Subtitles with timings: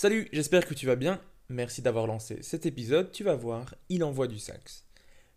[0.00, 1.20] Salut, j'espère que tu vas bien.
[1.48, 3.10] Merci d'avoir lancé cet épisode.
[3.10, 4.84] Tu vas voir, il envoie du sax.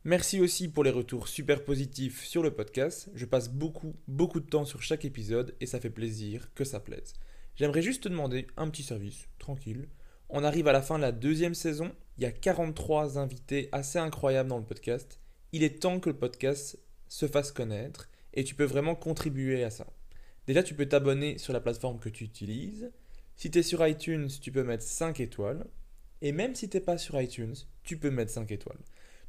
[0.03, 3.09] Merci aussi pour les retours super positifs sur le podcast.
[3.15, 6.79] Je passe beaucoup, beaucoup de temps sur chaque épisode et ça fait plaisir que ça
[6.79, 7.13] plaise.
[7.55, 9.89] J'aimerais juste te demander un petit service, tranquille.
[10.29, 11.91] On arrive à la fin de la deuxième saison.
[12.19, 15.19] Il y a 43 invités assez incroyables dans le podcast.
[15.53, 19.71] Il est temps que le podcast se fasse connaître et tu peux vraiment contribuer à
[19.71, 19.87] ça.
[20.45, 22.91] Déjà, tu peux t'abonner sur la plateforme que tu utilises.
[23.41, 25.65] Si tu es sur iTunes, tu peux mettre 5 étoiles.
[26.21, 28.77] Et même si tu n'es pas sur iTunes, tu peux mettre 5 étoiles.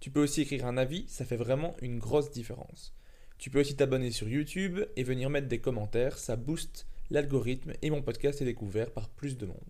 [0.00, 2.94] Tu peux aussi écrire un avis, ça fait vraiment une grosse différence.
[3.38, 7.88] Tu peux aussi t'abonner sur YouTube et venir mettre des commentaires, ça booste l'algorithme et
[7.88, 9.64] mon podcast est découvert par plus de monde.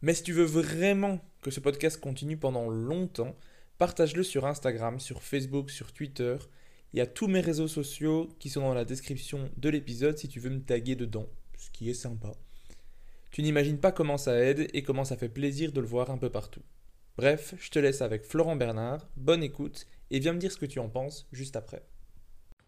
[0.00, 3.36] Mais si tu veux vraiment que ce podcast continue pendant longtemps,
[3.76, 6.38] partage-le sur Instagram, sur Facebook, sur Twitter.
[6.94, 10.28] Il y a tous mes réseaux sociaux qui sont dans la description de l'épisode si
[10.28, 12.32] tu veux me taguer dedans, ce qui est sympa.
[13.36, 16.16] Tu n'imagines pas comment ça aide et comment ça fait plaisir de le voir un
[16.16, 16.62] peu partout.
[17.18, 20.64] Bref, je te laisse avec Florent Bernard, bonne écoute et viens me dire ce que
[20.64, 21.82] tu en penses juste après.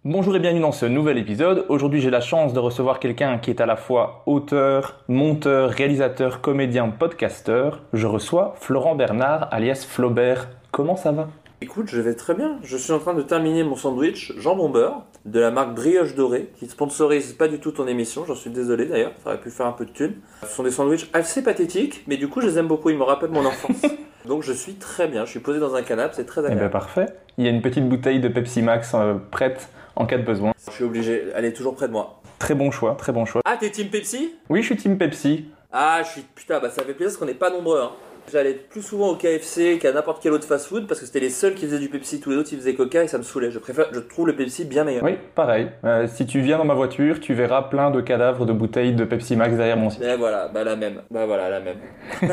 [0.05, 1.65] Bonjour et bienvenue dans ce nouvel épisode.
[1.71, 6.43] Aujourd'hui j'ai la chance de recevoir quelqu'un qui est à la fois auteur, monteur, réalisateur,
[6.43, 7.83] comédien, podcasteur.
[7.95, 10.51] Je reçois Florent Bernard alias Flaubert.
[10.71, 11.31] Comment ça va?
[11.61, 12.59] Écoute, je vais très bien.
[12.63, 16.51] Je suis en train de terminer mon sandwich jambon beurre de la marque Brioche Dorée
[16.57, 18.25] qui sponsorise pas du tout ton émission.
[18.25, 19.11] J'en suis désolé d'ailleurs.
[19.25, 20.15] Ça aurait pu faire un peu de thune.
[20.43, 22.91] Ce sont des sandwichs assez pathétiques, mais du coup, je les aime beaucoup.
[22.91, 23.83] Ils me rappellent mon enfance.
[24.25, 25.25] Donc, je suis très bien.
[25.25, 26.15] Je suis posé dans un canapé.
[26.17, 26.61] C'est très Eh agréable.
[26.61, 27.07] bien parfait.
[27.39, 30.53] Il y a une petite bouteille de Pepsi Max euh, prête en cas de besoin.
[30.69, 31.25] Je suis obligé.
[31.35, 32.23] Elle est toujours près de moi.
[32.39, 33.43] Très bon choix, très bon choix.
[33.45, 34.35] Ah, t'es Team Pepsi?
[34.49, 35.47] Oui, je suis team Pepsi.
[35.73, 36.23] Ah, je suis.
[36.37, 37.81] Putain, bah ça fait plaisir parce qu'on n'est pas nombreux.
[37.81, 37.91] Hein.
[38.31, 41.55] J'allais plus souvent au KFC qu'à n'importe quel autre fast-food parce que c'était les seuls
[41.55, 42.21] qui faisaient du Pepsi.
[42.21, 43.51] Tous les autres, ils faisaient Coca et ça me saoulait.
[43.51, 43.87] Je préfère.
[43.93, 45.03] Je trouve le Pepsi bien meilleur.
[45.03, 45.69] Oui, pareil.
[45.85, 49.05] Euh, si tu viens dans ma voiture, tu verras plein de cadavres de bouteilles de
[49.05, 50.03] Pepsi Max derrière mon site.
[50.03, 51.03] Et voilà, bah la même.
[51.11, 51.79] Bah voilà, la même.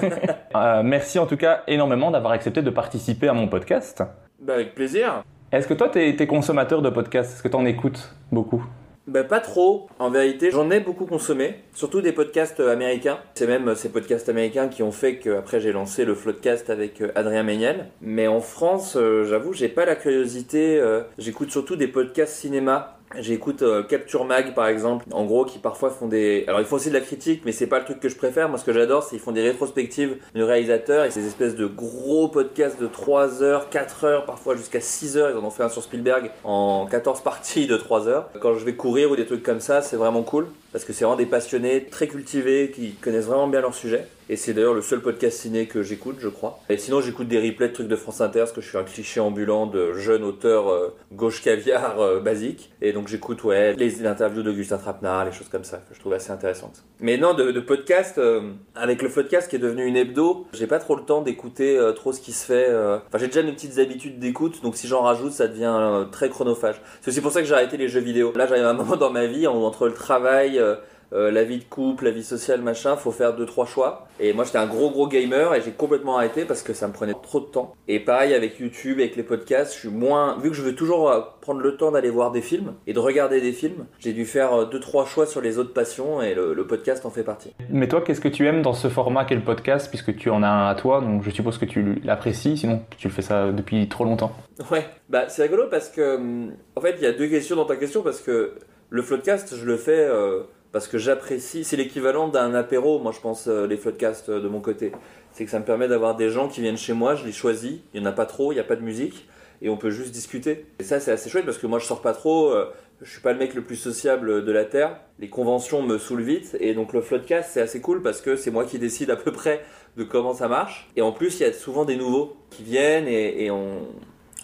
[0.55, 4.01] Euh, merci en tout cas énormément d'avoir accepté de participer à mon podcast.
[4.39, 5.21] Bah avec plaisir.
[5.51, 7.33] Est-ce que toi, t'es es consommateur de podcasts?
[7.33, 8.63] Est-ce que t'en écoutes beaucoup?
[9.07, 10.49] Bah pas trop, en vérité.
[10.49, 13.19] J'en ai beaucoup consommé, surtout des podcasts euh, américains.
[13.35, 16.71] C'est même euh, ces podcasts américains qui ont fait que après j'ai lancé le Floodcast
[16.71, 17.91] avec euh, Adrien Méniel.
[18.01, 20.81] Mais en France, j'avoue, j'ai pas la curiosité.
[21.17, 22.94] J'écoute surtout des podcasts cinéma.
[23.19, 26.43] J'écoute euh, Capture Mag par exemple, en gros qui parfois font des...
[26.47, 28.49] Alors ils font aussi de la critique mais c'est pas le truc que je préfère,
[28.49, 31.65] moi ce que j'adore c'est qu'ils font des rétrospectives de réalisateurs et ces espèces de
[31.65, 35.63] gros podcasts de 3 heures, 4 heures, parfois jusqu'à 6 heures, ils en ont fait
[35.63, 38.29] un sur Spielberg en 14 parties de 3 heures.
[38.41, 41.05] Quand je vais courir ou des trucs comme ça c'est vraiment cool parce que c'est
[41.05, 44.07] vraiment des passionnés très cultivés qui connaissent vraiment bien leur sujet.
[44.27, 46.59] Et c'est d'ailleurs le seul podcast ciné que j'écoute, je crois.
[46.67, 48.83] Et sinon, j'écoute des replays de trucs de France Inter, parce que je suis un
[48.83, 52.71] cliché ambulant de jeune auteur euh, gauche caviar euh, basique.
[52.81, 56.11] Et donc j'écoute, ouais, les interviews d'Augustin Trapenard, les choses comme ça, que je trouve
[56.13, 56.83] assez intéressantes.
[56.99, 60.67] Mais non, de, de podcast, euh, avec le podcast qui est devenu une hebdo, j'ai
[60.67, 62.67] pas trop le temps d'écouter trop ce qui se fait.
[62.67, 66.81] Enfin, j'ai déjà mes petites habitudes d'écoute, donc si j'en rajoute, ça devient très chronophage.
[67.01, 68.33] C'est aussi pour ça que j'ai arrêté les jeux vidéo.
[68.35, 70.59] Là, j'arrive à un moment dans ma vie, entre le travail...
[70.65, 70.75] euh,
[71.13, 74.07] euh, la vie de couple, la vie sociale, machin, faut faire deux trois choix.
[74.19, 76.93] Et moi j'étais un gros gros gamer et j'ai complètement arrêté parce que ça me
[76.93, 77.75] prenait trop de temps.
[77.87, 81.09] Et pareil avec YouTube, avec les podcasts, je suis moins vu que je veux toujours
[81.09, 83.85] euh, prendre le temps d'aller voir des films et de regarder des films.
[83.99, 87.11] J'ai dû faire deux trois choix sur les autres passions et le, le podcast en
[87.11, 87.53] fait partie.
[87.69, 90.41] Mais toi, qu'est-ce que tu aimes dans ce format qu'est le podcast, puisque tu en
[90.43, 93.51] as un à toi, donc je suppose que tu l'apprécies, sinon tu le fais ça
[93.51, 94.31] depuis trop longtemps.
[94.71, 97.65] Ouais, bah c'est rigolo parce que hum, en fait il y a deux questions dans
[97.65, 98.55] ta question parce que
[98.89, 100.43] le floodcast je le fais euh,
[100.75, 104.49] parce que j'apprécie, c'est l'équivalent d'un apéro, moi je pense euh, les floodcasts euh, de
[104.49, 104.91] mon côté.
[105.31, 107.79] C'est que ça me permet d'avoir des gens qui viennent chez moi, je les choisis,
[107.93, 109.25] il y en a pas trop, il n'y a pas de musique
[109.61, 110.65] et on peut juste discuter.
[110.79, 112.65] Et ça c'est assez chouette parce que moi je sors pas trop, euh,
[113.01, 116.23] je suis pas le mec le plus sociable de la terre, les conventions me saoulent
[116.23, 119.15] vite et donc le floodcast c'est assez cool parce que c'est moi qui décide à
[119.15, 119.63] peu près
[119.95, 120.89] de comment ça marche.
[120.97, 123.87] Et en plus il y a souvent des nouveaux qui viennent et, et on,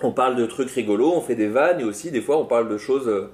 [0.02, 2.70] on parle de trucs rigolos, on fait des vannes et aussi des fois on parle
[2.70, 3.30] de choses euh,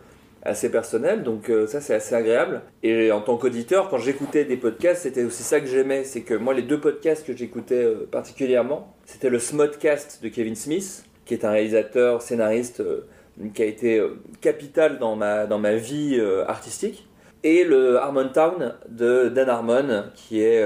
[0.48, 2.62] assez personnel, donc euh, ça c'est assez agréable.
[2.82, 6.34] Et en tant qu'auditeur, quand j'écoutais des podcasts, c'était aussi ça que j'aimais, c'est que
[6.34, 11.34] moi les deux podcasts que j'écoutais euh, particulièrement, c'était le Smodcast de Kevin Smith, qui
[11.34, 13.06] est un réalisateur, scénariste euh,
[13.54, 14.02] qui a été
[14.42, 17.08] capital dans ma, dans ma vie artistique.
[17.44, 20.66] Et le Harmon Town de Dan Harmon, qui est.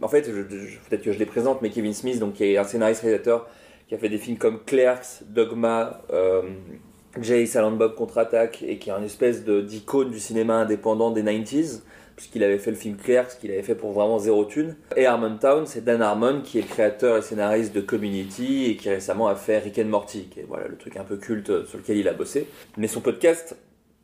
[0.00, 3.46] en fait, peut-être que je les présente, mais Kevin Smith, donc, qui est un scénariste-réalisateur
[3.86, 6.00] qui a fait des films comme Clerks, Dogma,
[7.20, 11.80] Jay Silent contre-attaque et qui est une espèce d'icône du cinéma indépendant des 90s
[12.16, 14.74] puisqu'il avait fait le film Clerks qu'il avait fait pour vraiment zéro thune.
[14.96, 18.88] Et Harmontown, c'est Dan Harmon qui est le créateur et scénariste de Community et qui
[18.88, 21.78] récemment a fait Rick and Morty, qui est voilà, le truc un peu culte sur
[21.78, 22.48] lequel il a bossé.
[22.78, 23.56] Mais son podcast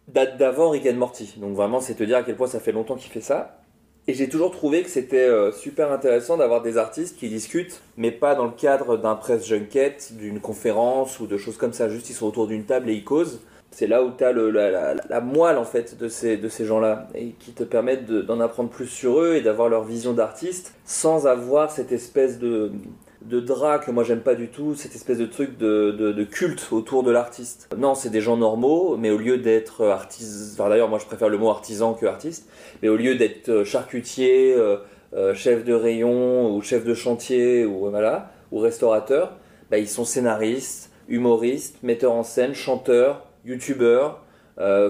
[0.08, 2.96] date d'avant Rick Morty, donc vraiment c'est te dire à quel point ça fait longtemps
[2.96, 3.61] qu'il fait ça.
[4.08, 8.10] Et j'ai toujours trouvé que c'était euh, super intéressant d'avoir des artistes qui discutent, mais
[8.10, 11.88] pas dans le cadre d'un press junket, d'une conférence ou de choses comme ça.
[11.88, 13.40] Juste ils sont autour d'une table et ils causent.
[13.70, 17.31] C'est là où tu as la, moelle en fait de ces, de ces gens-là et
[17.38, 21.70] qui te permettent d'en apprendre plus sur eux et d'avoir leur vision d'artiste sans avoir
[21.70, 22.72] cette espèce de,
[23.24, 27.02] de drap que moi j'aime pas du tout, cette espèce de truc de, culte autour
[27.02, 27.69] de l'artiste.
[27.76, 31.38] Non, c'est des gens normaux, mais au lieu d'être artistes, d'ailleurs moi je préfère le
[31.38, 32.48] mot artisan que artiste,
[32.82, 34.76] mais au lieu d'être euh, charcutier, euh,
[35.14, 39.36] euh, chef de rayon ou chef de chantier ou voilà, ou restaurateur,
[39.70, 44.22] bah, ils sont scénaristes, humoristes, metteurs en scène, chanteurs, youtubeurs,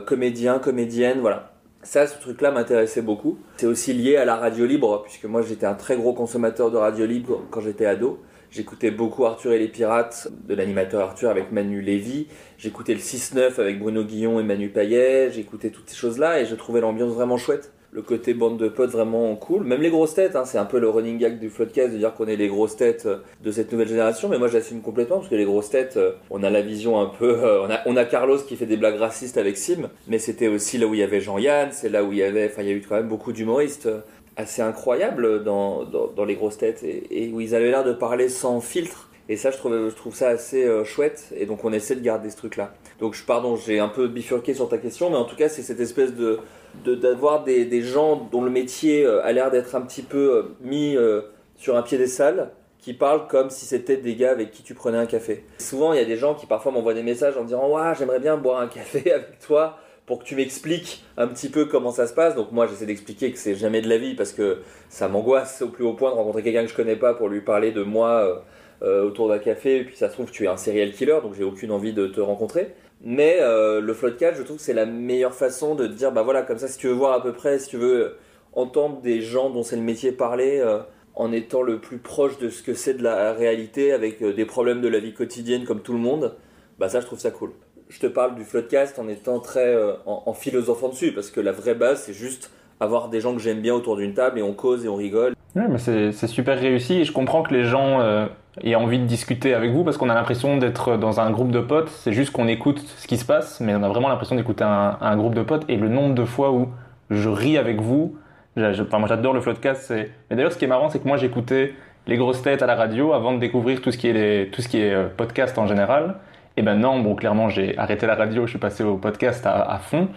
[0.06, 1.51] comédiens, comédiennes, voilà.
[1.84, 3.38] Ça, ce truc-là m'intéressait beaucoup.
[3.56, 6.76] C'est aussi lié à la radio libre, puisque moi j'étais un très gros consommateur de
[6.76, 8.20] radio libre quand j'étais ado.
[8.52, 12.28] J'écoutais beaucoup Arthur et les Pirates de l'animateur Arthur avec Manu Lévy.
[12.56, 15.30] J'écoutais le 6-9 avec Bruno Guillon et Manu Payet.
[15.32, 18.90] J'écoutais toutes ces choses-là et je trouvais l'ambiance vraiment chouette le côté bande de potes
[18.90, 19.64] vraiment cool.
[19.64, 22.14] Même les grosses têtes, hein, c'est un peu le running gag du Floodcast de dire
[22.14, 25.28] qu'on est les grosses têtes euh, de cette nouvelle génération, mais moi j'assume complètement parce
[25.28, 27.38] que les grosses têtes, euh, on a la vision un peu.
[27.44, 30.86] Euh, on, a, Carlos qui fait des blagues racistes avec Sim, mais c'était aussi là
[30.86, 32.46] où il y avait Jean-Yann, c'est là où il y avait.
[32.46, 33.88] Enfin, il y a eu quand même beaucoup d'humoristes
[34.36, 38.62] assez incroyables dans, dans, les grosses têtes et, où ils avaient l'air de parler sans
[38.62, 39.10] filtre.
[39.28, 41.30] Et ça, je trouve, je trouve ça assez chouette.
[41.36, 42.72] Et donc, on essaie de garder ce truc-là.
[43.02, 45.80] Donc, pardon, j'ai un peu bifurqué sur ta question, mais en tout cas, c'est cette
[45.80, 46.38] espèce de,
[46.86, 50.42] d'avoir des, des, gens dont le métier euh, a l'air d'être un petit peu euh,
[50.60, 51.22] mis euh,
[51.56, 55.06] sur un piédestal qui parlent comme si c'était des gars avec qui tu prenais un
[55.06, 55.44] café.
[55.58, 58.20] Souvent, il y a des gens qui parfois m'envoient des messages en disant Ouais, j'aimerais
[58.20, 62.06] bien boire un café avec toi pour que tu m'expliques un petit peu comment ça
[62.06, 62.36] se passe.
[62.36, 64.58] Donc, moi, j'essaie d'expliquer que c'est jamais de la vie parce que
[64.88, 67.40] ça m'angoisse au plus haut point de rencontrer quelqu'un que je connais pas pour lui
[67.40, 68.44] parler de moi
[68.80, 69.78] autour d'un café.
[69.78, 72.06] Et puis, ça se trouve, tu es un serial killer donc j'ai aucune envie de
[72.06, 72.74] te rencontrer.
[73.04, 76.42] Mais euh, le floodcast, je trouve que c'est la meilleure façon de dire, bah voilà,
[76.42, 78.16] comme ça, si tu veux voir à peu près, si tu veux
[78.52, 80.78] entendre des gens dont c'est le métier parler, euh,
[81.14, 84.44] en étant le plus proche de ce que c'est de la réalité, avec euh, des
[84.44, 86.36] problèmes de la vie quotidienne comme tout le monde,
[86.78, 87.50] bah ça, je trouve ça cool.
[87.88, 89.76] Je te parle du floodcast en étant très
[90.06, 92.50] en, en, philosophant dessus, parce que la vraie base, c'est juste
[92.82, 95.34] avoir des gens que j'aime bien autour d'une table et on cause et on rigole.
[95.54, 98.26] Oui, mais c'est super réussi et je comprends que les gens euh,
[98.62, 101.60] aient envie de discuter avec vous parce qu'on a l'impression d'être dans un groupe de
[101.60, 101.90] potes.
[101.90, 105.16] C'est juste qu'on écoute ce qui se passe, mais on a vraiment l'impression d'écouter un,
[105.16, 106.68] groupe de potes et le nombre de fois où
[107.10, 108.16] je ris avec vous.
[108.56, 109.90] enfin, moi j'adore le floodcast.
[109.90, 111.74] Mais d'ailleurs, ce qui est marrant, c'est que moi j'écoutais
[112.06, 114.68] les grosses têtes à la radio avant de découvrir tout ce qui est, tout ce
[114.68, 116.16] qui est euh, podcast en général.
[116.56, 119.78] Et ben non, bon, clairement, j'ai arrêté la radio, je suis passé au podcast à
[119.78, 120.08] fond.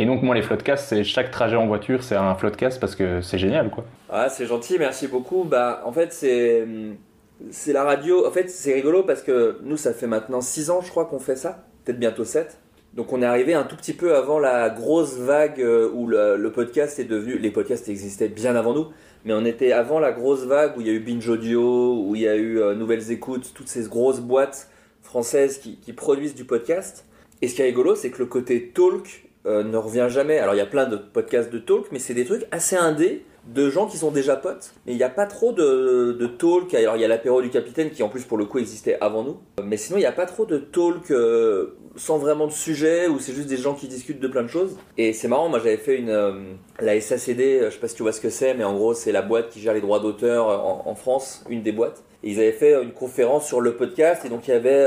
[0.00, 3.20] Et donc moi les floodcasts, c'est chaque trajet en voiture, c'est un floodcast parce que
[3.20, 3.84] c'est génial quoi.
[4.08, 5.44] Ah c'est gentil, merci beaucoup.
[5.44, 6.66] Bah en fait c'est
[7.50, 8.26] c'est la radio.
[8.26, 11.18] En fait c'est rigolo parce que nous ça fait maintenant 6 ans je crois qu'on
[11.18, 12.56] fait ça, peut-être bientôt 7.
[12.94, 16.50] Donc on est arrivé un tout petit peu avant la grosse vague euh, où le,
[16.50, 17.36] podcast est devenu.
[17.36, 18.86] Les podcasts existaient bien avant nous,
[19.26, 22.14] mais on était avant la grosse vague où il y a eu Binge Audio, où
[22.14, 24.70] il y a eu euh, Nouvelles Écoutes, toutes ces grosses boîtes
[25.02, 27.04] françaises qui, qui produisent du podcast.
[27.42, 30.38] Et ce qui est rigolo, c'est que le côté talk euh, ne revient jamais.
[30.38, 33.24] Alors il y a plein de podcasts de talk, mais c'est des trucs assez indés
[33.46, 34.72] de gens qui sont déjà potes.
[34.86, 36.74] Mais il n'y a pas trop de, talk.
[36.74, 39.22] Alors il y a l'apéro du capitaine qui en plus pour le coup existait avant
[39.22, 39.38] nous.
[39.64, 43.18] Mais sinon il n'y a pas trop de talk euh, sans vraiment de sujet où
[43.18, 44.76] c'est juste des gens qui discutent de plein de choses.
[44.98, 46.32] Et c'est marrant, moi j'avais fait une euh,
[46.78, 49.12] la SACD, je sais pas si tu vois ce que c'est, mais en gros c'est
[49.12, 50.48] la boîte qui gère les droits d'auteur
[50.86, 52.04] en, France, une des boîtes.
[52.22, 54.86] Et ils avaient fait une conférence sur le podcast et donc il y avait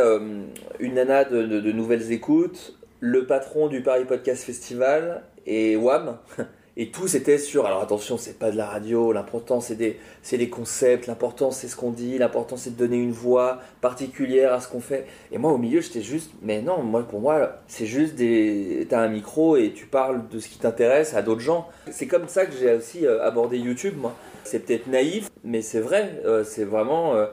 [0.80, 6.20] une nana de nouvelles écoutes, le patron du Paris Podcast Festival et WAM.
[6.78, 10.00] Et tout c'était sur, alors attention, c'est pas de la radio, l'important c'est des,
[10.32, 14.62] les concepts, l'important c'est ce qu'on dit, l'important c'est de donner une voix particulière à
[14.62, 15.06] ce qu'on fait.
[15.32, 19.02] Et moi au milieu j'étais juste, mais non, moi pour moi c'est juste des, t'as
[19.02, 21.68] un micro et tu parles de ce qui t'intéresse à d'autres gens.
[21.92, 24.16] C'est comme ça que j'ai aussi euh, abordé YouTube moi.
[24.46, 27.28] C'est peut-être naïf, mais c'est vrai, euh, c'est vraiment euh,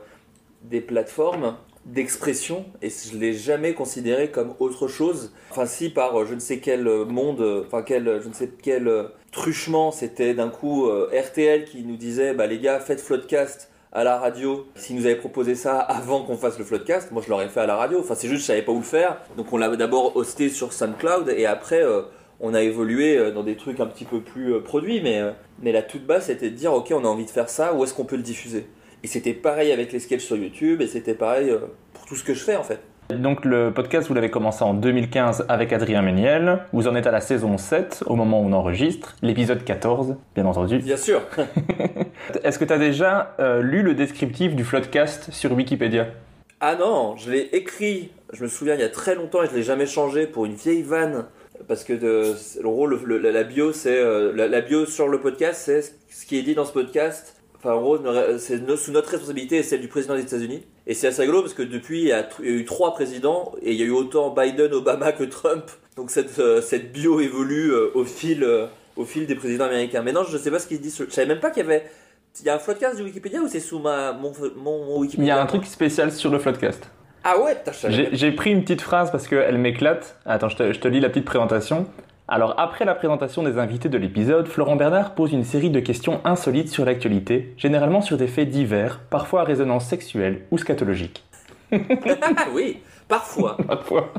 [0.65, 1.55] des plateformes
[1.87, 5.33] d'expression et je l'ai jamais considéré comme autre chose.
[5.51, 8.51] Enfin si par euh, je ne sais quel monde, euh, enfin quel je ne sais
[8.63, 13.71] quel euh, truchement c'était d'un coup RTL qui nous disait bah les gars faites Floodcast
[13.93, 14.67] à la radio.
[14.77, 17.67] S'ils nous avaient proposé ça avant qu'on fasse le Floodcast, moi je l'aurais fait à
[17.67, 18.01] la radio.
[18.01, 19.19] Enfin c'est juste je savais pas où le faire.
[19.37, 21.83] Donc on l'avait d'abord hosté sur SoundCloud et après
[22.41, 25.23] on a évolué dans des trucs un petit peu plus produits mais
[25.63, 27.85] mais la toute base c'était de dire ok on a envie de faire ça, où
[27.85, 28.67] est-ce qu'on peut le diffuser?
[29.03, 31.59] Et c'était pareil avec les sketchs sur YouTube, et c'était pareil euh,
[31.93, 32.81] pour tout ce que je fais en fait.
[33.15, 36.61] Donc le podcast, vous l'avez commencé en 2015 avec Adrien Méniel.
[36.73, 40.47] Vous en êtes à la saison 7 au moment où on enregistre, l'épisode 14, bien
[40.47, 40.79] entendu.
[40.79, 41.23] Bien sûr.
[42.45, 46.07] Est-ce que tu as déjà euh, lu le descriptif du Floodcast sur Wikipédia?
[46.61, 49.57] Ah non, je l'ai écrit, je me souviens, il y a très longtemps et je
[49.57, 51.25] l'ai jamais changé pour une vieille vanne.
[51.69, 55.83] Parce que de, le rôle, la bio, c'est euh, la bio sur le podcast, c'est
[56.09, 57.99] ce qui est dit dans ce podcast Enfin, en gros,
[58.39, 60.63] c'est sous notre responsabilité et celle du président des États-Unis.
[60.87, 63.79] Et c'est assez rigolo parce que depuis, il y, a, eu trois présidents et il
[63.79, 65.65] y a eu autant Biden, Obama que Trump.
[65.97, 70.01] Donc cette, euh, cette bio évolue euh, au, fil, euh, au fil des présidents américains.
[70.03, 71.05] Mais non, je ne sais pas ce qu'ils disent.
[71.07, 71.85] Je savais même pas qu'il y avait.
[72.41, 75.37] Il y a un floodcast du Wikipédia ou c'est sous ma, mon, mon, Wikipédia Il
[75.37, 76.89] y a un truc spécial sur le floodcast.
[77.25, 77.63] Ah ouais,
[78.13, 80.17] J'ai pris une petite phrase parce qu'elle m'éclate.
[80.25, 81.87] Attends, je te, je te lis la petite présentation.
[82.33, 86.21] Alors après la présentation des invités de l'épisode, Florent Bernard pose une série de questions
[86.25, 91.25] insolites sur l'actualité, généralement sur des faits divers, parfois à résonance sexuelle ou scatologique.
[92.55, 93.57] oui, parfois.
[93.67, 94.13] parfois.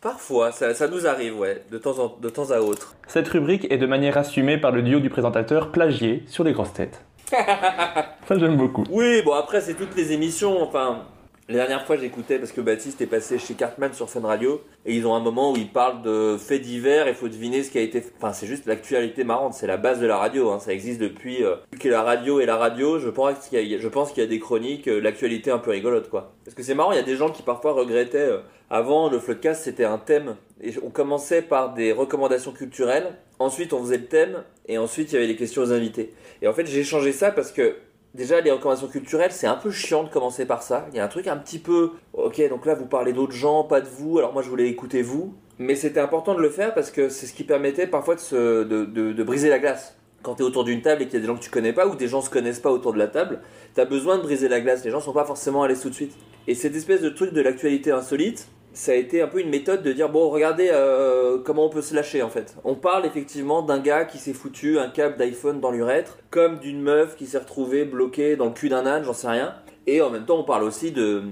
[0.00, 2.94] Parfois, ça, nous arrive, ouais, de temps, de temps à autre.
[3.06, 6.72] Cette rubrique est de manière assumée par le duo du présentateur plagié sur les grosses
[6.72, 7.04] têtes.
[7.30, 8.84] ça j'aime beaucoup.
[8.90, 11.02] Oui, bon après c'est toutes les émissions, enfin
[11.48, 14.94] la dernière fois, j'écoutais parce que Baptiste est passé chez Cartman sur Fun Radio et
[14.94, 17.78] ils ont un moment où ils parlent de faits divers et faut deviner ce qui
[17.78, 18.02] a été.
[18.18, 20.50] Enfin, c'est juste l'actualité marrante, c'est la base de la radio.
[20.50, 20.58] Hein.
[20.58, 22.98] Ça existe depuis euh, que la radio est la radio.
[22.98, 26.34] Je pense qu'il y a, y a des chroniques, euh, l'actualité un peu rigolote quoi.
[26.44, 28.18] Parce que c'est marrant, il y a des gens qui parfois regrettaient.
[28.18, 33.16] Euh, avant, le Floodcast c'était un thème et on commençait par des recommandations culturelles.
[33.38, 36.12] Ensuite, on faisait le thème et ensuite il y avait des questions aux invités.
[36.42, 37.76] Et en fait, j'ai changé ça parce que
[38.14, 40.86] Déjà, les recommandations culturelles, c'est un peu chiant de commencer par ça.
[40.92, 41.92] Il y a un truc un petit peu.
[42.14, 44.18] Ok, donc là, vous parlez d'autres gens, pas de vous.
[44.18, 45.34] Alors moi, je voulais écouter vous.
[45.58, 48.64] Mais c'était important de le faire parce que c'est ce qui permettait parfois de, se,
[48.64, 49.96] de, de, briser la glace.
[50.22, 51.72] Quand tu es autour d'une table et qu'il y a des gens que tu connais
[51.72, 53.40] pas ou des gens se connaissent pas autour de la table,
[53.74, 54.84] tu as besoin de briser la glace.
[54.84, 56.16] Les gens sont pas forcément allés tout de suite.
[56.46, 59.82] Et cette espèce de truc de l'actualité insolite, ça a été un peu une méthode
[59.82, 62.56] de dire bon regardez euh, comment on peut se lâcher en fait.
[62.64, 66.80] On parle effectivement d'un gars qui s'est foutu un câble d'iPhone dans l'urètre, comme d'une
[66.80, 69.54] meuf qui s'est retrouvée bloquée dans le cul d'un âne, j'en sais rien.
[69.86, 71.22] Et en même temps on parle aussi de...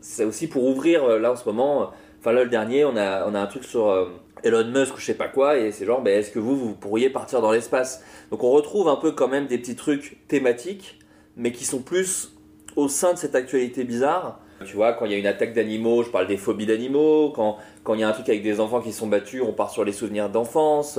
[0.00, 1.90] C'est aussi pour ouvrir euh, là en ce moment...
[2.20, 3.88] Enfin là le dernier on a, on a un truc sur...
[3.88, 4.06] Euh,
[4.42, 6.74] Elon Musk ou je sais pas quoi, et c'est genre, ben, est-ce que vous, vous
[6.74, 8.02] pourriez partir dans l'espace?
[8.30, 10.98] Donc on retrouve un peu quand même des petits trucs thématiques,
[11.36, 12.34] mais qui sont plus
[12.76, 16.02] au sein de cette actualité bizarre, tu vois, quand il y a une attaque d'animaux,
[16.02, 17.32] je parle des phobies d'animaux.
[17.34, 19.70] Quand, quand il y a un truc avec des enfants qui sont battus, on part
[19.70, 20.98] sur les souvenirs d'enfance.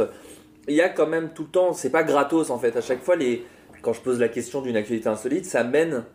[0.67, 2.75] Il y a quand même tout le temps, c'est pas gratos en fait.
[2.75, 3.45] À chaque fois, les,
[3.81, 6.05] quand je pose la question d'une actualité insolite, ça mène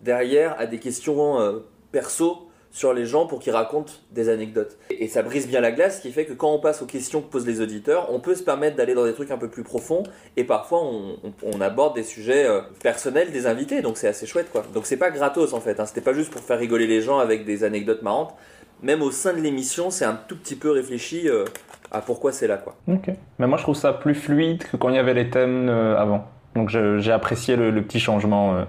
[0.00, 1.60] derrière à des questions euh,
[1.92, 2.45] perso
[2.76, 4.76] sur les gens pour qu'ils racontent des anecdotes.
[4.90, 7.22] Et ça brise bien la glace, ce qui fait que quand on passe aux questions
[7.22, 9.62] que posent les auditeurs, on peut se permettre d'aller dans des trucs un peu plus
[9.62, 10.02] profonds,
[10.36, 14.62] et parfois on, aborde des sujets euh, personnels des invités, donc c'est assez chouette quoi.
[14.74, 15.86] Donc c'est pas gratos en fait, hein.
[15.86, 18.34] c'était pas juste pour faire rigoler les gens avec des anecdotes marrantes,
[18.82, 21.46] même au sein de l'émission, c'est un tout petit peu réfléchi euh,
[21.90, 22.76] à pourquoi c'est là quoi.
[22.88, 25.70] Ok, mais moi je trouve ça plus fluide que quand il y avait les thèmes
[25.70, 28.66] euh, avant, donc j'ai apprécié le, petit changement.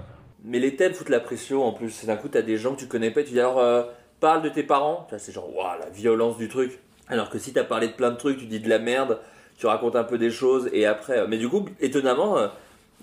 [0.47, 2.05] Mais les thèmes foutent la pression en plus.
[2.05, 3.83] D'un coup, t'as des gens que tu connais pas, tu dis alors euh,
[4.19, 5.07] parle de tes parents.
[5.17, 6.79] C'est genre, waouh, la violence du truc.
[7.07, 9.19] Alors que si t'as parlé de plein de trucs, tu dis de la merde,
[9.57, 11.19] tu racontes un peu des choses et après.
[11.19, 12.47] Euh, mais du coup, étonnamment, euh,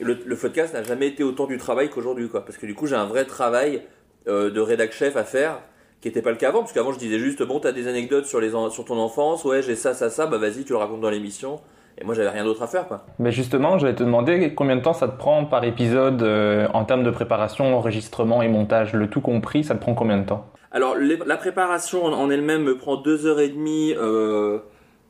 [0.01, 2.45] le, podcast n'a jamais été autant du travail qu'aujourd'hui, quoi.
[2.45, 3.83] Parce que du coup, j'ai un vrai travail
[4.27, 5.59] de rédac chef à faire
[6.05, 6.61] qui n'était pas le cas avant.
[6.61, 9.63] Parce qu'avant, je disais juste, bon, t'as des anecdotes sur, les, sur ton enfance, ouais,
[9.63, 11.61] j'ai ça, ça, ça, bah vas-y, tu le racontes dans l'émission.
[11.99, 13.07] Et moi, j'avais rien d'autre à faire, quoi.
[13.19, 16.85] Mais justement, j'allais te demander combien de temps ça te prend par épisode euh, en
[16.85, 20.47] termes de préparation, enregistrement et montage, le tout compris, ça te prend combien de temps?
[20.75, 24.59] Alors, la préparation en elle-même me prend deux heures et demie, euh,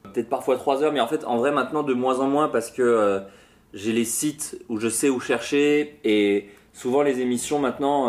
[0.03, 2.71] peut-être parfois trois heures, mais en fait, en vrai, maintenant, de moins en moins parce
[2.71, 3.21] que euh,
[3.73, 8.09] j'ai les sites où je sais où chercher et souvent les émissions maintenant.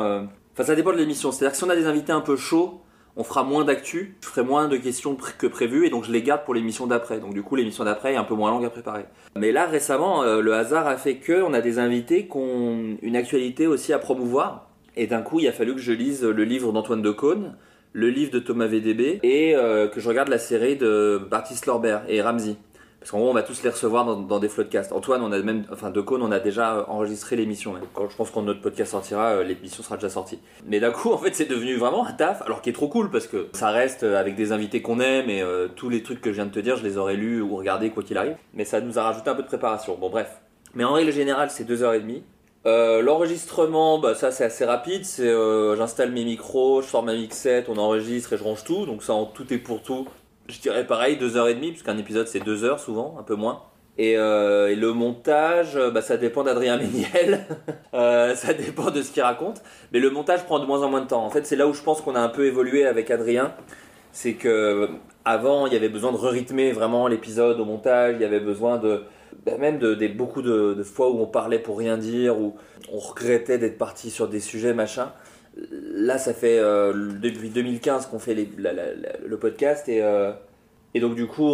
[0.53, 1.31] Enfin, ça dépend de l'émission.
[1.31, 2.81] C'est-à-dire que si on a des invités un peu chauds,
[3.17, 6.21] on fera moins d'actu, je ferai moins de questions que prévu et donc je les
[6.21, 7.19] garde pour l'émission d'après.
[7.19, 9.05] Donc du coup l'émission d'après est un peu moins longue à préparer.
[9.37, 12.97] Mais là récemment, euh, le hasard a fait que on a des invités qui ont
[13.01, 14.64] une actualité aussi à promouvoir.
[14.97, 17.55] Et d'un coup, il a fallu que je lise le livre d'Antoine Decaune,
[17.95, 22.03] le livre de Thomas VDB et euh, que je regarde la série de Baptiste Lorbert
[22.09, 22.55] et Ramsey.
[22.99, 24.91] Parce qu'en gros, on va tous les recevoir dans, dans des floodcasts.
[24.91, 27.71] Antoine, on a même, enfin, de Cône, on a déjà enregistré l'émission.
[27.73, 27.83] même.
[27.93, 30.39] Quand je pense quand notre podcast sortira, euh, l'émission sera déjà sortie.
[30.65, 33.11] Mais d'un coup, en fait, c'est devenu vraiment un taf, alors qui est trop cool
[33.11, 35.43] parce que ça reste euh, avec des invités qu'on aime et
[35.75, 37.91] tous les trucs que je viens de te dire, je les aurais lus ou regardés
[37.91, 38.35] quoi qu'il arrive.
[38.53, 39.97] Mais ça nous a rajouté un peu de préparation.
[39.97, 40.41] Bon, bref.
[40.73, 42.23] Mais en règle générale, c'est deux heures et demie.
[42.65, 45.05] Euh, L'enregistrement, bah, ça c'est assez rapide.
[45.05, 48.85] C'est euh, j'installe mes micros, je sors ma mixette, on enregistre et je range tout.
[48.85, 50.07] Donc ça en tout et pour tout.
[50.47, 53.35] Je dirais pareil, deux heures et demie, puisqu'un épisode c'est deux heures souvent, un peu
[53.35, 53.63] moins.
[53.97, 57.45] Et, euh, le montage, bah, ça dépend d'Adrien Méniel,
[57.93, 59.61] ça dépend de ce qu'il raconte.
[59.93, 61.25] Mais le montage prend de moins en moins de temps.
[61.25, 63.53] En fait, c'est là où je pense qu'on a un peu évolué avec Adrien.
[64.11, 64.89] C'est que
[65.25, 68.15] avant, il y avait besoin de rythmer vraiment l'épisode au montage.
[68.17, 69.03] Il y avait besoin de
[69.45, 72.55] bah, même de, beaucoup de, fois où on parlait pour rien dire, où
[72.91, 75.11] on regrettait d'être parti sur des sujets machin.
[75.71, 80.31] Là, ça fait euh, depuis 2015 qu'on fait le podcast et, euh,
[80.93, 81.49] et donc du coup,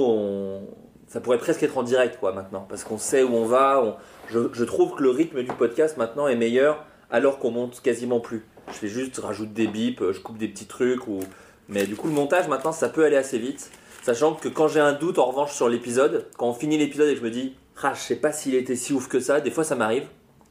[1.07, 3.99] ça pourrait presque être en direct quoi maintenant, parce qu'on sait où on va.
[4.29, 8.19] je, je trouve que le rythme du podcast maintenant est meilleur alors qu'on monte quasiment
[8.19, 8.45] plus.
[8.67, 11.19] Je fais juste rajoute des bips, je coupe des petits trucs ou
[11.67, 13.71] mais du coup le montage maintenant ça peut aller assez vite.
[14.03, 17.13] Sachant que quand j'ai un doute en revanche sur l'épisode, quand on finit l'épisode et
[17.13, 17.55] que je me dis
[17.93, 20.05] je sais pas s'il était si ouf que ça, des fois ça m'arrive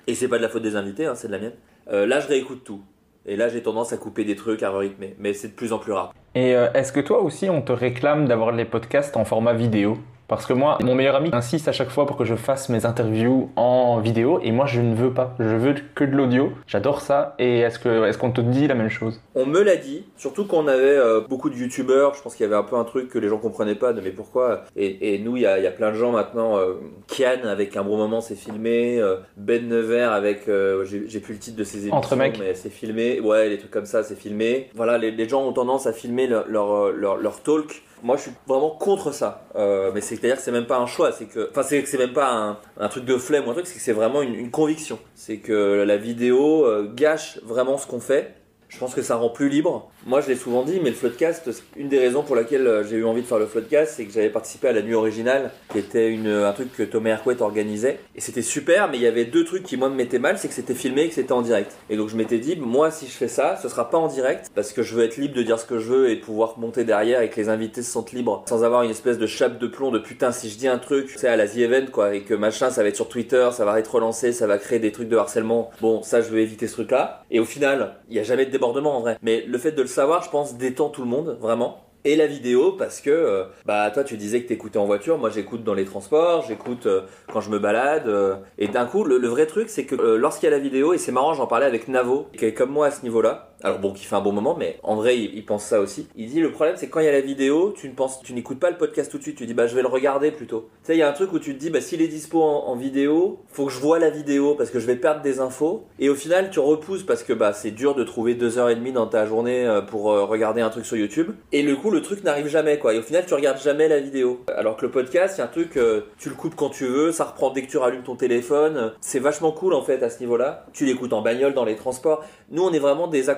[0.06, 1.54] et c'est pas de la faute des invités, hein, c'est de la mienne.
[1.90, 2.82] Euh, là je réécoute tout
[3.26, 5.78] et là j'ai tendance à couper des trucs, à rythmer, mais c'est de plus en
[5.78, 6.12] plus rare.
[6.34, 9.98] Et euh, est-ce que toi aussi, on te réclame d'avoir les podcasts en format vidéo?
[10.30, 12.86] Parce que moi, mon meilleur ami insiste à chaque fois pour que je fasse mes
[12.86, 15.34] interviews en vidéo et moi, je ne veux pas.
[15.40, 16.52] Je veux que de l'audio.
[16.68, 17.34] J'adore ça.
[17.40, 19.20] Et est-ce que est-ce qu'on te dit la même chose?
[19.34, 22.46] On me l'a dit, surtout qu'on avait euh, beaucoup de youtubeurs, je pense qu'il y
[22.46, 24.62] avait un peu un truc que les gens comprenaient pas de mais pourquoi?
[24.76, 26.74] Et, et nous il y a, il y a plein de gens maintenant, euh,
[27.08, 31.40] Kian avec un bon moment c'est filmé, euh, Ben Nevers avec, euh, j'ai plus le
[31.40, 32.38] titre de ses émissions Entre mecs.
[32.38, 34.70] mais c'est filmé, ouais les trucs comme ça c'est filmé.
[34.76, 37.82] Voilà les, les gens ont tendance à filmer leur, leur, euh, leur, leur talk.
[38.02, 41.12] Moi je suis vraiment contre ça, Euh, mais c'est-à-dire que c'est même pas un choix,
[41.12, 43.80] c'est que, enfin c'est même pas un, truc de flemme ou un truc, c'est que
[43.80, 44.98] c'est vraiment une, une conviction.
[45.14, 48.39] C'est que la vidéo euh, gâche vraiment ce qu'on fait.
[48.70, 49.90] Je pense que ça rend plus libre.
[50.06, 52.84] Moi, je l'ai souvent dit, mais le Floodcast, c'est une des raisons pour laquelle euh,
[52.84, 55.50] j'ai eu envie de faire le Floodcast, c'est que j'avais participé à la nuit originale,
[55.70, 57.98] qui était une, un truc que Thomas Hercouet organisait.
[58.14, 60.48] Et c'était super, mais il y avait deux trucs qui, moi, me mettaient mal, c'est
[60.48, 61.76] que c'était filmé et que c'était en direct.
[61.90, 64.50] Et donc, je m'étais dit, moi, si je fais ça, ce sera pas en direct,
[64.54, 66.58] parce que je veux être libre de dire ce que je veux et de pouvoir
[66.58, 69.58] monter derrière et que les invités se sentent libres, sans avoir une espèce de chape
[69.58, 72.14] de plomb de putain, si je dis un truc, sais, à la The Event, quoi,
[72.14, 74.78] et que machin, ça va être sur Twitter, ça va être relancé, ça va créer
[74.78, 75.70] des trucs de harcèlement.
[75.80, 77.24] Bon, ça, je veux éviter ce truc-là.
[77.32, 79.18] Et au final, il y a jamais de débordement, en vrai.
[79.22, 81.84] Mais le fait de le savoir, je pense, détend tout le monde, vraiment.
[82.04, 85.28] Et la vidéo, parce que, euh, bah, toi, tu disais que t'écoutais en voiture, moi,
[85.28, 88.08] j'écoute dans les transports, j'écoute euh, quand je me balade.
[88.08, 90.98] euh, et d'un coup, le, vrai truc, c'est que lorsqu'il y a la vidéo, et
[90.98, 93.92] c'est marrant, j'en parlais avec Navo, qui est comme moi à ce niveau-là, alors bon,
[93.92, 96.08] qui fait un bon moment, mais en vrai, il, il pense ça aussi.
[96.16, 98.32] Il dit, le problème, c'est quand il y a la vidéo, tu ne penses, tu
[98.32, 100.68] n'écoutes pas le podcast tout de suite, tu dis, bah, je vais le regarder plutôt.
[100.82, 102.42] Tu sais, il y a un truc où tu te dis, bah, s'il est dispo
[102.42, 105.84] en, vidéo, faut que je vois la vidéo, parce que je vais perdre des infos.
[105.98, 108.74] Et au final, tu repousses, parce que, bah, c'est dur de trouver deux heures et
[108.74, 111.32] demie dans ta journée euh, pour euh, regarder un truc sur YouTube.
[111.52, 112.94] Et le coup, le truc n'arrive jamais, quoi.
[112.94, 114.40] Et au final, tu regardes jamais la vidéo.
[114.56, 117.24] Alors que le podcast, c'est un truc, euh, tu le coupes quand tu veux, ça
[117.24, 118.92] reprend dès que tu rallumes ton téléphone.
[119.00, 120.64] C'est vachement cool, en fait, à ce niveau-là.
[120.72, 122.24] Tu l'écoutes en bagnole, dans les transports.
[122.50, 123.28] Nous, on est vraiment des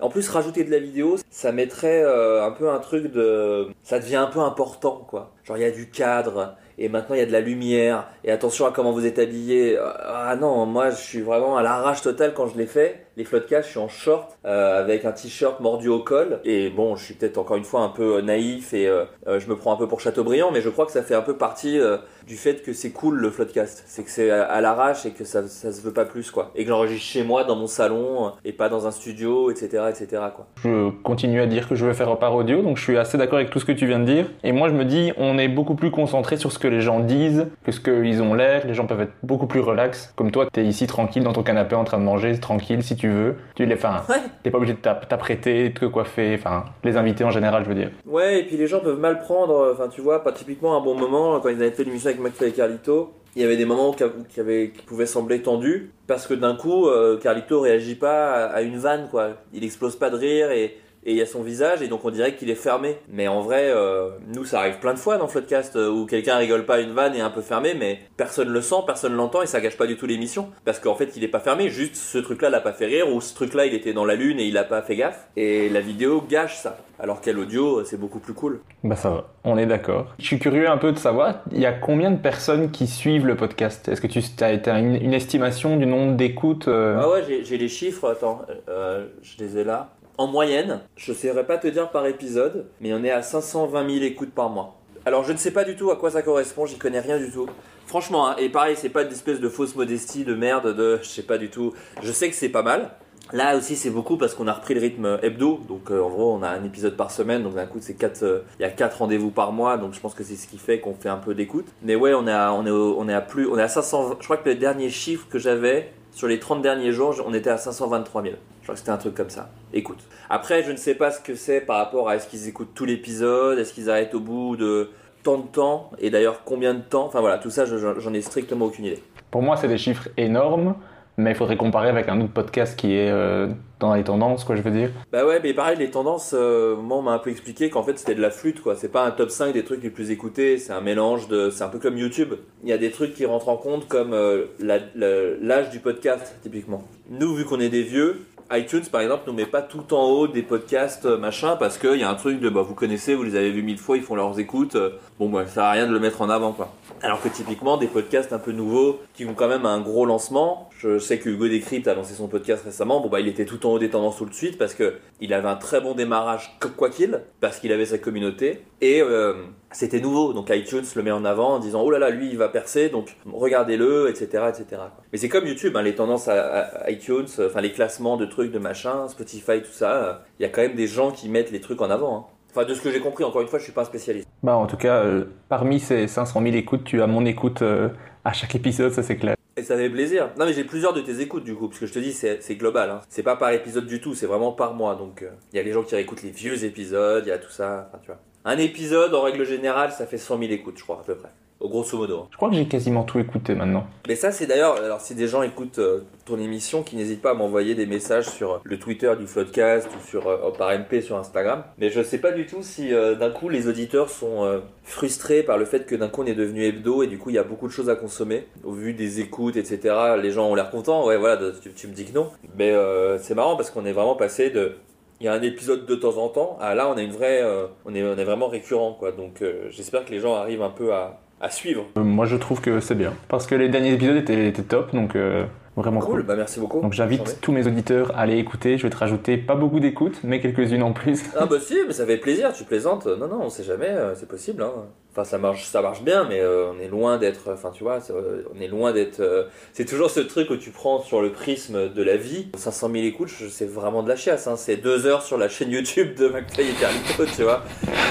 [0.00, 3.68] En plus, rajouter de la vidéo, ça mettrait euh, un peu un truc de...
[3.82, 5.32] Ça devient un peu important, quoi.
[5.44, 8.32] Genre, il y a du cadre, et maintenant, il y a de la lumière, et
[8.32, 9.78] attention à comment vous êtes habillé.
[9.78, 13.06] Ah non, moi, je suis vraiment à l'arrache totale quand je l'ai fait.
[13.16, 16.40] Les floodcasts, je suis en short, euh, avec un t-shirt mordu au col.
[16.44, 19.48] Et bon, je suis peut-être encore une fois un peu naïf, et euh, euh, je
[19.48, 21.78] me prends un peu pour Chateaubriand, mais je crois que ça fait un peu partie
[21.78, 23.84] euh, du fait que c'est cool, le floodcast.
[23.86, 26.52] C'est que c'est à, l'arrache, et que ça, ça se veut pas plus, quoi.
[26.54, 29.84] Et que j'enregistre chez moi, dans mon salon, euh, et pas dans un studio, etc.,
[29.88, 30.46] etc., quoi.
[30.62, 33.38] Je continue à dire que je veux faire par audio, donc je suis assez d'accord
[33.38, 34.26] avec tout ce que tu viens de dire.
[34.44, 37.00] Et moi, je me dis, on est beaucoup plus concentré sur ce que les gens
[37.00, 38.66] disent, que ce qu'ils ont l'air.
[38.66, 40.12] Les gens peuvent être beaucoup plus relax.
[40.16, 43.34] Comme toi, t'es ici tranquille dans ton canapé en train de manger, tranquille tu veux.
[43.54, 44.16] Tu les, enfin, Ouais.
[44.42, 46.34] t'es pas obligé de t'app- t'apprêter, de te coiffer.
[46.38, 47.90] Enfin, les invités en général, je veux dire.
[48.06, 50.94] Ouais, et puis les gens peuvent mal prendre, enfin tu vois, pas typiquement un bon
[50.94, 53.92] moment, quand ils avaient fait l'émission avec McFly et Carlito, il y avait des moments
[53.92, 58.32] qui, qui, avaient- qui pouvaient sembler tendus, parce que d'un coup, euh, Carlito réagit pas
[58.32, 59.30] à, à une vanne, quoi.
[59.52, 62.10] Il explose pas de rire et et il y a son visage et donc on
[62.10, 62.96] dirait qu'il est fermé.
[63.08, 66.36] Mais en vrai, euh, nous ça arrive plein de fois dans Floodcast euh, où quelqu'un
[66.36, 69.42] rigole pas une vanne et est un peu fermé, mais personne le sent, personne l'entend
[69.42, 70.48] et ça gâche pas du tout l'émission.
[70.64, 73.20] Parce qu'en fait il est pas fermé, juste ce truc-là l'a pas fait rire ou
[73.20, 75.28] ce truc-là il était dans la lune et il a pas fait gaffe.
[75.36, 76.76] Et la vidéo gâche ça.
[77.02, 78.60] Alors qu'à l'audio c'est beaucoup plus cool.
[78.84, 80.14] Bah ça va, on est d'accord.
[80.18, 83.26] Je suis curieux un peu de savoir, il y a combien de personnes qui suivent
[83.26, 83.88] le podcast?
[83.88, 87.56] Est-ce que tu as, une, une estimation du nombre d'écoutes euh, Ah ouais, j'ai- j'ai
[87.56, 89.94] les chiffres, attends, euh, je les ai là.
[90.20, 93.88] En moyenne, je ne saurais pas te dire par épisode, mais on est à 520
[93.90, 94.76] 000 écoutes par mois.
[95.06, 97.30] Alors je ne sais pas du tout à quoi ça correspond, j'y connais rien du
[97.30, 97.46] tout.
[97.86, 101.08] Franchement, hein, et pareil, c'est pas une espèce de fausse modestie, de merde, de je
[101.08, 101.72] sais pas du tout.
[102.02, 102.90] Je sais que c'est pas mal.
[103.32, 105.60] Là aussi, c'est beaucoup parce qu'on a repris le rythme hebdo.
[105.66, 107.42] Donc, euh, en gros, on a un épisode par semaine.
[107.42, 108.22] Donc, d'un coup, c'est quatre.
[108.22, 109.78] euh, Il y a quatre rendez-vous par mois.
[109.78, 111.66] Donc, je pense que c'est ce qui fait qu'on fait un peu d'écoute.
[111.82, 114.16] Mais ouais, on est à, on à plus, on est à 500.
[114.20, 117.48] Je crois que le dernier chiffre que j'avais sur les 30 derniers jours, on était
[117.48, 118.34] à 523 000.
[118.60, 119.48] Je crois que c'était un truc comme ça.
[119.72, 120.00] Écoute.
[120.28, 122.84] Après, je ne sais pas ce que c'est par rapport à est-ce qu'ils écoutent tout
[122.84, 124.90] l'épisode, est-ce qu'ils arrêtent au bout de
[125.22, 127.06] tant de temps, et d'ailleurs combien de temps.
[127.06, 129.02] Enfin voilà, tout ça, je- j'en ai strictement aucune idée.
[129.30, 130.74] Pour moi, c'est des chiffres énormes,
[131.20, 133.48] mais il faudrait comparer avec un autre podcast qui est euh,
[133.80, 134.90] dans les tendances, quoi, je veux dire.
[135.10, 137.98] Bah ouais, mais pareil, les tendances, euh, moi on m'a un peu expliqué qu'en fait
[137.98, 138.76] c'était de la flûte quoi.
[138.76, 141.50] C'est pas un top 5 des trucs les plus écoutés, c'est un mélange de.
[141.50, 142.34] C'est un peu comme YouTube.
[142.62, 146.84] Il y a des trucs qui rentrent en compte comme euh, l'âge du podcast, typiquement.
[147.08, 148.20] Nous, vu qu'on est des vieux,
[148.52, 151.96] iTunes par exemple nous met pas tout en haut des podcasts euh, machin parce qu'il
[151.96, 154.02] y a un truc de bah vous connaissez, vous les avez vus mille fois, ils
[154.02, 154.76] font leurs écoutes.
[155.18, 156.72] bon bah ça sert à rien de le mettre en avant quoi.
[157.02, 160.68] Alors que typiquement des podcasts un peu nouveaux qui ont quand même un gros lancement.
[160.78, 163.00] Je sais que Hugo Décrypte a lancé son podcast récemment.
[163.00, 165.32] Bon bah il était tout en haut des tendances tout de suite parce que il
[165.32, 169.32] avait un très bon démarrage quoi qu'il parce qu'il avait sa communauté et euh,
[169.72, 170.34] c'était nouveau.
[170.34, 172.90] Donc iTunes le met en avant en disant oh là là lui il va percer
[172.90, 174.82] donc regardez-le etc etc.
[175.12, 178.52] Mais c'est comme YouTube hein, les tendances à, iTunes, euh, enfin les classements de trucs
[178.52, 179.92] de machin, Spotify tout ça.
[180.04, 182.16] euh, Il y a quand même des gens qui mettent les trucs en avant.
[182.16, 182.24] hein.
[182.50, 184.29] Enfin de ce que j'ai compris encore une fois je suis pas un spécialiste.
[184.42, 187.90] Bah, en tout cas, euh, parmi ces 500 000 écoutes, tu as mon écoute euh,
[188.24, 189.34] à chaque épisode, ça c'est clair.
[189.56, 190.30] Et ça fait plaisir.
[190.38, 192.56] Non mais j'ai plusieurs de tes écoutes du coup, parce que je te dis c'est
[192.56, 192.88] global.
[192.88, 193.00] Hein.
[193.08, 194.94] C'est pas par épisode du tout, c'est vraiment par mois.
[194.94, 197.38] Donc euh, il y a les gens qui réécoutent les vieux épisodes, il y a
[197.38, 197.88] tout ça.
[197.88, 198.20] Enfin tu vois.
[198.46, 201.28] Un épisode en règle générale ça fait 100 000 écoutes je crois à peu près.
[201.60, 202.26] Grosso modo.
[202.30, 203.86] Je crois que j'ai quasiment tout écouté maintenant.
[204.08, 207.32] Mais ça c'est d'ailleurs, alors si des gens écoutent euh, ton émission, qui n'hésitent pas
[207.32, 211.16] à m'envoyer des messages sur le Twitter du Floodcast ou sur, euh, par MP sur
[211.16, 211.62] Instagram.
[211.78, 215.42] Mais je sais pas du tout si euh, d'un coup les auditeurs sont euh, frustrés
[215.42, 217.38] par le fait que d'un coup on est devenu hebdo et du coup il y
[217.38, 218.46] a beaucoup de choses à consommer.
[218.64, 219.94] Au vu des écoutes, etc.
[220.20, 222.30] Les gens ont l'air contents, ouais voilà, tu, tu me dis que non.
[222.56, 224.76] Mais euh, c'est marrant parce qu'on est vraiment passé de...
[225.20, 227.42] Il y a un épisode de temps en temps, à là on est une vraie...
[227.42, 229.12] euh, on, est, on est vraiment récurrent quoi.
[229.12, 231.86] Donc euh, j'espère que les gens arrivent un peu à, à suivre.
[231.96, 233.14] Euh, moi, je trouve que c'est bien.
[233.28, 235.44] Parce que les derniers épisodes étaient, étaient top, donc euh,
[235.76, 236.22] vraiment Cool, cool.
[236.24, 236.80] bah merci beaucoup.
[236.80, 238.76] Donc j'invite tous mes auditeurs à aller écouter.
[238.78, 241.22] Je vais te rajouter pas beaucoup d'écoutes, mais quelques-unes en plus.
[241.36, 243.06] Ah bah si, mais ça fait plaisir, tu plaisantes.
[243.06, 244.62] Non, non, on sait jamais, euh, c'est possible.
[244.62, 244.72] Hein.
[245.12, 247.52] Enfin, ça marche, ça marche bien, mais euh, on est loin d'être.
[247.52, 249.18] Enfin, tu vois, euh, on est loin d'être.
[249.18, 252.46] euh, c'est toujours ce truc où tu prends sur le prisme de la vie.
[252.56, 254.46] 500 000 écoutes, c'est vraiment de la chiasse.
[254.46, 254.54] Hein.
[254.56, 257.62] C'est deux heures sur la chaîne YouTube de McFly et Carlito, tu vois.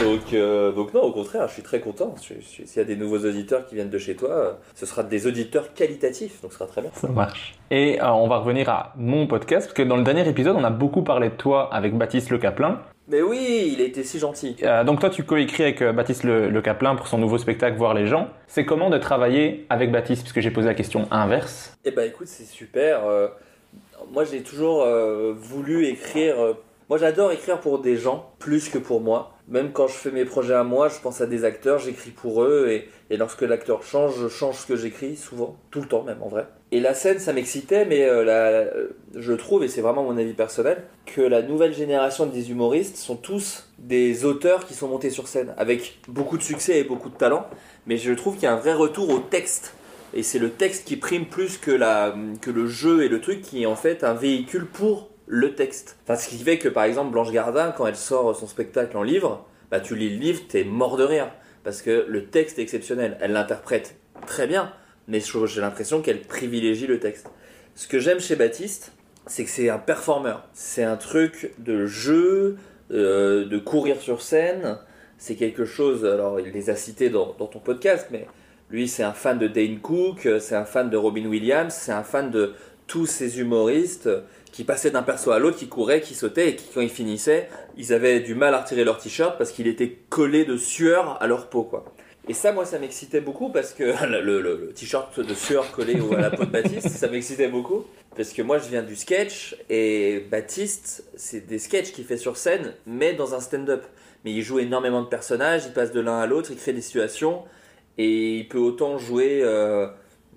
[0.04, 0.34] Donc,
[0.76, 2.16] donc non, au contraire, je suis très content.
[2.18, 5.74] S'il y a des nouveaux auditeurs qui viennent de chez toi, ce sera des auditeurs
[5.74, 6.92] qualitatifs, donc ce sera très bien.
[6.94, 7.56] Ça marche.
[7.72, 10.70] Et on va revenir à mon podcast, parce que dans le dernier épisode, on a
[10.70, 12.82] beaucoup parlé de toi avec Baptiste Le Caplin.
[13.10, 14.56] Mais oui, il a été si gentil.
[14.62, 17.76] Euh, donc toi, tu coécris avec euh, Baptiste Le, Le Caplin pour son nouveau spectacle
[17.76, 18.30] Voir les gens.
[18.48, 21.76] C'est comment de travailler avec Baptiste, puisque j'ai posé la question inverse.
[21.86, 23.06] Eh ben écoute, c'est super.
[23.06, 23.28] Euh,
[24.12, 24.88] moi, j'ai toujours
[25.36, 26.36] voulu écrire.
[26.88, 29.34] moi, j'adore écrire pour des gens plus que pour moi.
[29.48, 32.44] Même quand je fais mes projets à moi, je pense à des acteurs, j'écris pour
[32.44, 32.68] eux.
[32.70, 36.22] Et, et lorsque l'acteur change, je change ce que j'écris, souvent, tout le temps même
[36.22, 36.46] en vrai.
[36.72, 40.34] Et la scène, ça m'excitait, mais euh, euh, je trouve, et c'est vraiment mon avis
[40.34, 45.28] personnel, que la nouvelle génération des humoristes sont tous des auteurs qui sont montés sur
[45.28, 47.48] scène, avec beaucoup de succès et beaucoup de talent.
[47.88, 49.74] Mais je trouve qu'il y a un vrai retour au texte.
[50.14, 51.72] Et c'est le texte qui prime plus que,
[52.40, 55.98] que le jeu et le truc qui est en fait un véhicule pour le texte.
[56.04, 59.04] Enfin, ce qui fait que par exemple Blanche Gardin, quand elle sort son spectacle en
[59.04, 61.32] livre, bah tu lis le livre, t'es mort de rire.
[61.64, 63.18] Parce que le texte est exceptionnel.
[63.22, 64.72] Elle l'interprète très bien,
[65.10, 67.28] mais j'ai l'impression qu'elle privilégie le texte.
[67.76, 68.92] Ce que j'aime chez Baptiste,
[69.26, 70.48] c'est que c'est un performeur.
[70.54, 72.58] C'est un truc de jeu,
[72.92, 74.78] euh, de courir sur scène.
[75.18, 78.26] C'est quelque chose, alors il les a cités dans, dans ton podcast, mais
[78.70, 82.04] lui c'est un fan de Dane Cook, c'est un fan de Robin Williams, c'est un
[82.04, 82.54] fan de
[82.88, 84.10] tous ces humoristes
[84.52, 87.50] qui passaient d'un perso à l'autre, qui couraient, qui sautaient et qui quand ils finissaient,
[87.78, 91.28] ils avaient du mal à retirer leur t-shirt parce qu'il était collé de sueur à
[91.28, 91.86] leur peau quoi.
[92.30, 96.00] Et ça, moi, ça m'excitait beaucoup parce que le, le- le t-shirt de sueur collé
[96.16, 97.86] à la peau de Baptiste, ça m'excitait beaucoup.
[98.16, 102.38] Parce que moi, je viens du sketch et Baptiste, c'est des sketchs qu'il fait sur
[102.38, 103.84] scène, mais dans un stand-up.
[104.26, 106.82] Mais il joue énormément de personnages, il passe de l'un à l'autre, il crée des
[106.82, 107.44] situations
[107.98, 109.40] et il peut autant jouer.
[109.44, 109.88] euh,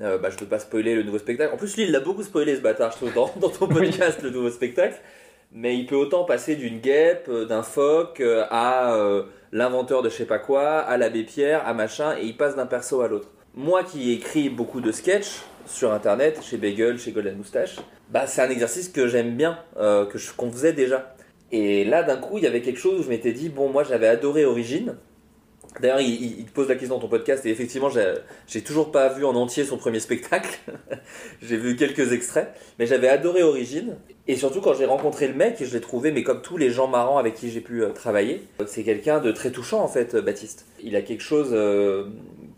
[0.01, 1.53] euh, bah, je ne veux pas spoiler le nouveau spectacle.
[1.53, 3.75] En plus, lui, il l'a beaucoup spoilé ce bâtard, je trouve, dans, dans ton Oui.
[3.91, 4.99] podcast, le nouveau spectacle.
[5.53, 10.15] Mais il peut autant passer d'une guêpe, euh, d'un phoque, à euh, l'inventeur de je
[10.15, 13.29] sais pas quoi, à l'abbé Pierre, à machin, et il passe d'un perso à l'autre.
[13.55, 17.77] Moi qui écris beaucoup de sketchs sur internet, chez Bagel, chez Golden Moustache,
[18.11, 21.15] bah c'est un exercice que j'aime bien, euh, que qu'on faisait déjà.
[21.53, 23.85] Et là, d'un coup, il y avait quelque chose où je m'étais dit, bon, moi
[23.85, 24.97] j'avais adoré Origine,
[25.81, 29.09] D'ailleurs, il, il te pose la question dans ton podcast, et effectivement, j'ai- toujours pas
[29.09, 30.59] vu en entier son premier spectacle.
[31.43, 33.97] j'ai vu quelques extraits, mais j'avais adoré Origine.
[34.29, 36.87] Et surtout, quand j'ai rencontré le mec, je l'ai trouvé, mais comme tous les gens
[36.87, 40.23] marrants avec qui j'ai pu euh, travailler, c'est quelqu'un de très touchant en fait, euh,
[40.23, 40.67] Baptiste.
[40.83, 42.05] Il a quelque chose euh,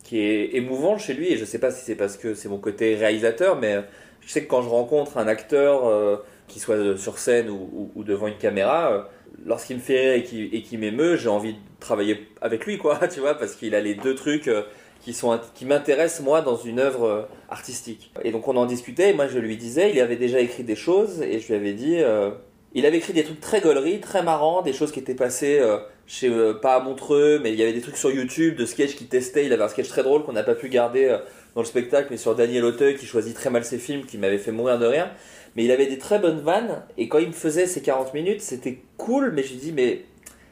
[0.03, 2.59] qui est émouvant chez lui, et je sais pas si c'est parce que c'est mon
[2.59, 3.79] côté réalisateur, mais
[4.21, 8.37] je sais que quand je rencontre un acteur, qui soit sur scène ou, devant une
[8.37, 9.09] caméra,
[9.45, 13.21] lorsqu'il me fait rire et qui, m'émeut, j'ai envie de travailler avec lui, quoi, tu
[13.21, 14.63] vois, parce qu'il a les deux trucs euh,
[15.01, 15.17] qui,
[15.55, 18.13] qui m'intéressent, moi, dans une œuvre euh, artistique.
[18.23, 20.77] Et donc on en discutait, et moi je lui disais, il avait déjà écrit des
[20.77, 22.31] choses, et je lui avais dit, euh,
[22.75, 25.61] il avait écrit des trucs très gauleries, très marrants, des choses qui étaient passées
[26.07, 26.29] chez,
[26.61, 29.47] pas à Montreux, mais il y avait des trucs sur YouTube, de sketchs qu'il testait,
[29.47, 31.17] il avait un sketch très drôle qu'on n'a pas pu garder
[31.55, 34.39] dans le spectacle, mais sur Daniel Auteuil, qui choisit très mal ses films, qui m'avait
[34.39, 35.09] fait mourir de rire.
[35.57, 38.41] Mais il avait des très bonnes vannes, et quand il me faisait ces 40 minutes,
[38.41, 40.05] c'était cool, mais je lui dis, mais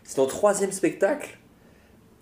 [0.05, 1.39] c'est ton troisième spectacle.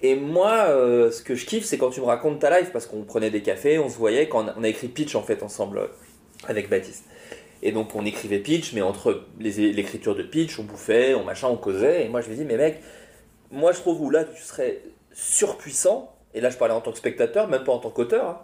[0.02, 2.86] Et moi, euh, ce que je kiffe, c'est quand tu me racontes ta life, parce
[2.86, 5.78] qu'on prenait des cafés, on se voyait, quand on a, écrit Pitch en fait ensemble
[5.78, 5.86] euh,
[6.46, 7.04] avec Baptiste.
[7.62, 11.56] Et donc on écrivait Pitch, mais entre l'écriture de Pitch, on bouffait, on machin, on
[11.56, 12.06] causait.
[12.06, 12.80] Et moi je lui dis, mais mec,
[13.50, 14.80] moi je trouve où là tu serais
[15.12, 18.40] surpuissant, et là je parlais en tant que spectateur, même pas en tant qu'auteur, hein,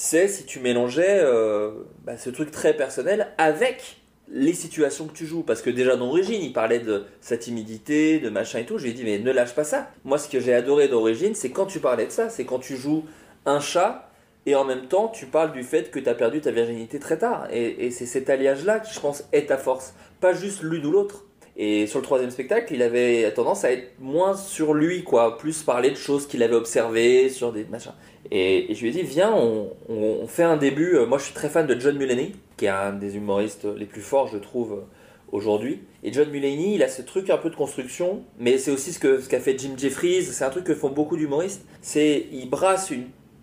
[0.00, 1.72] c'est si tu mélangeais euh,
[2.04, 3.96] bah, ce truc très personnel avec
[4.28, 5.42] les situations que tu joues.
[5.42, 8.78] Parce que déjà d'origine, il parlait de sa timidité, de machin et tout.
[8.78, 9.90] Je lui ai dit, mais ne lâche pas ça.
[10.04, 12.76] Moi, ce que j'ai adoré d'origine, c'est quand tu parlais de ça, c'est quand tu
[12.76, 13.06] joues
[13.44, 14.08] un chat
[14.46, 17.18] et en même temps, tu parles du fait que tu as perdu ta virginité très
[17.18, 17.48] tard.
[17.50, 19.94] Et, et c'est cet alliage-là qui, je pense, est ta force.
[20.20, 21.24] Pas juste l'une ou l'autre.
[21.60, 25.36] Et sur le troisième spectacle, il avait tendance à être moins sur lui, quoi.
[25.38, 27.94] Plus parler de choses qu'il avait observées, sur des machins.
[28.30, 30.94] Et, je lui ai dit, viens, on, fait un début.
[30.94, 33.86] Euh, Moi, je suis très fan de John Mulaney, qui est un des humoristes les
[33.86, 34.86] plus forts, je trouve, euh,
[35.32, 35.80] aujourd'hui.
[36.04, 39.00] Et John Mulaney, il a ce truc un peu de construction, mais c'est aussi ce
[39.00, 40.22] que ce qu'a fait Jim Jeffries.
[40.22, 41.66] C'est un truc que font beaucoup d'humoristes.
[41.82, 42.92] C'est, il brasse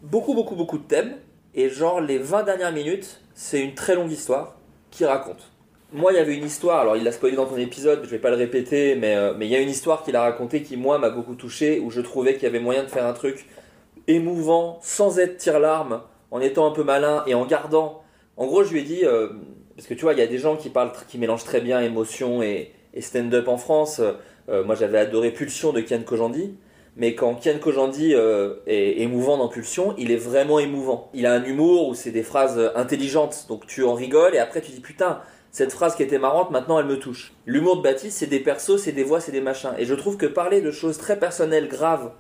[0.04, 1.16] beaucoup, beaucoup, beaucoup de thèmes.
[1.54, 4.58] Et genre, les 20 dernières minutes, c'est une très longue histoire
[4.90, 5.52] qu'il raconte.
[5.96, 8.20] Moi, il y avait une histoire, alors il l'a spoilé dans ton épisode, je vais
[8.20, 10.76] pas le répéter, mais euh, mais il y a une histoire qu'il a racontée qui,
[10.76, 13.46] moi, m'a beaucoup touché, où je trouvais qu'il y avait moyen de faire un truc
[14.08, 18.04] émouvant, sans être tire-larme, en étant un peu malin et en gardant.
[18.36, 19.30] En gros, je lui ai dit, euh,
[19.78, 21.80] parce que tu vois, il y a des gens qui parlent, qui mélangent très bien
[21.80, 24.02] émotion et, stand-up en France.
[24.50, 26.58] Euh, moi, j'avais adoré Pulsion de Kian Kojandi.
[26.98, 28.16] Mais quand Kian Kojandi
[28.68, 31.10] est émouvant dans Pulsion, il est vraiment émouvant.
[31.14, 34.62] Il a un humour où c'est des phrases intelligentes, donc tu en rigoles et après
[34.62, 35.20] tu dis putain,
[35.56, 37.32] cette phrase qui était marrante, maintenant elle me touche.
[37.46, 39.72] L'humour de Baptiste, c'est des persos, c'est des voix, c'est des machins.
[39.78, 42.12] Et je trouve que parler de choses très personnelles, graves,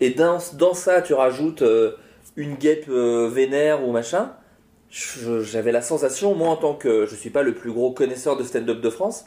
[0.00, 1.92] et dans, dans ça tu rajoutes euh,
[2.34, 4.32] une guêpe euh, vénère ou machin,
[4.90, 8.42] j'avais la sensation, moi en tant que, je suis pas le plus gros connaisseur de
[8.42, 9.26] stand-up de France,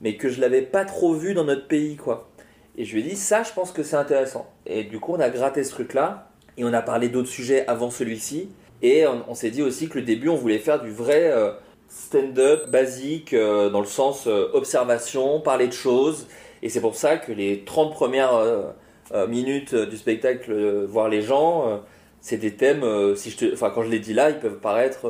[0.00, 2.30] mais que je l'avais pas trop vu dans notre pays, quoi.
[2.78, 4.50] Et je lui ai dit, ça, je pense que c'est intéressant.
[4.64, 7.90] Et du coup, on a gratté ce truc-là, et on a parlé d'autres sujets avant
[7.90, 8.48] celui-ci,
[8.80, 11.50] et on, on s'est dit aussi que le début, on voulait faire du vrai euh,
[11.88, 16.26] stand-up basique, euh, dans le sens euh, observation, parler de choses,
[16.62, 21.80] et c'est pour ça que les 30 premières euh, minutes du spectacle, voir les gens,
[22.20, 22.84] c'est des thèmes,
[23.16, 25.08] si je te, enfin, quand je les dis là, ils peuvent paraître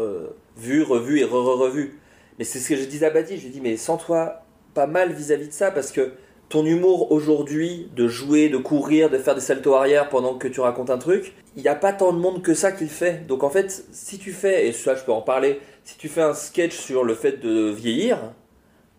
[0.56, 1.98] vus, revus et re-re-revus.
[2.38, 5.12] Mais c'est ce que je disais à Badi, je lui dis, mais sens-toi pas mal
[5.12, 6.12] vis-à-vis de ça, parce que
[6.48, 10.60] ton humour aujourd'hui, de jouer, de courir, de faire des saltos arrière pendant que tu
[10.60, 13.26] racontes un truc, il n'y a pas tant de monde que ça qui le fait.
[13.26, 16.22] Donc en fait, si tu fais, et ça je peux en parler, si tu fais
[16.22, 18.18] un sketch sur le fait de vieillir,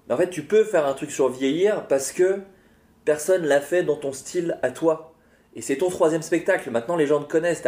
[0.10, 2.40] en fait tu peux faire un truc sur vieillir parce que
[3.04, 5.14] personne l'a fait dans ton style à toi.
[5.56, 7.64] Et c'est ton troisième spectacle, maintenant les gens te connaissent,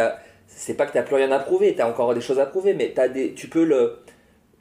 [0.46, 2.92] c'est pas que t'as plus rien à prouver, t'as encore des choses à prouver, mais
[2.94, 3.98] t'as des, tu peux le,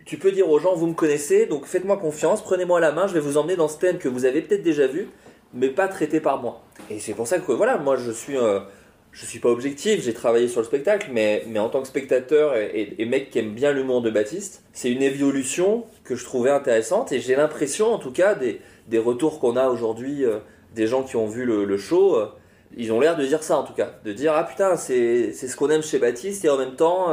[0.06, 3.14] tu peux dire aux gens, vous me connaissez, donc faites-moi confiance, prenez-moi la main, je
[3.14, 5.08] vais vous emmener dans ce thème que vous avez peut-être déjà vu,
[5.54, 6.62] mais pas traité par moi.
[6.90, 8.60] Et c'est pour ça que voilà, moi je suis, euh,
[9.12, 12.56] je suis pas objectif, j'ai travaillé sur le spectacle, mais, mais en tant que spectateur
[12.56, 17.12] et, mec qui aime bien l'humour de Baptiste, c'est une évolution que je trouvais intéressante
[17.12, 20.40] et j'ai l'impression en tout cas des, des retours qu'on a aujourd'hui, euh,
[20.76, 22.28] des gens qui ont vu le, show, euh,
[22.76, 25.56] ils ont l'air de dire ça en tout cas, de dire ah putain c'est ce
[25.56, 27.10] qu'on aime chez Baptiste et en même temps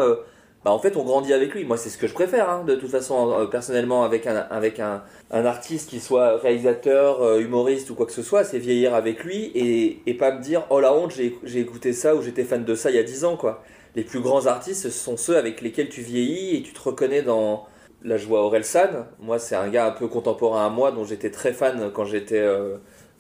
[0.69, 1.65] bah en fait on grandit avec lui.
[1.65, 5.89] Moi c'est ce que je préfère hein, de toute façon euh, personnellement avec un artiste
[5.89, 10.15] qui soit réalisateur, euh, humoriste ou quoi que ce soit, c'est vieillir avec lui et,
[10.15, 12.97] pas me dire oh la honte j'ai écouté ça ou j'étais fan de ça il
[12.97, 13.65] y a 10 ans quoi.
[13.97, 17.23] Les plus grands artistes ce sont ceux avec lesquels tu vieillis et tu te reconnais
[17.23, 17.67] dans
[18.05, 19.07] Là, je vois Aurel San.
[19.19, 22.47] Moi, c'est un gars un peu contemporain à moi, dont j'étais très fan quand j'étais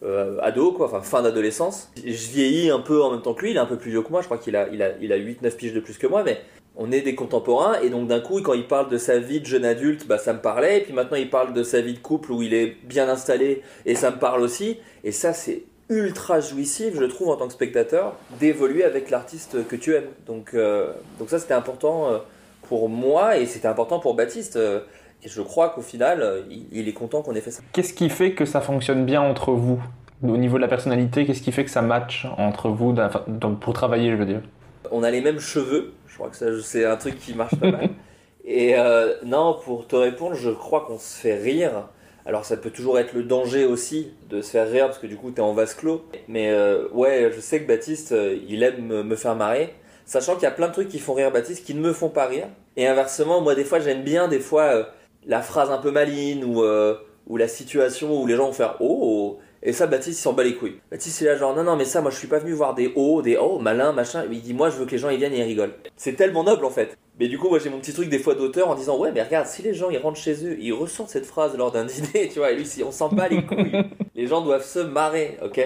[0.04, 1.90] euh, ado, enfin fin d'adolescence.
[1.96, 4.02] Je vieillis un peu en même temps que lui, il est un peu plus vieux
[4.02, 6.22] que moi, je crois qu'il a, il a, a 8-9 piges de plus que moi,
[6.22, 6.40] mais
[6.78, 9.46] on est des contemporains, et donc d'un coup, quand il parle de sa vie de
[9.46, 11.98] jeune adulte, bah, ça me parlait, et puis maintenant il parle de sa vie de
[11.98, 16.40] couple où il est bien installé, et ça me parle aussi, et ça, c'est ultra
[16.40, 20.10] jouissif, je trouve, en tant que spectateur, d'évoluer avec l'artiste que tu aimes.
[20.26, 22.18] Donc, euh, donc ça, c'était important euh,
[22.68, 24.56] pour moi et c'était important pour Baptiste.
[24.56, 24.80] euh,
[25.24, 27.62] et je crois qu'au final, il, il est content qu'on ait fait ça.
[27.72, 29.82] Qu'est-ce qui fait que ça fonctionne bien entre vous
[30.22, 33.24] Au niveau de la personnalité, qu'est-ce qui fait que ça match entre vous enfin,
[33.58, 34.42] pour travailler, je veux dire?
[34.90, 37.90] On a les mêmes cheveux, crois que ça, c'est un truc qui marche pas mal.
[38.44, 41.88] Et euh, non, pour te répondre, je crois qu'on se fait rire.
[42.26, 45.16] Alors ça peut toujours être le danger aussi de se faire rire parce que du
[45.16, 46.04] coup t'es en vase clos.
[46.28, 49.74] Mais euh, ouais, je sais que Baptiste, euh, il aime me, faire marrer.
[50.04, 52.08] Sachant qu'il y a plein de trucs qui font rire Baptiste qui ne me font
[52.08, 52.48] pas rire.
[52.76, 54.84] Et inversement, moi des fois j'aime bien des fois euh,
[55.26, 56.62] la phrase un peu maligne ou,
[57.26, 59.38] ou la situation où les gens vont faire oh, oh.
[59.62, 60.76] Et ça, Baptiste, il s'en bat les couilles.
[60.90, 62.74] Baptiste, il est là genre, non, non, mais ça, moi, je suis pas venu voir
[62.74, 64.24] des oh, des oh, malin, machin.
[64.30, 65.74] Il dit, moi, je veux que les gens, ils viennent et ils rigolent.
[65.96, 66.96] C'est tellement noble, en fait.
[67.18, 69.22] Mais du coup, moi, j'ai mon petit truc des fois d'auteur en disant, ouais, mais
[69.22, 72.28] regarde, si les gens, ils rentrent chez eux, ils ressortent cette phrase lors d'un dîner,
[72.28, 73.72] tu vois, et lui, si on s'en bat les couilles,
[74.14, 75.60] les gens doivent se marrer, ok?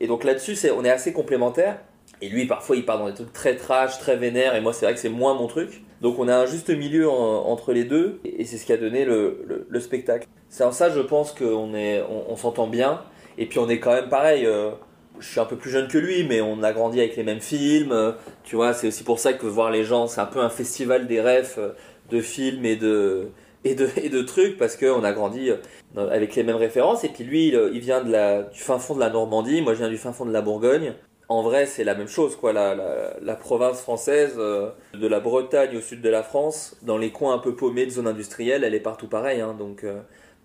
[0.00, 1.78] Et donc là-dessus, c'est, on est assez complémentaires.
[2.20, 4.84] Et lui, parfois, il part dans des trucs très trash, très vénères, et moi, c'est
[4.84, 5.82] vrai que c'est moins mon truc.
[6.02, 8.72] Donc, on a un juste milieu en- entre les deux, et, et c'est ce qui
[8.72, 10.26] a donné le, le- le spectacle.
[10.48, 13.02] C'est en ça, je pense qu'on est, on, on s'entend bien.
[13.38, 14.44] Et puis, on est quand même pareil.
[14.44, 14.70] euh,
[15.20, 17.40] je suis un peu plus jeune que lui, mais on a grandi avec les mêmes
[17.40, 17.92] films.
[17.92, 18.12] euh,
[18.44, 21.06] tu vois, c'est aussi pour ça que voir les gens, c'est un peu un festival
[21.06, 21.70] des rêves euh,
[22.10, 23.28] de films et de,
[23.64, 25.50] et de, et de trucs, parce qu'on a grandi
[25.96, 27.04] avec les mêmes références.
[27.04, 29.98] Et puis lui, il, vient du fin fond de la Normandie, moi je viens du
[29.98, 30.94] fin fond de la Bourgogne.
[31.28, 32.52] En vrai, c'est la même chose, quoi.
[32.54, 32.74] La,
[33.20, 37.38] la, province française, de la Bretagne au sud de la France, dans les coins un
[37.38, 39.42] peu paumés de zone industrielle, elle est partout pareille.
[39.42, 39.84] Hein, donc,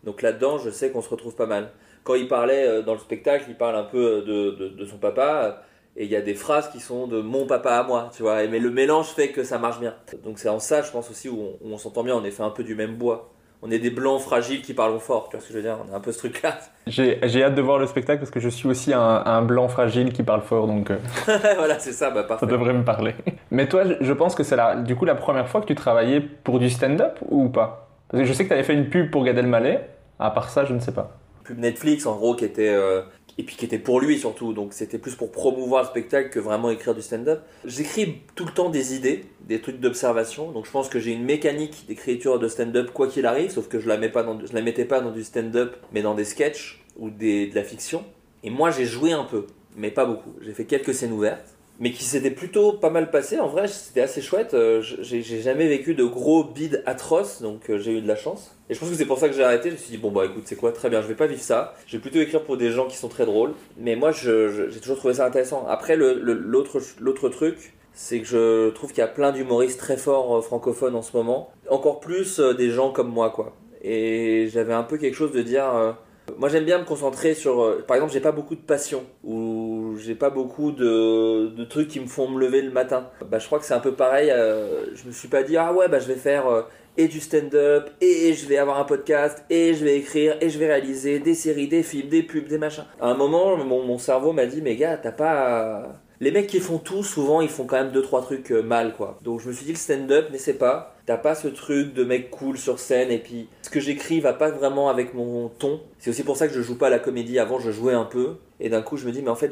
[0.04, 1.72] donc là-dedans, je sais qu'on se retrouve pas mal.
[2.04, 4.98] Quand il parlait euh, dans le spectacle, il parle un peu de, de, de son
[4.98, 5.44] papa.
[5.46, 5.52] euh,
[5.96, 8.46] Et il y a des phrases qui sont de mon papa à moi, tu vois.
[8.48, 9.94] Mais le mélange fait que ça marche bien.
[10.24, 12.16] Donc c'est en ça, je pense aussi, où on, où on s'entend bien.
[12.16, 13.30] On est fait un peu du même bois.
[13.66, 15.78] On est des blancs fragiles qui parlent fort, tu vois ce que je veux dire
[15.90, 16.58] On a un peu ce truc-là.
[16.88, 19.70] J'ai j'ai hâte de voir le spectacle parce que je suis aussi un, un blanc
[19.70, 20.98] fragile qui parle fort, donc euh,
[21.58, 22.48] voilà, c'est ça, bah ça parfait.
[22.48, 23.16] devrait me parler.
[23.52, 26.60] Mais toi, je- pense que c'est du coup la première fois que tu travaillais pour
[26.60, 27.88] du stand-up ou pas?
[28.10, 29.80] Parce que je sais que tu avais fait une pub pour Gad Elmaleh.
[30.20, 31.12] À part ça, je ne sais pas.
[31.44, 33.02] Pub Netflix en gros qui était euh,
[33.38, 34.54] et puis qui était pour lui surtout.
[34.54, 37.42] Donc c'était plus pour promouvoir le spectacle que vraiment écrire du stand-up.
[37.66, 40.52] J'écris tout le temps des idées des trucs d'observation.
[40.52, 43.80] Donc je pense que j'ai une mécanique d'écriture de stand-up quoi qu'il arrive sauf que
[43.80, 47.10] je la pas je la mettais pas dans du stand-up mais dans des sketchs ou
[47.10, 48.04] des, de la fiction.
[48.44, 50.34] Et moi j'ai joué un peu mais pas beaucoup.
[50.42, 54.02] J'ai fait quelques scènes ouvertes mais qui s'était plutôt pas mal passé en vrai c'était
[54.02, 54.54] assez chouette.
[54.54, 58.16] Euh, j'ai j'ai jamais vécu de gros bides atroces donc euh, j'ai eu de la
[58.16, 59.70] chance et je pense que c'est pour ça que j'ai arrêté.
[59.70, 60.72] Je me suis dit, bon, bah écoute, c'est quoi?
[60.72, 61.74] Très bien, je vais pas vivre ça.
[61.86, 63.54] Je vais plutôt écrire pour des gens qui sont très drôles.
[63.78, 65.66] Mais moi, j'ai toujours trouvé ça intéressant.
[65.68, 70.42] Après, l'autre truc, c'est que je trouve qu'il y a plein d'humoristes très forts euh,
[70.42, 71.52] francophones en ce moment.
[71.70, 73.54] Encore plus euh, des gens comme moi, quoi.
[73.84, 75.66] Et j'avais un peu quelque chose de dire.
[75.76, 75.92] euh,
[76.38, 77.86] moi, j'aime bien me concentrer sur.
[77.86, 82.00] par exemple, j'ai pas beaucoup de passion ou j'ai pas beaucoup de, de trucs qui
[82.00, 83.10] me font me lever le matin.
[83.30, 84.30] Bah, je crois que c'est un peu pareil.
[84.30, 86.66] je me suis pas dit, ah ouais, bah je vais faire.
[86.98, 90.60] Et du stand-up, et je vais avoir un podcast, et je vais écrire, et je
[90.60, 92.86] vais réaliser des séries, des films, des pubs, des machins.
[93.00, 96.00] À un moment, mon, cerveau m'a dit, mais gars, t'as pas...
[96.20, 98.94] Les mecs qui font tout, souvent, ils font quand même deux trois trucs euh, mal,
[98.94, 99.18] quoi.
[99.24, 100.96] Donc je me suis dit, le stand-up, c'est pas.
[101.06, 104.32] T'as pas ce truc de mec cool sur scène, et puis ce que j'écris va
[104.32, 105.82] pas vraiment avec mon ton.
[106.00, 107.40] C'est aussi pour ça que je joue pas à la comédie.
[107.40, 109.52] Avant, je jouais un peu, et d'un coup, je me dis, mais en fait,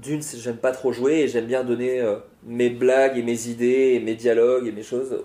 [0.00, 2.14] d'une, j'aime pas trop jouer, et j'aime bien donner euh,
[2.46, 5.20] mes blagues et mes idées, et mes dialogues et mes choses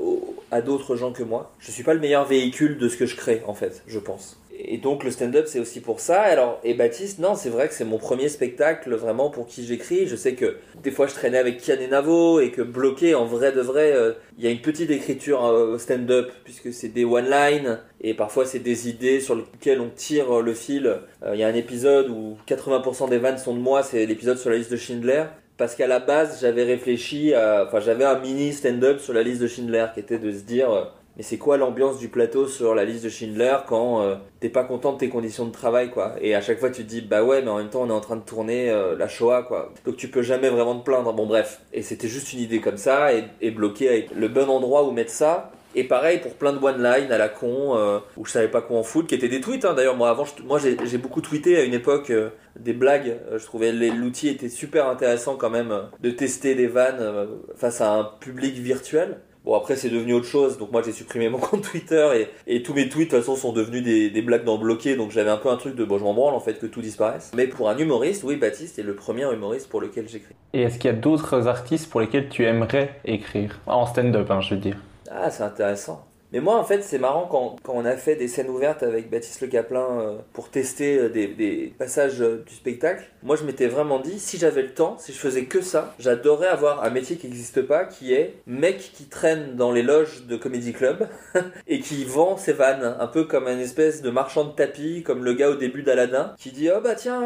[0.49, 1.53] à d'autres gens que moi.
[1.59, 4.41] Je suis pas le meilleur véhicule de ce que je crée, en fait, je pense.
[4.61, 6.21] Et donc le stand-up c'est aussi pour ça.
[6.21, 10.05] Alors et Baptiste, non, c'est vrai que c'est mon premier spectacle vraiment pour qui j'écris.
[10.05, 13.25] Je sais que des fois je traînais avec Kian et Navo et que bloqué en
[13.25, 17.05] vrai de vrai, euh, il y a une petite écriture euh, stand-up puisque c'est des
[17.05, 20.87] one-line et parfois c'est des idées sur lesquelles on tire euh, le fil.
[21.23, 24.37] Euh, Il y a un épisode où 80% des vannes sont de moi, c'est l'épisode
[24.37, 25.23] sur la liste de Schindler.
[25.57, 27.65] Parce qu'à la base, j'avais réfléchi à...
[27.67, 30.93] Enfin, j'avais un mini stand-up sur la liste de Schindler qui était de se dire...
[31.17, 34.63] mais c'est quoi l'ambiance du plateau sur la liste de Schindler quand euh, t'es pas
[34.63, 36.15] content de tes conditions de travail quoi?
[36.21, 37.93] Et à chaque fois tu te dis bah ouais mais en même temps on est
[37.93, 39.73] en train de tourner euh, la Shoah quoi.
[39.85, 41.11] Donc tu peux jamais vraiment te plaindre.
[41.13, 41.61] Bon bref.
[41.73, 45.11] Et c'était juste une idée comme ça et, bloqué avec le bon endroit où mettre
[45.11, 45.51] ça.
[45.75, 48.77] Et pareil pour plein de one-line à la con euh, où je savais pas quoi
[48.77, 49.65] en foutre, qui étaient des tweets.
[49.65, 49.73] hein.
[49.73, 52.13] D'ailleurs moi avant moi j'ai beaucoup tweeté à une époque
[52.57, 53.17] des blagues.
[53.35, 58.03] Je trouvais l'outil était super intéressant quand même de tester des vannes face à un
[58.05, 59.17] public virtuel.
[59.45, 62.61] Bon après c'est devenu autre chose, donc moi j'ai supprimé mon compte Twitter et, et
[62.61, 65.29] tous mes tweets de toute façon sont devenus des, des blagues dans bloqué, donc j'avais
[65.29, 67.31] un peu un truc de bon je m'en branle en fait que tout disparaisse.
[67.35, 70.35] Mais pour un humoriste, oui Baptiste est le premier humoriste pour lequel j'écris.
[70.53, 73.59] Et est-ce qu'il y a d'autres artistes pour lesquels tu aimerais écrire?
[73.65, 74.77] En stand-up, hein, je veux dire.
[75.09, 76.08] Ah c'est intéressant.
[76.31, 79.09] Mais moi, en fait, c'est marrant quand, quand, on a fait des scènes ouvertes avec
[79.09, 83.03] Baptiste Le Caplin euh, pour tester euh, des, passages euh, du spectacle.
[83.23, 86.47] Moi, je m'étais vraiment dit, si j'avais le temps, si je faisais que ça, j'adorerais
[86.47, 90.37] avoir un métier qui n'existe pas, qui est mec qui traîne dans les loges de
[90.37, 91.07] Comedy Club
[91.67, 95.23] et qui vend ses vannes, un peu comme un espèce de marchand de tapis, comme
[95.23, 97.21] le gars au début d'Aladin, qui dit, oh bah tiens,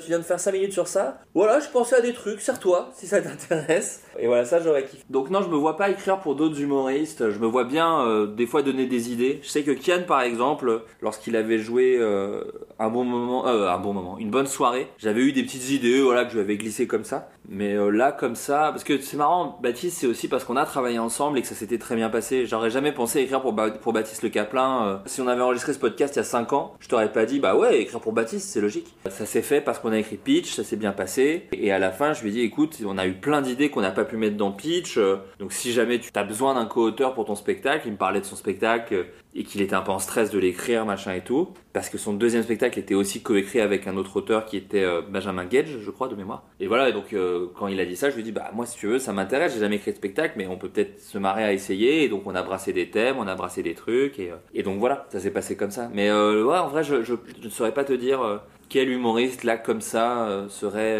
[0.00, 1.20] tu viens de faire 5 minutes sur ça.
[1.34, 4.02] Voilà, je pensais à des trucs, serre-toi, si ça t'intéresse.
[4.18, 5.04] Et voilà, ça, j'aurais kiffé.
[5.08, 7.30] Donc non, je me vois pas écrire pour d'autres humoristes.
[7.30, 9.38] Je me vois bien des fois donner des idées.
[9.42, 12.42] Je sais que Kian, par exemple, lorsqu'il avait joué euh,
[12.78, 16.00] un bon moment, euh, un bon moment, une bonne soirée, j'avais eu des petites idées,
[16.00, 17.28] voilà, que je lui avais glissé comme ça.
[17.50, 20.64] Mais euh, là, comme ça, parce que c'est marrant, Baptiste, c'est aussi parce qu'on a
[20.64, 22.46] travaillé ensemble et que ça s'était très bien passé.
[22.46, 25.02] J'aurais jamais pensé écrire pour, Baptiste Le Caplin.
[25.04, 27.40] si on avait enregistré ce podcast il y a 5 ans, je t'aurais pas dit,
[27.40, 28.94] bah ouais, écrire pour Baptiste, c'est logique.
[29.10, 31.46] Ça s'est fait parce qu'on a écrit Pitch, ça s'est bien passé.
[31.52, 33.82] Et à la fin, je lui ai dit, écoute, on a eu plein d'idées qu'on
[33.82, 34.98] n'a pas pu mettre dans Pitch.
[35.38, 38.29] donc si jamais tu as besoin d'un co-auteur pour ton spectacle, il me parlait de
[38.30, 41.88] son spectacle et qu'il était un peu en stress de l'écrire, machin et tout, parce
[41.88, 45.44] que son deuxième spectacle était aussi coécrit avec un autre auteur qui était euh, Benjamin
[45.44, 46.44] Gage, je crois, de mémoire.
[46.58, 48.50] Et voilà, et donc euh, quand il a dit ça, je lui ai dit, bah
[48.52, 51.00] moi si tu veux, ça m'intéresse, j'ai jamais écrit de spectacle, mais on peut peut-être
[51.00, 53.74] se marrer à essayer, et donc on a brassé des thèmes, on a brassé des
[53.74, 55.90] trucs, et, euh, et donc voilà, ça s'est passé comme ça.
[55.92, 59.80] Mais ouais, en vrai, je, je, ne saurais pas te dire quel humoriste là comme
[59.80, 60.98] ça serait,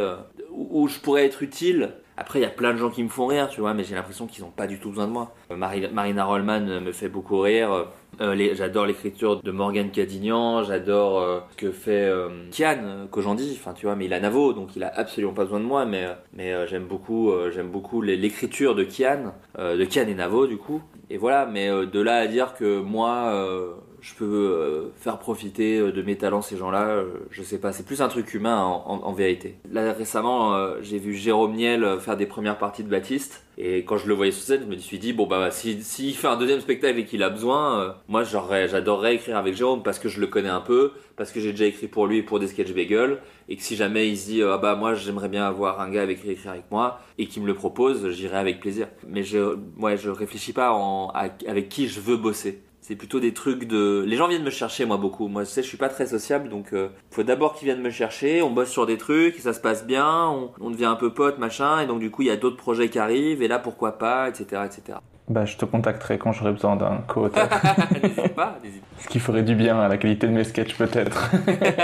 [0.50, 3.24] où je pourrais être utile après, il y a plein de gens qui me font
[3.24, 5.34] rire, tu vois, mais j'ai l'impression qu'ils n'ont pas du tout besoin de moi.
[5.50, 7.86] Marina Rollman me fait beaucoup rire.
[8.20, 13.72] Euh, j'adore l'écriture de Morgan Cadignan, j'adore euh, ce que fait euh, Kian dis enfin
[13.72, 16.08] tu vois, mais il a Navo, donc il a absolument pas besoin de moi, mais,
[16.34, 20.82] mais j'aime beaucoup, j'aime beaucoup l'écriture de Kian, de Kian et Navo du coup.
[21.08, 23.32] Et voilà, mais de là à dire que moi
[24.00, 28.08] je peux faire profiter de mes talents ces gens-là, je sais pas, c'est plus un
[28.08, 29.56] truc humain en, vérité.
[29.70, 33.44] Là récemment, j'ai vu Jérôme Niel faire des premières parties de Baptiste.
[33.62, 36.14] Et quand je le voyais sur scène, je me suis dit, bon, bah, s'il si,
[36.14, 39.98] fait un deuxième spectacle et qu'il a besoin, euh, moi, j'adorerais écrire avec Jérôme parce
[39.98, 42.40] que je le connais un peu, parce que j'ai déjà écrit pour lui et pour
[42.40, 43.18] des sketch bagel,
[43.50, 46.00] et que si jamais il se dit, ah bah, moi, j'aimerais bien avoir un gars
[46.00, 48.88] avec qui écrire avec moi, et qu'il me le propose, j'irai avec plaisir.
[49.06, 53.32] Mais je, ouais, je réfléchis pas en, avec qui je veux bosser c'est plutôt des
[53.32, 55.88] trucs de les gens viennent me chercher moi beaucoup moi tu sais je suis pas
[55.88, 58.98] très sociable donc il euh, faut d'abord qu'ils viennent me chercher on bosse sur des
[58.98, 60.28] trucs et ça se passe bien
[60.60, 62.88] on, devient un peu pote machin et donc du coup il y a d'autres projets
[62.88, 66.74] qui arrivent et là pourquoi pas etc etc bah, je te contacterai quand j'aurai besoin
[66.74, 67.48] d'un co-auteur.
[68.02, 71.30] n'hésite pas, n'hésite Ce qui ferait du bien à la qualité de mes sketchs, peut-être.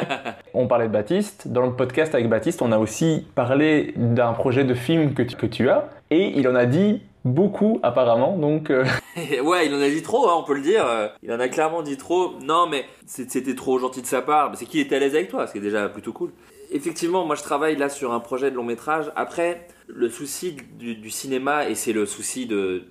[0.53, 1.47] on parlait de Baptiste.
[1.47, 5.37] Dans le podcast avec Baptiste, on a aussi parlé d'un projet de film que tu,
[5.37, 5.89] que tu as.
[6.11, 8.71] Et il en a dit beaucoup apparemment, donc...
[8.71, 8.85] Euh.
[9.43, 10.87] ouais, il en a dit trop, hein, on peut le dire.
[11.23, 12.35] Il en a clairement dit trop.
[12.41, 14.53] Non, mais c'était trop gentil de sa part.
[14.57, 16.33] C'est qu'il était à l'aise avec toi, ce qui est déjà plutôt cool.
[16.71, 19.13] Effectivement, moi je travaille là sur un projet de long métrage.
[19.17, 22.85] Après, le souci du, cinéma, et c'est le souci de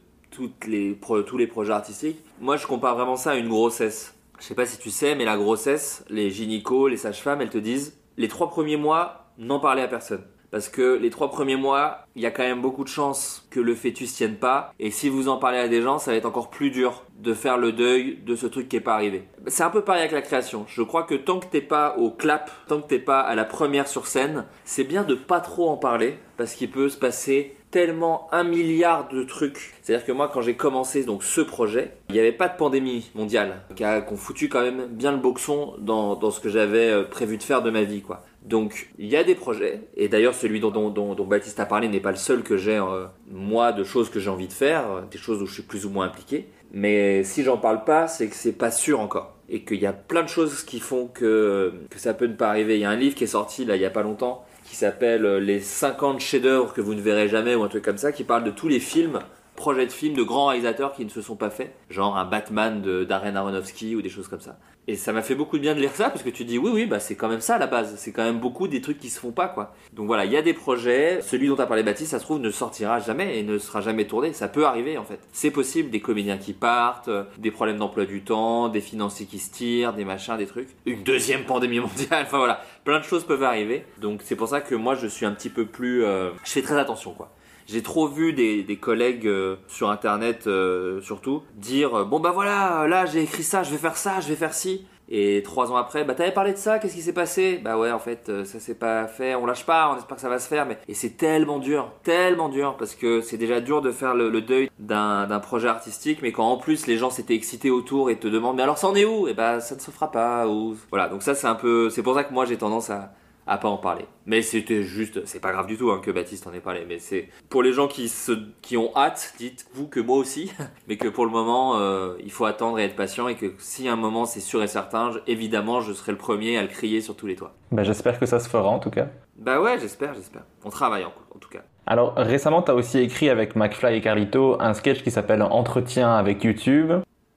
[0.68, 4.16] les, tous les projets artistiques, moi je compare vraiment ça à une grossesse.
[4.40, 7.58] Je sais pas si tu sais, mais la grossesse, les gynécos, les sages-femmes, elles te
[7.58, 10.24] disent, les trois premiers mois, n'en parlez à personne.
[10.52, 13.60] Parce que les trois premiers mois, il y a quand même beaucoup de chances que
[13.60, 14.74] le fœtus tienne pas.
[14.80, 17.34] Et si vous en parlez à des gens, ça va être encore plus dur de
[17.34, 19.24] faire le deuil de ce truc qui est pas arrivé.
[19.48, 20.66] C'est un peu pareil avec la création.
[20.68, 23.46] Je crois que tant que t'es pas au clap, tant que t'es pas à la
[23.46, 27.56] première sur scène, c'est bien de pas trop en parler parce qu'il peut se passer
[27.76, 29.74] tellement un milliard de trucs.
[29.82, 33.12] C'est-à-dire que moi, quand j'ai commencé donc ce projet, il n'y avait pas de pandémie
[33.16, 37.04] mondiale qui a foutu quand même bien le boxon dans, dans ce que j'avais euh,
[37.04, 38.24] prévu de faire de ma vie, quoi.
[38.46, 42.00] Donc il y a des projets, et d'ailleurs celui dont, dont, Baptiste a parlé n'est
[42.00, 45.02] pas le seul que j'ai, euh, moi, de choses que j'ai envie de faire, euh,
[45.10, 46.48] des choses où je suis plus ou moins impliqué.
[46.72, 49.34] Mais si j'en parle pas, c'est que c'est pas sûr encore.
[49.50, 52.50] Et qu'il y a plein de choses qui font que, que ça peut ne pas
[52.50, 52.76] arriver.
[52.76, 54.76] Il y a un livre qui est sorti là il y a pas longtemps, qui
[54.76, 58.12] s'appelle euh, Les 50 chefs-d'œuvre que vous ne verrez jamais, ou un truc comme ça,
[58.12, 59.20] qui parle de tous les films
[59.56, 62.82] projets de films de grands réalisateurs qui ne se sont pas faits, genre un Batman
[62.82, 64.58] de Aronofsky ou des choses comme ça.
[64.88, 66.70] Et ça m'a fait beaucoup de bien de lire ça parce que tu dis oui
[66.72, 68.99] oui bah c'est quand même ça à la base, c'est quand même beaucoup des trucs
[68.99, 69.74] qui se font pas quoi.
[69.93, 72.39] Donc voilà, il y a des projets, celui dont as parlé Baptiste, ça se trouve
[72.39, 75.20] ne sortira jamais et ne sera jamais tourné, ça peut arriver en fait.
[75.32, 79.51] C'est possible des comédiens qui partent, des problèmes d'emploi du temps, des financiers qui se
[79.51, 83.43] tirent, des machins, des trucs, une deuxième pandémie mondiale, enfin voilà, plein de choses peuvent
[83.43, 83.86] arriver.
[83.99, 86.62] Donc c'est pour ça que moi je suis un petit peu plus euh, je fais
[86.62, 87.32] très attention quoi.
[87.68, 92.86] J'ai trop vu des, collègues euh, sur internet euh, surtout dire euh, bon bah voilà
[92.88, 94.86] là j'ai écrit ça je vais faire ça je vais faire ci.
[95.07, 97.59] Et trois ans après bah t'avais parlé de ça qu'est-ce qui s'est passé?
[97.63, 100.30] Bah ouais en fait ça s'est pas fait on lâche pas on espère que ça
[100.30, 103.82] va se faire mais et c'est tellement dur tellement dur parce que c'est déjà dur
[103.82, 107.70] de faire le, deuil d'un projet artistique mais quand en plus les gens s'étaient excités
[107.70, 109.28] autour et te demandent mais alors ça en est où?
[109.28, 111.07] Et bah ça ne se fera pas ou voilà.
[111.07, 113.13] Donc ça c'est un peu c'est pour ça que moi j'ai tendance à
[113.48, 114.06] à pas en parler.
[114.26, 117.00] Mais c'était juste, c'est pas grave du tout hein, que Baptiste en ait parlé, mais
[117.00, 118.32] c'est pour les gens qui, se,
[118.62, 120.52] qui ont hâte, dites-vous que moi aussi,
[120.88, 123.88] mais que pour le moment, euh, il faut attendre et être patient et que si
[123.88, 127.16] un moment c'est sûr et certain, évidemment, je serai le premier à le crier sur
[127.16, 127.54] tous les toits.
[127.72, 129.08] Bah, j'espère que ça se fera en tout cas.
[129.38, 130.43] Bah ouais, j'espère, j'espère.
[130.64, 131.62] On travaille en, en tout cas.
[131.86, 136.16] Alors récemment, tu as aussi écrit avec McFly et Carlito un sketch qui s'appelle Entretien
[136.16, 136.91] avec YouTube.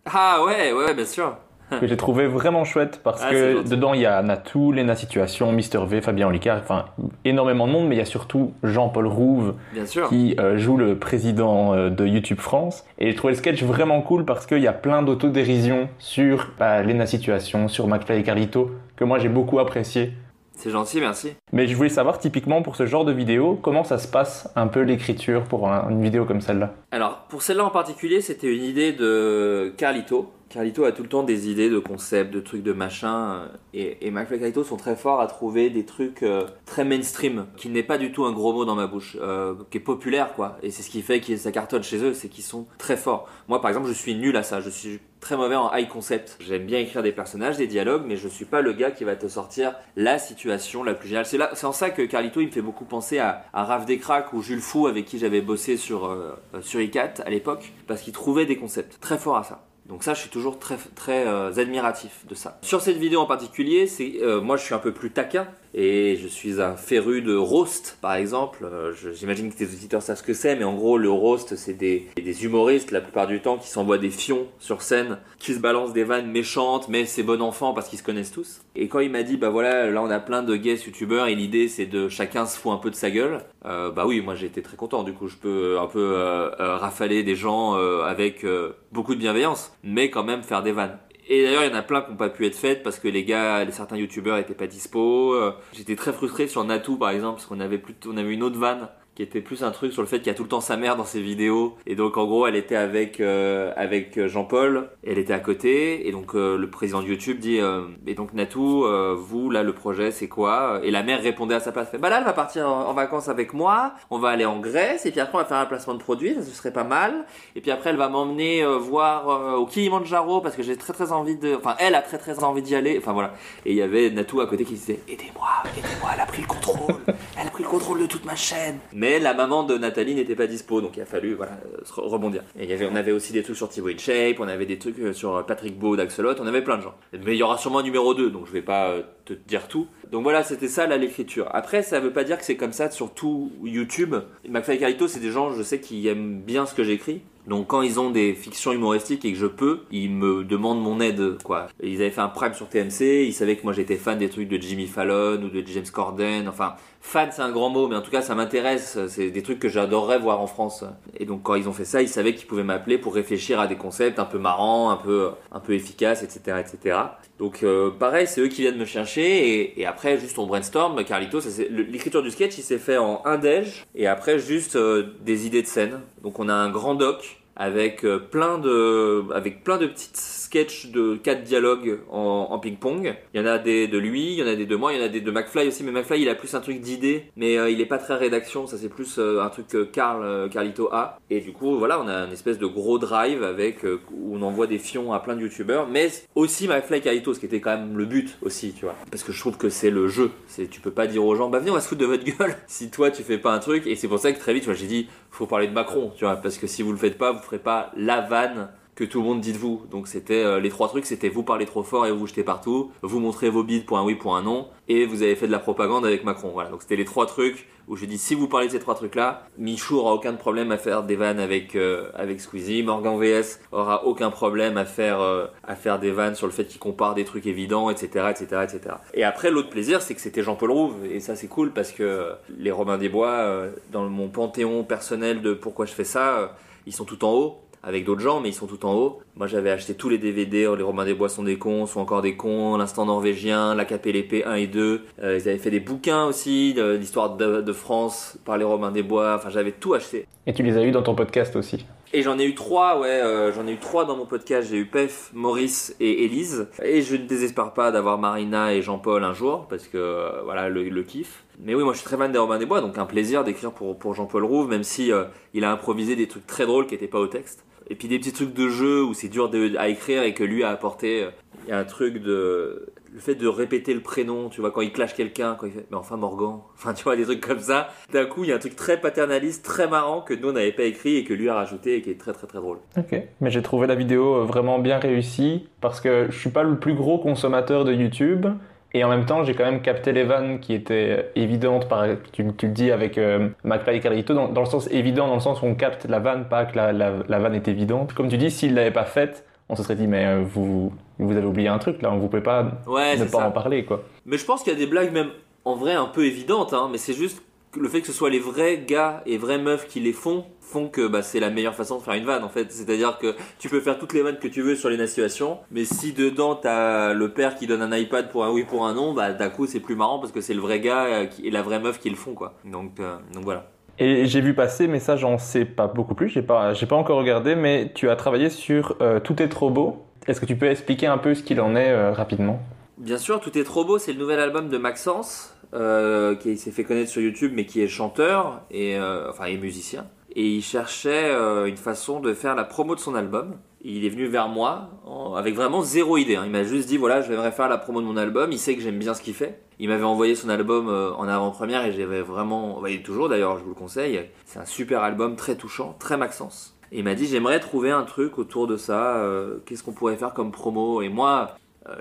[0.06, 1.36] Ah ouais, ouais, bien sûr
[1.80, 5.52] que j'ai trouvé vraiment chouette parce Ah, que dedans il y a Natou, Lena Situation,
[5.52, 6.86] Mister V, Fabien Olicard, enfin
[7.24, 10.08] énormément de monde, mais il y a surtout Jean-Paul Rouve Bien sûr.
[10.08, 12.84] qui euh, joue le président euh, de YouTube France.
[12.98, 16.82] Et j'ai trouvé le sketch vraiment cool parce qu'il y a plein d'autodérision sur bah,
[16.82, 20.12] Lena Situation, sur McFly et Carlito, que moi j'ai beaucoup apprécié.
[20.56, 21.34] C'est gentil, merci.
[21.52, 24.66] Mais je voulais savoir typiquement pour ce genre de vidéo, comment ça se passe un
[24.66, 26.72] peu l'écriture pour un- une vidéo comme celle-là?
[26.90, 30.32] Alors, pour celle-là en particulier, c'était une idée de Carlito.
[30.48, 33.32] Carlito a tout le temps des idées de concepts, de trucs, de machin.
[33.32, 36.84] euh, Et, et McFly et Carlito sont très forts à trouver des trucs euh, très
[36.84, 39.80] mainstream, qui n'est pas du tout un gros mot dans ma bouche, euh, qui est
[39.80, 40.56] populaire, quoi.
[40.62, 43.28] Et c'est ce qui fait que ça cartonne chez eux, c'est qu'ils sont très forts.
[43.48, 44.60] Moi, par exemple, je suis nul à ça.
[44.60, 46.38] Je suis très mauvais en high concept.
[46.40, 49.16] J'aime bien écrire des personnages, des dialogues, mais je suis pas le gars qui va
[49.16, 51.26] te sortir la situation la plus géniale.
[51.26, 53.84] C'est là, c'est en ça que Carlito, il me fait beaucoup penser à, à Raph
[53.84, 56.32] Descraques ou Jules Fou, avec qui j'avais bossé sur, euh,
[56.62, 59.67] sur ICAT à l'époque, parce qu'il trouvait des concepts très forts à ça.
[59.88, 62.58] Donc ça, je suis toujours très très euh, admiratif de ça.
[62.62, 65.48] Sur cette vidéo en particulier, c'est euh, moi je suis un peu plus taquin
[65.80, 68.64] et je suis un féru de roast, par exemple.
[68.64, 71.74] Euh, J'imagine que tes auditeurs savent ce que c'est, mais en gros le roast, c'est
[71.74, 72.08] des,
[72.42, 76.02] humoristes la plupart du temps qui s'envoient des fions sur scène, qui se balancent des
[76.02, 78.60] vannes méchantes, mais c'est bon enfant parce qu'ils se connaissent tous.
[78.74, 81.36] Et quand il m'a dit bah voilà, là on a plein de guests youtubeurs et
[81.36, 83.44] l'idée c'est de chacun se fout un peu de sa gueule.
[83.64, 85.04] euh, bah oui, moi j'ai été très content.
[85.04, 88.44] Du coup, je peux un peu euh, rafaler des gens avec
[88.90, 90.98] beaucoup de bienveillance, mais quand même faire des vannes.
[91.28, 93.06] Et d'ailleurs, il y en a plein qui n'ont pas pu être faites parce que
[93.06, 95.34] les gars, les certains youtubeurs étaient pas dispo.
[95.34, 98.42] Euh, J'étais très frustré sur Natou par exemple parce qu'on avait plus, on avait une
[98.42, 98.88] autre vanne
[99.18, 100.76] qui était plus un truc sur le fait qu'il y a tout le temps sa
[100.76, 101.76] mère dans ses vidéos.
[101.86, 104.90] Et donc en gros elle était avec euh, avec Jean-Paul.
[105.02, 106.06] Et elle était à côté.
[106.06, 109.64] Et donc euh, le président de YouTube dit euh, et donc Natou euh, vous là
[109.64, 110.78] le projet c'est quoi?
[110.84, 111.90] Et la mère répondait à sa place.
[111.90, 113.94] Fait, bah là elle va partir en, vacances avec moi.
[114.10, 115.04] On va aller en Grèce.
[115.04, 116.36] Et puis après on va faire un placement de produit.
[116.36, 117.24] Ça ce serait pas mal.
[117.56, 120.92] Et puis après elle va m'emmener euh, voir euh, au Kilimanjaro parce que j'ai très
[120.92, 122.96] très envie de enfin elle a très très envie d'y aller.
[122.98, 123.34] Enfin voilà.
[123.66, 125.48] Et il y avait Natou à côté qui disait aidez-moi.
[125.76, 126.10] Aidez-moi.
[126.14, 126.94] Elle a pris le contrôle.
[127.36, 128.78] Elle a pris le contrôle de toute ma chaîne
[129.18, 132.42] la maman de Nathalie n'était pas dispo donc il a fallu voilà euh, rebondir.
[132.58, 134.98] Et y avait on avait aussi des trucs sur Thibaut InShape on avait des trucs
[134.98, 136.94] euh, sur Patrick Beau d'Axolot on avait plein de gens.
[137.12, 139.68] Mais il y aura sûrement un numéro 2 donc je vais pas euh, te dire
[139.68, 139.86] tout.
[140.10, 141.48] Donc voilà c'était ça l'écriture.
[141.52, 144.14] Après ça veut pas dire que c'est comme ça sur tout YouTube.
[144.48, 147.22] McFly et Carlito c'est des gens je sais qui aiment bien ce que j'écris.
[147.48, 151.00] Donc quand ils ont des fictions humoristiques et que je peux, ils me demandent mon
[151.00, 151.68] aide quoi.
[151.82, 154.48] Ils avaient fait un prime sur TMC, ils savaient que moi j'étais fan des trucs
[154.48, 158.02] de Jimmy Fallon ou de James Corden, enfin fan c'est un grand mot mais en
[158.02, 160.84] tout cas ça m'intéresse, c'est des trucs que j'adorerais voir en France.
[161.18, 163.66] Et donc quand ils ont fait ça, ils savaient qu'ils pouvaient m'appeler pour réfléchir à
[163.66, 166.58] des concepts un peu marrants, un peu un peu efficaces, etc.
[166.60, 166.98] etc.
[167.38, 171.02] Donc euh, pareil, c'est eux qui viennent me chercher et, après juste on brainstorm.
[171.04, 171.40] Carlito,
[171.70, 175.62] l'écriture du sketch il s'est fait en un déj et après juste euh, des idées
[175.62, 176.00] de scène.
[176.22, 180.86] Donc on a un grand doc avec euh, plein de avec plein de petites sketchs
[180.86, 183.14] de quatre dialogues en, ping-pong.
[183.34, 184.98] Il y en a des de lui, il y en a des de moi, il
[184.98, 187.24] y en a des de McFly aussi, mais McFly il a plus un truc d'idée,
[187.36, 190.88] mais euh, il est pas très rédaction, ça c'est plus euh, un truc Carl Carlito
[190.92, 191.18] a.
[191.28, 194.66] Et du coup voilà, on a une espèce de gros drive avec où on envoie
[194.66, 197.98] des fions à plein de youtubeurs, mais aussi McFly Carlito, ce qui était quand même
[197.98, 198.94] le but aussi, tu vois.
[199.10, 201.50] Parce que je trouve que c'est le jeu, c'est tu peux pas dire aux gens
[201.50, 203.58] bah venez on va se foutre de votre gueule si toi tu fais pas un
[203.58, 206.12] truc et c'est pour ça que très vite moi j'ai dit faut parler de Macron,
[206.16, 208.68] tu vois, parce que si vous le faites pas, vous ferez pas la vanne
[208.98, 209.82] que tout le monde dit de vous.
[209.92, 212.90] Donc c'était euh, les trois trucs, c'était vous parlez trop fort et vous jetez partout,
[213.02, 215.52] vous montrez vos bides pour un oui pour un non, et vous avez fait de
[215.52, 216.50] la propagande avec Macron.
[216.52, 218.96] Voilà, donc c'était les trois trucs où je dis si vous parlez de ces trois
[218.96, 223.60] trucs-là, Michou aura aucun problème à faire des vannes avec euh, avec Squeezie, Morgan VS
[223.70, 227.14] aura aucun problème à faire euh, à faire des vannes sur le fait qu'il compare
[227.14, 228.96] des trucs évidents, etc., etc., etc.
[229.14, 232.32] Et après l'autre plaisir, c'est que c'était Jean-Paul Rouve et ça c'est cool parce que
[232.58, 237.04] les Romains des Bois, dans mon panthéon personnel de pourquoi je fais ça, ils sont
[237.04, 239.20] tout en haut avec d'autres gens, mais ils sont tout en haut.
[239.34, 242.20] Moi, j'avais acheté tous les DVD, Les Romains des Bois sont des cons, sont encore
[242.20, 245.02] des cons, L'Instant norvégien, La KPLP 1 et 2.
[245.22, 249.02] Euh, ils avaient fait des bouquins aussi, l'histoire de, de France par les Romains des
[249.02, 249.34] Bois.
[249.36, 250.26] Enfin, j'avais tout acheté.
[250.46, 251.86] Et tu les as eu dans ton podcast aussi.
[252.14, 254.68] Et j'en ai eu trois, ouais, euh, j'en ai eu trois dans mon podcast.
[254.70, 256.68] J'ai eu Pef, Maurice et Élise.
[256.82, 260.70] Et je ne désespère pas d'avoir Marina et Jean-Paul un jour, parce que euh, voilà,
[260.70, 261.44] le, le kiff.
[261.60, 263.72] Mais oui, moi je suis très fan des Romains des Bois, donc un plaisir d'écrire
[263.72, 266.94] pour, pour Jean-Paul Rouve, même si euh, il a improvisé des trucs très drôles qui
[266.94, 267.66] n'étaient pas au texte.
[267.90, 270.62] Et puis des petits trucs de jeu où c'est dur à écrire et que lui
[270.64, 271.22] a apporté.
[271.24, 271.30] euh,
[271.66, 272.86] Il y a un truc de.
[273.12, 275.86] le fait de répéter le prénom, tu vois, quand il clash quelqu'un, quand il fait,
[275.90, 277.88] mais enfin Morgan, enfin tu vois, des trucs comme ça.
[278.12, 280.72] D'un coup, il y a un truc très paternaliste, très marrant que nous on n'avait
[280.72, 282.78] pas écrit et que lui a rajouté et qui est très très très drôle.
[282.96, 286.62] Ok, mais j'ai trouvé la vidéo euh, vraiment bien réussie parce que je suis pas
[286.62, 288.46] le plus gros consommateur de YouTube.
[288.94, 292.46] Et en même temps, j'ai quand même capté les vannes qui étaient évidentes, par, tu,
[292.56, 295.40] tu le dis avec euh, McFly et Carlito, dans, dans le sens évident, dans le
[295.40, 298.14] sens où on capte la vanne, pas que la, la, la vanne est évidente.
[298.14, 301.36] Comme tu dis, s'il l'avait pas faite, on se serait dit, mais euh, vous, vous
[301.36, 303.46] avez oublié un truc là, vous pouvez pas Ouais, ne pas ça.
[303.48, 304.02] en parler quoi.
[304.24, 305.28] Mais je pense qu'il y a des blagues même
[305.66, 307.42] en vrai un peu évidentes, hein, mais c'est juste
[307.76, 310.88] le fait que ce soit les vrais gars et vraies meufs qui les font font
[310.88, 312.70] que bah, c'est la meilleure façon de faire une vanne en fait.
[312.70, 315.84] C'est-à-dire que tu peux faire toutes les vannes que tu veux sur les situations, mais
[315.84, 319.14] si dedans t'as le père qui donne un iPad pour un oui pour un non,
[319.14, 321.62] bah d'un coup c'est plus marrant parce que c'est le vrai gars euh, et la
[321.62, 322.54] vraie meuf qui le font quoi.
[322.64, 323.70] Donc, euh, donc voilà.
[324.00, 326.94] Et j'ai vu passer, mais ça j'en sais pas beaucoup plus, j'ai pas, j'ai pas
[326.94, 330.04] encore regardé, mais tu as travaillé sur euh, Tout est trop beau.
[330.28, 332.60] Est-ce que tu peux expliquer un peu ce qu'il en est euh, rapidement?
[332.98, 336.70] Bien sûr, Tout est trop beau, c'est le nouvel album de Maxence, euh, qui s'est
[336.70, 340.06] fait connaître sur YouTube, mais qui est chanteur et euh, enfin et musicien.
[340.34, 343.56] Et il cherchait euh, une façon de faire la promo de son album.
[343.80, 344.90] Il est venu vers moi
[345.36, 346.36] avec vraiment zéro idée.
[346.36, 346.42] hein.
[346.46, 348.50] Il m'a juste dit voilà, je vais faire la promo de mon album.
[348.52, 349.62] Il sait que j'aime bien ce qu'il fait.
[349.78, 353.62] Il m'avait envoyé son album en avant-première et j'avais vraiment, bah, il toujours d'ailleurs, je
[353.62, 354.20] vous le conseille.
[354.44, 356.76] C'est un super album, très touchant, très Maxence.
[356.90, 359.24] Et il m'a dit j'aimerais trouver un truc autour de ça.
[359.64, 361.02] Qu'est-ce qu'on pourrait faire comme promo?
[361.02, 361.54] Et moi,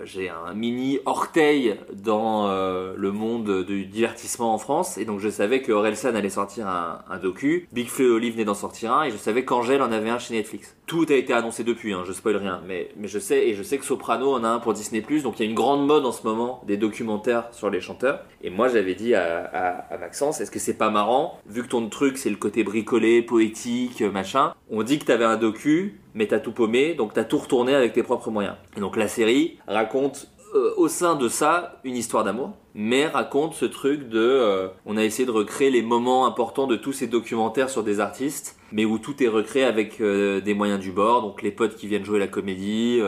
[0.03, 4.97] j'ai un mini orteil dans euh, le monde du divertissement en France.
[4.97, 8.45] Et donc je savais que Orelsan allait sortir un, docu, Big Flo et Oli venaient
[8.45, 9.03] d'en sortir un.
[9.03, 10.75] Et je savais qu'Angèle en avait un chez Netflix.
[10.85, 13.63] Tout a été annoncé depuis, hein, je spoil rien, mais, mais je sais et je
[13.63, 16.05] sais que Soprano en a un pour Disney+, donc il y a une grande mode
[16.05, 18.21] en ce moment des documentaires sur les chanteurs.
[18.41, 22.17] Et moi j'avais dit à Maxence, est-ce que c'est pas marrant, vu que ton truc
[22.17, 26.51] c'est le côté bricolé, poétique, machin, on dit que t'avais un docu, mais t'as tout
[26.51, 28.55] paumé, donc t'as tout retourné avec tes propres moyens.
[28.75, 33.53] Et donc la série raconte euh, au sein de ça une histoire d'amour, mais raconte
[33.53, 37.05] ce truc de, euh, on a essayé de recréer les moments importants de tous ces
[37.05, 41.21] documentaires sur des artistes, mais où tout est recréé avec euh, des moyens du bord,
[41.21, 42.99] donc les potes qui viennent jouer la comédie.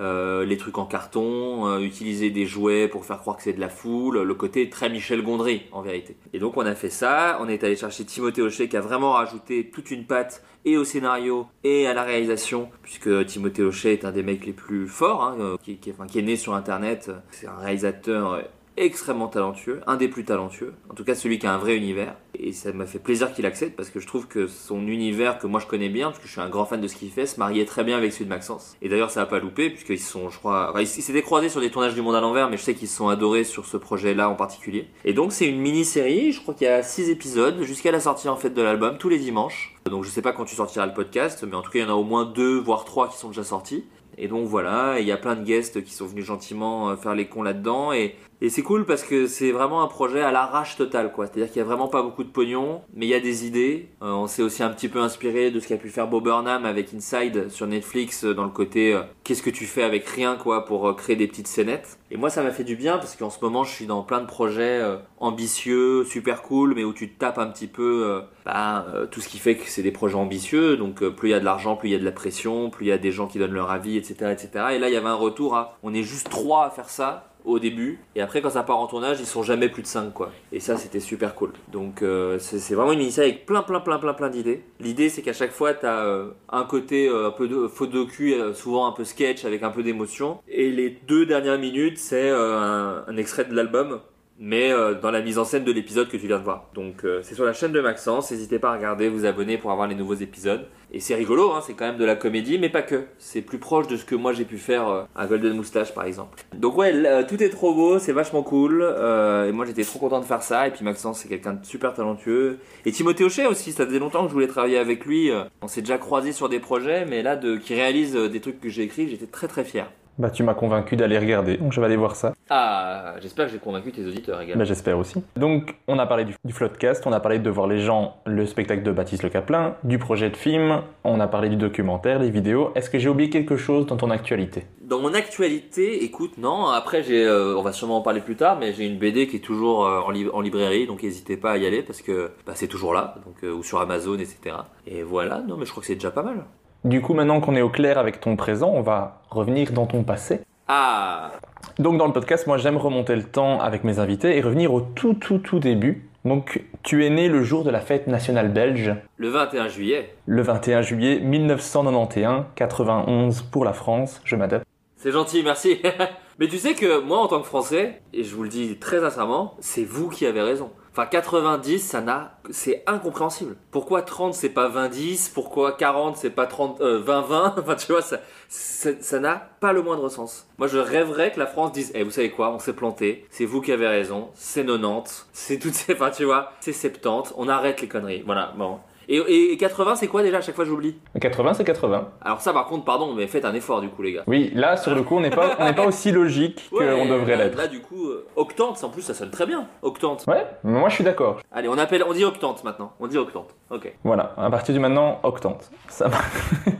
[0.00, 3.60] Euh, les trucs en carton, euh, utiliser des jouets pour faire croire que c'est de
[3.60, 6.16] la foule, le côté très Michel Gondry en vérité.
[6.32, 9.12] Et donc on a fait ça, on est allé chercher Timothée Hochet qui a vraiment
[9.12, 14.04] rajouté toute une patte et au scénario et à la réalisation, puisque Timothée Hochet est
[14.04, 17.46] un des mecs les plus forts, hein, euh, qui, qui- est né sur internet, c'est
[17.46, 18.42] un réalisateur
[18.76, 22.16] extrêmement talentueux, un des plus talentueux, en tout cas celui qui a un vrai univers.
[22.34, 25.46] Et ça m'a fait plaisir qu'il accepte parce que je trouve que son univers que
[25.46, 27.26] moi je connais bien, parce que je suis un grand fan de ce qu'il fait,
[27.26, 28.76] se mariait très bien avec celui de Maxence.
[28.80, 31.70] Et d'ailleurs ça a pas loupé puisqu'ils sont, je crois, ils s'étaient croisés sur des
[31.70, 34.28] tournages du monde à l'envers, mais je sais qu'ils se sont adorés sur ce projet-là
[34.30, 34.88] en particulier.
[35.04, 38.28] Et donc c'est une mini-série, je crois qu'il y a 6 épisodes jusqu'à la sortie
[38.28, 39.76] en fait de l'album tous les dimanches.
[39.84, 41.84] Donc je sais pas quand tu sortiras le podcast, mais en tout cas il y
[41.84, 43.84] en a au moins deux voire trois qui sont déjà sortis.
[44.18, 47.14] Et donc voilà, il y a plein de guests qui sont venus gentiment euh, faire
[47.14, 47.92] les cons là-dedans.
[47.92, 51.26] Et, et c'est cool parce que c'est vraiment un projet à l'arrache totale, quoi.
[51.26, 53.90] C'est-à-dire qu'il y a vraiment pas beaucoup de pognon, mais il y a des idées.
[54.02, 56.64] Euh, on s'est aussi un petit peu inspiré de ce qu'a pu faire Bob Burnham
[56.64, 60.36] avec Inside sur Netflix, euh, dans le côté euh, qu'est-ce que tu fais avec rien,
[60.36, 61.98] quoi, pour créer des petites scénettes.
[62.10, 64.22] Et moi, ça m'a fait du bien parce qu'en ce moment, je suis dans plein
[64.22, 64.82] de projets
[65.18, 69.54] ambitieux, super cool, mais où tu tapes un petit peu bah, tout ce qui fait
[69.54, 70.76] que c'est des projets ambitieux.
[70.76, 72.86] Donc, plus il y a de l'argent, plus il y a de la pression, plus
[72.86, 74.50] il y a des gens qui donnent leur avis, etc., etc.
[74.72, 77.29] Et là, il y avait un retour à on est juste trois à faire ça
[77.44, 80.12] au début et après quand ça part en tournage ils sont jamais plus de 5
[80.12, 80.30] quoi.
[80.52, 81.52] Et ça c'était super cool.
[81.72, 84.62] Donc euh, c'est vraiment une mini-série avec plein plein plein plein plein d'idées.
[84.80, 88.34] L'idée c'est qu'à chaque fois t'as euh, un côté euh, un peu de faux docu
[88.34, 90.38] euh, souvent un peu sketch avec un peu d'émotion.
[90.48, 94.00] Et les deux dernières minutes c'est un, un extrait de l'album
[94.40, 96.70] mais euh, dans la mise en scène de l'épisode que tu viens de voir.
[96.74, 99.70] Donc euh, c'est sur la chaîne de Maxence, n'hésitez pas à regarder, vous abonner pour
[99.70, 100.66] avoir les nouveaux épisodes.
[100.92, 103.04] Et c'est rigolo, hein, c'est quand même de la comédie, mais pas que.
[103.18, 106.04] C'est plus proche de ce que moi j'ai pu faire euh, à Golden Moustache par
[106.04, 106.42] exemple.
[106.54, 110.00] Donc ouais, là, tout est trop beau, c'est vachement cool, euh, et moi j'étais trop
[110.00, 112.58] content de faire ça, et puis Maxence c'est quelqu'un de super talentueux.
[112.86, 115.68] Et Timothée Hochet aussi, ça faisait longtemps que je voulais travailler avec lui, euh, on
[115.68, 118.68] s'est déjà croisés sur des projets, mais là de, qui réalise euh, des trucs que
[118.68, 119.90] j'ai écrits, j'étais très très fier.
[120.20, 122.34] Bah tu m'as convaincu d'aller regarder, donc je vais aller voir ça.
[122.50, 124.58] Ah, j'espère que j'ai convaincu tes auditeurs également.
[124.58, 125.22] Bah, j'espère aussi.
[125.36, 128.44] Donc, on a parlé du, du Floodcast, on a parlé de voir les gens, le
[128.44, 132.28] spectacle de Baptiste Le Caplin, du projet de film, on a parlé du documentaire, les
[132.28, 132.70] vidéos.
[132.74, 134.64] Est-ce que j'ai oublié quelque chose dans ton actualité?
[134.82, 136.66] Dans mon actualité, écoute, non.
[136.66, 139.36] Après, j'ai, euh, on va sûrement en parler plus tard, mais j'ai une BD qui
[139.36, 142.32] est toujours euh, en, li- en librairie, donc n'hésitez pas à y aller parce que
[142.46, 144.56] bah, c'est toujours là, donc euh, ou sur Amazon, etc.
[144.86, 145.42] Et voilà.
[145.48, 146.44] Non, mais je crois que c'est déjà pas mal.
[146.84, 150.02] Du coup, maintenant qu'on est au clair avec ton présent, on va revenir dans ton
[150.02, 150.40] passé.
[150.68, 151.32] Ah,
[151.78, 154.80] Donc, dans le podcast, moi, j'aime remonter le temps avec mes invités et revenir au
[154.80, 156.08] tout, tout, tout début.
[156.24, 160.14] Donc, tu es né le jour de la fête nationale belge, le 21 juillet.
[160.26, 164.66] le 21 juillet 1991, 91 pour la France, je m'adapte.
[164.96, 165.80] C'est gentil, merci.
[166.38, 169.00] Mais tu sais que moi, en tant que Français, et je vous le dis très
[169.00, 170.70] sincèrement, c'est vous qui avez raison.
[170.92, 173.54] Enfin, 90, ça n'a, c'est incompréhensible.
[173.70, 178.02] Pourquoi 30, c'est pas 20-10 Pourquoi 40, c'est pas 30, 20-20 euh, Enfin, tu vois,
[178.02, 178.18] ça,
[178.48, 180.48] ça, n'a pas le moindre sens.
[180.58, 183.44] Moi, je rêverais que la France dise, eh, vous savez quoi, on s'est planté, c'est
[183.44, 187.48] vous qui avez raison, c'est 90, c'est toutes ces, enfin, tu vois, c'est 70, on
[187.48, 188.22] arrête les conneries.
[188.26, 188.80] Voilà, bon.
[189.08, 190.96] Et, 80, c'est quoi déjà À chaque fois, j'oublie.
[191.20, 192.08] 80, c'est 80.
[192.20, 194.22] Alors ça, par contre, pardon, mais faites un effort du coup, les gars.
[194.26, 197.56] Oui, là, sur le coup, on n'est pas, on pas aussi logique qu'on devrait l'être.
[197.56, 199.66] Là, du coup, euh, octante, en plus, ça sonne très bien.
[199.82, 200.24] Octante.
[200.26, 201.40] Ouais, moi, je suis d'accord.
[201.52, 202.92] Allez, on appelle, on dit octante maintenant.
[203.00, 203.54] On dit octante.
[203.70, 203.92] Ok.
[204.04, 205.70] Voilà, à partir du maintenant, octante.
[205.88, 206.18] Ça va.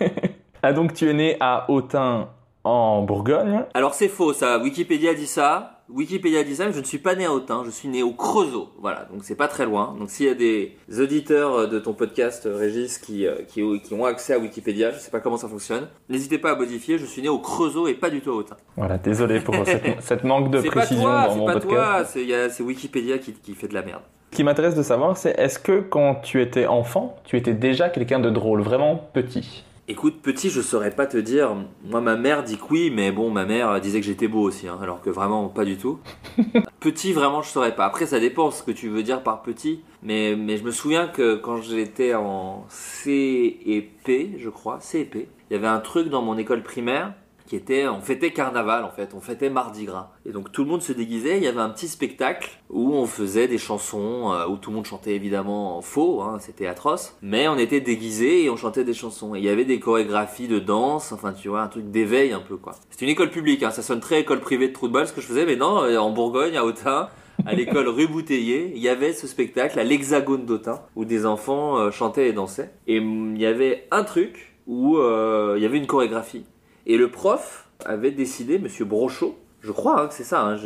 [0.63, 2.29] ah, donc, tu es né à Autun,
[2.65, 3.65] en Bourgogne.
[3.75, 4.59] Alors, c'est faux, ça.
[4.59, 5.80] Wikipédia dit ça.
[5.93, 8.69] Wikipédia Design, je ne suis pas né à Autun, je suis né au Creusot.
[8.81, 9.97] Voilà, donc c'est pas très loin.
[9.99, 14.35] Donc s'il y a des auditeurs de ton podcast, Régis, qui, euh, qui, ont accès
[14.35, 17.29] à Wikipédia, je sais pas comment ça fonctionne, n'hésitez pas à modifier, je suis né
[17.29, 18.57] au Creusot et pas du tout à Autun.
[18.77, 19.55] Voilà, désolé pour
[20.01, 22.19] cette, manque de précision pas toi, dans mon pas podcast.
[22.51, 24.03] C'est Wikipédia qui, qui fait de la merde.
[24.31, 27.89] Ce qui m'intéresse de savoir, c'est est-ce que quand tu étais enfant, tu étais déjà
[27.89, 29.65] quelqu'un de drôle, vraiment petit?
[29.91, 31.57] Écoute, petit, je saurais pas te dire.
[31.85, 34.69] Moi, ma mère dit que oui, mais bon, ma mère disait que j'étais beau aussi,
[34.69, 35.99] hein, alors que vraiment pas du tout.
[36.79, 37.87] petit, vraiment, je saurais pas.
[37.87, 39.81] Après, ça dépend ce que tu veux dire par petit.
[40.05, 45.01] Mais, mais je me souviens que quand j'étais en C et P, je crois, C
[45.01, 47.13] et P, il y avait un truc dans mon école primaire
[47.51, 50.13] qui était, on fêtait carnaval en fait, on fêtait Mardi Gras.
[50.25, 53.07] Et donc tout le monde se déguisait, il y avait un petit spectacle où on
[53.07, 57.49] faisait des chansons, euh, où tout le monde chantait évidemment faux, hein, c'était atroce, mais
[57.49, 59.35] on était déguisés et on chantait des chansons.
[59.35, 62.39] Et il y avait des chorégraphies de danse, enfin tu vois, un truc d'éveil un
[62.39, 62.77] peu quoi.
[62.89, 65.13] C'est une école publique, hein, ça sonne très école privée de trou de balle ce
[65.13, 67.09] que je faisais, mais non, euh, en Bourgogne, à Autun,
[67.47, 71.79] à l'école rue Bouteiller, il y avait ce spectacle à l'Hexagone d'Autun, où des enfants
[71.79, 72.71] euh, chantaient et dansaient.
[72.87, 76.45] Et mm, il y avait un truc où il y avait une chorégraphie.
[76.87, 80.57] Et le prof avait décidé, monsieur Brochot, je crois hein, que c'est ça, hein,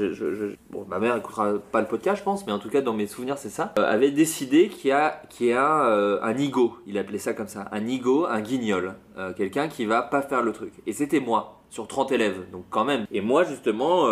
[0.70, 3.08] bon, ma mère écoutera pas le podcast, je pense, mais en tout cas, dans mes
[3.08, 6.78] souvenirs, c'est ça, euh, avait décidé qu'il y a, qu'il y a euh, un ego,
[6.86, 10.42] il appelait ça comme ça, un ego, un guignol, euh, quelqu'un qui va pas faire
[10.42, 10.72] le truc.
[10.86, 13.06] Et c'était moi, sur 30 élèves, donc quand même.
[13.10, 14.06] Et moi, justement,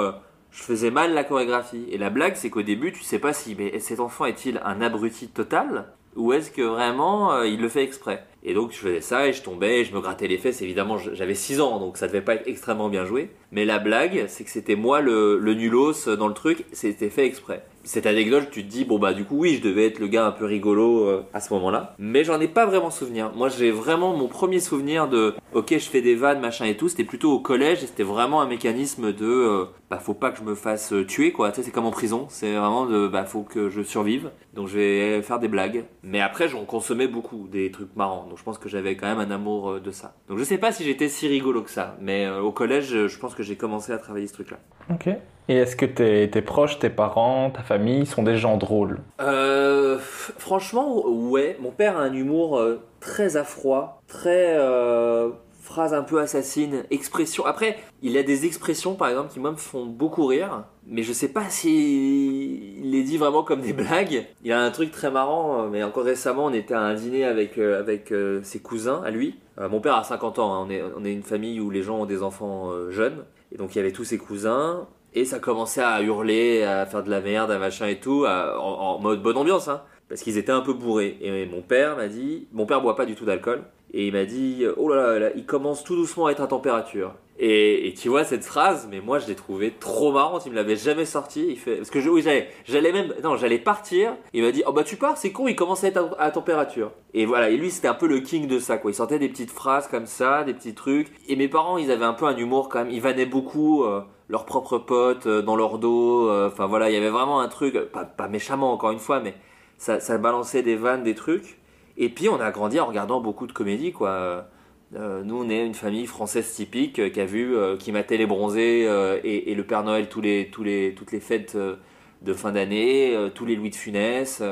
[0.51, 1.87] je faisais mal la chorégraphie.
[1.91, 4.81] Et la blague, c'est qu'au début, tu sais pas si mais cet enfant est-il un
[4.81, 5.87] abruti total,
[6.17, 8.27] ou est-ce que vraiment il le fait exprès?
[8.45, 10.63] Et donc je faisais ça et je tombais et je me grattais les fesses.
[10.63, 13.31] Évidemment, j'avais 6 ans, donc ça devait pas être extrêmement bien joué.
[13.51, 17.27] Mais la blague, c'est que c'était moi le, le nulos dans le truc, c'était fait
[17.27, 20.07] exprès cette anecdote, tu te dis, bon bah du coup oui, je devais être le
[20.07, 21.95] gars un peu rigolo euh, à ce moment-là.
[21.99, 23.33] Mais j'en ai pas vraiment souvenir.
[23.35, 26.89] Moi j'ai vraiment mon premier souvenir de, ok je fais des vannes, machin et tout,
[26.89, 30.39] c'était plutôt au collège et c'était vraiment un mécanisme de, euh, bah faut pas que
[30.39, 31.51] je me fasse euh, tuer quoi.
[31.51, 34.31] Tu sais c'est comme en prison, c'est vraiment de, bah faut que je survive.
[34.55, 35.85] Donc je vais faire des blagues.
[36.03, 38.27] Mais après j'en consommais beaucoup, des trucs marrants.
[38.29, 40.15] Donc je pense que j'avais quand même un amour de ça.
[40.29, 41.97] Donc je sais pas si j'étais si rigolo que ça.
[42.01, 44.59] Mais au collège je pense que j'ai commencé à travailler ce truc-là.
[44.91, 45.09] Ok.
[45.49, 49.01] Et est-ce que tes, tes, proches, tes parents, ta famille sont des gens drôles?
[49.21, 49.99] Euh,
[50.39, 51.57] Franchement, ouais.
[51.61, 55.31] Mon père a un humour euh, très affroi, très euh,
[55.63, 57.47] phrase un peu assassine, expression.
[57.47, 61.13] Après, il a des expressions, par exemple, qui moi me font beaucoup rire, mais je
[61.13, 64.27] sais pas si il les dit vraiment comme des blagues.
[64.45, 67.57] Il a un truc très marrant, mais encore récemment, on était à un dîner avec
[67.59, 69.39] avec ses cousins à lui.
[69.59, 70.53] mon père a 50 ans.
[70.53, 70.67] Hein.
[70.67, 73.75] On est on est une famille où les gens ont des enfants jeunes, et donc
[73.75, 74.87] il y avait tous ses cousins.
[75.15, 78.99] Et ça commençait à hurler, à faire de la merde, à machin et tout, en,
[78.99, 81.19] mode bonne ambiance, hein, parce qu'ils étaient un peu bourrés.
[81.21, 83.63] Et mon père m'a dit, mon père boit pas du tout d'alcool,
[83.93, 87.15] et il m'a dit, oh là là, il commence tout doucement à être à température.
[87.39, 90.45] Et, tu vois cette phrase, mais moi je l'ai trouvée trop marrante.
[90.47, 91.47] Il me l'avait jamais sortie.
[91.49, 94.15] Il fait parce que oui j'allais, j'allais même non j'allais partir.
[94.33, 95.49] Il m'a dit oh bah tu pars, c'est con.
[95.49, 96.93] Il commence à être à, température.
[97.15, 97.51] Et voilà.
[97.51, 98.93] Et lui c'était un peu le king de ça quoi.
[98.93, 101.09] Il sortait des petites phrases comme ça, des petits trucs.
[101.29, 102.93] Et mes parents ils avaient un peu un humour quand même.
[102.93, 103.83] Ils vannaient beaucoup.
[103.83, 106.29] Euh, leurs propres potes euh, dans leur dos.
[106.29, 109.35] Euh, enfin voilà, il y avait vraiment un truc, pas, méchamment encore une fois, mais
[109.77, 111.59] ça, balançait des vannes, des trucs.
[111.97, 114.49] Et puis on a grandi en regardant beaucoup de comédies, quoi.
[114.95, 118.83] Euh, nous, on est une famille française typique qui a vu, qui matait les bronzés
[119.25, 123.17] et, et, le Père Noël tous les, tous les, toutes les fêtes de fin d'année,
[123.35, 124.43] tous les Louis de Funès.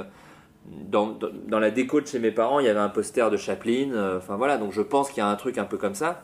[0.67, 1.19] Dans,
[1.51, 4.17] la déco de chez mes parents, il y avait un poster de Chaplin.
[4.17, 6.23] Enfin voilà, donc je pense qu'il y a un truc un peu comme ça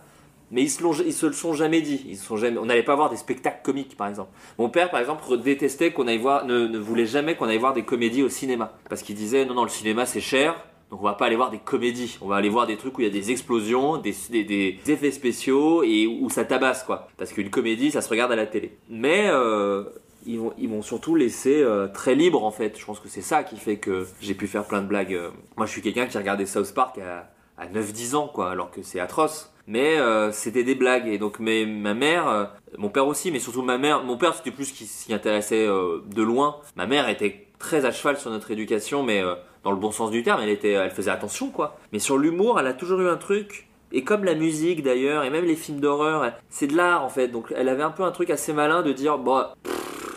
[0.50, 0.80] mais ils se,
[1.12, 2.04] se le sont jamais dit.
[2.08, 4.30] Ils sont on n'allait pas voir des spectacles comiques, par exemple.
[4.58, 7.74] Mon père, par exemple, détestait qu'on aille voir, ne, ne voulait jamais qu'on aille voir
[7.74, 8.72] des comédies au cinéma.
[8.88, 10.54] Parce qu'il disait, non, non, le cinéma c'est cher,
[10.90, 12.18] donc on va pas aller voir des comédies.
[12.20, 15.10] On va aller voir des trucs où il y a des explosions, des, des, effets
[15.10, 17.08] spéciaux et où ça tabasse, quoi.
[17.16, 18.76] Parce qu'une comédie, ça se regarde à la télé.
[18.88, 19.84] Mais, euh,
[20.26, 22.78] ils ils surtout laissé euh, très libre en fait.
[22.78, 25.18] Je pense que c'est ça qui fait que j'ai pu faire plein de blagues.
[25.56, 28.82] Moi je suis quelqu'un qui regardait South Park à, à 9-10 ans, quoi, alors que
[28.82, 29.52] c'est atroce.
[29.66, 31.08] Mais euh, c'était des blagues.
[31.08, 32.44] Et donc ma mère, euh,
[32.78, 36.02] mon père aussi, mais surtout ma mère, mon père c'était plus qui s'y intéressait euh,
[36.06, 36.60] de loin.
[36.76, 39.22] Ma mère était très à cheval sur notre éducation, mais
[39.66, 41.76] dans le bon sens du terme, elle, était, elle faisait attention, quoi.
[41.90, 43.68] Mais sur l'humour, elle a toujours eu un truc.
[43.90, 47.26] Et comme la musique d'ailleurs, et même les films d'horreur, c'est de l'art en fait.
[47.26, 49.56] Donc elle avait un peu un truc assez malin de dire, bah,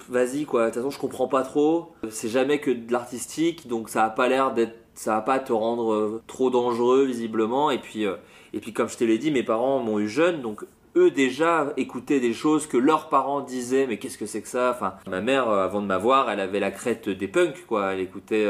[0.08, 1.94] vas-y quoi, de toute façon je comprends pas trop.
[2.12, 5.54] C'est jamais que de l'artistique, donc ça a pas l'air d'être ça va pas te
[5.54, 9.80] rendre trop dangereux visiblement et puis et puis comme je te l'ai dit, mes parents
[9.80, 10.64] m'ont eu jeune, donc
[10.96, 14.72] eux déjà écoutaient des choses que leurs parents disaient, mais qu'est-ce que c'est que ça?
[14.76, 17.94] Enfin, ma mère, euh, avant de m'avoir, elle avait la crête des punks, quoi.
[17.94, 18.46] Elle écoutait.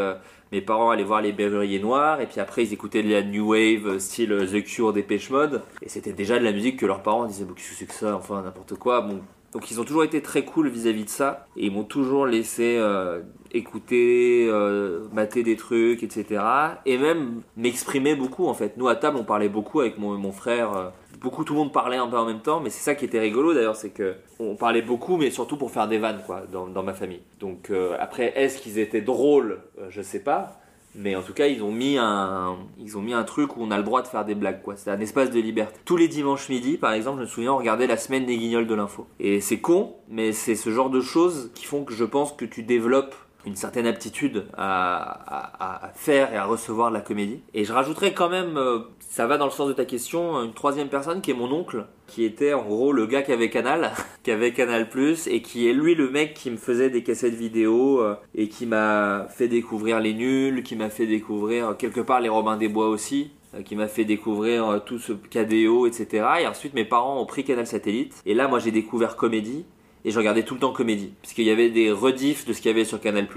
[0.51, 3.23] Euh, mes parents allaient voir les Berruriers Noirs, et puis après ils écoutaient de la
[3.23, 6.85] New Wave, euh, style The Cure, Dépêche Mode, et c'était déjà de la musique que
[6.85, 8.15] leurs parents disaient, qu'est-ce que c'est que ça?
[8.15, 9.07] Enfin, n'importe quoi.
[9.51, 12.77] Donc ils ont toujours été très cool vis-à-vis de ça et ils m'ont toujours laissé
[12.77, 13.21] euh,
[13.51, 16.43] écouter, euh, mater des trucs, etc.
[16.85, 18.77] Et même m'exprimer beaucoup en fait.
[18.77, 20.91] Nous à table on parlait beaucoup avec mon frère.
[21.19, 23.05] Euh, beaucoup tout le monde parlait un peu en même temps, mais c'est ça qui
[23.05, 26.43] était rigolo d'ailleurs, c'est que on parlait beaucoup, mais surtout pour faire des vannes quoi
[26.51, 27.21] dans, ma famille.
[27.39, 29.59] Donc après est-ce qu'ils étaient drôles,
[29.89, 30.59] je sais pas.
[30.95, 33.71] Mais en tout cas, ils ont mis un, ils ont mis un truc où on
[33.71, 34.75] a le droit de faire des blagues, quoi.
[34.75, 35.79] C'est un espace de liberté.
[35.85, 38.67] Tous les dimanches midi, par exemple, je me souviens, on regardait la semaine des guignols
[38.67, 39.07] de l'info.
[39.19, 42.45] Et c'est con, mais c'est ce genre de choses qui font que je pense que
[42.45, 43.15] tu développes
[43.45, 47.39] une certaine aptitude à, faire et à recevoir de la comédie.
[47.53, 48.79] Et je rajouterais quand même, euh,
[49.09, 51.87] ça va dans le sens de ta question, une troisième personne qui est mon oncle,
[52.07, 53.91] qui était en gros le gars qui avait Canal,
[54.23, 54.87] qui avait Canal
[55.27, 58.67] et qui est lui le mec qui me faisait des cassettes vidéo euh, et qui
[58.67, 62.87] m'a fait découvrir les nuls, qui m'a fait découvrir quelque part les Robins des Bois
[62.87, 66.27] aussi euh, qui m'a fait découvrir tout ce KDO, etc.
[66.41, 68.21] Et ensuite, mes parents ont pris Canal Satellite.
[68.27, 69.65] Et là, moi, j'ai découvert Comédie
[70.05, 71.13] et je regardais tout le temps comédie.
[71.21, 73.27] Puisqu'il y avait des rediffs de ce qu'il y avait sur Canal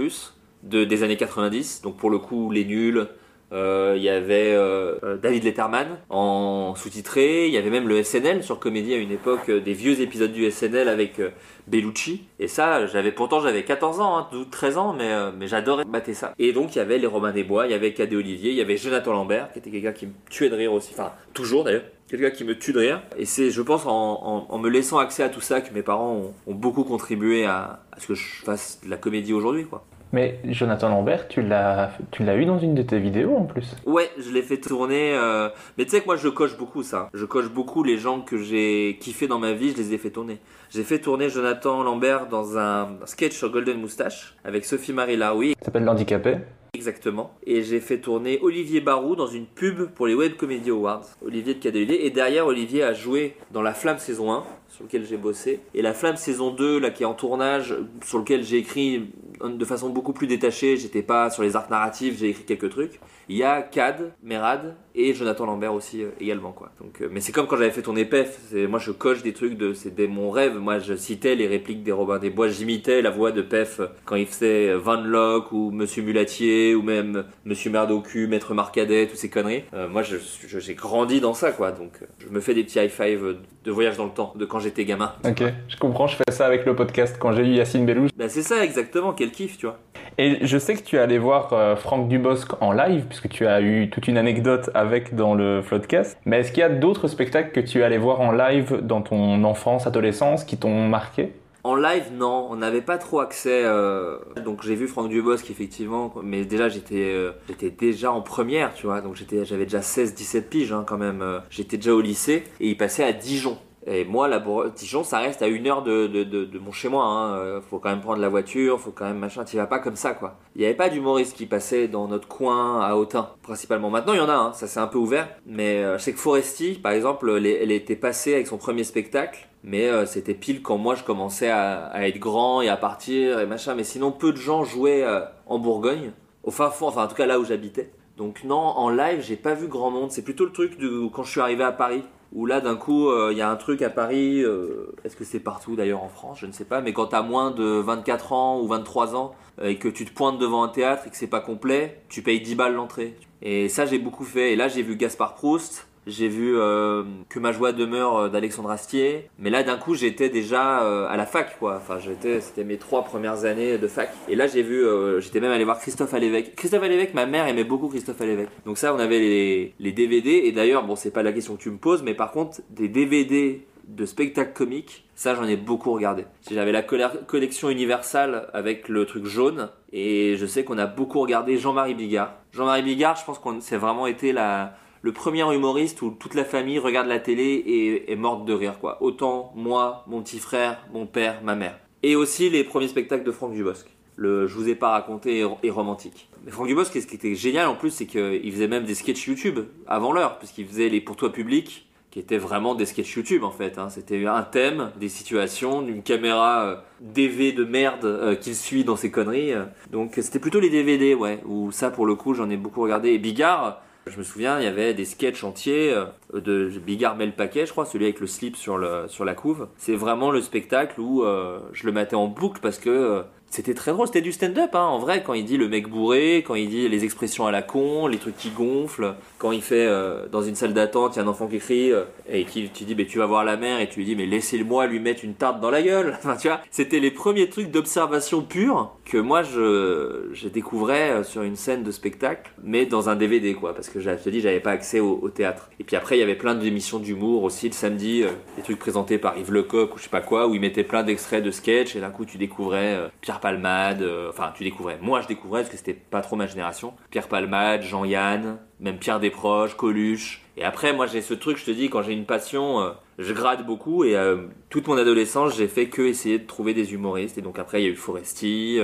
[0.62, 3.06] de, des années 90, donc pour le coup les nuls, euh,
[3.52, 8.42] il y avait euh, euh, David Letterman en sous-titré, il y avait même le SNL
[8.42, 11.20] sur Comédie à une époque, des vieux épisodes du SNL avec
[11.66, 12.24] Bellucci.
[12.38, 16.12] Et ça, j'avais pourtant j'avais 14 ans, hein, 12, 13 ans, mais, mais j'adorais battre
[16.14, 16.34] ça.
[16.38, 18.56] Et donc il y avait les Romains des Bois, il y avait Cadet Olivier, il
[18.56, 21.64] y avait Jonathan Lambert, qui était quelqu'un qui me tuait de rire aussi, enfin toujours
[21.64, 23.02] d'ailleurs quelqu'un qui me tue de rire.
[23.16, 26.54] Et c'est, je pense, en, me laissant accès à tout ça que mes parents ont,
[26.54, 29.84] beaucoup contribué à, à, ce que je fasse de la comédie aujourd'hui, quoi.
[30.12, 33.74] Mais Jonathan Lambert, tu l'as, tu l'as eu dans une de tes vidéos en plus.
[33.86, 35.14] Ouais, je l'ai fait tourner.
[35.14, 35.48] Euh,
[35.78, 37.08] mais tu sais que moi je coche beaucoup ça.
[37.14, 40.10] Je coche beaucoup les gens que j'ai kiffé dans ma vie, je les ai fait
[40.10, 40.38] tourner.
[40.70, 45.54] J'ai fait tourner Jonathan Lambert dans un sketch sur Golden Moustache avec Sophie Marie Laroui.
[45.58, 46.36] Ça s'appelle L'Handicapé.
[46.74, 47.34] Exactement.
[47.46, 51.04] Et j'ai fait tourner Olivier Barou dans une pub pour les Web Comedy Awards.
[51.22, 51.90] Olivier de KDLD.
[52.00, 55.60] Et derrière, Olivier a joué dans La Flamme saison 1, sur lequel j'ai bossé.
[55.74, 59.10] Et La Flamme saison 2, là, qui est en tournage, sur lequel j'ai écrit
[59.44, 60.76] de façon beaucoup plus détachée.
[60.76, 63.00] J'étais pas sur les arcs narratifs, j'ai écrit quelques trucs.
[63.28, 66.70] Il y a Cad, Merad et Jonathan Lambert aussi euh, également quoi.
[66.80, 68.52] Donc, euh, mais c'est comme quand j'avais fait tourner PEF.
[68.68, 70.58] Moi je coche des trucs de, c'était mon rêve.
[70.58, 74.16] Moi je citais les répliques des Robins des Bois, j'imitais la voix de PEF quand
[74.16, 79.30] il faisait Van Locke ou Monsieur Mulatier ou même Monsieur Merdocu, Maître Marcadet, toutes ces
[79.30, 79.64] conneries.
[79.72, 81.72] Euh, moi j'ai grandi dans ça quoi.
[81.72, 84.58] Donc je me fais des petits high five de voyage dans le temps de quand
[84.62, 85.12] j'étais gamin.
[85.24, 86.06] Ok, je comprends.
[86.06, 88.10] Je fais ça avec le podcast quand j'ai eu Yacine Bellouche.
[88.16, 89.12] Bah c'est ça exactement.
[89.12, 89.78] Quel kiff tu vois.
[90.18, 93.60] Et je sais que tu es allé voir Franck Dubosc en live puisque tu as
[93.62, 96.18] eu toute une anecdote avec dans le Floodcast.
[96.26, 99.00] Mais est-ce qu'il y a d'autres spectacles que tu es allé voir en live dans
[99.00, 101.32] ton enfance, adolescence qui t'ont marqué?
[101.64, 103.62] En live, non, on n'avait pas trop accès.
[103.64, 108.74] Euh, donc j'ai vu Franck Dubosc effectivement, mais déjà j'étais euh, j'étais déjà en première,
[108.74, 109.00] tu vois.
[109.00, 111.22] Donc j'étais j'avais déjà 16 17 piges hein, quand même.
[111.22, 113.58] Euh, j'étais déjà au lycée et il passait à Dijon.
[113.86, 114.42] Et moi, la
[114.76, 117.04] Dijon, ça reste à une heure de, de, mon chez moi.
[117.04, 117.36] Hein.
[117.38, 119.44] Euh, faut quand même prendre la voiture, faut quand même machin.
[119.44, 120.36] Tu vas pas comme ça, quoi.
[120.54, 123.90] Il n'y avait pas d'humoriste qui passait dans notre coin à Autun, principalement.
[123.90, 124.52] Maintenant, il y en a, hein.
[124.52, 125.28] ça s'est un peu ouvert.
[125.46, 129.48] Mais euh, je sais que Foresti, par exemple, elle, était passée avec son premier spectacle.
[129.64, 133.46] Mais euh, c'était pile quand moi je commençais à, être grand et à partir et
[133.46, 133.74] machin.
[133.74, 135.04] Mais sinon, peu de gens jouaient
[135.46, 136.12] en Bourgogne,
[136.44, 137.92] au fin fond, enfin en tout cas là où j'habitais.
[138.16, 140.10] Donc non, en live, j'ai pas vu grand monde.
[140.10, 142.02] C'est plutôt le truc de quand je suis arrivé à Paris
[142.32, 145.24] où là d'un coup euh, il y a un truc à Paris, euh, est-ce que
[145.24, 147.64] c'est partout d'ailleurs en France, je ne sais pas, mais quand tu as moins de
[147.64, 151.10] 24 ans ou 23 ans euh, et que tu te pointes devant un théâtre et
[151.10, 153.16] que c'est pas complet, tu payes 10 balles l'entrée.
[153.42, 157.38] Et ça j'ai beaucoup fait, et là j'ai vu Gaspard Proust, j'ai vu euh, que
[157.38, 161.26] ma joie demeure euh, d'Alexandre Astier, mais là d'un coup j'étais déjà euh, à la
[161.26, 161.76] fac quoi.
[161.76, 164.10] Enfin j'étais, c'était mes trois premières années de fac.
[164.28, 164.84] Et là j'ai vu,
[165.18, 166.56] j'étais même allé voir Christophe Alévèque.
[166.56, 168.48] Christophe Alévèque, ma mère aimait beaucoup Christophe Alévèque.
[168.66, 171.70] Donc ça on avait les, DVD et d'ailleurs bon c'est pas la question que tu
[171.70, 176.24] me poses, mais par contre des DVD de spectacles comiques, ça j'en ai beaucoup regardé.
[176.50, 181.58] J'avais la collection Universal avec le truc jaune et je sais qu'on a beaucoup regardé
[181.58, 182.34] Jean-Marie Bigard.
[182.52, 186.44] Jean-Marie Bigard, je pense qu'on c'est vraiment été la le premier humoriste où toute la
[186.44, 189.02] famille regarde la télé et est morte de rire, quoi.
[189.02, 191.78] Autant moi, mon petit frère, mon père, ma mère.
[192.04, 193.86] Et aussi les premiers spectacles de Franck Dubosc.
[194.14, 196.28] Le Je vous ai pas raconté et romantique.
[196.44, 199.26] Mais Franck Dubosc, ce qui était génial en plus, c'est qu'il faisait même des sketchs
[199.26, 203.42] YouTube avant l'heure, puisqu'il faisait les Pour toi public, qui étaient vraiment des sketchs YouTube
[203.42, 203.78] en fait.
[203.78, 203.88] Hein.
[203.88, 208.96] C'était un thème, des situations, une caméra euh, DV de merde euh, qu'il suit dans
[208.96, 209.54] ses conneries.
[209.90, 213.10] Donc c'était plutôt les DVD, ouais, où ça pour le coup j'en ai beaucoup regardé.
[213.10, 216.06] Et Bigard, je me souviens, il y avait des sketchs entiers euh,
[216.40, 219.68] de Bigard met le paquet, je crois, celui avec le slip sur, la couve.
[219.76, 221.24] C'est vraiment le spectacle où
[221.72, 224.98] je le mettais en boucle parce que c'était très drôle, c'était du stand-up, hein, en
[224.98, 228.06] vrai, quand il dit le mec bourré, quand il dit les expressions à la con,
[228.06, 231.24] les trucs qui gonflent, quand il fait euh, dans une salle d'attente, il y a
[231.26, 233.80] un enfant qui crie, euh, et qui tu dis, mais tu vas voir la mère,
[233.80, 236.14] et tu lui dis, mais laissez-moi lui mettre une tarte dans la gueule.
[236.18, 241.42] enfin, tu vois, c'était les premiers trucs d'observation pure que moi je, découvrais euh, sur
[241.42, 244.60] une scène de spectacle, mais dans un DVD, quoi, parce que je te dis, j'avais
[244.60, 245.68] pas accès au, théâtre.
[245.78, 248.24] Et puis après, il y avait plein d'émissions d'humour aussi le samedi,
[248.56, 251.02] des trucs présentés par Yves Lecoq ou je sais pas quoi, où il mettait plein
[251.02, 255.20] d'extraits de sketch, et d'un coup, tu découvrais Pierre Palmade, euh, enfin tu découvrais, moi
[255.20, 259.76] je découvrais parce que c'était pas trop ma génération, Pierre Palmade, Jean-Yann, même Pierre Desproges,
[259.76, 260.40] Coluche.
[260.56, 263.32] Et après moi j'ai ce truc, je te dis, quand j'ai une passion, euh, je
[263.34, 267.36] grade beaucoup et euh, toute mon adolescence j'ai fait que essayer de trouver des humoristes.
[267.36, 268.78] Et donc après il y a eu Foresti,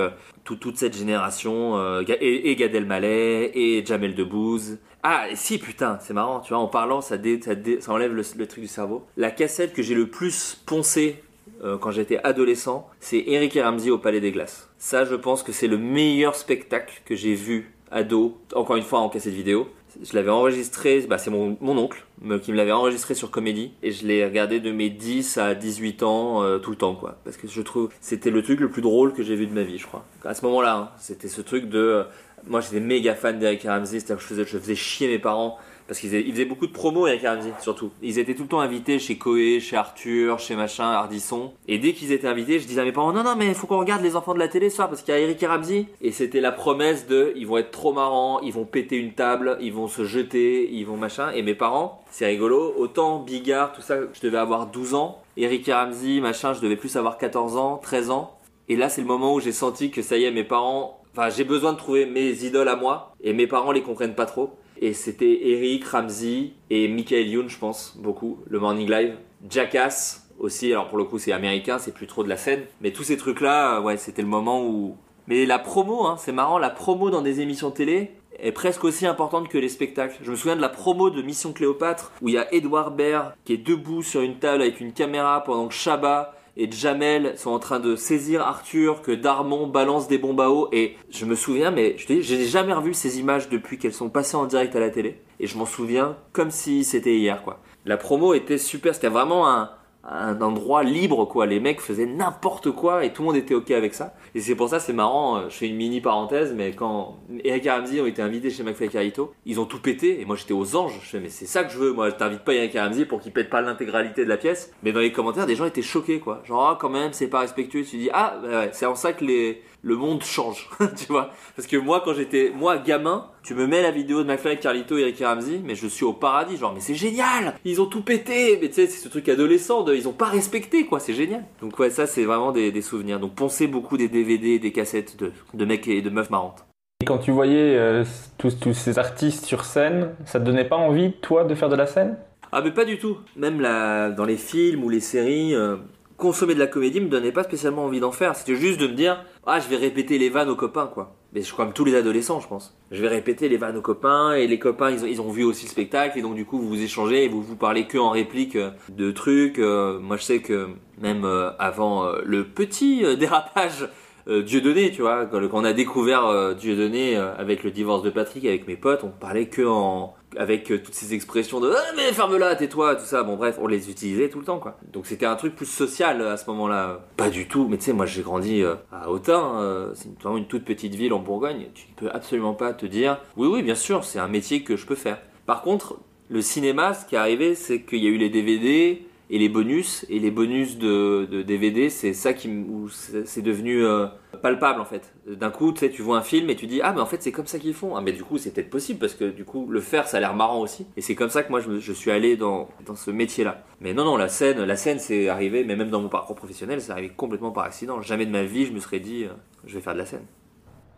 [0.44, 4.78] toute cette génération, et, Gad Elmaleh, et Jamel Debbouze.
[5.02, 8.46] Ah, et si, putain, c'est marrant, tu vois, en parlant, ça, ça, enlève le, le,
[8.46, 9.06] truc du cerveau.
[9.16, 11.22] La cassette que j'ai le plus poncé
[11.64, 14.68] euh, quand j'étais adolescent, c'est Eric et Ramsey au Palais des Glaces.
[14.78, 19.00] Ça, je pense que c'est le meilleur spectacle que j'ai vu ado, encore une fois
[19.00, 19.68] en cassette vidéo.
[20.02, 22.04] Je l'avais enregistré, bah, c'est mon, oncle
[22.42, 26.02] qui me l'avait enregistré sur Comédie et je l'ai regardé de mes 10 à 18
[26.02, 28.82] ans euh, tout le temps quoi parce que je trouve c'était le truc le plus
[28.82, 30.04] drôle que j'ai vu de ma vie je crois.
[30.24, 32.04] À ce moment-là, hein, c'était ce truc de euh,
[32.46, 35.58] moi j'étais méga fan d'Eric Ramsey, c'est-à-dire que je faisais, je faisais chier mes parents
[35.88, 37.90] parce qu'ils faisaient, beaucoup de promos avec Ramsey, surtout.
[38.02, 41.52] Ils étaient tout le temps invités chez Coé, chez Arthur, chez machin, Hardisson.
[41.66, 43.78] Et dès qu'ils étaient invités, je disais à mes parents, non, non, mais faut qu'on
[43.78, 45.86] regarde les enfants de la télé ce soir, parce qu'il y a Eric et Ramsey.
[46.02, 49.56] Et c'était la promesse de, ils vont être trop marrants, ils vont péter une table,
[49.62, 51.30] ils vont se jeter, ils vont machin.
[51.30, 55.22] Et mes parents, c'est rigolo, autant Bigard, tout ça, je devais avoir 12 ans.
[55.38, 58.38] Eric et Ramsey, machin, je devais plus avoir 14 ans, 13 ans.
[58.68, 61.30] Et là, c'est le moment où j'ai senti que ça y est, mes parents, enfin,
[61.30, 64.50] j'ai besoin de trouver mes idoles à moi, et mes parents les comprennent pas trop.
[64.80, 69.16] Et c'était Eric, Ramsey et Michael Youn, je pense, beaucoup, le Morning Live.
[69.48, 72.62] Jackass aussi, alors pour le coup c'est américain, c'est plus trop de la scène.
[72.80, 74.96] Mais tous ces trucs-là, euh, ouais, c'était le moment où...
[75.26, 79.04] Mais la promo, hein, c'est marrant, la promo dans des émissions télé est presque aussi
[79.04, 80.16] importante que les spectacles.
[80.22, 83.34] Je me souviens de la promo de Mission Cléopâtre, où il y a Edouard Baird
[83.44, 87.50] qui est debout sur une table avec une caméra pendant que Chabat et Jamel sont
[87.50, 90.68] en train de saisir Arthur, que Darmon balance des bombes à eau.
[90.72, 94.10] Et je me souviens, mais je te dis, jamais revu ces images depuis qu'elles sont
[94.10, 95.20] passées en direct à la télé.
[95.38, 97.60] Et je m'en souviens comme si c'était hier, quoi.
[97.86, 99.70] La promo était super, c'était vraiment un,
[100.10, 101.46] un endroit libre quoi.
[101.46, 104.14] Les mecs faisaient n'importe quoi et tout le monde était ok avec ça.
[104.34, 105.36] Et c'est pour ça c'est marrant.
[105.36, 108.88] Euh, je fais une mini parenthèse, mais quand Eric Ramsey ont été invités chez McFly
[108.88, 110.98] Carito, ils ont tout pété et moi j'étais aux anges.
[111.02, 111.92] Je fais mais c'est ça que je veux.
[111.92, 114.72] Moi je t'invite pas Eric Ramsey pour qu'ils pètent pas l'intégralité de la pièce.
[114.82, 116.42] Mais dans les commentaires des gens étaient choqués quoi.
[116.44, 117.84] Genre ah, quand même c'est pas respectueux.
[117.84, 121.30] Tu dis ah bah c'est en ça que les le monde change, tu vois.
[121.56, 124.98] Parce que moi, quand j'étais, moi, gamin, tu me mets la vidéo de McFly, Carlito
[124.98, 128.02] et Eric Ramsey, mais je suis au paradis, genre, mais c'est génial Ils ont tout
[128.02, 131.14] pété Mais tu sais, c'est ce truc adolescent, de, ils ont pas respecté, quoi, c'est
[131.14, 131.44] génial.
[131.60, 133.20] Donc ouais, ça, c'est vraiment des, souvenirs.
[133.20, 136.64] Donc pensez beaucoup des DVD, des cassettes de, de mecs et de meufs marrantes.
[137.00, 138.04] Et quand tu voyais euh,
[138.38, 141.76] tous, tous ces artistes sur scène, ça te donnait pas envie, toi, de faire de
[141.76, 142.16] la scène?
[142.50, 143.18] Ah mais pas du tout.
[143.36, 145.76] Même là, dans les films ou les séries, euh,
[146.18, 148.36] consommer de la comédie me donnait pas spécialement envie d'en faire.
[148.36, 151.14] C'était juste de me dire, ah, je vais répéter les vannes aux copains, quoi.
[151.32, 152.76] Mais je comme tous les adolescents, je pense.
[152.90, 155.44] Je vais répéter les vannes aux copains et les copains, ils ont, ils ont vu
[155.44, 157.98] aussi le spectacle et donc du coup, vous vous échangez et vous vous parlez que
[157.98, 159.58] en réplique euh, de trucs.
[159.58, 160.68] Euh, moi, je sais que
[161.00, 163.88] même euh, avant le petit dérapage
[164.26, 168.76] Dieudonné, tu vois, quand, on a découvert Dieudonné avec le divorce de Patrick avec mes
[168.76, 172.94] potes, on parlait que en avec euh, toutes ces expressions de ah, mais ferme-la, tais-toi,
[172.94, 173.24] tout ça.
[173.24, 174.78] Bon, bref, on les utilisait tout le temps, quoi.
[174.92, 177.00] Donc c'était un truc plus social euh, à ce moment-là.
[177.16, 180.46] Pas du tout, mais tu sais, moi j'ai grandi euh, à Autun, c'est vraiment une
[180.46, 181.66] toute petite ville en Bourgogne.
[181.74, 184.76] Tu ne peux absolument pas te dire oui, oui, bien sûr, c'est un métier que
[184.76, 185.18] je peux faire.
[185.44, 189.02] Par contre, le cinéma, ce qui est arrivé, c'est qu'il y a eu les DVD,
[189.30, 194.06] et les bonus et les bonus de, DVD c'est ça qui où c'est devenu euh,
[194.42, 196.92] palpable en fait d'un coup tu sais tu vois un film et tu dis ah
[196.94, 198.98] mais en fait c'est comme ça qu'ils font ah mais du coup c'est peut-être possible
[198.98, 201.42] parce que du coup le faire ça a l'air marrant aussi et c'est comme ça
[201.42, 204.28] que moi je, je suis allé dans, dans ce métier là mais non non la
[204.28, 207.64] scène la scène c'est arrivé mais même dans mon parcours professionnel c'est arrivé complètement par
[207.64, 209.32] accident jamais de ma vie je me serais dit euh,
[209.66, 210.24] je vais faire de la scène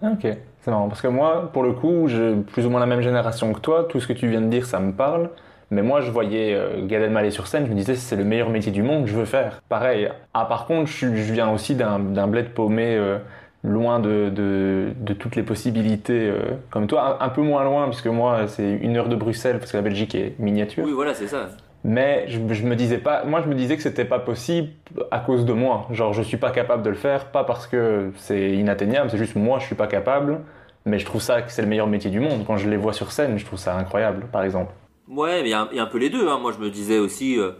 [0.02, 0.26] Ah, Ok,
[0.60, 0.88] c'est marrant.
[0.88, 3.84] Parce que moi, pour le coup, j'ai plus ou moins la même génération que toi.
[3.84, 5.28] Tout ce que tu viens de dire, ça me parle.
[5.70, 8.50] Mais moi, je voyais euh, Gad Elmaleh sur scène, je me disais, c'est le meilleur
[8.50, 9.62] métier du monde, je veux faire.
[9.68, 10.10] Pareil.
[10.34, 13.18] Ah, par contre, je, viens aussi d'un d'un bled paumé, euh,
[13.62, 17.18] loin de, de, de toutes les possibilités, euh, comme toi.
[17.20, 19.82] Un, un peu moins loin, puisque moi, c'est une heure de Bruxelles, parce que la
[19.82, 20.84] Belgique est miniature.
[20.84, 21.48] Oui, voilà, c'est ça.
[21.84, 24.68] Mais je, je me disais pas, moi je me disais que c'était pas possible
[25.10, 25.86] à cause de moi.
[25.90, 29.34] Genre je suis pas capable de le faire, pas parce que c'est inatteignable, c'est juste
[29.34, 30.40] moi je suis pas capable.
[30.86, 32.44] Mais je trouve ça que c'est le meilleur métier du monde.
[32.46, 34.72] Quand je les vois sur scène, je trouve ça incroyable, par exemple.
[35.10, 36.28] Ouais, mais il y, a un- peu les deux.
[36.28, 36.38] hein.
[36.38, 37.52] Moi, je me disais aussi, euh,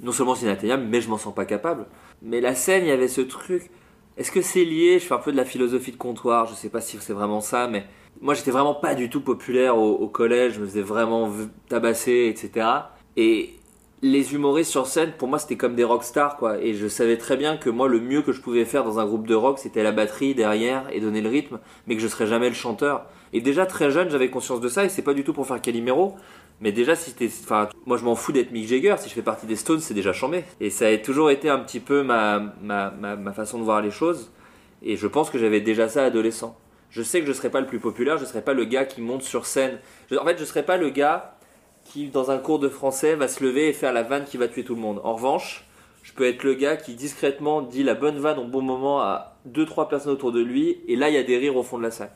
[0.00, 1.86] non seulement c'est inatteignable, mais je m'en sens pas capable.
[2.22, 3.70] Mais la scène, il y avait ce truc.
[4.16, 4.98] Est-ce que c'est lié?
[4.98, 6.46] Je fais un peu de la philosophie de comptoir.
[6.46, 7.86] Je sais pas si c'est vraiment ça, mais
[8.20, 10.54] moi, j'étais vraiment pas du tout populaire au, au collège.
[10.54, 11.30] Je me faisais vraiment
[11.68, 12.90] tabasser, etc.
[13.16, 13.54] Et
[14.02, 16.58] les humoristes sur scène, pour moi, c'était comme des rockstars, quoi.
[16.62, 19.06] Et je savais très bien que moi, le mieux que je pouvais faire dans un
[19.06, 22.26] groupe de rock, c'était la batterie derrière et donner le rythme, mais que je serais
[22.26, 23.06] jamais le chanteur.
[23.32, 25.60] Et déjà très jeune, j'avais conscience de ça, et c'est pas du tout pour faire
[25.60, 26.16] Calimero.
[26.60, 28.96] Mais déjà, si t'es, enfin, moi je m'en fous d'être Mick Jagger.
[28.98, 30.44] Si je fais partie des Stones, c'est déjà chambé.
[30.60, 33.90] Et ça a toujours été un petit peu ma, ma, ma, façon de voir les
[33.90, 34.32] choses.
[34.82, 36.56] Et je pense que j'avais déjà ça adolescent.
[36.90, 39.02] Je sais que je serais pas le plus populaire, je serais pas le gars qui
[39.02, 39.78] monte sur scène.
[40.18, 41.36] En fait, je serais pas le gars
[41.84, 44.48] qui, dans un cours de français, va se lever et faire la vanne qui va
[44.48, 45.00] tuer tout le monde.
[45.04, 45.64] En revanche,
[46.02, 49.36] je peux être le gars qui discrètement dit la bonne vanne au bon moment à
[49.44, 51.78] deux trois personnes autour de lui, et là il y a des rires au fond
[51.78, 52.10] de la salle.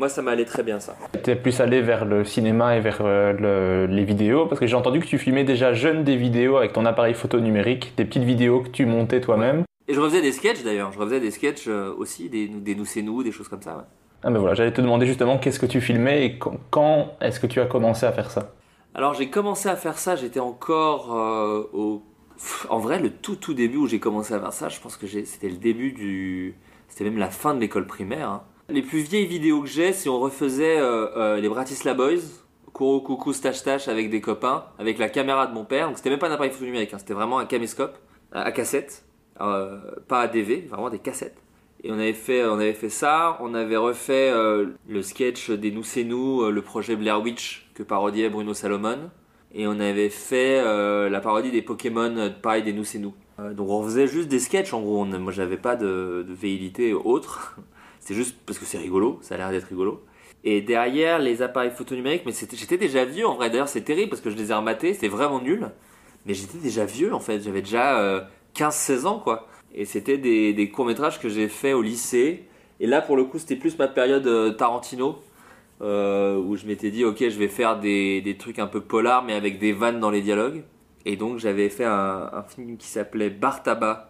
[0.00, 0.96] Moi, ça m'allait très bien ça.
[1.22, 4.74] T'es plus allé vers le cinéma et vers euh, le- les vidéos, parce que j'ai
[4.74, 8.22] entendu que tu filmais déjà jeune des vidéos avec ton appareil photo numérique, des petites
[8.22, 9.64] vidéos que tu montais toi-même.
[9.88, 12.86] Et je refaisais des sketchs d'ailleurs, je refaisais des sketchs euh, aussi, des, des nous
[12.86, 13.76] c'est nous, des choses comme ça.
[13.76, 13.82] ouais.
[14.22, 17.38] Ah ben voilà, j'allais te demander justement qu'est-ce que tu filmais et quand, quand est-ce
[17.38, 18.54] que tu as commencé à faire ça?
[18.94, 22.02] Alors j'ai commencé à faire ça, j'étais encore euh, au...
[22.70, 25.06] En vrai, le tout tout début où j'ai commencé à faire ça, je pense que
[25.06, 26.54] c'était le début du...
[26.88, 28.30] C'était même la fin de l'école primaire.
[28.30, 28.42] hein.
[28.70, 32.22] Les plus vieilles vidéos que j'ai, c'est on refaisait euh, euh, les Bratislava Boys,
[32.72, 35.88] Kourou Coucou Stache Tache avec des copains, avec la caméra de mon père.
[35.88, 37.98] Donc c'était même pas un appareil photo numérique, hein, c'était vraiment un caméscope
[38.32, 39.04] à, à cassette,
[39.40, 41.42] euh, pas à DV, vraiment des cassettes.
[41.82, 43.38] Et on avait fait, on avait fait ça.
[43.40, 47.70] On avait refait euh, le sketch des Nous c'est nous, euh, le projet Blair Witch
[47.74, 49.10] que parodiait Bruno Salomon.
[49.52, 53.14] Et on avait fait euh, la parodie des Pokémon, euh, pareil des Nous c'est nous.
[53.40, 55.04] Euh, donc on faisait juste des sketchs en gros.
[55.04, 57.56] Moi j'avais pas de, de véhilité autre.
[58.00, 60.02] C'était juste parce que c'est rigolo, ça a l'air d'être rigolo.
[60.42, 63.50] Et derrière les appareils photo numériques, mais j'étais déjà vieux en vrai.
[63.50, 65.70] D'ailleurs c'est terrible parce que je les ai rematés, c'était vraiment nul.
[66.26, 67.40] Mais j'étais déjà vieux en fait.
[67.42, 68.20] J'avais déjà euh,
[68.56, 69.46] 15-16 ans quoi.
[69.74, 72.44] Et c'était des, courts-métrages que j'ai fait au lycée.
[72.80, 75.20] Et là, pour le coup, c'était plus ma période euh, Tarantino,
[75.80, 79.22] euh, où je m'étais dit, ok, je vais faire des, des trucs un peu polars,
[79.22, 80.64] mais avec des vannes dans les dialogues.
[81.04, 84.09] Et donc, j'avais fait un, un film qui s'appelait Bar Tabac,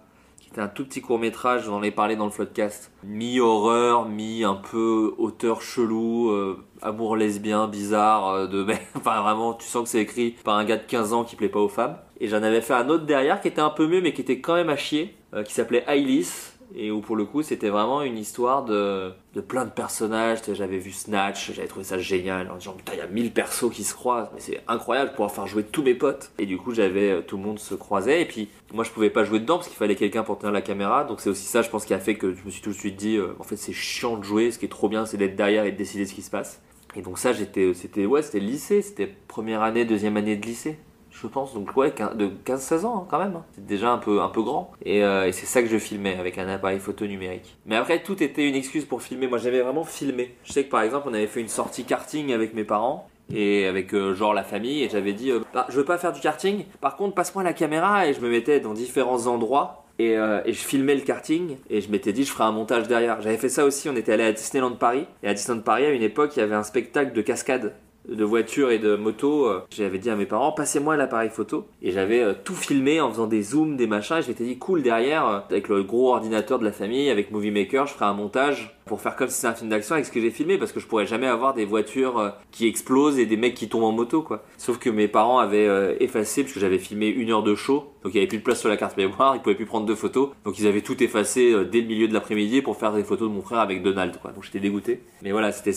[0.51, 2.91] qui était un tout petit court-métrage, j'en ai parlé dans le podcast.
[3.05, 9.69] Mi-horreur, mi un peu auteur chelou, euh, amour lesbien, bizarre, euh, de enfin vraiment, tu
[9.69, 11.97] sens que c'est écrit par un gars de 15 ans qui plaît pas aux femmes.
[12.19, 14.41] Et j'en avais fait un autre derrière qui était un peu mieux, mais qui était
[14.41, 18.03] quand même à chier, euh, qui s'appelait Ailis, et où pour le coup c'était vraiment
[18.03, 20.39] une histoire de, de plein de personnages.
[20.53, 23.71] J'avais vu Snatch, j'avais trouvé ça génial en disant putain il y a 1000 persos
[23.73, 26.33] qui se croisent, mais c'est incroyable de pouvoir faire jouer tous mes potes.
[26.39, 29.11] Et du coup j'avais euh, tout le monde se croisait et puis moi je pouvais
[29.11, 31.05] pas jouer dedans parce qu'il fallait quelqu'un pour tenir la caméra.
[31.05, 32.77] Donc c'est aussi ça je pense qui a fait que je me suis tout de
[32.77, 35.17] suite dit euh, en fait c'est chiant de jouer, ce qui est trop bien c'est
[35.17, 36.63] d'être derrière et de décider ce qui se passe.
[36.97, 40.79] Et donc ça j'étais c'était ouais c'était lycée, c'était première année, deuxième année de lycée
[41.21, 41.55] je pense.
[41.55, 43.37] Donc ouais, de 15-16 ans hein, quand même.
[43.37, 43.45] hein.
[43.53, 44.73] C'est déjà un peu, un peu grand.
[44.85, 47.57] Et, euh, et c'est ça que je filmais avec un appareil photo numérique.
[47.67, 49.27] Mais après, tout était une excuse pour filmer.
[49.27, 50.35] Moi, j'avais vraiment filmé.
[50.45, 53.09] Je sais que par exemple, on avait fait une sortie karting avec mes parents.
[53.33, 56.11] Et avec euh, genre la famille, et j'avais dit, euh, Bah, je veux pas faire
[56.13, 60.15] du karting, par contre passe-moi la caméra, et je me mettais dans différents endroits, et,
[60.15, 63.21] et je filmais le karting, et je m'étais dit, je ferai un montage derrière.
[63.21, 65.91] J'avais fait ça aussi, on était allé à Disneyland Paris, et à Disneyland Paris, à
[65.91, 67.73] une époque, il y avait un spectacle de cascade
[68.09, 71.67] de voitures et de motos, euh, j'avais dit à mes parents, passez-moi l'appareil photo.
[71.83, 74.17] Et j'avais euh, tout filmé en faisant des zooms, des machins.
[74.19, 77.51] Et je dit, cool, derrière, euh, avec le gros ordinateur de la famille, avec Movie
[77.51, 80.11] Maker, je ferai un montage pour faire comme si c'était un film d'action avec ce
[80.11, 80.59] que j'ai filmé.
[80.59, 83.69] Parce que je pourrais jamais avoir des voitures euh, qui explosent et des mecs qui
[83.69, 84.43] tombent en moto, quoi.
[84.59, 87.93] Sauf que mes parents avaient euh, effacé, parce que j'avais filmé une heure de show.
[88.03, 89.87] Donc il y avait plus de place sur la carte mémoire, ils pouvaient plus prendre
[89.87, 90.31] de photos.
[90.45, 93.29] Donc ils avaient tout effacé euh, dès le milieu de l'après-midi pour faire des photos
[93.29, 94.33] de mon frère avec Donald, quoi.
[94.33, 95.05] Donc j'étais dégoûté.
[95.23, 95.71] Mais voilà, c'était,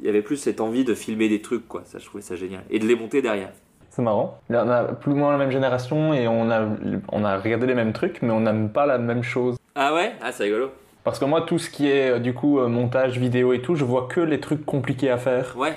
[0.00, 1.82] il y avait plus cette envie de filmer des trucs, quoi.
[1.84, 2.64] Ça, je trouvais ça génial.
[2.68, 3.52] Et de les monter derrière.
[3.90, 4.40] C'est marrant.
[4.48, 6.68] Là, on a plus ou moins la même génération et on a,
[7.12, 9.56] on a regardé les mêmes trucs, mais on n'aime pas la même chose.
[9.76, 10.14] Ah ouais?
[10.20, 10.70] Ah, c'est rigolo.
[11.04, 13.74] Parce que moi, tout ce qui est euh, du coup euh, montage vidéo et tout,
[13.74, 15.54] je vois que les trucs compliqués à faire.
[15.56, 15.76] Ouais.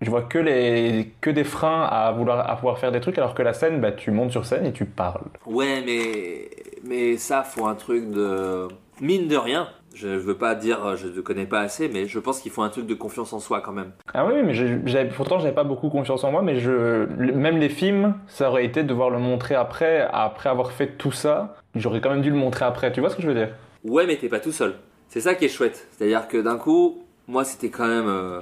[0.00, 3.34] Je vois que, les, que des freins à, vouloir, à pouvoir faire des trucs, alors
[3.34, 5.24] que la scène, bah, tu montes sur scène et tu parles.
[5.44, 6.48] Ouais, mais,
[6.84, 8.68] mais ça, faut un truc de.
[9.00, 12.18] Mine de rien, je veux pas dire, euh, je ne connais pas assez, mais je
[12.18, 13.92] pense qu'il faut un truc de confiance en soi quand même.
[14.14, 17.68] Ah oui, mais j'avais, pourtant j'avais pas beaucoup confiance en moi, mais je, même les
[17.68, 22.00] films, ça aurait été de devoir le montrer après, après avoir fait tout ça, j'aurais
[22.00, 22.92] quand même dû le montrer après.
[22.92, 23.48] Tu vois ce que je veux dire?
[23.88, 24.74] Ouais, mais t'es pas tout seul.
[25.08, 25.86] C'est ça qui est chouette.
[25.92, 28.40] C'est-à-dire que d'un coup, moi c'était quand même, euh,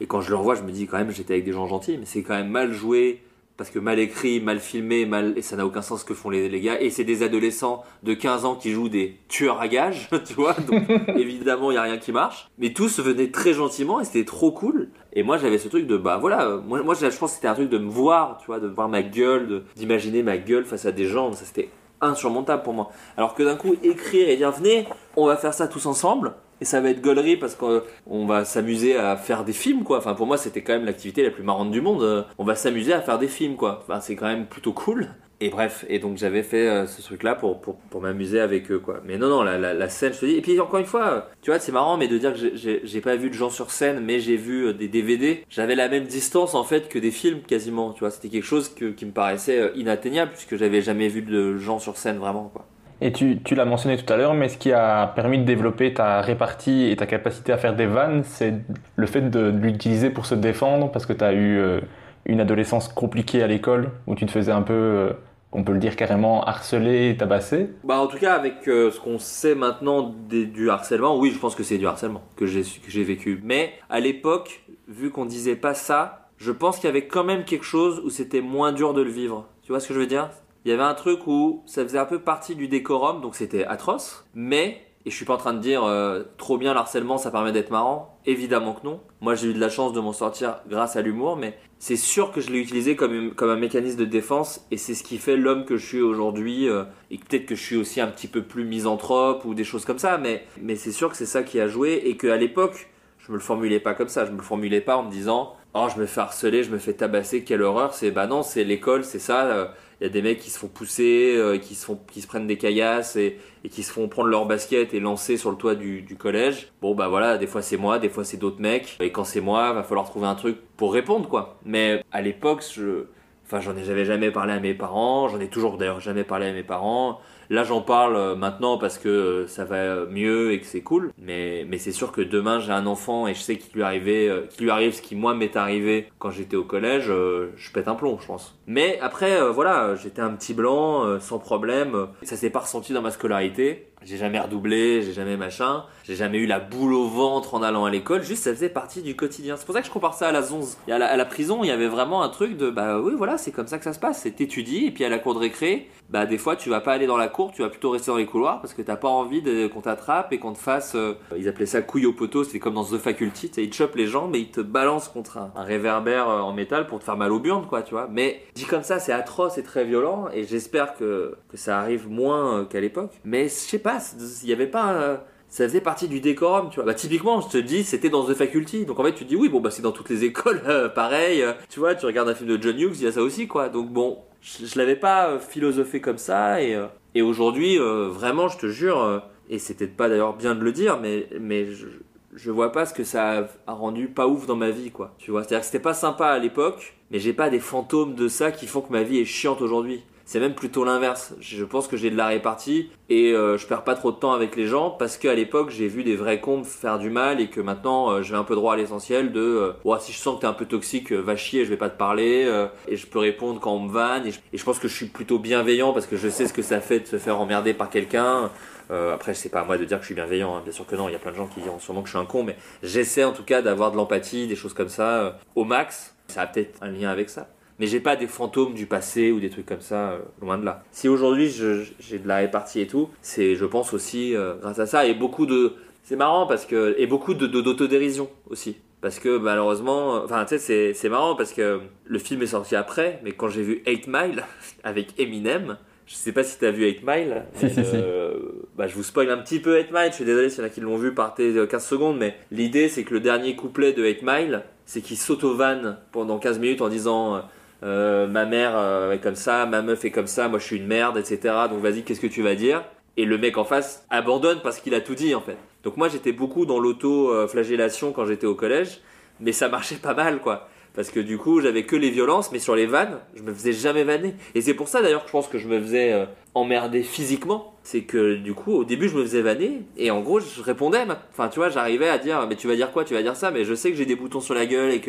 [0.00, 1.98] et quand je le revois, je me dis quand même j'étais avec des gens gentils,
[1.98, 3.22] mais c'est quand même mal joué
[3.58, 6.30] parce que mal écrit, mal filmé, mal et ça n'a aucun sens ce que font
[6.30, 6.80] les, les gars.
[6.80, 10.54] Et c'est des adolescents de 15 ans qui jouent des tueurs à gages, tu vois.
[10.54, 10.84] Donc
[11.16, 12.48] évidemment, il y a rien qui marche.
[12.58, 14.88] Mais tous venaient très gentiment et c'était trop cool.
[15.12, 17.54] Et moi, j'avais ce truc de bah voilà, moi, moi je pense que c'était un
[17.54, 20.92] truc de me voir, tu vois, de voir ma gueule, d'imaginer ma gueule face à
[20.92, 21.32] des gens.
[21.32, 21.68] Ça c'était
[22.00, 22.90] insurmontable pour moi.
[23.16, 24.86] Alors que d'un coup, écrire et dire venez,
[25.16, 28.96] on va faire ça tous ensemble et ça va être gaulerie parce qu'on va s'amuser
[28.96, 29.98] à faire des films quoi.
[29.98, 32.26] Enfin pour moi c'était quand même l'activité la plus marrante du monde.
[32.38, 33.82] On va s'amuser à faire des films quoi.
[33.82, 35.08] Enfin c'est quand même plutôt cool.
[35.40, 38.78] Et bref, et donc j'avais fait euh, ce truc-là pour, pour, pour m'amuser avec eux,
[38.78, 39.02] quoi.
[39.04, 40.36] Mais non, non, la, scène, je te dis.
[40.36, 43.16] Et puis encore une fois, tu vois, c'est marrant, mais de dire que j'ai pas
[43.16, 46.54] vu de gens sur scène, mais j'ai vu euh, des DVD, j'avais la même distance
[46.54, 48.10] en fait que des films quasiment, tu vois.
[48.10, 51.78] C'était quelque chose que, qui me paraissait euh, inatteignable puisque j'avais jamais vu de gens
[51.78, 52.64] sur scène vraiment, quoi.
[53.02, 55.92] Et tu, tu l'as mentionné tout à l'heure, mais ce qui a permis de développer
[55.92, 58.54] ta répartie et ta capacité à faire des vannes, c'est
[58.96, 61.80] le fait de, l'utiliser pour se défendre, parce que tu as eu euh,
[62.26, 65.12] une adolescence compliquée à l'école, où tu te faisais un peu, euh,
[65.52, 67.70] on peut le dire carrément, harceler et tabasser?
[67.84, 71.54] Bah en tout cas, avec euh, ce qu'on sait maintenant du harcèlement, oui, je pense
[71.54, 73.40] que c'est du harcèlement que j'ai vécu.
[73.44, 77.44] Mais à l'époque, vu qu'on disait pas ça, je pense qu'il y avait quand même
[77.44, 79.46] quelque chose où c'était moins dur de le vivre.
[79.62, 80.30] Tu vois ce que je veux dire?
[80.64, 83.64] Il y avait un truc où ça faisait un peu partie du décorum, donc c'était
[83.64, 87.30] atroce, mais, et je suis pas en train de dire euh, trop bien l'harcèlement, ça
[87.30, 89.00] permet d'être marrant, évidemment que non.
[89.20, 92.32] Moi j'ai eu de la chance de m'en sortir grâce à l'humour, mais c'est sûr
[92.32, 95.64] que je l'ai utilisé comme, un mécanisme de défense, et c'est ce qui fait l'homme
[95.64, 98.64] que je suis aujourd'hui, euh, et peut-être que je suis aussi un petit peu plus
[98.64, 101.68] misanthrope ou des choses comme ça, mais, mais c'est sûr que c'est ça qui a
[101.68, 102.88] joué, et qu'à l'époque,
[103.18, 105.54] je me le formulais pas comme ça, je me le formulais pas en me disant
[105.76, 108.64] oh je me fais harceler, je me fais tabasser, quelle horreur, c'est bah non, c'est
[108.64, 109.66] l'école, c'est ça, euh,
[110.00, 113.16] il y a des mecs qui se font pousser, euh, qui, se prennent des caillasses
[113.16, 113.38] et,
[113.70, 116.72] qui se font prendre leur basket et lancer sur le toit du, collège.
[116.82, 118.96] Bon, bah voilà, des fois c'est moi, des fois c'est d'autres mecs.
[119.00, 121.58] Et quand c'est moi, va falloir trouver un truc pour répondre, quoi.
[121.64, 123.06] Mais à l'époque, je,
[123.46, 126.52] enfin, j'en ai, jamais parlé à mes parents, j'en ai toujours d'ailleurs jamais parlé à
[126.52, 127.20] mes parents.
[127.50, 131.12] Là, j'en parle euh, maintenant parce que euh, ça va mieux et que c'est cool.
[131.18, 134.28] Mais, mais c'est sûr que demain, j'ai un enfant et je sais qu'il lui, arrivait,
[134.28, 137.06] euh, qu'il lui arrive ce qui, moi, m'est arrivé quand j'étais au collège.
[137.06, 138.58] Je pète un plomb, je pense.
[138.66, 142.08] Mais après, voilà, j'étais un petit blanc, sans problème.
[142.22, 143.88] Ça s'est pas ressenti dans ma scolarité.
[144.06, 147.84] J'ai jamais redoublé, j'ai jamais machin, j'ai jamais eu la boule au ventre en allant
[147.84, 149.56] à l'école, juste ça faisait partie du quotidien.
[149.56, 150.78] C'est pour ça que je compare ça à la zonze.
[150.86, 153.50] Et à la, prison, il y avait vraiment un truc de bah oui, voilà, c'est
[153.50, 155.88] comme ça que ça se passe, c'est t'étudies, et puis à la cour de récré,
[156.08, 158.16] bah des fois tu vas pas aller dans la cour, tu vas plutôt rester dans
[158.16, 159.42] les couloirs parce que t'as pas envie
[159.72, 160.94] qu'on t'attrape et qu'on te fasse.
[160.94, 163.96] Euh, ils appelaient ça couille au poteau, c'était comme dans The Faculty, ils te chopent
[163.96, 167.16] les jambes et ils te balancent contre un, réverbère euh, en métal pour te faire
[167.16, 168.08] mal aux burnes, quoi, tu vois.
[168.08, 172.08] Mais dit comme ça, c'est atroce et très violent, et j'espère que, que ça arrive
[172.08, 173.12] moins euh, qu'à l'époque.
[173.24, 173.95] Mais je sais pas,
[174.42, 176.84] il y avait pas ça faisait partie du décorum, tu vois.
[176.84, 178.84] Bah, typiquement, je te dis, c'était dans The Faculty.
[178.84, 180.60] Donc en fait, tu te dis, oui, bon, bah, c'est dans toutes les écoles,
[180.94, 181.44] pareil.
[181.68, 183.68] tu vois, tu regardes un film de John Hughes, il y a ça aussi, quoi.
[183.68, 186.62] Donc bon, je, l'avais pas euh, philosophé comme ça.
[186.62, 186.86] Et, euh,
[187.22, 191.28] aujourd'hui, euh, vraiment, je te jure, et c'était pas d'ailleurs bien de le dire, mais,
[191.40, 191.86] mais je,
[192.34, 195.14] je vois pas ce que ça a rendu pas ouf dans ma vie, quoi.
[195.18, 198.28] Tu vois, c'est-à-dire que c'était pas sympa à l'époque, mais j'ai pas des fantômes de
[198.28, 200.02] ça qui font que ma vie est chiante aujourd'hui.
[200.26, 201.34] C'est même plutôt l'inverse.
[201.38, 204.32] Je pense que j'ai de la répartie et euh, je perds pas trop de temps
[204.32, 207.48] avec les gens parce qu'à l'époque j'ai vu des vrais cons faire du mal et
[207.48, 209.40] que maintenant euh, j'ai un peu droit à l'essentiel de
[209.84, 211.96] euh, si je sens que t'es un peu toxique, va chier, je vais pas te
[211.96, 212.52] parler
[212.88, 215.38] et je peux répondre quand on me vanne et je, pense que je suis plutôt
[215.38, 218.50] bienveillant parce que je sais ce que ça fait de se faire emmerder par quelqu'un.
[218.90, 220.60] après, c'est pas à moi de dire que je suis bienveillant, hein.
[220.64, 222.16] bien sûr que non, il y a plein de gens qui diront sûrement que je
[222.16, 225.38] suis un con, mais j'essaie en tout cas d'avoir de l'empathie, des choses comme ça,
[225.54, 226.14] au max.
[226.26, 227.46] Ça a peut-être un lien avec ça
[227.78, 230.64] mais j'ai pas des fantômes du passé ou des trucs comme ça, euh, loin de
[230.64, 230.84] là.
[230.92, 234.86] Si aujourd'hui j'ai de la répartie et tout, c'est je pense aussi euh, grâce à
[234.86, 239.38] ça et beaucoup de c'est marrant parce que et beaucoup de d'autodérision aussi parce que
[239.38, 243.48] malheureusement enfin tu sais c'est marrant parce que le film est sorti après mais quand
[243.48, 244.44] j'ai vu 8 Mile
[244.84, 245.76] avec Eminem
[246.06, 247.42] je sais pas si t'as vu 8 Mile.
[247.54, 247.90] Si, si, si.
[247.94, 248.34] Euh,
[248.76, 250.10] bah, je vous spoil un petit peu 8 Mile.
[250.10, 252.16] Je suis désolé s'il y en a qui l'ont vu, partez 15 secondes.
[252.16, 256.60] Mais l'idée, c'est que le dernier couplet de 8 Mile, c'est qu'il s'auto-vanne pendant 15
[256.60, 257.42] minutes en disant
[257.82, 260.76] euh, ma mère euh, est comme ça, ma meuf est comme ça, moi je suis
[260.76, 261.54] une merde, etc.
[261.70, 262.84] Donc vas-y, qu'est-ce que tu vas dire?
[263.16, 265.56] Et le mec en face abandonne parce qu'il a tout dit en fait.
[265.84, 269.00] Donc moi j'étais beaucoup dans l'auto-flagellation quand j'étais au collège,
[269.40, 270.68] mais ça marchait pas mal quoi.
[270.94, 273.72] Parce que du coup j'avais que les violences, mais sur les vannes, je me faisais
[273.72, 274.34] jamais vanner.
[274.54, 276.24] Et c'est pour ça d'ailleurs que je pense que je me faisais euh,
[276.56, 280.40] emmerdé physiquement, c'est que du coup, au début, je me faisais vanner et en gros,
[280.40, 281.04] je répondais.
[281.30, 283.50] Enfin, tu vois, j'arrivais à dire, mais tu vas dire quoi Tu vas dire ça,
[283.50, 285.00] mais je sais que j'ai des boutons sur la gueule et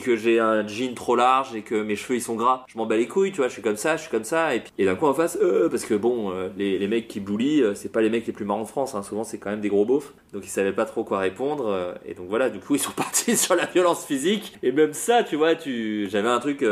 [0.00, 2.64] que j'ai un jean trop large et que mes cheveux ils sont gras.
[2.68, 4.54] Je m'en bats les couilles, tu vois, je suis comme ça, je suis comme ça.
[4.54, 7.20] Et, puis, et d'un coup en face, euh, parce que bon, euh, les, mecs qui
[7.20, 9.02] boulient, euh, c'est pas les mecs les plus marrants de France, hein.
[9.02, 10.14] souvent c'est quand même des gros beaufs.
[10.32, 11.68] Donc ils savaient pas trop quoi répondre.
[11.68, 14.54] Euh, et donc voilà, du coup ils sont partis sur la violence physique.
[14.62, 16.08] Et même ça, tu vois, tu...
[16.10, 16.64] j'avais un truc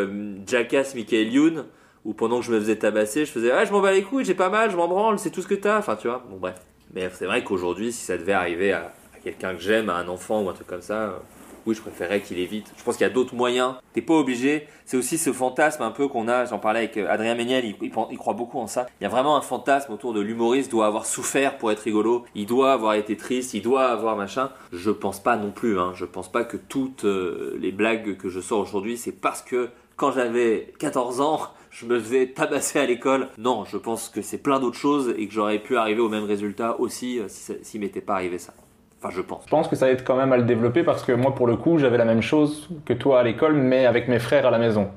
[0.47, 1.65] Jackass Michael Youn
[2.07, 4.25] où pendant que je me faisais tabasser, je faisais Ah, je m'en bats les couilles,
[4.25, 5.79] j'ai pas mal, je m'en branle, c'est tout ce que t'as.
[5.79, 6.55] Enfin, tu vois, bon, bref.
[6.95, 10.41] Mais c'est vrai qu'aujourd'hui, si ça devait arriver à, quelqu'un que j'aime, à un enfant
[10.43, 11.21] ou un truc comme ça,
[11.67, 12.73] oui, je préférerais qu'il évite.
[12.77, 13.75] Je pense qu'il y a d'autres moyens.
[13.93, 14.69] T'es pas obligé.
[14.85, 16.45] C'est aussi ce fantasme un peu qu'on a.
[16.45, 18.87] J'en parlais avec euh, Adrien Méniel, il, il, croit beaucoup en ça.
[19.01, 20.71] Il y a vraiment un fantasme autour de l'humoriste.
[20.71, 22.25] Doit avoir souffert pour être rigolo.
[22.37, 23.53] Il doit avoir été triste.
[23.53, 24.51] Il doit avoir machin.
[24.73, 25.81] Je pense pas non plus.
[25.81, 25.91] Hein.
[25.97, 29.71] Je pense pas que toutes euh, les blagues que je sors aujourd'hui, c'est parce que
[29.97, 31.41] quand j'avais 14 ans,
[31.79, 33.29] je me faisais tabasser à l'école.
[33.37, 36.25] Non, je pense que c'est plein d'autres choses et que j'aurais pu arriver au même
[36.25, 38.55] résultat aussi euh, s'il si, m'était pas arrivé ça.
[38.99, 39.45] Enfin, je pense.
[39.45, 41.57] Je pense que ça aide quand même à le développer parce que moi, pour le
[41.57, 44.59] coup, j'avais la même chose que toi à l'école, mais avec mes frères à la
[44.59, 44.89] maison.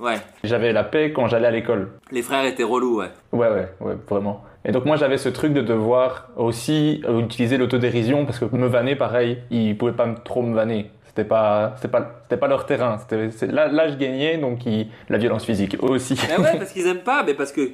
[0.00, 0.16] Ouais.
[0.42, 1.92] J'avais la paix quand j'allais à l'école.
[2.10, 3.10] Les frères étaient relous, ouais.
[3.32, 4.42] Ouais, ouais, ouais, vraiment.
[4.64, 8.96] Et donc moi j'avais ce truc de devoir aussi utiliser l'autodérision parce que me vanner
[8.96, 10.90] pareil, ils pouvaient pas trop me vanner.
[11.14, 12.98] C'était pas, c'était pas, c'était pas leur terrain.
[12.98, 14.62] C'était, là, là je gagnais donc
[15.08, 16.18] la violence physique aussi.
[16.28, 17.70] Mais ouais, parce qu'ils aiment pas, mais parce que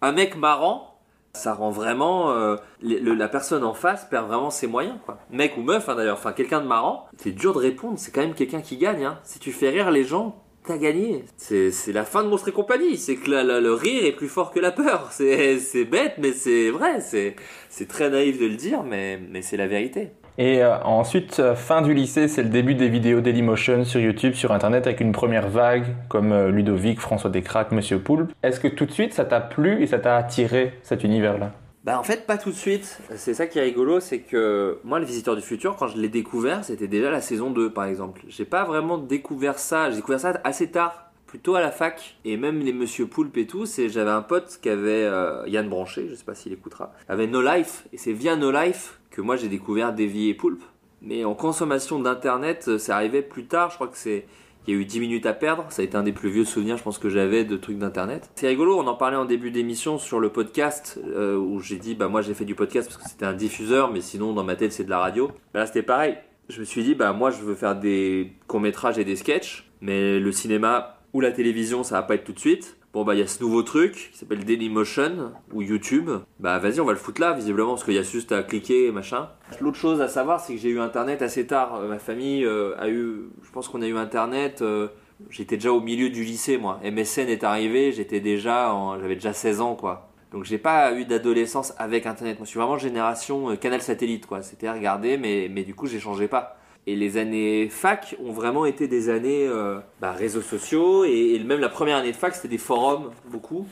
[0.00, 0.96] un mec marrant,
[1.32, 5.18] ça rend vraiment euh, la personne en face perd vraiment ses moyens quoi.
[5.32, 8.20] Mec ou meuf hein, d'ailleurs, enfin quelqu'un de marrant, c'est dur de répondre, c'est quand
[8.20, 9.18] même quelqu'un qui gagne hein.
[9.24, 11.24] Si tu fais rire les gens, t'as gagné.
[11.36, 14.60] C'est la fin de Monstre et compagnie, c'est que le rire est plus fort que
[14.60, 15.08] la peur.
[15.10, 19.66] C'est bête mais c'est vrai, c'est très naïf de le dire mais, mais c'est la
[19.66, 20.12] vérité.
[20.36, 24.34] Et euh, ensuite, euh, fin du lycée, c'est le début des vidéos Dailymotion sur YouTube,
[24.34, 28.32] sur Internet, avec une première vague, comme euh, Ludovic, François Descraques, Monsieur Poulpe.
[28.42, 31.52] Est-ce que tout de suite, ça t'a plu et ça t'a attiré cet univers-là?
[31.84, 34.98] Bah en fait pas tout de suite, c'est ça qui est rigolo, c'est que moi
[34.98, 38.22] le Visiteur du Futur quand je l'ai découvert c'était déjà la saison 2 par exemple.
[38.26, 42.16] J'ai pas vraiment découvert ça, j'ai découvert ça assez tard, plutôt à la fac.
[42.24, 45.06] Et même les Monsieur Poulpe et tout, c'est j'avais un pote qui avait,
[45.46, 48.98] Yann Branché, je sais pas s'il écoutera, avait No Life, et c'est via No Life
[49.14, 50.64] que moi j'ai découvert Davy et Poulpe.
[51.00, 53.70] Mais en consommation d'internet, euh, ça arrivait plus tard.
[53.70, 54.26] Je crois que c'est.
[54.66, 55.66] Il y a eu 10 minutes à perdre.
[55.68, 58.30] Ça a été un des plus vieux souvenirs, je pense, que j'avais de trucs d'internet.
[58.34, 61.94] C'est rigolo, on en parlait en début d'émission sur le podcast, euh, où j'ai dit,
[61.94, 64.56] bah moi j'ai fait du podcast parce que c'était un diffuseur, mais sinon dans ma
[64.56, 65.28] tête c'est de la radio.
[65.52, 66.16] Bah, là c'était pareil.
[66.48, 70.18] Je me suis dit, bah moi je veux faire des courts-métrages et des sketchs, mais
[70.18, 73.18] le cinéma ou la télévision ça va pas être tout de suite bon bah il
[73.18, 76.10] y a ce nouveau truc qui s'appelle Dailymotion ou YouTube.
[76.38, 78.86] Bah vas-y on va le foutre là visiblement parce qu'il y a juste à cliquer
[78.86, 79.28] et machin.
[79.60, 81.74] L'autre chose à savoir c'est que j'ai eu internet assez tard.
[81.74, 84.62] Euh, ma famille euh, a eu, je pense qu'on a eu internet.
[84.62, 84.88] Euh,
[85.28, 86.80] j'étais déjà au milieu du lycée moi.
[86.84, 90.10] MSN est arrivé, j'étais déjà, j'avais déjà 16 ans quoi.
[90.30, 92.38] Donc j'ai pas eu d'adolescence avec internet.
[92.38, 94.42] Moi je suis vraiment génération canal satellite quoi.
[94.42, 96.58] C'était à regarder mais mais du coup j'échangeais pas.
[96.86, 101.60] Et les années fac ont vraiment été des années euh, bah, réseaux sociaux et, même
[101.60, 103.66] la première année de fac c'était des forums beaucoup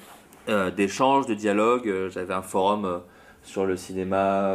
[0.49, 1.89] euh, d'échanges, de dialogues.
[1.89, 3.03] Euh, j'avais un forum
[3.43, 4.55] sur le cinéma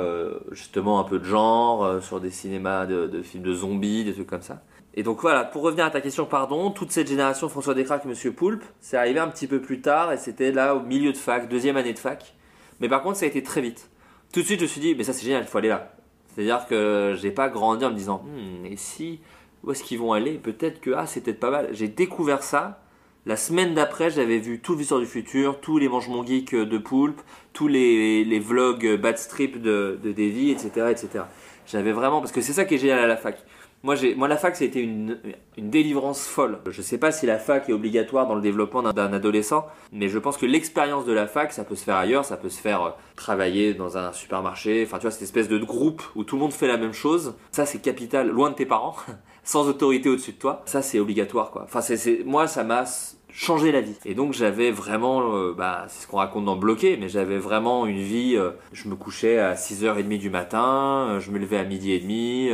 [0.51, 4.41] justement un peu de genre, sur des cinémas de, films de zombies, des trucs comme
[4.41, 4.61] ça.
[4.93, 8.31] Et donc voilà, pour revenir à ta question, pardon, toute cette génération François Descraques Monsieur
[8.31, 11.49] Poulpe, c'est arrivé un petit peu plus tard et c'était là au milieu de fac,
[11.49, 12.33] deuxième année de fac.
[12.79, 13.89] Mais par contre ça a été très vite.
[14.31, 15.96] Tout de suite je me suis dit, mais ça c'est génial, il faut aller là
[16.37, 19.21] c'est-à-dire que j'ai pas grandi en me disant, hmm, et si,
[19.63, 20.33] où est-ce qu'ils vont aller?
[20.33, 21.69] Peut-être que, ah, c'est peut-être pas mal.
[21.71, 22.79] J'ai découvert ça.
[23.25, 26.53] La semaine d'après, j'avais vu tout le Visiteur du Futur, tous les Mange Mon Geek
[26.53, 27.19] de Poulpe,
[27.53, 31.23] tous les, les vlogs Bad Strip de, de Davy, etc., etc.
[31.65, 33.43] J'avais vraiment, parce que c'est ça qui est génial à la fac.
[33.83, 35.19] Moi, moi, la fac, c'était une,
[35.55, 36.59] une délivrance folle.
[36.69, 40.17] Je sais pas si la fac est obligatoire dans le développement d'un adolescent, mais je
[40.17, 42.81] pense que l'expérience de la fac, ça peut se faire ailleurs, ça peut se faire
[42.81, 46.41] euh, travailler dans un supermarché, enfin, tu vois, cette espèce de groupe où tout le
[46.41, 47.35] monde fait la même chose.
[47.51, 48.95] Ça, c'est capital, loin de tes parents,
[49.43, 50.63] sans autorité au-dessus de toi.
[50.65, 51.63] Ça, c'est obligatoire, quoi.
[51.63, 52.85] Enfin, c'est, moi, ça m'a
[53.29, 53.95] changé la vie.
[54.05, 57.85] Et donc j'avais vraiment, euh, bah, c'est ce qu'on raconte dans Bloqué, mais j'avais vraiment
[57.85, 61.91] une vie, euh, je me couchais à 6h30 du matin, je me levais à midi
[61.91, 62.49] et demi,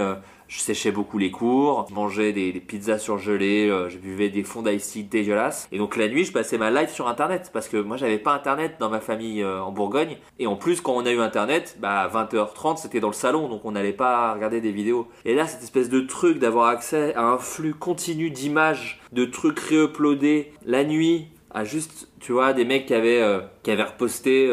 [0.53, 4.61] je séchais beaucoup les cours, je mangeais des, pizzas surgelées, euh, je buvais des fonds
[4.61, 5.67] d'ice dégueulasses.
[5.71, 8.33] Et donc la nuit, je passais ma life sur internet parce que moi j'avais pas
[8.33, 10.17] internet dans ma famille euh, en Bourgogne.
[10.37, 13.49] Et en plus, quand on a eu internet, bah à 20h30 c'était dans le salon
[13.49, 15.07] donc on n'allait pas regarder des vidéos.
[15.25, 19.59] Et là, cette espèce de truc d'avoir accès à un flux continu d'images, de trucs
[19.59, 24.49] réuploadés la nuit à juste, tu vois, des mecs qui avaient, euh, qui avaient reposté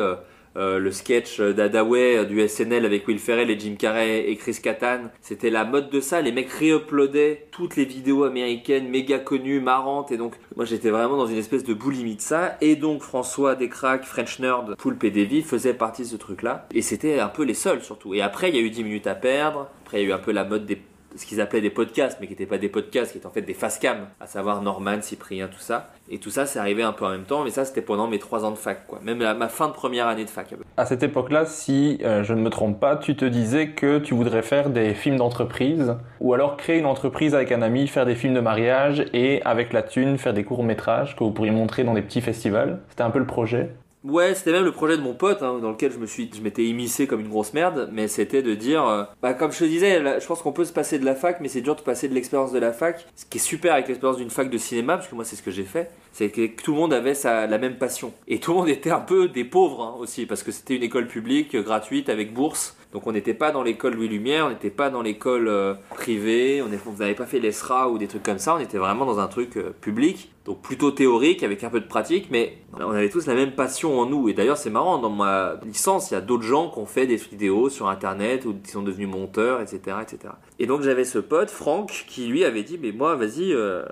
[0.57, 5.11] euh, le sketch d'Adaway du SNL avec Will Ferrell et Jim Carrey et Chris Kattan.
[5.21, 6.21] C'était la mode de ça.
[6.21, 10.13] Les mecs réuploadaient toutes les vidéos américaines méga connues, marrantes.
[10.13, 12.57] Et donc, moi, j'étais vraiment dans une espèce de boulimie de ça.
[12.61, 16.67] Et donc, François Descraques, French Nerd, Poulpe et Davy faisaient partie de ce truc-là.
[16.75, 18.15] Et c'était un peu les seuls, surtout.
[18.15, 19.69] Et après, il y a eu 10 minutes à perdre.
[19.85, 20.81] Après, il y a eu un peu la mode des
[21.17, 23.43] ce qu'ils appelaient des podcasts, mais qui n'étaient pas des podcasts, qui étaient en fait
[23.43, 25.91] des cam à savoir Norman, Cyprien, tout ça.
[26.09, 28.19] Et tout ça, c'est arrivé un peu en même temps, mais ça, c'était pendant mes
[28.19, 28.99] trois ans de fac, quoi.
[29.03, 30.55] Même ma fin de première année de fac.
[30.77, 34.15] À cette époque-là, si euh, je ne me trompe pas, tu te disais que tu
[34.15, 38.17] voudrais faire des films d'entreprise, ou alors créer une entreprise avec un ami, faire des
[38.17, 41.95] films de mariage, et avec la thune, faire des courts-métrages que vous pourriez montrer dans
[41.95, 42.81] des petits festivals.
[42.89, 43.71] C'était un peu le projet
[44.03, 46.41] Ouais, c'était même le projet de mon pote, hein, dans lequel je me suis, je
[46.41, 49.65] m'étais immiscé comme une grosse merde, mais c'était de dire, euh, bah comme je te
[49.65, 52.09] disais, je pense qu'on peut se passer de la fac, mais c'est dur de passer
[52.09, 53.07] de l'expérience de la fac.
[53.15, 55.43] Ce qui est super avec l'expérience d'une fac de cinéma, parce que moi c'est ce
[55.43, 58.15] que j'ai fait, c'est que tout le monde avait sa, la même passion.
[58.27, 60.83] Et tout le monde était un peu des pauvres hein, aussi, parce que c'était une
[60.83, 62.79] école publique, gratuite, avec bourse.
[62.93, 66.63] Donc on n'était pas dans l'école Louis Lumière, on n'était pas dans l'école euh, privée,
[66.63, 66.69] on
[66.99, 69.57] n'avait pas fait l'ESRA ou des trucs comme ça, on était vraiment dans un truc
[69.57, 73.35] euh, public, donc plutôt théorique avec un peu de pratique, mais on avait tous la
[73.35, 74.29] même passion en nous.
[74.29, 77.07] Et d'ailleurs c'est marrant, dans ma licence, il y a d'autres gens qui ont fait
[77.07, 79.99] des vidéos sur internet ou qui sont devenus monteurs, etc.
[80.03, 80.35] etc.
[80.59, 83.53] Et donc j'avais ce pote, Franck, qui lui avait dit, mais moi vas-y...
[83.53, 83.85] Euh,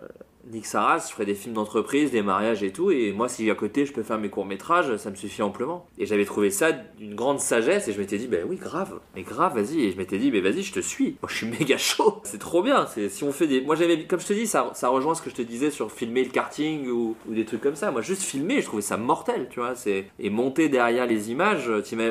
[0.51, 3.55] Nick Saras, je ferai des films d'entreprise, des mariages et tout, et moi si à
[3.55, 5.87] côté je peux faire mes courts-métrages, ça me suffit amplement.
[5.99, 9.23] Et j'avais trouvé ça d'une grande sagesse, et je m'étais dit, ben oui, grave, mais
[9.23, 11.17] grave, vas-y, et je m'étais dit, ben vas-y, je te suis.
[11.23, 13.61] Moi je suis méga chaud, c'est trop bien, si on fait des...
[13.61, 16.25] Moi j'avais, comme je te dis, ça, rejoint ce que je te disais sur filmer
[16.25, 17.91] le karting ou, des trucs comme ça.
[17.91, 19.75] Moi juste filmer, je trouvais ça mortel, tu vois.
[20.19, 21.71] Et monter derrière les images,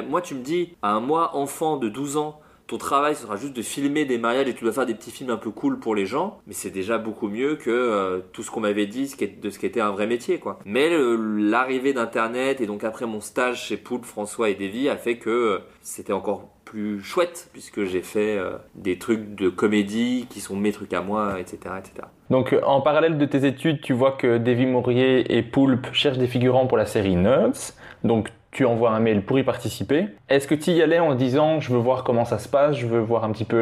[0.09, 3.55] moi tu me dis, à un mois enfant de 12 ans, ton travail sera juste
[3.55, 5.95] de filmer des mariages et tu dois faire des petits films un peu cool pour
[5.95, 9.49] les gens, mais c'est déjà beaucoup mieux que euh, tout ce qu'on m'avait dit de
[9.49, 10.59] ce qui était un vrai métier quoi.
[10.65, 15.17] Mais l'arrivée d'internet et donc après mon stage chez Poulpe, François et Davy a fait
[15.17, 20.41] que euh, c'était encore plus chouette puisque j'ai fait euh, des trucs de comédie qui
[20.41, 22.07] sont mes trucs à moi, etc., etc.
[22.29, 26.27] Donc en parallèle de tes études, tu vois que Davy Maurier et Poulpe cherchent des
[26.27, 27.71] figurants pour la série Nerds.
[28.03, 28.27] Donc
[28.57, 30.07] tu envoies un mail pour y participer.
[30.29, 32.87] Est-ce que tu y allais en disant je veux voir comment ça se passe, je
[32.87, 33.61] veux voir un petit peu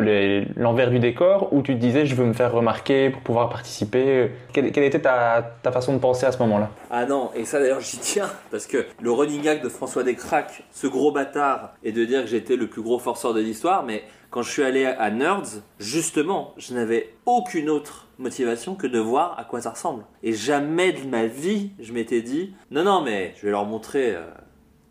[0.55, 4.31] l'envers du décor, ou tu te disais je veux me faire remarquer pour pouvoir participer?
[4.53, 6.69] Quelle, était ta, façon de penser à ce moment-là?
[6.89, 10.63] Ah non, et ça d'ailleurs j'y tiens, parce que le running gag de François Descraques,
[10.71, 14.03] ce gros bâtard, est de dire que j'étais le plus gros forceur de l'histoire, mais
[14.29, 19.37] quand je suis allé à Nerds, justement, je n'avais aucune autre motivation que de voir
[19.37, 20.05] à quoi ça ressemble.
[20.23, 24.15] Et jamais de ma vie, je m'étais dit, non, non, mais je vais leur montrer...
[24.15, 24.23] Euh,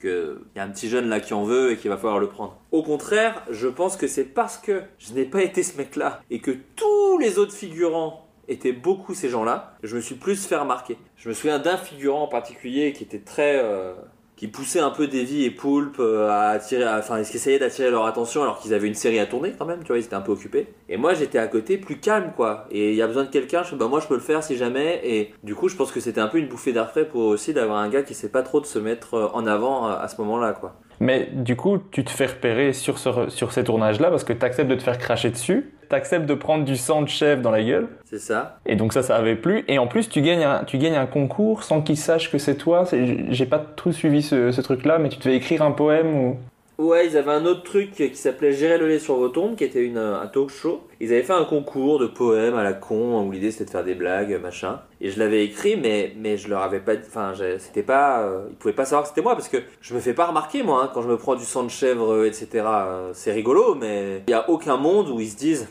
[0.05, 2.29] qu'il y a un petit jeune là qui en veut et qu'il va falloir le
[2.29, 2.57] prendre.
[2.73, 6.41] Au contraire, je pense que c'est parce que je n'ai pas été ce mec-là et
[6.41, 10.99] que tous les autres figurants étaient beaucoup ces gens-là, je me suis plus fait remarquer.
[11.17, 13.59] Je me souviens d'un figurant en particulier qui était très...
[13.63, 13.95] Euh,
[14.37, 18.05] qui poussait un peu Davy et Poulpe euh, à attirer, enfin, ils essayaient d'attirer leur
[18.07, 20.21] attention alors qu'ils avaient une série à tourner quand même, tu vois, ils étaient un
[20.21, 20.67] peu occupés.
[20.89, 22.67] Et moi, j'étais à côté plus calme, quoi.
[22.71, 24.57] Et il y a besoin de quelqu'un, je bah, moi, je peux le faire si
[24.57, 25.01] jamais.
[25.05, 27.53] Et du coup, je pense que c'était un peu une bouffée d'air frais pour aussi
[27.55, 30.09] d'avoir un gars qui sait pas trop de se mettre euh, en avant euh, à
[30.09, 30.77] ce moment-là, quoi.
[31.01, 34.45] Mais du coup, tu te fais repérer sur, ce, sur ces tournages-là parce que tu
[34.45, 37.51] acceptes de te faire cracher dessus, tu acceptes de prendre du sang de chef dans
[37.51, 37.89] la gueule.
[38.05, 38.59] C'est ça.
[38.67, 39.65] Et donc ça, ça avait plu.
[39.69, 42.57] Et en plus, tu gagnes un, tu gagnes un concours sans qu'ils sachent que c'est
[42.57, 42.85] toi.
[43.31, 46.37] J'ai pas trop suivi ce, ce truc-là, mais tu te fais écrire un poème ou...
[46.77, 49.63] Ouais, ils avaient un autre truc qui s'appelait Gérer le lait sur vos tombes, qui
[49.63, 50.83] était une, un talk show.
[50.99, 53.85] Ils avaient fait un concours de poèmes à la con, où l'idée c'était de faire
[53.85, 54.81] des blagues, machin.
[55.01, 56.95] Et je l'avais écrit, mais, mais je leur avais pas.
[56.97, 58.23] Enfin, c'était pas.
[58.23, 60.65] Euh, ils pouvaient pas savoir que c'était moi, parce que je me fais pas remarquer,
[60.65, 62.49] moi, hein, quand je me prends du sang de chèvre, euh, etc.
[62.67, 65.69] Euh, c'est rigolo, mais il y a aucun monde où ils se disent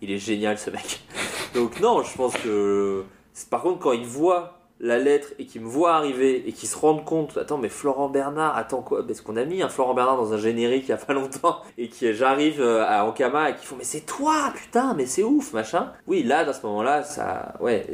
[0.00, 1.02] il est génial ce mec.
[1.54, 3.04] Donc, non, je pense que.
[3.50, 6.76] Par contre, quand ils voient la lettre et qui me voit arriver et qui se
[6.76, 10.16] rendent compte, attends, mais Florent Bernard, attends quoi Parce qu'on a mis un Florent Bernard
[10.16, 13.54] dans un générique il y a pas longtemps et qui j'arrive euh, à Ankama et
[13.54, 15.92] qui font, mais c'est toi, putain, mais c'est ouf, machin.
[16.08, 17.86] Oui, là, dans ce moment-là, ça, ouais,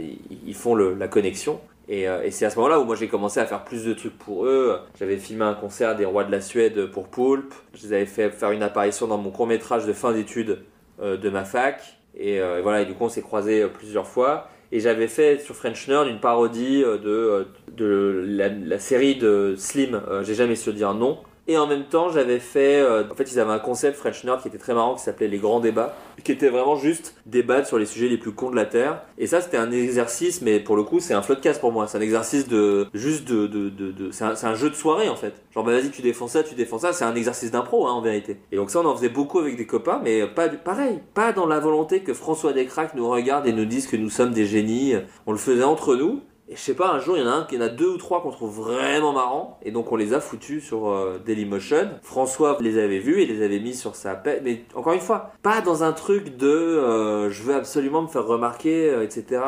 [0.47, 1.61] ils font la connexion.
[1.91, 4.17] Euh, et, c'est à ce moment-là où moi j'ai commencé à faire plus de trucs
[4.17, 4.79] pour eux.
[4.99, 7.55] J'avais filmé un concert des Rois de la Suède pour Poulpe.
[7.75, 10.65] Je les avais fait faire une apparition dans mon court métrage de fin d'études
[11.01, 11.99] euh, de ma fac.
[12.21, 14.49] Et, voilà, et du coup on s'est croisés plusieurs fois.
[14.71, 18.25] Et j'avais fait sur French Nerd une parodie euh, de, euh,
[18.67, 21.19] la, série de Slim, euh, j'ai jamais su dire non.
[21.51, 22.85] Et en même temps, j'avais fait.
[22.85, 25.39] en fait, ils avaient un concept French Nerd qui était très marrant, qui s'appelait les
[25.39, 28.67] grands débats, qui était vraiment juste débattre sur les sujets les plus cons de la
[28.67, 29.03] terre.
[29.17, 31.87] Et ça, c'était un exercice, mais pour le coup, c'est un floodcast pour moi.
[31.87, 35.35] C'est un exercice de juste de, de, c'est un, un, jeu de soirée en fait.
[35.55, 36.93] Genre, bah vas-y, tu défends ça, tu défends ça.
[36.93, 38.37] C'est un exercice d'impro hein, en vérité.
[38.53, 41.47] Et donc ça, on en faisait beaucoup avec des copains, mais pas pareil, pas dans
[41.47, 44.97] la volonté que François Descraques nous regarde et nous dise que nous sommes des génies.
[45.27, 46.21] On le faisait entre nous.
[46.51, 47.89] Et je sais pas, un jour, il y en a un, il en a deux
[47.89, 49.59] ou trois qu'on trouve vraiment marrants.
[49.63, 51.91] Et donc, on les a foutus sur euh, Dailymotion.
[52.03, 54.41] François les avait vus et les avait mis sur sa paix.
[54.43, 58.27] Mais encore une fois, pas dans un truc de euh, je veux absolument me faire
[58.27, 59.43] remarquer, euh, etc.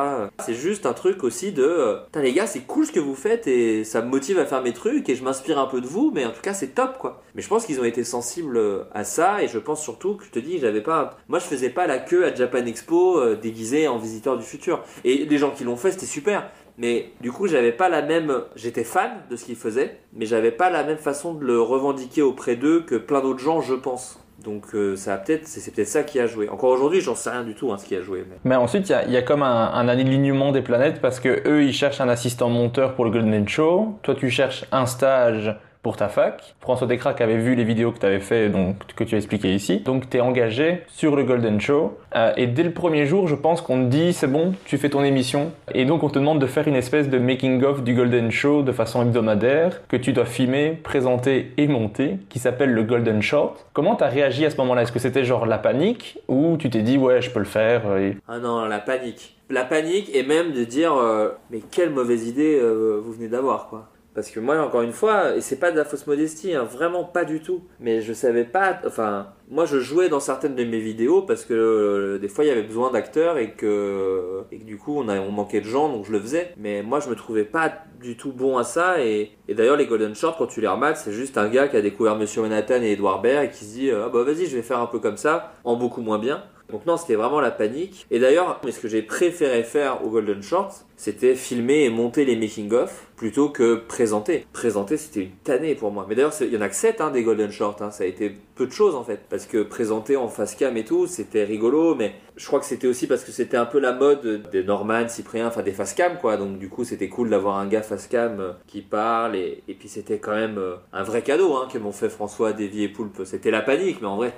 [0.45, 3.15] C'est juste un truc aussi de euh, putain, les gars, c'est cool ce que vous
[3.15, 5.87] faites et ça me motive à faire mes trucs et je m'inspire un peu de
[5.87, 6.11] vous.
[6.15, 7.23] Mais en tout cas, c'est top quoi.
[7.35, 8.61] Mais je pense qu'ils ont été sensibles
[8.93, 11.17] à ça et je pense surtout que je te dis, j'avais pas.
[11.29, 14.83] Moi, je faisais pas la queue à Japan Expo déguisé en visiteur du futur.
[15.05, 16.51] Et les gens qui l'ont fait, c'était super.
[16.81, 18.33] Mais du coup, j'avais pas la même.
[18.57, 22.23] J'étais fan de ce qu'ils faisaient, mais j'avais pas la même façon de le revendiquer
[22.23, 24.19] auprès d'eux que plein d'autres gens, je pense.
[24.43, 24.95] Donc euh,
[25.27, 26.49] peut-être, c'est peut-être ça qui a joué.
[26.49, 28.25] Encore aujourd'hui, j'en sais rien du tout, hein, ce qui a joué.
[28.45, 28.57] Mais...
[28.57, 31.47] Ensuite, il y a, il y a comme un, un alignement des planètes parce que
[31.47, 33.99] eux, ils cherchent un assistant monteur pour le Golden Show.
[34.03, 36.55] Toi, tu cherches un stage pour ta fac.
[36.61, 39.55] François Descraques avait vu les vidéos que tu avais fait, donc que tu as expliqué
[39.55, 39.81] ici.
[39.81, 41.99] Donc, tu es engagé sur le Golden Show.
[42.15, 44.91] Euh, et dès le premier jour, je pense qu'on te dit, c'est bon, tu fais
[44.91, 45.53] ton émission.
[45.75, 48.73] Et donc, on te demande de faire une espèce de making-of du Golden Show de
[48.73, 53.67] façon hebdomadaire que tu dois filmer, présenter et monter, qui s'appelle le Golden Short.
[53.73, 54.83] Comment tu as réagi à ce moment-là?
[54.83, 56.19] Est-ce que c'était genre la panique?
[56.29, 58.17] Ou tu t'es dit, ouais, je peux le faire et...
[58.29, 59.37] Ah non, la panique.
[59.49, 63.69] La panique et même de dire, euh, mais quelle mauvaise idée euh, vous venez d'avoir,
[63.69, 63.89] quoi.
[64.15, 67.05] Parce que moi, encore une fois, et c'est pas de la fausse modestie, hein, vraiment
[67.05, 67.63] pas du tout.
[67.79, 71.55] Mais je savais pas, enfin, moi je jouais dans certaines de mes vidéos parce que
[71.55, 75.09] euh, des fois il y avait besoin d'acteurs et que, et que du coup on,
[75.09, 76.55] a, on manquait de gens donc je le faisais.
[76.57, 79.01] Mais moi je me trouvais pas du tout bon à ça.
[79.01, 81.77] Et, et d'ailleurs, les Golden Shorts, quand tu les remates, c'est juste un gars qui
[81.77, 84.57] a découvert Monsieur Manhattan et Edouard Baird et qui se dit, ah bah vas-y, je
[84.57, 86.43] vais faire un peu comme ça, en beaucoup moins bien.
[86.71, 88.07] Donc non, c'était vraiment la panique.
[88.11, 92.37] Et d'ailleurs, ce que j'ai préféré faire au Golden Shorts, c'était filmer et monter les
[92.37, 94.47] making-of plutôt que présenter.
[94.53, 96.05] Présenter, c'était une tannée pour moi.
[96.09, 97.79] Mais d'ailleurs, il y en a que 7 hein, des Golden Shorts.
[97.81, 97.91] hein.
[97.91, 99.21] Ça a été peu de choses en fait.
[99.31, 101.95] Parce que présenter en face cam et tout, c'était rigolo.
[101.95, 105.09] Mais je crois que c'était aussi parce que c'était un peu la mode des Norman,
[105.09, 106.37] Cyprien, enfin des face cam quoi.
[106.37, 109.37] Donc du coup, c'était cool d'avoir un gars face cam euh, qui parle.
[109.37, 112.85] Et, puis c'était quand même euh, un vrai cadeau hein, que m'ont fait François, Davy
[112.85, 113.23] et Poulpe.
[113.25, 114.35] C'était la panique, mais en vrai,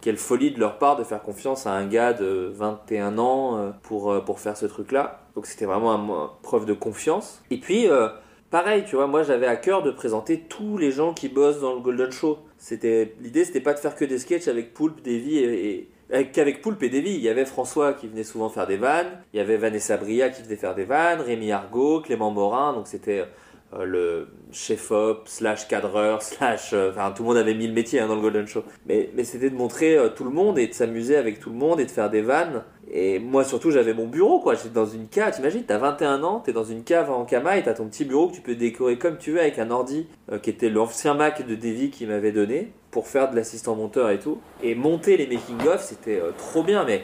[0.00, 3.70] quelle, folie de leur part de faire confiance à un gars de 21 ans euh,
[3.82, 5.20] pour, euh, pour faire ce truc-là.
[5.34, 7.42] Donc c'était vraiment une preuve de confiance.
[7.50, 8.08] Et puis, euh,
[8.50, 11.74] pareil, tu vois, moi j'avais à cœur de présenter tous les gens qui bossent dans
[11.74, 12.38] le Golden Show.
[12.58, 15.70] C'était L'idée, c'était pas de faire que des sketchs avec Poulpe, Davy et...
[15.70, 18.76] et avec- qu'avec Poulpe et Davy, il y avait François qui venait souvent faire des
[18.76, 22.72] vannes, il y avait Vanessa Bria qui venait faire des vannes, Rémi Argot, Clément Morin,
[22.72, 23.24] donc c'était
[23.72, 26.70] euh, le chef-op, slash cadreur, slash...
[26.72, 28.64] euh, Enfin, tout le monde avait mis le métier hein, dans le Golden Show.
[28.86, 31.78] Mais, c'était de montrer euh, tout le monde et de s'amuser avec tout le monde
[31.80, 32.64] et de faire des vannes.
[32.92, 34.54] Et moi, surtout, j'avais mon bureau, quoi.
[34.54, 37.62] J'étais dans une cave, t'imagines, t'as 21 ans, t'es dans une cave en Kama et
[37.62, 40.08] t'as ton petit bureau que tu peux décorer comme tu veux avec un ordi
[40.42, 44.18] qui était l'ancien Mac de Davy qui m'avait donné pour faire de l'assistant monteur et
[44.18, 44.40] tout.
[44.64, 47.02] Et monter les making-of, c'était trop bien, mais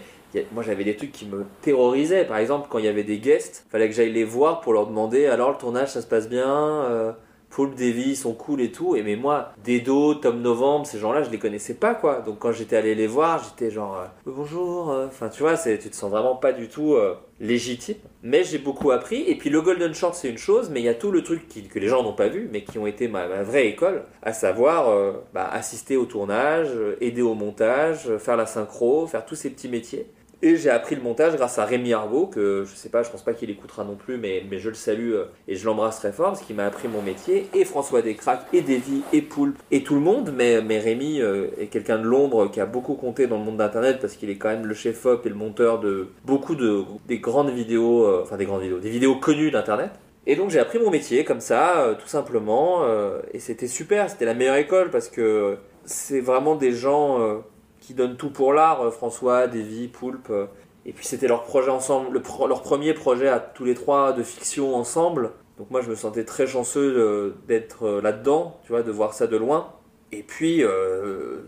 [0.53, 2.25] moi j'avais des trucs qui me terrorisaient.
[2.25, 4.87] Par exemple, quand il y avait des guests, fallait que j'aille les voir pour leur
[4.87, 7.13] demander alors le tournage ça se passe bien, euh,
[7.51, 8.97] Paul Davy ils sont cool et tout.
[8.97, 12.21] Et mais moi, Dedo, Tom Novembre, ces gens-là, je les connaissais pas quoi.
[12.21, 14.91] Donc quand j'étais allé les voir, j'étais genre euh, bonjour.
[14.91, 15.07] euh.
[15.07, 17.97] Enfin tu vois, tu te sens vraiment pas du tout euh, légitime.
[18.23, 19.23] Mais j'ai beaucoup appris.
[19.23, 21.49] Et puis le Golden Short c'est une chose, mais il y a tout le truc
[21.49, 24.33] qui- que les gens n'ont pas vu, mais qui ont été ma, vraie école, à
[24.33, 26.69] savoir bah, assister au tournage,
[27.01, 30.07] aider au montage, faire la synchro, faire tous ces petits métiers.
[30.43, 33.23] Et j'ai appris le montage grâce à Rémi Argot, que je sais pas, je pense
[33.23, 36.13] pas qu'il écoutera non plus, mais, mais je le salue euh, et je l'embrasse très
[36.13, 37.47] fort parce qu'il m'a appris mon métier.
[37.55, 40.35] Et François Descraques, et Davy, et Poulpe, et tout le monde.
[40.37, 43.57] Mais, mais Rémi euh, est quelqu'un de l'ombre qui a beaucoup compté dans le monde
[43.57, 47.19] d'internet parce qu'il est quand même le chef-op et le monteur de beaucoup de des
[47.19, 49.93] grandes vidéos, euh, enfin des grandes vidéos, des vidéos connues d'internet.
[50.27, 52.85] Et donc j'ai appris mon métier comme ça, tout simplement,
[53.33, 57.45] et c'était super, c'était la meilleure école parce que c'est vraiment des gens
[57.87, 60.31] qui donnent tout pour l'art, euh, François, Davy, Poulpe.
[60.31, 60.47] euh,
[60.85, 64.75] et puis c'était leur projet ensemble, leur premier projet à tous les trois de fiction
[64.75, 65.31] ensemble.
[65.59, 69.27] Donc moi je me sentais très chanceux d'être euh, là-dedans, tu vois, de voir ça
[69.27, 69.73] de loin.
[70.13, 70.63] Et puis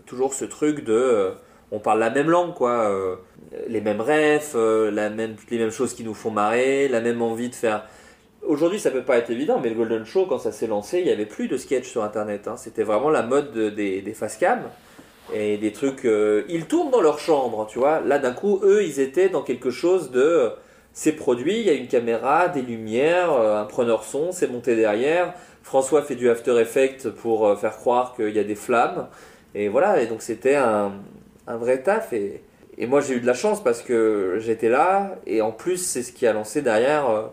[0.05, 1.31] toujours ce truc de,
[1.71, 2.91] on parle la même langue quoi,
[3.67, 7.49] les mêmes rêves, la même, les mêmes choses qui nous font marrer, la même envie
[7.49, 7.85] de faire.
[8.45, 11.07] Aujourd'hui, ça peut pas être évident, mais le Golden Show, quand ça s'est lancé, il
[11.07, 12.49] y avait plus de sketch sur Internet.
[12.49, 12.57] hein.
[12.57, 14.37] C'était vraiment la mode de- des, des face
[15.33, 16.05] et des trucs.
[16.05, 18.01] euh, ils tournent dans leur chambre, tu vois.
[18.01, 20.21] Là, d'un coup, eux, ils étaient dans quelque chose de.
[20.21, 20.49] euh,
[20.93, 24.75] c'est produit, il y a une caméra, des lumières, euh, un preneur son, c'est monté
[24.75, 25.33] derrière.
[25.63, 29.07] François fait du After Effects pour faire croire qu'il y a des flammes.
[29.55, 30.93] Et voilà, et donc c'était un,
[31.47, 32.11] vrai taf.
[32.13, 32.41] Et,
[32.87, 35.15] moi, j'ai eu de la chance parce que j'étais là.
[35.27, 37.29] Et en plus, c'est ce qui a lancé derrière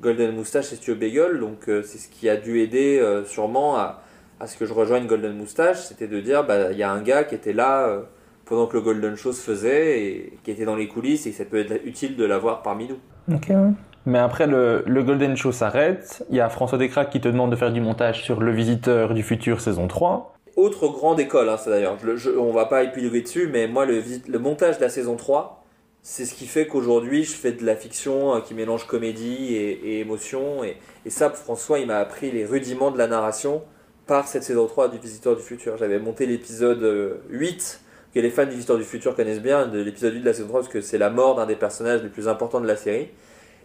[0.00, 1.40] Golden Moustache et Studio Bagel.
[1.40, 4.02] Donc, c'est ce qui a dû aider sûrement à,
[4.42, 5.78] à ce que je rejoigne Golden Moustache.
[5.84, 8.02] C'était de dire, bah, il y a un gars qui était là euh,
[8.44, 11.44] pendant que le Golden Show se faisait et qui était dans les coulisses et ça
[11.44, 12.98] peut être utile de l'avoir parmi nous.
[13.34, 13.70] Ok, ouais.
[14.04, 16.24] Mais après, le, le Golden Show s'arrête.
[16.28, 19.14] Il y a François Descraques qui te demande de faire du montage sur Le Visiteur
[19.14, 20.34] du futur saison 3.
[20.56, 21.96] Autre grande école, hein, ça d'ailleurs.
[22.04, 24.02] Je- je- on va pas épiloguer dessus, mais moi, le,
[24.40, 25.62] montage de la saison 3,
[26.02, 29.70] c'est ce qui fait qu'aujourd'hui, je fais de la fiction euh, qui mélange comédie et,
[29.70, 30.64] et émotion.
[30.64, 33.62] Et, et ça, François, il m'a appris les rudiments de la narration
[34.06, 35.76] par cette saison 3 du Visiteur du Futur.
[35.76, 37.80] J'avais monté l'épisode euh, 8,
[38.14, 40.48] que les fans du Visiteur du Futur connaissent bien, de l'épisode 8 de la saison
[40.48, 43.08] 3, parce que c'est la mort d'un des personnages les plus importants de la série.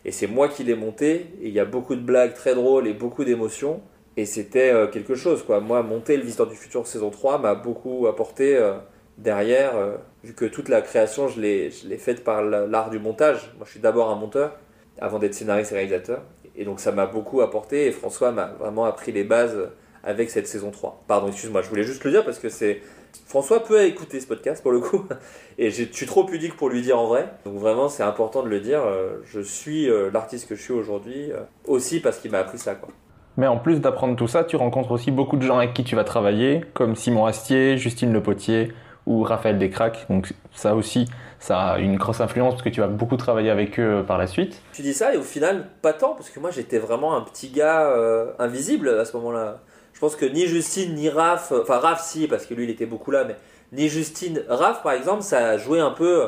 [0.05, 2.87] Et c'est moi qui l'ai monté, et il y a beaucoup de blagues très drôles
[2.87, 3.81] et beaucoup d'émotions.
[4.15, 5.59] Et c'était euh, quelque chose, quoi.
[5.59, 8.73] Moi, monter le Visiteur du Futur saison 3 m'a beaucoup apporté euh,
[9.17, 12.89] derrière, euh, vu que toute la création, je l'ai je l'ai faite par la- l'art
[12.89, 13.51] du montage.
[13.57, 14.55] Moi, je suis d'abord un monteur,
[14.99, 16.21] avant d'être scénariste et réalisateur.
[16.55, 19.69] Et donc, ça m'a beaucoup apporté, et François m'a vraiment appris les bases
[20.07, 21.03] avec cette saison 3.
[21.07, 22.81] Pardon, excuse-moi, je voulais juste le dire parce que c'est...
[23.27, 25.05] François peut écouter ce podcast, pour le coup.
[25.57, 27.27] Et je suis trop pudique pour lui dire en vrai.
[27.45, 28.81] Donc vraiment, c'est important de le dire.
[28.85, 32.57] euh, Je suis euh, l'artiste que je suis aujourd'hui, euh, aussi parce qu'il m'a appris
[32.57, 32.89] ça, quoi.
[33.35, 35.95] Mais en plus d'apprendre tout ça, tu rencontres aussi beaucoup de gens avec qui tu
[35.95, 38.71] vas travailler, comme Simon Astier, Justine Le Potier
[39.05, 40.05] ou Raphaël Descraques.
[40.09, 41.07] Donc ça aussi,
[41.39, 44.25] ça a une grosse influence parce que tu vas beaucoup travailler avec eux par la
[44.27, 44.61] suite.
[44.73, 47.49] Tu dis ça et au final, pas tant, parce que moi j'étais vraiment un petit
[47.49, 49.59] gars euh, invisible à ce moment-là.
[49.97, 52.85] Je pense que ni Justine ni Raph, enfin Raph si, parce que lui il était
[52.85, 53.35] beaucoup là, mais
[53.71, 56.21] ni Justine, Raph par exemple, ça a joué un peu.
[56.21, 56.27] euh,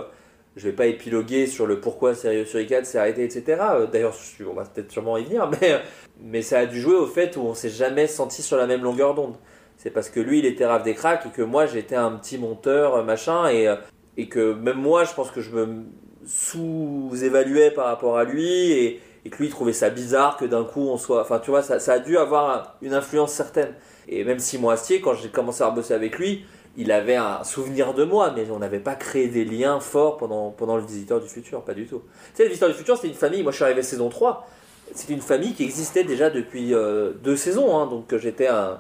[0.56, 3.62] Je vais pas épiloguer sur le pourquoi Sérieux sur I4 s'est arrêté, etc.
[3.76, 4.16] Euh, D'ailleurs,
[4.50, 5.80] on va peut-être sûrement y venir, mais,
[6.20, 8.82] mais ça a dû jouer au fait où on s'est jamais senti sur la même
[8.82, 9.36] longueur d'onde.
[9.78, 12.40] C'est parce que lui il était Raph des cracks et que moi j'étais un petit
[12.40, 13.72] monteur, euh, machin, et,
[14.18, 15.84] et que même moi je pense que je me
[16.26, 20.82] sous-évaluais par rapport à lui et, et que lui trouvait ça bizarre que d'un coup
[20.90, 21.22] on soit.
[21.22, 23.74] Enfin, tu vois, ça, a dû avoir un- une influence certaine.
[24.08, 26.46] Et même Simon Astier, quand j'ai commencé à bosser avec lui,
[26.78, 30.52] il avait un souvenir de moi, mais on n'avait pas créé des liens forts pendant,
[30.52, 32.02] pendant le Visiteur du Futur, pas du tout.
[32.32, 33.44] Tu sais, le Visiteur du Futur, c'était une famille.
[33.44, 34.48] Moi, je suis arrivé saison 3.
[34.96, 37.78] C'était une famille qui existait déjà depuis euh, deux saisons.
[37.78, 38.80] hein, donc, j'étais un.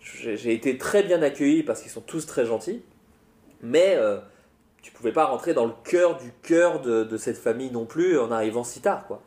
[0.00, 2.82] J'ai été très bien accueilli parce qu'ils sont tous très gentils.
[3.62, 4.18] Mais euh,
[4.82, 8.30] tu pouvais pas rentrer dans le cœur du cœur de cette famille non plus en
[8.30, 9.20] arrivant si tard, quoi.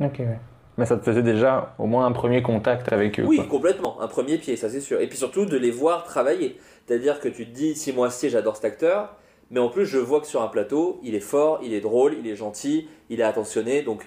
[0.00, 0.38] Ok, ouais.
[0.76, 3.24] Mais ça te faisait déjà au moins un premier contact avec eux.
[3.26, 3.46] Oui, quoi.
[3.46, 4.00] complètement.
[4.00, 5.00] Un premier pied, ça c'est sûr.
[5.00, 6.56] Et puis surtout de les voir travailler.
[6.86, 9.16] C'est-à-dire que tu te dis, si moi Astier, j'adore cet acteur,
[9.50, 12.14] mais en plus je vois que sur un plateau, il est fort, il est drôle,
[12.18, 13.82] il est gentil, il est attentionné.
[13.82, 14.06] Donc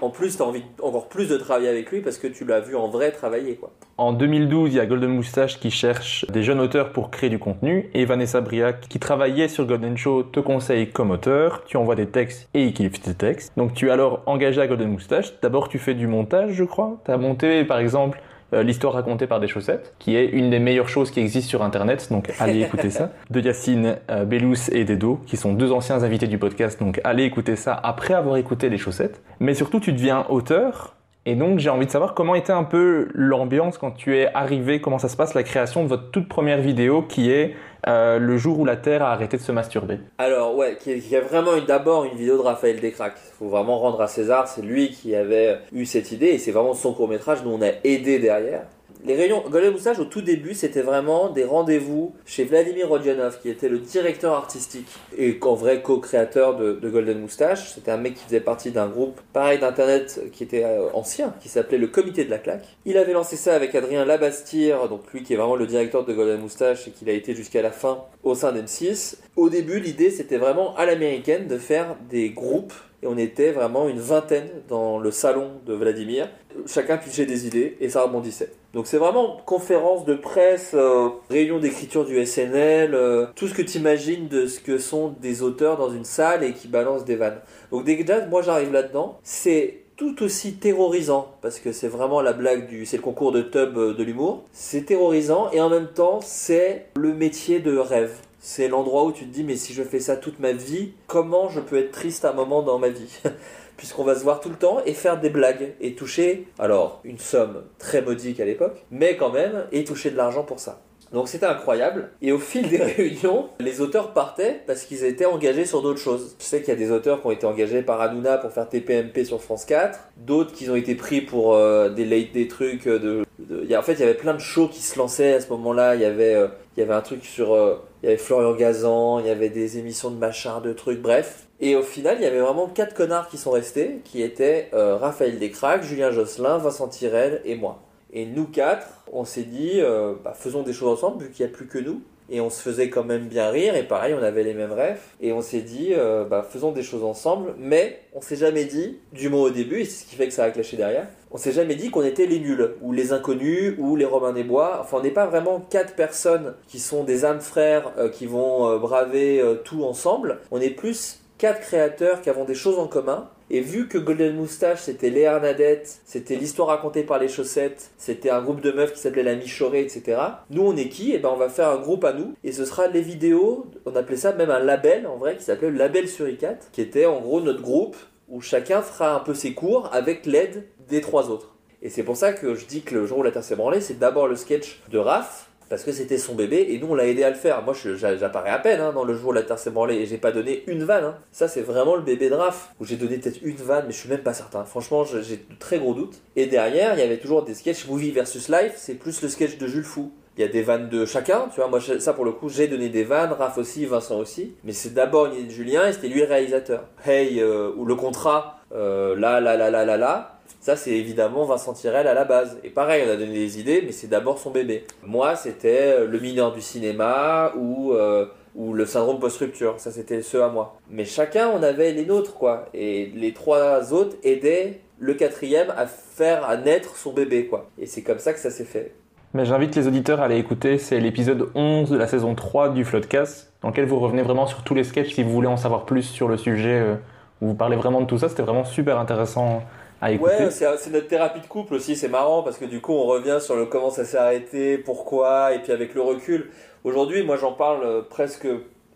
[0.00, 2.60] en plus, tu as envie encore plus de travailler avec lui parce que tu l'as
[2.60, 3.56] vu en vrai travailler.
[3.56, 3.72] Quoi.
[3.96, 7.38] En 2012, il y a Golden Moustache qui cherche des jeunes auteurs pour créer du
[7.38, 11.64] contenu et Vanessa Briac qui travaillait sur Golden Show te conseille comme auteur.
[11.64, 13.52] Tu envoies des textes et il kiffe tes textes.
[13.56, 15.32] Donc tu es alors engagé à Golden Moustache.
[15.40, 17.00] D'abord tu fais du montage, je crois.
[17.04, 18.20] Tu as monté par exemple
[18.52, 21.62] euh, l'histoire racontée par des chaussettes, qui est une des meilleures choses qui existent sur
[21.62, 23.10] Internet, donc allez écouter ça.
[23.30, 27.24] De Yacine euh, Bellous et Dedo, qui sont deux anciens invités du podcast, donc allez
[27.24, 29.20] écouter ça après avoir écouté les chaussettes.
[29.40, 30.94] Mais surtout, tu deviens auteur,
[31.28, 34.80] et donc j'ai envie de savoir comment était un peu l'ambiance quand tu es arrivé,
[34.80, 37.56] comment ça se passe la création de votre toute première vidéo, qui est
[37.88, 39.98] euh, le jour où la Terre a arrêté de se masturber.
[40.18, 43.18] Alors ouais, qui qui est vraiment d'abord une vidéo de Raphaël Descraques.
[43.28, 46.52] Il faut vraiment rendre à César, c'est lui qui avait eu cette idée et c'est
[46.52, 47.44] vraiment son court métrage.
[47.44, 48.62] Nous on a aidé derrière.
[49.06, 53.48] Les réunions Golden Moustache au tout début, c'était vraiment des rendez-vous chez Vladimir Rodionov, qui
[53.48, 57.70] était le directeur artistique et en vrai co-créateur de, de Golden Moustache.
[57.72, 61.48] C'était un mec qui faisait partie d'un groupe pareil d'internet qui était euh, ancien, qui
[61.48, 62.66] s'appelait le Comité de la Claque.
[62.84, 66.12] Il avait lancé ça avec Adrien Labastire, donc lui qui est vraiment le directeur de
[66.12, 69.18] Golden Moustache et qu'il a été jusqu'à la fin au sein d'M6.
[69.36, 72.74] Au début, l'idée c'était vraiment à l'américaine de faire des groupes
[73.04, 76.28] et on était vraiment une vingtaine dans le salon de Vladimir.
[76.66, 78.50] Chacun pitchait des idées et ça rebondissait.
[78.76, 83.62] Donc c'est vraiment conférence de presse, euh, réunion d'écriture du SNL, euh, tout ce que
[83.62, 87.16] tu imagines de ce que sont des auteurs dans une salle et qui balancent des
[87.16, 87.40] vannes.
[87.70, 92.68] Donc déjà, moi j'arrive là-dedans, c'est tout aussi terrorisant parce que c'est vraiment la blague
[92.68, 94.44] du c'est le concours de tub euh, de l'humour.
[94.52, 98.12] C'est terrorisant et en même temps c'est le métier de rêve.
[98.40, 101.48] C'est l'endroit où tu te dis mais si je fais ça toute ma vie comment
[101.48, 103.20] je peux être triste à un moment dans ma vie?
[103.76, 107.18] puisqu'on va se voir tout le temps et faire des blagues et toucher alors une
[107.18, 110.80] somme très modique à l'époque mais quand même et toucher de l'argent pour ça
[111.12, 112.10] donc c'était incroyable.
[112.20, 116.34] Et au fil des réunions, les auteurs partaient parce qu'ils étaient engagés sur d'autres choses.
[116.40, 118.68] Je sais qu'il y a des auteurs qui ont été engagés par Hanouna pour faire
[118.68, 122.86] TPMP sur France 4, d'autres qui ont été pris pour euh, des late des trucs
[122.88, 125.48] de, de- en fait, il y avait plein de shows qui se lançaient à ce
[125.50, 125.94] moment-là.
[125.94, 129.26] Il y avait, euh, il un truc sur, euh, il y avait Florian Gazan, il
[129.26, 131.45] y avait des émissions de machin, de trucs, bref.
[131.60, 134.96] Et au final, il y avait vraiment quatre connards qui sont restés, qui étaient euh,
[134.96, 137.82] Raphaël Descraques, Julien Josselin, Vincent Tirel et moi.
[138.12, 141.52] Et nous quatre, on s'est dit, euh, bah, faisons des choses ensemble, vu qu'il n'y
[141.52, 142.02] a plus que nous.
[142.28, 145.00] et on se faisait quand même bien rire et pareil on avait les mêmes rêves
[145.20, 148.98] et on s'est dit euh, bah, faisons des choses ensemble mais on s'est jamais dit
[149.12, 151.36] du mot au début et c'est ce qui fait que ça a clashé derrière on
[151.36, 154.78] s'est jamais dit qu'on était les nuls ou les inconnus ou les Robins des Bois
[154.80, 159.40] enfin on n'est pas vraiment quatre personnes qui sont des âmes frères qui vont braver
[159.62, 163.86] tout ensemble on est plus quatre créateurs qui avons des choses en commun et vu
[163.86, 168.60] que Golden Moustache, c'était Léa Arnadette, c'était l'histoire racontée par les chaussettes, c'était un groupe
[168.60, 170.20] de meufs qui s'appelait La Michorée, etc.
[170.50, 171.12] Nous, on est qui?
[171.12, 173.66] Et eh ben, on va faire un groupe à nous, et ce sera les vidéos,
[173.84, 177.20] on appelait ça même un label, en vrai, qui s'appelait Label Suricat, qui était en
[177.20, 177.96] gros notre groupe,
[178.28, 181.54] où chacun fera un peu ses cours avec l'aide des trois autres.
[181.82, 183.80] Et c'est pour ça que je dis que le jour où la Terre s'est branlée,
[183.80, 187.06] c'est d'abord le sketch de Raph, parce que c'était son bébé et nous on l'a
[187.06, 187.62] aidé à le faire.
[187.62, 190.18] Moi j'apparais à peine hein, dans le jour où la terre s'est branlée et j'ai
[190.18, 191.04] pas donné une vanne.
[191.04, 191.14] Hein.
[191.32, 193.98] Ça c'est vraiment le bébé de Raph où j'ai donné peut-être une vanne mais je
[193.98, 194.64] suis même pas certain.
[194.64, 196.20] Franchement j'ai de très gros doutes.
[196.36, 199.58] Et derrière il y avait toujours des sketchs movie versus life, c'est plus le sketch
[199.58, 200.12] de Jules Fou.
[200.36, 201.68] Il y a des vannes de chacun, tu vois.
[201.68, 204.52] Moi, ça pour le coup, j'ai donné des vannes, Raph aussi, Vincent aussi.
[204.64, 206.84] Mais c'est d'abord une idée de Julien et c'était lui réalisateur.
[207.06, 210.35] Hey, euh, ou le contrat, euh, là, là, là, là, là, là.
[210.66, 212.58] Ça, c'est évidemment Vincent Tirel à la base.
[212.64, 214.84] Et pareil, on a donné des idées, mais c'est d'abord son bébé.
[215.04, 218.26] Moi, c'était euh, le mineur du cinéma ou, euh,
[218.56, 219.78] ou le syndrome post-rupture.
[219.78, 220.80] Ça, c'était ceux à moi.
[220.90, 222.64] Mais chacun, on avait les nôtres, quoi.
[222.74, 227.70] Et les trois autres aidaient le quatrième à faire, à naître son bébé, quoi.
[227.78, 228.92] Et c'est comme ça que ça s'est fait.
[229.34, 232.84] Mais j'invite les auditeurs à aller écouter, c'est l'épisode 11 de la saison 3 du
[232.84, 235.84] Floodcast, dans lequel vous revenez vraiment sur tous les sketchs si vous voulez en savoir
[235.84, 236.96] plus sur le sujet, euh,
[237.40, 238.28] où vous parlez vraiment de tout ça.
[238.28, 239.62] C'était vraiment super intéressant
[240.02, 243.38] Ouais, c'est notre thérapie de couple aussi, c'est marrant parce que du coup on revient
[243.40, 246.50] sur le comment ça s'est arrêté, pourquoi, et puis avec le recul.
[246.84, 248.46] Aujourd'hui, moi j'en parle euh, presque,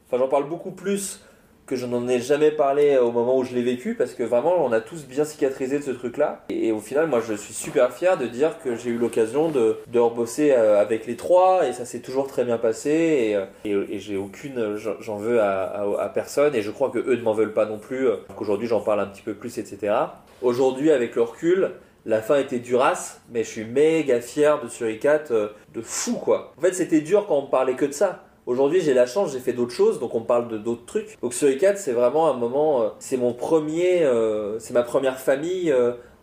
[0.06, 1.24] enfin j'en parle beaucoup plus
[1.70, 4.62] que je n'en ai jamais parlé au moment où je l'ai vécu parce que vraiment
[4.62, 7.55] on a tous bien cicatrisé de ce truc là et, au final moi je suis
[7.55, 11.66] super fier de dire que j'ai eu l'occasion de, de rebosser euh, avec les trois
[11.66, 16.55] et ça s'est toujours très bien passé et, euh, j'ai aucune j'en veux à, personne
[16.55, 19.06] et je crois que eux ne m'en veulent pas non plus qu'aujourd'hui j'en parle un
[19.06, 19.94] petit peu plus etc
[20.42, 21.72] Aujourd'hui, avec le recul,
[22.06, 26.55] la fin était durasse, mais je suis méga fier de Suricat, euh, de fou quoi.
[26.56, 28.24] En fait, c'était dur quand on parlait que de ça.
[28.46, 31.18] Aujourd'hui, j'ai la chance, j'ai fait d'autres choses, donc on parle de d'autres trucs.
[31.22, 35.74] Donc Suricat, c'est vraiment un moment, euh, c'est mon premier, euh, c'est ma première famille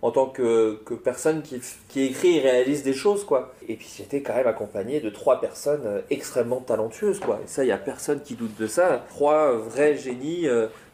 [0.03, 3.53] en tant que, que personne qui, qui, écrit et réalise des choses quoi.
[3.67, 7.39] Et puis j'étais quand même accompagné de trois personnes extrêmement talentueuses quoi.
[7.43, 9.05] Et ça, il y a personne qui doute de ça.
[9.09, 10.47] Trois vrais génies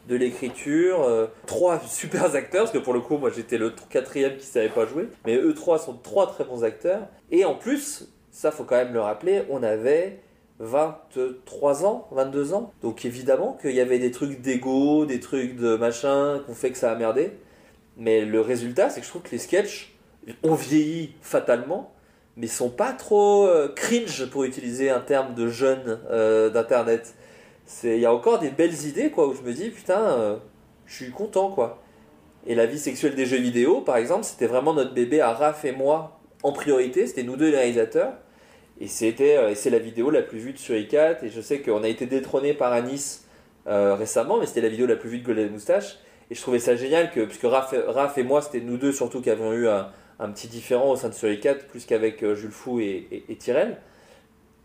[0.08, 4.38] de l'écriture, euh, trois super acteurs, parce que pour le coup, moi j'étais le quatrième
[4.38, 7.08] qui savait pas jouer, mais eux trois sont trois très bons acteurs.
[7.32, 10.20] Et en plus, ça faut quand même le rappeler, on avait
[10.64, 12.72] 23 ans, 22 ans.
[12.82, 16.78] Donc évidemment qu'il y avait des trucs d'ego, des trucs de machin, qu'on fait que
[16.78, 17.32] ça a merdé.
[17.98, 19.96] Mais le résultat, c'est que je trouve que les sketchs
[20.44, 21.94] ont vieilli fatalement,
[22.38, 27.14] mais sont pas trop euh, cringe pour utiliser un terme de jeune euh, d'internet
[27.84, 30.38] il y a encore des belles idées quoi où je me dis putain euh,
[30.86, 31.82] je suis content quoi
[32.46, 35.64] et la vie sexuelle des jeux vidéo par exemple c'était vraiment notre bébé à Raph
[35.66, 38.14] et moi en priorité c'était nous deux les réalisateurs
[38.84, 41.62] et c'était euh, c'est la vidéo la plus vue de sur i4 et je sais
[41.62, 43.26] qu'on a été détrôné par Anis
[43.68, 46.00] euh, récemment mais c'était la vidéo la plus vue de Golden Moustache
[46.30, 49.22] et je trouvais ça génial que puisque Raph, Raph et moi c'était nous deux surtout
[49.22, 49.90] qui avions eu un,
[50.34, 53.78] petit différent au sein de sur i4 plus qu'avec Jules Fou et, et, et Tyrell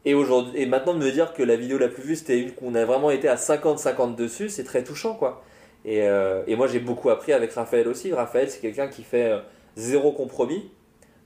[0.04, 2.52] et, aujourd'hui, et maintenant de me dire que la vidéo la plus vue, c'était une
[2.52, 5.44] qu'on a vraiment été à 50-50 dessus, c'est très touchant, quoi.
[5.84, 8.12] Et, euh, et moi, j'ai beaucoup appris avec Raphaël aussi.
[8.12, 9.40] Raphaël, c'est quelqu'un qui fait euh,
[9.76, 10.70] zéro compromis.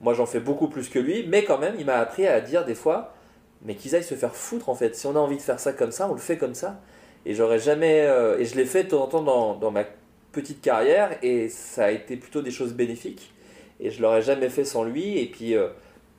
[0.02, 2.64] Moi, j'en fais beaucoup plus que lui, mais quand même, il m'a appris à dire
[2.64, 3.14] des fois,
[3.62, 4.94] mais qu'ils aillent se faire foutre, en fait.
[4.96, 6.80] Si on a envie de faire ça comme ça, on le fait comme ça.
[7.24, 8.02] Et j'aurais jamais.
[8.02, 9.84] Euh, et je l'ai fait de temps en temps dans, ma
[10.32, 13.32] petite carrière, et ça a été plutôt des choses bénéfiques.
[13.80, 15.18] Et je l'aurais jamais fait sans lui.
[15.18, 15.54] Et puis,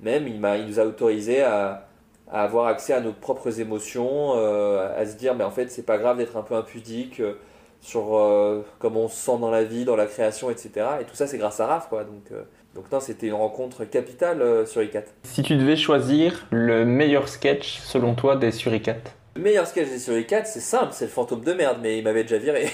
[0.02, 1.88] même, il, il nous a autorisé à
[2.34, 5.98] avoir accès à nos propres émotions, euh, à se dire mais en fait c'est pas
[5.98, 7.34] grave d'être un peu impudique euh,
[7.80, 10.72] sur euh, comment on se sent dans la vie, dans la création, etc.
[11.02, 12.04] Et tout ça c'est grâce à Raph quoi.
[12.04, 12.32] Donc,
[12.76, 15.04] donc non, c'était une rencontre capitale sur ICAT.
[15.24, 19.90] Si tu devais choisir le meilleur sketch selon toi des sur ICAT le meilleur sketch
[19.90, 22.68] des sur ICAT, c'est simple, c'est le fantôme de merde, mais il m'avait déjà viré.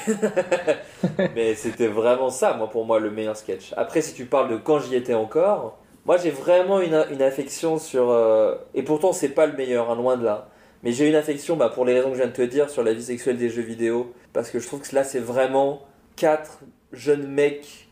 [1.36, 3.74] mais c'était vraiment ça, moi, pour moi, le meilleur sketch.
[3.78, 7.80] Après, si tu parles de quand j'y étais encore, moi, j'ai vraiment une, une, affection
[7.80, 8.10] sur.
[8.10, 10.50] Euh, et pourtant, c'est pas le meilleur, hein, loin de là.
[10.84, 12.84] Mais j'ai une affection, bah, pour les raisons que je viens de te dire, sur
[12.84, 14.14] la vie sexuelle des jeux vidéo.
[14.34, 15.84] Parce que je trouve que là, c'est vraiment
[16.18, 16.60] quatre
[16.92, 17.88] jeunes mecs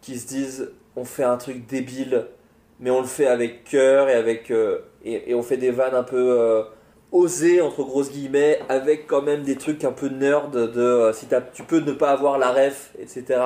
[0.00, 2.26] qui se disent on fait un truc débile,
[2.80, 4.50] mais on le fait avec cœur et avec.
[4.50, 6.38] Euh, et, on fait des vannes un peu.
[6.38, 6.62] Euh,
[7.10, 11.62] osées, entre grosses guillemets, avec quand même des trucs un peu nerd de si tu
[11.62, 13.38] peux ne pas avoir la ref, etc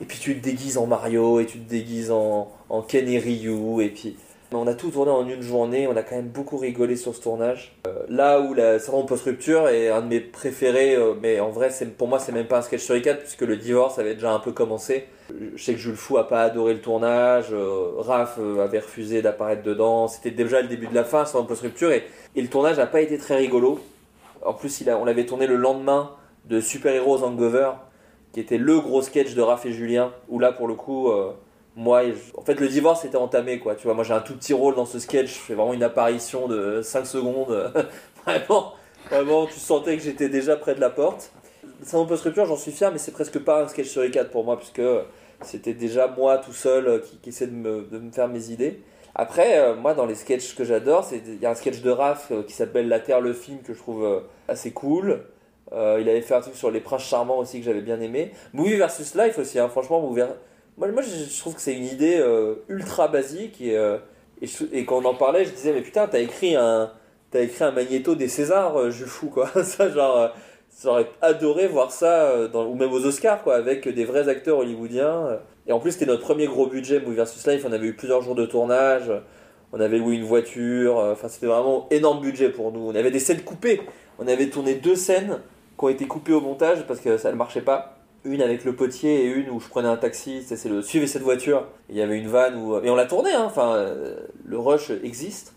[0.00, 3.18] et puis tu te déguises en Mario, et tu te déguises en, en Ken et
[3.18, 4.16] Ryu, et puis
[4.54, 7.22] On a tout tourné en une journée, on a quand même beaucoup rigolé sur ce
[7.22, 7.74] tournage.
[7.86, 11.70] Euh, là où la syndrome post-rupture est un de mes préférés, euh, mais en vrai,
[11.96, 14.32] pour moi, c'est même pas un sketch sur les 4 puisque le divorce avait déjà
[14.32, 15.06] un peu commencé.
[15.56, 19.62] Je sais que Jules Fou a pas adoré le tournage, euh, Raph avait refusé d'apparaître
[19.62, 22.04] dedans, c'était déjà le début de la fin, syndrome post-rupture, et,
[22.36, 23.80] et le tournage n'a pas été très rigolo.
[24.44, 26.10] En plus, il a, on l'avait tourné le lendemain
[26.44, 27.70] de Super Heroes Hangover,
[28.32, 31.10] qui était le gros sketch de Raph et Julien, où là, pour le coup,
[31.76, 32.02] moi,
[32.36, 33.74] en fait, le divorce était entamé, quoi.
[33.74, 35.82] Tu vois, moi, j'ai un tout petit rôle dans ce sketch, je fais vraiment une
[35.82, 37.72] apparition de 5 secondes.
[38.26, 38.74] vraiment,
[39.10, 41.32] vraiment, tu sentais que j'étais déjà près de la porte.
[41.82, 44.44] Syndrome post-rupture, j'en suis fier, mais c'est presque pas un sketch sur les 4 pour
[44.44, 44.82] moi, puisque
[45.40, 48.50] c'était déjà moi tout seul euh, qui, qui essaie de me, de me faire mes
[48.50, 48.80] idées.
[49.14, 52.28] Après, euh, moi, dans les sketchs que j'adore, il y a un sketch de Raph
[52.30, 55.24] euh, qui s'appelle La Terre, le film, que je trouve assez cool.
[55.72, 58.32] Il avait fait un truc sur les princes charmants aussi que j'avais bien aimé.
[58.52, 60.36] Movie versus Life aussi, hein, franchement, Movie ver-
[60.76, 63.98] moi, moi, je je trouve que c'est une idée euh, ultra basique et, euh,
[64.40, 66.90] et, je- quand on en parlait, je disais, mais putain, t'as écrit un,
[67.30, 69.48] t'as écrit un magnéto des Césars, euh, Jules Fou, quoi.
[69.64, 70.30] ça, genre,
[70.82, 75.38] j'aurais adoré voir ça, ou même aux Oscars, quoi, avec des vrais acteurs hollywoodiens.
[75.66, 77.64] Et en plus, c'était notre premier gros budget, Movie versus Life.
[77.68, 79.12] On avait eu plusieurs jours de tournage.
[79.72, 80.96] On avait loué une voiture.
[80.96, 82.80] Enfin, c'était vraiment énorme budget pour nous.
[82.80, 83.80] On avait des scènes coupées.
[84.18, 85.38] On avait tourné deux scènes
[85.78, 88.01] qui ont été coupées au montage parce que ça ne marchait pas.
[88.24, 90.42] Une avec le potier et une où je prenais un taxi.
[90.44, 91.66] C'est le suivez cette voiture.
[91.88, 92.78] Il y avait une vanne où.
[92.78, 93.44] Et on l'a tourné, hein.
[93.44, 95.54] Enfin, euh, le rush existe.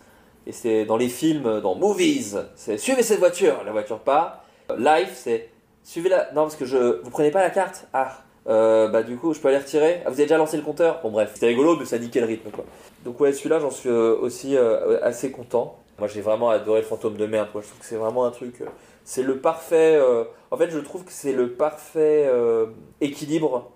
[0.48, 3.64] Et c'est dans les films, dans Movies, c'est suivez cette voiture.
[3.66, 4.44] La voiture part.
[4.78, 5.50] Life, c'est
[5.84, 6.32] suivez la.
[6.34, 7.02] Non, parce que je.
[7.02, 8.18] Vous prenez pas la carte Ah.
[8.48, 11.00] Euh, bah du coup je peux aller retirer ah, vous avez déjà lancé le compteur?
[11.02, 12.64] Bon bref c'était rigolo mais ça niquait le rythme quoi
[13.04, 14.56] donc ouais celui-là j'en suis euh, aussi
[15.02, 17.62] assez content moi j'ai vraiment adoré le fantôme de merde quoi.
[17.62, 18.62] je trouve que c'est vraiment un truc
[19.06, 22.66] c'est le parfait euh, en fait je trouve que c'est le parfait euh,
[23.00, 23.72] équilibre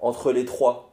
[0.00, 0.90] entre les trois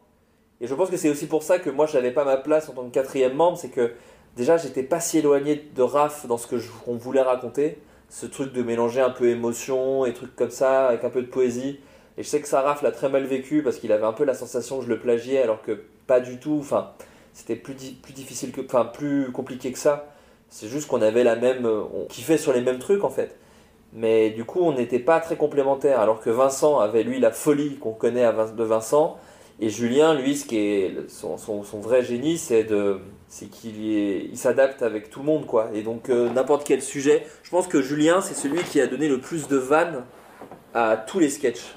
[0.61, 2.73] et je pense que c'est aussi pour ça que moi j'avais pas ma place en
[2.73, 3.91] tant que quatrième membre c'est que
[4.35, 7.77] déjà j'étais pas si éloigné de Raph dans ce que je- voulait raconter
[8.09, 11.27] ce truc de mélanger un peu émotion et trucs comme ça avec un peu de
[11.27, 11.79] poésie
[12.17, 14.33] et je sais que Saraf l'a très mal vécu parce qu'il avait un peu la
[14.33, 16.57] sensation que je le plagiais alors que pas du tout.
[16.59, 16.93] Enfin,
[17.31, 20.07] c'était plus, plus difficile que, enfin, plus compliqué que ça.
[20.49, 23.37] C'est juste qu'on avait la même, euh, on kiffait sur les mêmes trucs en fait.
[23.93, 25.99] Mais du coup, on n'était pas très complémentaires.
[25.99, 29.17] Alors que Vincent avait lui la folie qu'on connaît de Vincent.
[29.59, 31.35] Et Julien, lui, ce qui est son,
[31.79, 35.71] vrai génie, c'est de, c'est qu'il s'adapte avec tout le monde, quoi.
[35.73, 37.25] Et donc euh, n'importe quel sujet.
[37.41, 40.03] Je pense que Julien, c'est celui qui a donné le plus de vannes
[40.75, 41.75] à tous les sketchs.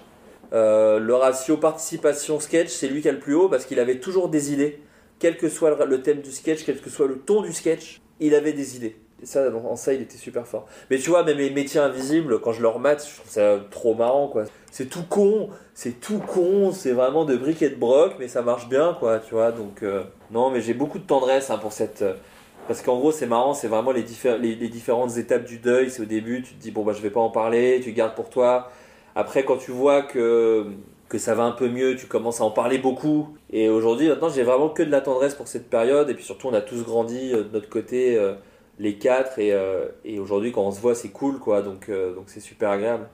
[0.53, 3.99] Euh, le ratio participation sketch, c'est lui qui a le plus haut parce qu'il avait
[3.99, 4.82] toujours des idées.
[5.19, 8.35] Quel que soit le thème du sketch, quel que soit le ton du sketch, il
[8.35, 8.97] avait des idées.
[9.24, 10.66] Ça, en ça, il était super fort.
[10.90, 13.94] Mais tu vois, même les métiers invisibles, quand je leur mate, je trouve ça trop
[13.94, 14.44] marrant, quoi.
[14.70, 18.42] C'est tout con, c'est tout con, c'est vraiment de briques et de broc, mais ça
[18.42, 19.52] marche bien, quoi, tu vois.
[19.52, 22.02] Donc, euh, non, mais j'ai beaucoup de tendresse hein, pour cette.
[22.02, 22.14] euh,
[22.68, 25.90] parce qu'en gros, c'est marrant, c'est vraiment les, diffé- les, différentes étapes du deuil.
[25.90, 28.14] C'est au début, tu te dis, bon, bah, je vais pas en parler, tu gardes
[28.14, 28.70] pour toi.
[29.16, 30.66] Après, quand tu vois que,
[31.09, 33.28] que ça va un peu mieux, tu commences à en parler beaucoup.
[33.52, 36.09] Et aujourd'hui, maintenant, j'ai vraiment que de la tendresse pour cette période.
[36.10, 38.16] Et puis surtout, on a tous grandi euh, de notre côté,
[38.81, 39.39] les quatre.
[39.39, 41.62] Et, euh, et aujourd'hui, quand on se voit, c'est cool, quoi.
[41.62, 43.07] Donc, euh, donc c'est super agréable.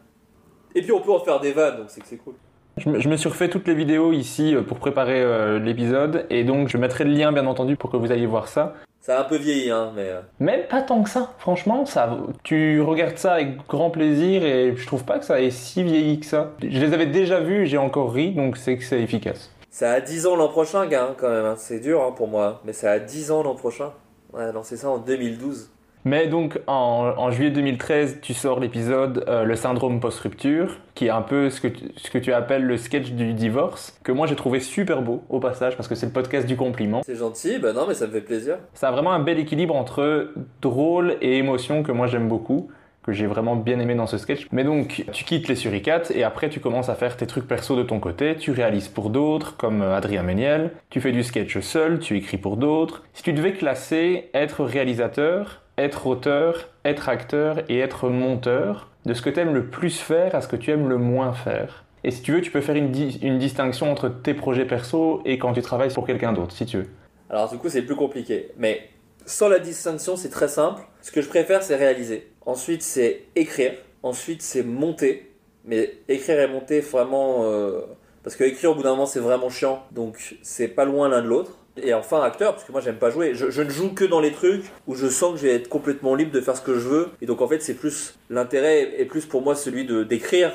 [0.74, 2.34] Et puis, on peut en faire des vannes, donc c'est que c'est cool.
[2.78, 6.26] Je me, je me suis refait toutes les vidéos ici euh, pour préparer euh, l'épisode
[6.28, 8.74] et donc je mettrai le lien bien entendu pour que vous alliez voir ça.
[9.00, 10.10] Ça a un peu vieilli, hein, mais.
[10.40, 14.86] Mais pas tant que ça, franchement, ça, tu regardes ça avec grand plaisir et je
[14.86, 16.52] trouve pas que ça ait si vieilli que ça.
[16.60, 19.50] Je les avais déjà vus j'ai encore ri, donc c'est que c'est efficace.
[19.70, 21.44] Ça a 10 ans l'an prochain, gars, hein, quand même.
[21.46, 21.54] hein.
[21.56, 22.60] C'est dur hein, pour moi.
[22.66, 23.92] Mais ça a 10 ans l'an prochain.
[24.36, 25.70] On a lancé ça en 2012.
[26.04, 31.10] Mais donc en, en juillet 2013, tu sors l'épisode euh, Le syndrome post-rupture, qui est
[31.10, 34.26] un peu ce que, tu, ce que tu appelles le sketch du divorce, que moi
[34.26, 37.00] j'ai trouvé super beau au passage parce que c'est le podcast du compliment.
[37.04, 38.58] C'est gentil, bah non, mais ça me fait plaisir.
[38.74, 40.28] Ça a vraiment un bel équilibre entre
[40.60, 42.68] drôle et émotion que moi j'aime beaucoup,
[43.06, 44.48] que j'ai vraiment bien aimé dans ce sketch.
[44.50, 47.76] Mais donc, tu quittes les suricates et après tu commences à faire tes trucs perso
[47.76, 51.58] de ton côté, tu réalises pour d'autres, comme euh, Adrien Méniel, tu fais du sketch
[51.60, 53.04] seul, tu écris pour d'autres.
[53.14, 59.22] Si tu devais classer être réalisateur, être auteur, être acteur et être monteur, de ce
[59.22, 61.84] que tu aimes le plus faire à ce que tu aimes le moins faire.
[62.02, 62.92] Et si tu veux, tu peux faire une,
[63.22, 66.78] une distinction entre tes projets perso et quand tu travailles pour quelqu'un d'autre, si tu
[66.78, 66.88] veux.
[67.30, 68.50] Alors, du coup, c'est plus compliqué.
[68.56, 68.88] Mais
[69.24, 70.82] sans la distinction, c'est très simple.
[71.02, 72.32] Ce que je préfère, c'est réaliser.
[72.46, 73.74] Ensuite, c'est écrire.
[74.02, 75.32] Ensuite, c'est monter.
[75.64, 77.44] Mais écrire et monter, vraiment.
[77.44, 77.80] euh,
[78.22, 79.82] Parce que écrire, au bout d'un moment, c'est vraiment chiant.
[79.90, 81.58] Donc, c'est pas loin l'un de l'autre.
[81.82, 83.34] Et enfin, acteur, parce que moi, j'aime pas jouer.
[83.34, 86.14] Je, ne joue que dans les trucs où je sens que je vais être complètement
[86.14, 87.08] libre de faire ce que je veux.
[87.20, 88.14] Et donc, en fait, c'est plus.
[88.30, 90.52] L'intérêt est plus pour moi celui de d'écrire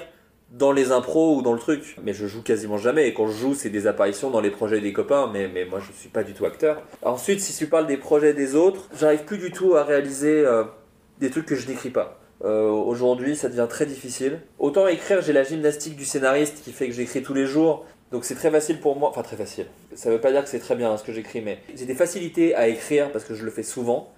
[0.49, 1.97] dans les impros ou dans le truc.
[2.03, 3.07] Mais je joue quasiment jamais.
[3.07, 5.30] Et quand je joue, c'est des apparitions dans les projets des copains.
[5.31, 6.81] Mais, mais moi, je suis pas du tout acteur.
[7.03, 10.63] Ensuite, si tu parles des projets des autres, j'arrive plus du tout à réaliser euh,
[11.22, 12.19] des trucs que je n'écris pas.
[12.43, 14.39] Euh, Aujourd'hui, ça devient très difficile.
[14.60, 17.85] Autant écrire, j'ai la gymnastique du scénariste qui fait que j'écris tous les jours.
[18.11, 19.68] Donc c'est très facile pour moi, enfin très facile.
[19.93, 21.95] Ça veut pas dire que c'est très bien hein, ce que j'écris, mais j'ai des
[21.95, 24.11] facilités à écrire parce que je le fais souvent.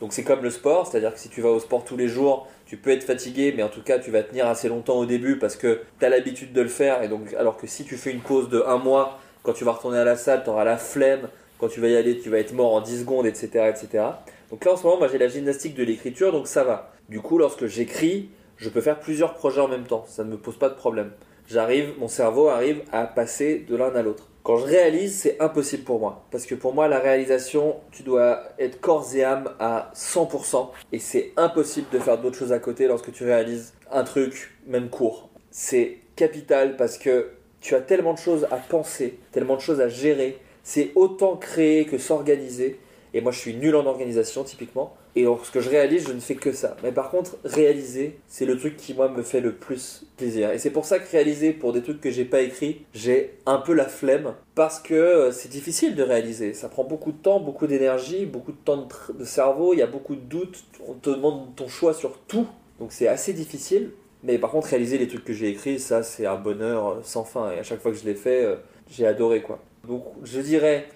[0.00, 2.46] Donc c'est comme le sport, c'est-à-dire que si tu vas au sport tous les jours,
[2.66, 5.38] tu peux être fatigué, mais en tout cas tu vas tenir assez longtemps au début
[5.38, 7.02] parce que tu as l'habitude de le faire.
[7.02, 9.72] Et donc alors que si tu fais une pause de un mois, quand tu vas
[9.72, 11.28] retourner à la salle, tu auras la flemme.
[11.58, 14.04] Quand tu vas y aller, tu vas être mort en 10 secondes, etc., etc.
[14.50, 16.92] Donc là en ce moment, moi j'ai la gymnastique de l'écriture, donc ça va.
[17.08, 20.04] Du coup, lorsque j'écris, je peux faire plusieurs projets en même temps.
[20.08, 21.12] Ça ne me pose pas de problème
[21.48, 24.28] j'arrive, mon cerveau arrive à passer de l'un à l'autre.
[24.42, 26.24] Quand je réalise, c'est impossible pour moi.
[26.30, 30.70] Parce que pour moi, la réalisation, tu dois être corps et âme à 100%.
[30.92, 34.88] Et c'est impossible de faire d'autres choses à côté lorsque tu réalises un truc, même
[34.88, 35.28] court.
[35.50, 37.30] C'est capital parce que
[37.60, 40.38] tu as tellement de choses à penser, tellement de choses à gérer.
[40.62, 42.78] C'est autant créer que s'organiser.
[43.14, 44.94] Et moi, je suis nul en organisation, typiquement.
[45.16, 46.76] Et lorsque je réalise, je ne fais que ça.
[46.82, 50.52] Mais par contre, réaliser, c'est le truc qui, moi, me fait le plus plaisir.
[50.52, 53.58] Et c'est pour ça que réaliser pour des trucs que j'ai pas écrits, j'ai un
[53.58, 54.34] peu la flemme.
[54.54, 56.54] Parce que euh, c'est difficile de réaliser.
[56.54, 59.72] Ça prend beaucoup de temps, beaucoup d'énergie, beaucoup de temps de, cerveau.
[59.72, 60.64] Il y a beaucoup de doutes.
[60.86, 62.46] On te demande ton choix sur tout.
[62.78, 63.90] Donc c'est assez difficile.
[64.24, 67.24] Mais par contre, réaliser les trucs que j'ai écrits, ça, c'est un bonheur euh, sans
[67.24, 67.52] fin.
[67.52, 68.56] Et à chaque fois que je l'ai fait, euh,
[68.90, 69.60] j'ai adoré, quoi.
[69.86, 70.86] Donc je dirais,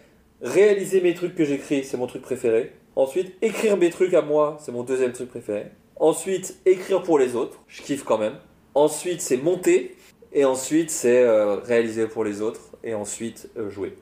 [0.43, 2.73] réaliser mes trucs que j'écris, c'est mon truc préféré.
[2.97, 5.67] Ensuite, écrire mes trucs à moi, c'est mon deuxième truc préféré.
[5.97, 8.35] Ensuite, écrire pour les autres, je kiffe quand même.
[8.75, 9.97] Ensuite, c'est monter.
[10.33, 12.61] Et ensuite, c'est euh, réaliser pour les autres.
[12.83, 13.97] Et ensuite, euh, jouer.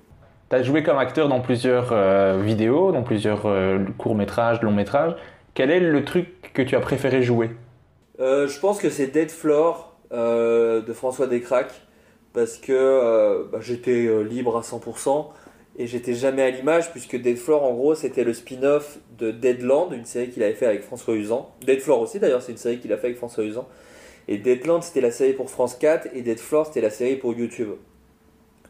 [0.48, 3.46] Tu as joué comme acteur dans plusieurs euh, vidéos, dans plusieurs
[3.98, 5.14] courts-métrages, longs-métrages.
[5.54, 7.50] Quel est le truc que tu as préféré jouer?
[8.18, 11.80] Je pense que c'est Dead Floor de François Descraques.
[12.32, 15.26] Parce que bah, j'étais libre à 100%
[15.78, 19.92] et j'étais jamais à l'image puisque Dead Floor en gros c'était le spin-off de Deadland,
[19.92, 21.54] une série qu'il avait fait avec François Usan.
[21.62, 23.68] Dead Floor aussi d'ailleurs c'est une série qu'il a fait avec François Usan.
[24.28, 27.32] Et Deadland c'était la série pour France 4 et Dead Floor c'était la série pour
[27.32, 27.70] YouTube.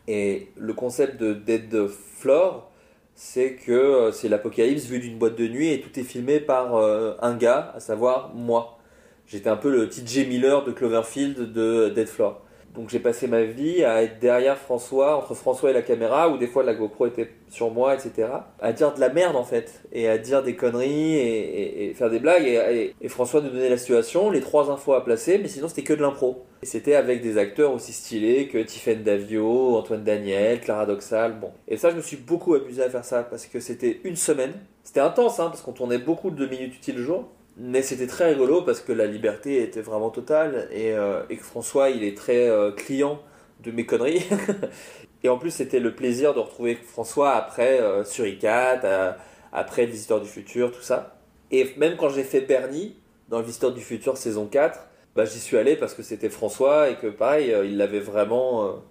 [0.08, 2.70] Et le concept de Dead Floor
[3.14, 6.76] c'est que euh, c'est l'apocalypse vu d'une boîte de nuit et tout est filmé par
[6.76, 8.78] euh, un gars, à savoir moi.
[9.26, 12.40] J'étais un peu le TJ Miller de Cloverfield de Dead Floor.
[12.74, 16.38] Donc j'ai passé ma vie à être derrière François, entre François et la caméra, où
[16.38, 18.28] des fois la GoPro était sur moi, etc.
[18.60, 22.20] À dire de la merde en fait, et à dire des conneries, et, faire des
[22.20, 22.46] blagues.
[22.46, 25.94] Et, François nous donnait la situation, les trois infos à placer, mais sinon c'était que
[25.94, 26.44] de l'impro.
[26.62, 31.50] Et c'était avec des acteurs aussi stylés que Tiffen Davio, Antoine Daniel, Clara Doxal, bon.
[31.66, 34.52] Et ça je me suis beaucoup amusé à faire ça, parce que c'était une semaine.
[34.84, 37.28] C'était intense, hein, parce qu'on tournait beaucoup de minutes utiles le jour.
[37.62, 41.90] Mais c'était très rigolo parce que la liberté était vraiment totale et, euh, que François,
[41.90, 43.20] il est très euh, client
[43.62, 44.24] de mes conneries.
[45.22, 49.18] et en plus, c'était le plaisir de retrouver François après euh, sur ICAT,
[49.52, 51.18] après Visiteur du Futur, tout ça.
[51.50, 52.96] Et même quand j'ai fait Bernie
[53.28, 54.80] dans Visiteur du Futur saison 4,
[55.14, 58.82] bah, j'y suis allé parce que c'était François et que pareil, il l'avait vraiment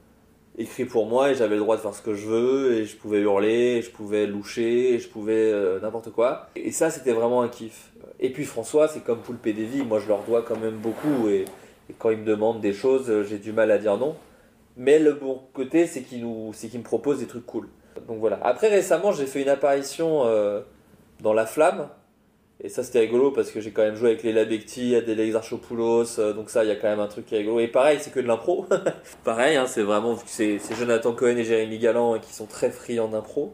[0.59, 2.95] écrit pour moi et j'avais le droit de faire ce que je veux et je
[2.97, 5.51] pouvais hurler, je pouvais loucher, je pouvais
[5.81, 6.49] n'importe quoi.
[6.55, 7.88] Et ça, c'était vraiment un kiff.
[8.19, 11.29] Et puis François, c'est comme Poulpe des vies, moi je leur dois quand même beaucoup
[11.29, 11.45] et,
[11.97, 14.15] quand ils me demandent des choses, j'ai du mal à dire non.
[14.77, 16.23] Mais le bon côté, c'est qu'ils
[16.53, 17.67] qu'ils me proposent des trucs cool.
[18.07, 18.39] Donc voilà.
[18.43, 20.61] Après récemment, j'ai fait une apparition euh,
[21.21, 21.89] dans La Flamme.
[22.61, 26.19] Et ça c'était rigolo parce que j'ai quand même joué avec les Labecti, Adèle Exarchopoulos,
[26.19, 27.59] euh, donc ça il y a quand même un truc qui est rigolo.
[27.61, 28.65] Et pareil, c'est que de l'impro.
[29.23, 33.53] pareil, hein, c'est vraiment, c'est, Jonathan Cohen et Jérémy Galland qui sont très friands d'impro.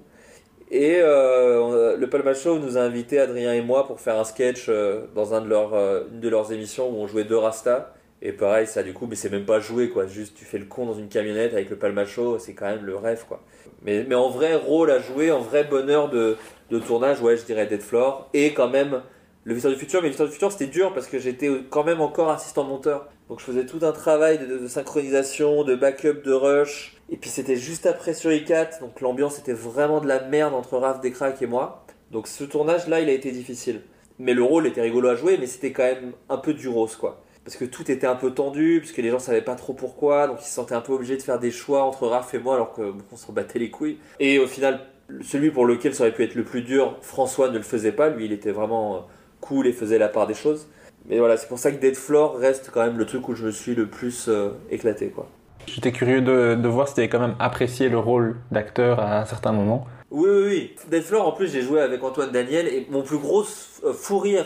[0.78, 4.66] Et euh, le Palma Show nous a invité, Adrien et moi, pour faire un sketch
[4.68, 7.94] euh, dans un de euh, une de leurs émissions où on jouait deux Rasta.
[8.22, 10.06] Et pareil, ça du coup, mais c'est même pas joué quoi.
[10.06, 12.84] Juste, tu fais le con dans une camionnette avec le Palma Show, c'est quand même
[12.84, 13.42] le rêve quoi.
[13.84, 16.36] Mais, mais en vrai rôle à jouer, en vrai bonheur de,
[16.70, 18.30] de tournage, ouais, je dirais Dead Floor.
[18.34, 19.02] Et quand même,
[19.46, 21.86] le Visiteur du Futur, mais le Visiteur du Futur c'était dur parce que j'étais quand
[21.86, 23.08] même encore assistant monteur.
[23.30, 26.95] Donc je faisais tout un travail de, synchronisation, de backup, de rush.
[27.10, 30.78] Et puis c'était juste après sur i4, donc l'ambiance était vraiment de la merde entre
[30.78, 31.86] Raph Descraques et moi.
[32.12, 33.82] Donc ce tournage là, il a été difficile.
[34.18, 36.96] Mais le rôle était rigolo à jouer, mais c'était quand même un peu du rose
[36.96, 37.22] quoi.
[37.44, 40.42] Parce que tout était un peu tendu, puisque les gens savaient pas trop pourquoi, donc
[40.42, 42.74] ils se sentaient un peu obligés de faire des choix entre Raph et moi alors
[42.74, 44.00] qu'on se rebattait les couilles.
[44.20, 44.80] Et au final,
[45.22, 48.10] celui pour lequel ça aurait pu être le plus dur, François ne le faisait pas,
[48.10, 49.00] lui il était vraiment euh,
[49.42, 50.68] cool et faisait la part des choses.
[51.08, 53.46] Mais voilà, c'est pour ça que Dead Floor reste quand même le truc où je
[53.46, 55.30] me suis le plus euh, éclaté, quoi.
[55.68, 59.26] J'étais curieux de, voir si tu avais quand même apprécié le rôle d'acteur à un
[59.26, 59.86] certain moment.
[60.12, 60.76] Oui, oui, oui.
[60.90, 63.44] Dead Floor, en plus, j'ai joué avec Antoine Daniel et mon plus gros
[63.84, 64.46] euh, fou rire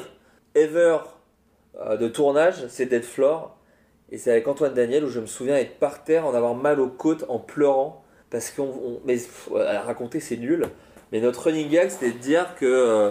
[0.56, 0.98] ever
[1.80, 3.56] euh, de tournage, c'est Dead Floor.
[4.12, 6.80] Et c'est avec Antoine Daniel où je me souviens être par terre, en avoir mal
[6.80, 8.04] aux côtes, en pleurant.
[8.32, 8.64] Parce qu'on.
[8.64, 9.18] on- mais
[9.56, 10.66] à raconter, c'est nul.
[11.12, 12.66] Mais notre running gag, c'était de dire que.
[12.66, 13.10] euh,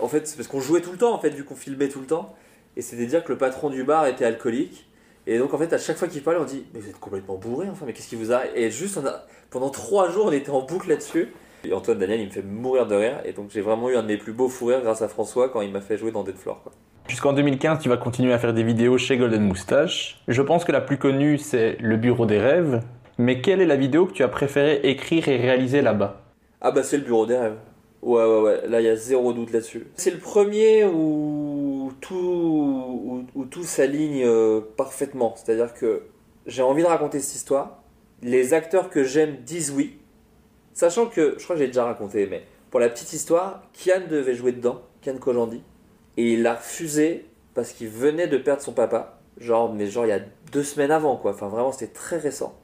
[0.00, 2.00] en fait, c'est parce qu'on jouait tout le temps, en fait, vu qu'on filmait tout
[2.00, 2.34] le temps.
[2.76, 4.87] Et c'était de dire que le patron du bar était alcoolique.
[5.30, 7.36] Et donc, en fait, à chaque fois qu'il parlait, on dit Mais vous êtes complètement
[7.36, 8.50] bourré, enfin, mais qu'est-ce qui vous arrive?
[8.56, 11.28] Et juste, on a- pendant trois jours, on était en boucle là-dessus.
[11.64, 13.20] Et Antoine Daniel, il me fait mourir de rire.
[13.26, 15.50] Et donc, j'ai vraiment eu un de mes plus beaux fous rires grâce à François
[15.50, 16.60] quand il m'a fait jouer dans Dead Floor.
[16.62, 16.72] Quoi.
[17.08, 20.22] Jusqu'en 2015, tu vas continuer à faire des vidéos chez Golden Moustache.
[20.28, 22.80] Je pense que la plus connue, c'est Le Bureau des Rêves.
[23.18, 26.22] Mais quelle est la vidéo que tu as préféré écrire et réaliser là-bas?
[26.60, 27.56] Ah bah c'est le bureau des rêves.
[28.00, 29.86] Ouais ouais ouais, là il y a zéro doute là-dessus.
[29.96, 35.34] C'est le premier où tout, où, tout s'aligne euh, parfaitement.
[35.36, 36.02] C'est-à-dire que
[36.46, 37.82] j'ai envie de raconter cette histoire.
[38.22, 39.98] Les acteurs que j'aime disent oui.
[40.74, 44.34] Sachant que, je crois que j'ai déjà raconté, mais pour la petite histoire, Kian devait
[44.34, 45.62] jouer dedans, Kian Kojandi.
[46.16, 49.18] Et il l'a refusé parce qu'il venait de perdre son papa.
[49.38, 50.20] Genre, mais genre il y a
[50.52, 51.32] deux semaines avant quoi.
[51.32, 52.56] Enfin vraiment c'était très récent.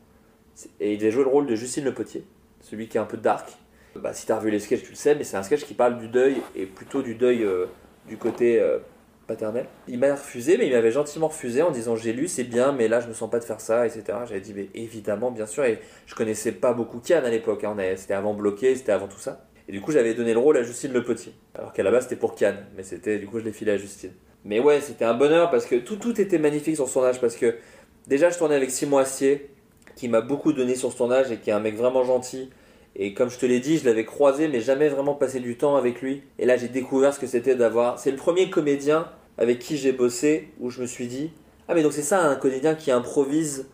[0.78, 2.24] Et il devait jouer le rôle de Justine Le Potier,
[2.60, 3.52] celui qui est un peu dark.
[3.96, 5.98] Bah, si t'as revu les sketchs, tu le sais, mais c'est un sketch qui parle
[5.98, 7.66] du deuil et plutôt du deuil euh,
[8.08, 8.78] du côté euh,
[9.26, 9.66] paternel.
[9.88, 12.88] Il m'a refusé, mais il m'avait gentiment refusé en disant j'ai lu, c'est bien, mais
[12.88, 14.04] là je me sens pas de faire ça, etc.
[14.26, 17.76] J'avais dit mais évidemment, bien sûr, et je connaissais pas beaucoup Kian à l'époque, hein,
[17.96, 19.46] c'était avant bloqué, c'était avant tout ça.
[19.68, 22.04] Et du coup j'avais donné le rôle à Justine Le Potier, alors qu'à la base
[22.04, 24.12] c'était pour Kian, mais c'était du coup je l'ai filé à Justine.
[24.44, 27.36] Mais ouais, c'était un bonheur parce que tout, tout était magnifique sur son âge, parce
[27.36, 27.54] que
[28.06, 29.48] déjà je tournais avec Simon Astier,
[29.96, 32.50] qui m'a beaucoup donné sur son âge et qui est un mec vraiment gentil.
[32.96, 35.76] Et comme je te l'ai dit, je l'avais croisé, mais jamais vraiment passé du temps
[35.76, 36.22] avec lui.
[36.38, 37.98] Et là, j'ai découvert ce que c'était d'avoir.
[37.98, 41.32] C'est le premier comédien avec qui j'ai bossé où je me suis dit
[41.68, 43.66] Ah, mais donc c'est ça un comédien qui improvise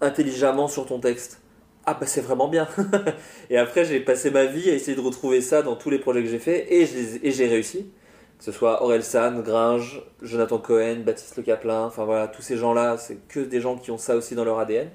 [0.00, 1.40] intelligemment sur ton texte.
[1.86, 2.66] Ah, bah c'est vraiment bien.
[3.50, 6.22] et après, j'ai passé ma vie à essayer de retrouver ça dans tous les projets
[6.22, 7.90] que j'ai fait et je les- et j'ai réussi.
[8.38, 12.56] Que ce soit Aurel San, Gringe, Jonathan Cohen, Baptiste Le Caplin, enfin voilà, tous ces
[12.56, 14.88] gens-là, c'est que des gens qui ont ça aussi dans leur ADN.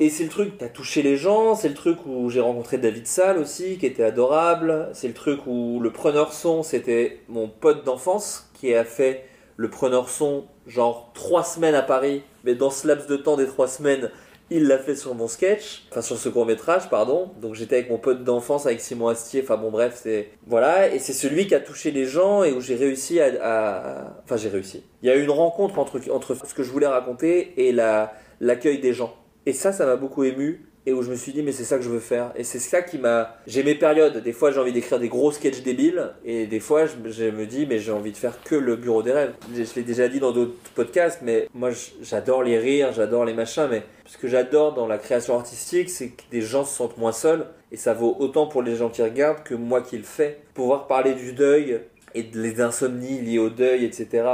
[0.00, 3.08] Et c'est le truc a touché les gens, c'est le truc où j'ai rencontré David
[3.08, 4.90] Salle aussi, qui était adorable.
[4.92, 9.24] C'est le truc où le preneur son, c'était mon pote d'enfance qui a fait
[9.56, 13.46] le preneur son genre trois semaines à Paris, mais dans ce laps de temps des
[13.46, 14.08] trois semaines,
[14.50, 17.32] il l'a fait sur mon sketch, enfin sur ce court métrage, pardon.
[17.42, 20.30] Donc j'étais avec mon pote d'enfance, avec Simon Astier, enfin bon bref, c'est...
[20.46, 24.14] Voilà, et c'est celui qui a touché les gens et où j'ai réussi à...
[24.22, 24.84] Enfin j'ai réussi.
[25.02, 28.12] Il y a eu une rencontre entre, entre ce que je voulais raconter et la,
[28.40, 29.12] l'accueil des gens.
[29.46, 30.64] Et ça, ça m'a beaucoup ému.
[30.86, 32.32] Et où je me suis dit, mais c'est ça que je veux faire.
[32.34, 33.36] Et c'est ça qui m'a.
[33.46, 34.22] J'ai mes périodes.
[34.22, 36.12] Des fois, j'ai envie d'écrire des gros sketchs débiles.
[36.24, 39.12] Et des fois, je, me- dis, mais j'ai envie de faire que le bureau des
[39.12, 39.34] rêves.
[39.54, 41.70] Je l'ai déjà dit dans d'autres podcasts, mais moi,
[42.00, 43.66] j'adore les rires, j'adore les machins.
[43.70, 47.12] Mais ce que j'adore dans la création artistique, c'est que des gens se sentent moins
[47.12, 47.44] seuls.
[47.70, 50.38] Et ça vaut autant pour les gens qui regardent que moi qui le fais.
[50.54, 51.80] Pouvoir parler du deuil
[52.14, 54.24] et de les insomnies liées au deuil, etc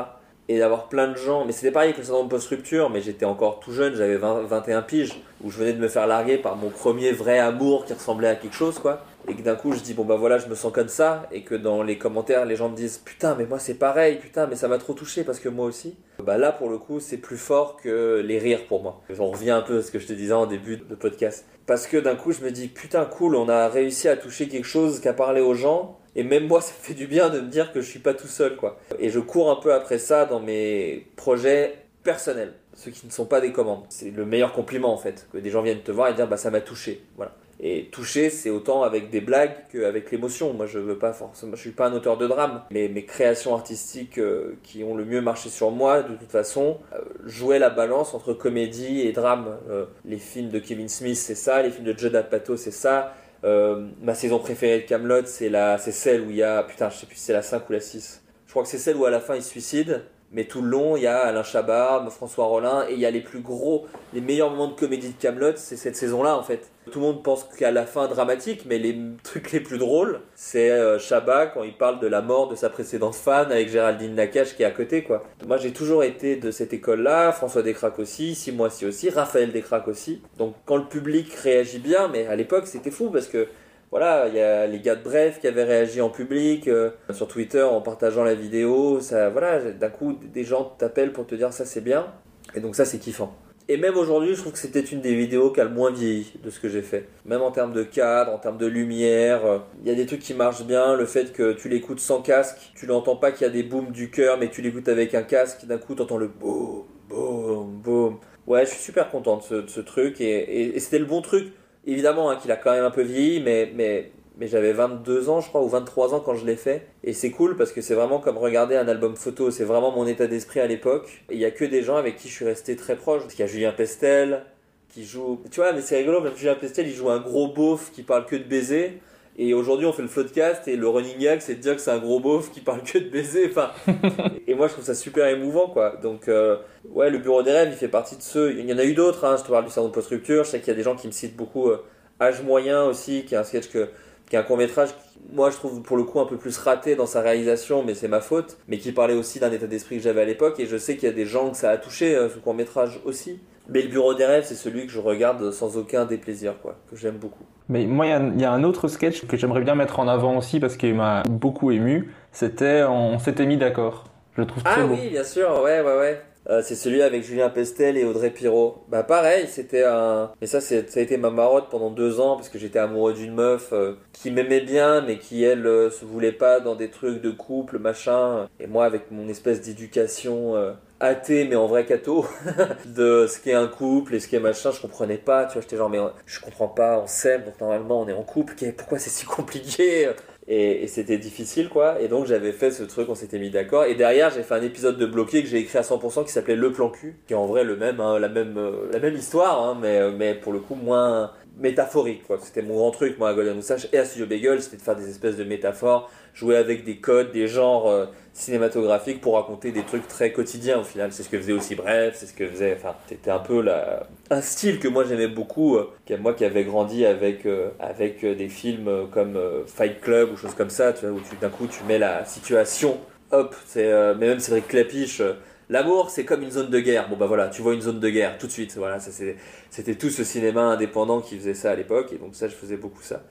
[0.48, 1.44] et d'avoir plein de gens.
[1.44, 4.82] Mais c'était pareil avec le syndrome post-rupture, mais j'étais encore tout jeune, j'avais 20 21
[4.82, 8.28] piges, où je venais de me faire larguer par mon premier vrai amour qui ressemblait
[8.28, 9.04] à quelque chose, quoi.
[9.26, 11.42] Et que d'un coup, je dis, bon bah voilà, je me sens comme ça, et
[11.42, 14.56] que dans les commentaires, les gens me disent, putain, mais moi c'est pareil, putain, mais
[14.56, 15.96] ça m'a trop touché parce que moi aussi.
[16.22, 19.00] Bah là, pour le coup, c'est plus fort que les rires pour moi.
[19.18, 21.46] On revient un peu à ce que je te disais en début de podcast.
[21.66, 24.66] Parce que d'un coup, je me dis, putain, cool, on a réussi à toucher quelque
[24.66, 25.98] chose, qu'à parler aux gens.
[26.16, 28.28] Et même moi, ça fait du bien de me dire que je suis pas tout
[28.28, 28.78] seul, quoi.
[28.98, 33.26] Et je cours un peu après ça dans mes projets personnels, ceux qui ne sont
[33.26, 33.84] pas des commandes.
[33.88, 36.36] C'est le meilleur compliment, en fait, que des gens viennent te voir et dire, bah
[36.36, 37.32] ça m'a touché, voilà.
[37.60, 40.52] Et toucher, c'est autant avec des blagues qu'avec l'émotion.
[40.52, 41.16] Moi, je veux pas
[41.52, 45.04] je suis pas un auteur de drame, mais mes créations artistiques euh, qui ont le
[45.04, 49.56] mieux marché sur moi, de toute façon, euh, jouaient la balance entre comédie et drame.
[49.70, 51.62] Euh, les films de Kevin Smith, c'est ça.
[51.62, 53.14] Les films de Judd Apatow, c'est ça.
[53.44, 56.88] Euh, ma saison préférée de Camelot, c'est la, c'est celle où il y a, putain,
[56.88, 58.22] je sais plus si c'est la 5 ou la 6.
[58.46, 60.04] Je crois que c'est celle où à la fin il se suicide,
[60.34, 63.10] mais tout le long il y a Alain Chabat, François Rollin, et il y a
[63.10, 66.70] les plus gros, les meilleurs moments de comédie de Camelot, c'est cette saison-là en fait.
[66.90, 70.70] Tout le monde pense qu'à la fin dramatique, mais les trucs les plus drôles, c'est
[70.70, 74.54] euh, Chabat quand il parle de la mort de sa précédente fan avec Géraldine Nakache
[74.54, 75.22] qui est à côté quoi.
[75.46, 79.88] Moi j'ai toujours été de cette école-là, François Descraques aussi, Six mois aussi, Raphaël Descraques
[79.88, 80.20] aussi.
[80.36, 83.46] Donc quand le public réagit bien, mais à l'époque c'était fou parce que
[83.90, 87.28] voilà, il y a les gars de Bref qui avaient réagi en public, euh, sur
[87.28, 91.52] Twitter en partageant la vidéo, ça, voilà, d'un coup, des gens t'appellent pour te dire
[91.52, 92.06] ça c'est bien,
[92.54, 93.34] et donc ça c'est kiffant.
[93.66, 96.32] Et même aujourd'hui, je trouve que c'était une des vidéos qui a le moins vieilli
[96.42, 97.08] de ce que j'ai fait.
[97.24, 100.20] Même en termes de cadre, en termes de lumière, euh, il y a des trucs
[100.20, 100.94] qui marchent bien.
[100.94, 103.90] Le fait que tu l'écoutes sans casque, tu n'entends pas qu'il y a des booms
[103.90, 108.18] du cœur, mais tu l'écoutes avec un casque, d'un coup t'entends le boum, boum, boum.
[108.46, 111.54] Ouais, je suis super content de ce, truc, et c'était le bon truc.
[111.86, 115.40] Évidemment hein, qu'il a quand même un peu vieilli, mais, mais mais j'avais 22 ans,
[115.40, 116.86] je crois, ou 23 ans quand je l'ai fait.
[117.04, 119.50] Et c'est cool parce que c'est vraiment comme regarder un album photo.
[119.50, 121.22] C'est vraiment mon état d'esprit à l'époque.
[121.30, 123.22] Il y a que des gens avec qui je suis resté très proche.
[123.32, 124.44] Il y a Julien Pestel
[124.88, 125.40] qui joue.
[125.50, 128.26] Tu vois, mais c'est rigolo, même Julien Pestel, il joue un gros beauf qui parle
[128.26, 129.00] que de baiser.
[129.36, 131.90] Et aujourd'hui, on fait le floodcast et le running gag, c'est de dire que c'est
[131.90, 133.50] un gros beauf qui parle que de baiser.
[133.50, 133.70] Enfin,
[134.46, 135.96] et moi, je trouve ça super émouvant, quoi.
[136.02, 136.56] Donc, euh,
[136.88, 138.52] ouais, le bureau des rêves, il fait partie de ceux.
[138.52, 139.36] Il y en a eu d'autres, hein.
[139.36, 140.44] Je te parle du salon de post-rupture.
[140.44, 141.82] Je sais qu'il y a des gens qui me citent beaucoup euh,
[142.20, 143.88] Âge moyen aussi, qui est un sketch que,
[144.28, 144.90] qui est un court métrage
[145.32, 148.08] moi je trouve pour le coup un peu plus raté dans sa réalisation, mais c'est
[148.08, 150.76] ma faute, mais qui parlait aussi d'un état d'esprit que j'avais à l'époque, et je
[150.76, 153.40] sais qu'il y a des gens que ça a touché, euh, ce court métrage aussi.
[153.68, 156.96] Mais le Bureau des rêves, c'est celui que je regarde sans aucun déplaisir, quoi, que
[156.96, 157.44] j'aime beaucoup.
[157.68, 160.60] Mais moi, il y, a un autre sketch que j'aimerais bien mettre en avant aussi
[160.60, 162.12] parce qu'il m'a beaucoup ému.
[162.30, 164.04] C'était On s'était mis d'accord.
[164.36, 164.94] Je trouve très ah beau.
[164.94, 166.22] Ah oui, bien sûr, ouais, ouais, ouais.
[166.50, 168.84] Euh, c'est celui avec Julien Pestel et Audrey Pirot.
[168.88, 170.30] Bah pareil, c'était un...
[170.40, 173.34] Et ça, ça a été ma marotte pendant deux ans parce que j'étais amoureux d'une
[173.34, 177.22] meuf euh, qui m'aimait bien mais qui, elle, euh, se voulait pas dans des trucs
[177.22, 178.48] de couple, machin.
[178.60, 180.54] Et moi, avec mon espèce d'éducation
[181.00, 182.24] athée mais en vrai catho
[182.86, 185.76] de ce qu'est un couple et ce qu'est machin je comprenais pas tu vois j'étais
[185.76, 189.10] genre mais je comprends pas on s'aime donc normalement on est en couple pourquoi c'est
[189.10, 190.08] si compliqué?
[190.46, 192.00] Et, c'était difficile quoi.
[192.00, 193.84] Et donc j'avais fait ce truc on s'était mis d'accord.
[193.84, 196.56] Et derrière j'ai fait un épisode de bloqué que j'ai écrit à 100% qui s'appelait
[196.56, 199.14] le plan cul qui est en vrai le même hein, la même euh, la même
[199.14, 202.38] histoire hein, mais euh, mais pour le coup moins métaphorique quoi.
[202.42, 203.86] C'était mon grand truc moi à Golden Moustache.
[203.92, 207.30] Et à Studio Bagel c'était de faire des espèces de métaphores jouer avec des codes
[207.32, 211.12] des genres euh, cinématographiques pour raconter des trucs très quotidiens au final.
[211.12, 214.06] C'est ce que faisait aussi Bref c'est ce que faisait enfin c'était un peu la
[214.30, 218.48] un style que moi j'aimais beaucoup euh, moi qui avais grandi avec euh, avec des
[218.48, 221.98] films comme Fight Club ou choses comme ça tu vois où d'un coup tu mets
[221.98, 222.98] la situation
[223.30, 225.22] hop c'est mais même Cédric Clapiche
[225.68, 227.08] L'amour, c'est comme une zone de guerre.
[227.08, 228.76] Bon, bah voilà, tu vois une zone de guerre tout de suite.
[228.76, 232.54] Voilà, c'était tout ce cinéma indépendant qui faisait ça à l'époque, et donc ça, je
[232.54, 233.22] faisais beaucoup ça.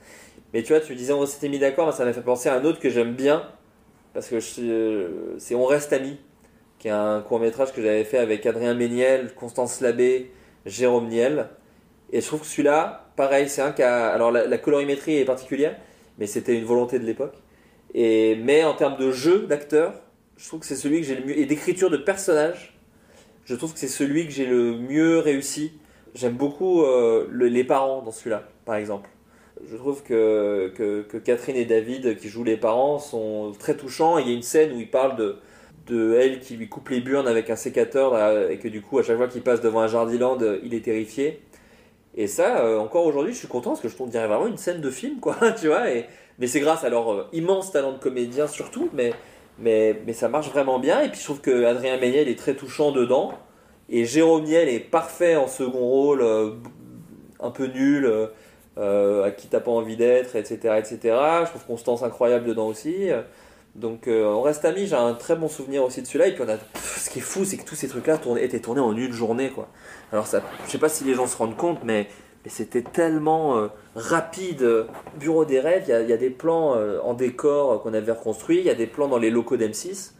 [0.52, 2.64] Mais tu vois, tu disais on s'était mis d'accord, ça m'a fait penser à un
[2.64, 3.42] autre que j'aime bien,
[4.12, 6.18] parce que c'est On reste amis,
[6.78, 10.30] qui est un court métrage que j'avais fait avec Adrien Méniel, Constance Labbé,
[10.66, 11.48] Jérôme Niel.
[12.12, 14.08] Et je trouve que celui-là, pareil, c'est un a.
[14.08, 15.76] Alors la, colorimétrie est particulière,
[16.18, 17.34] mais c'était une volonté de l'époque.
[17.94, 19.94] Et, mais en termes de jeu d'acteur,
[20.36, 21.38] je trouve que c'est celui que j'ai le mieux.
[21.38, 22.78] Et d'écriture de personnage,
[23.44, 25.72] je trouve que c'est celui que j'ai le mieux réussi.
[26.14, 29.08] J'aime beaucoup euh, les parents dans celui-là, par exemple.
[29.70, 34.18] Je trouve que, que, Catherine et David, qui jouent les parents, sont très touchants.
[34.18, 35.36] Il y a une scène où ils parlent de,
[35.86, 39.02] de elle qui lui coupe les burnes avec un sécateur et que du coup, à
[39.02, 41.40] chaque fois qu'il passe devant un Jardiland, il est terrifié.
[42.16, 44.56] Et ça, euh, encore aujourd'hui, je suis content parce que je trouve dirait vraiment une
[44.56, 45.84] scène de film, quoi, tu vois.
[46.38, 49.12] Mais c'est grâce à leur euh, immense talent de comédien surtout, mais
[49.58, 51.02] mais, mais ça marche vraiment bien.
[51.02, 53.32] Et puis je trouve que Adrien Méniel est très touchant dedans.
[53.88, 56.52] Et Jérôme Niel est parfait en second rôle, euh,
[57.40, 58.10] un peu nul,
[58.78, 60.98] euh, à qui t'as pas envie d'être, etc., etc.
[61.44, 63.10] Je trouve Constance incroyable dedans aussi.
[63.74, 66.28] Donc euh, on reste amis, j'ai un très bon souvenir aussi de celui-là.
[66.28, 68.80] Et puis on a, ce qui est fou, c'est que tous ces trucs-là étaient tournés
[68.80, 69.68] en une journée, quoi.
[70.12, 72.06] Alors ça, je sais pas si les gens se rendent compte, mais
[72.44, 74.86] et c'était tellement euh, rapide.
[75.18, 78.64] Bureau des rêves, il y, a des plans euh, en décor qu'on avait reconstruits, il
[78.64, 80.12] y a des plans dans les locaux d'M6.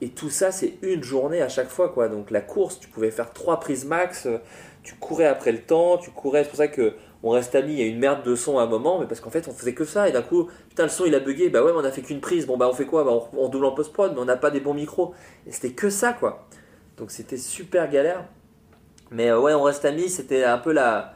[0.00, 1.88] Et tout ça, c'est une journée à chaque fois.
[1.88, 2.08] quoi.
[2.08, 4.38] Donc la course, tu pouvais faire trois prises max, euh,
[4.82, 6.44] tu courais après le temps, tu courais.
[6.44, 8.64] C'est pour ça que on reste amis, il y a une merde de son à
[8.64, 10.08] un moment, mais parce qu'en fait, on faisait que ça.
[10.08, 12.02] Et d'un coup, putain, le son il a bugué, bah ouais, mais on a fait
[12.02, 12.46] qu'une prise.
[12.46, 13.02] Bon, bah on fait quoi?
[13.02, 15.14] Bah, on, double en post-prod, mais on n'a pas des bons micros.
[15.46, 16.46] Et c'était que ça, quoi.
[16.98, 18.24] Donc c'était super galère.
[19.10, 21.13] Mais ouais, on reste amis, c'était un peu la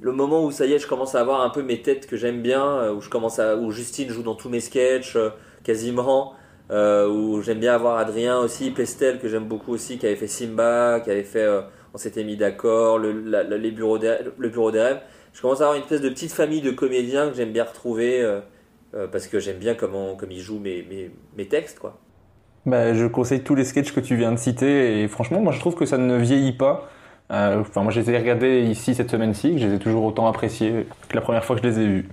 [0.00, 2.16] le moment où ça y est, je commence à avoir un peu mes têtes que
[2.16, 5.30] j'aime bien, euh, où je commence à, où Justine joue dans tous mes sketchs euh,
[5.64, 6.34] quasiment,
[6.70, 10.26] euh, où j'aime bien avoir Adrien aussi, Pestel que j'aime beaucoup aussi, qui avait fait
[10.26, 11.46] Simba, qui avait fait,
[11.94, 13.12] on s'était mis d'accord, le,
[13.56, 15.00] les bureaux le bureau des rêves.
[15.32, 18.24] Je commence à avoir une espèce de petite famille de comédiens que j'aime bien retrouver
[19.12, 21.98] parce que j'aime bien comment comme ils jouent mes, mes, mes textes quoi.
[22.64, 25.60] Bah, je conseille tous les sketchs que tu viens de citer et franchement moi je
[25.60, 26.88] trouve que ça ne vieillit pas.
[27.30, 30.04] Euh, enfin, moi, je les ai regardés ici cette semaine-ci, que je les ai toujours
[30.04, 32.08] autant appréciés que la première fois que je les ai vus.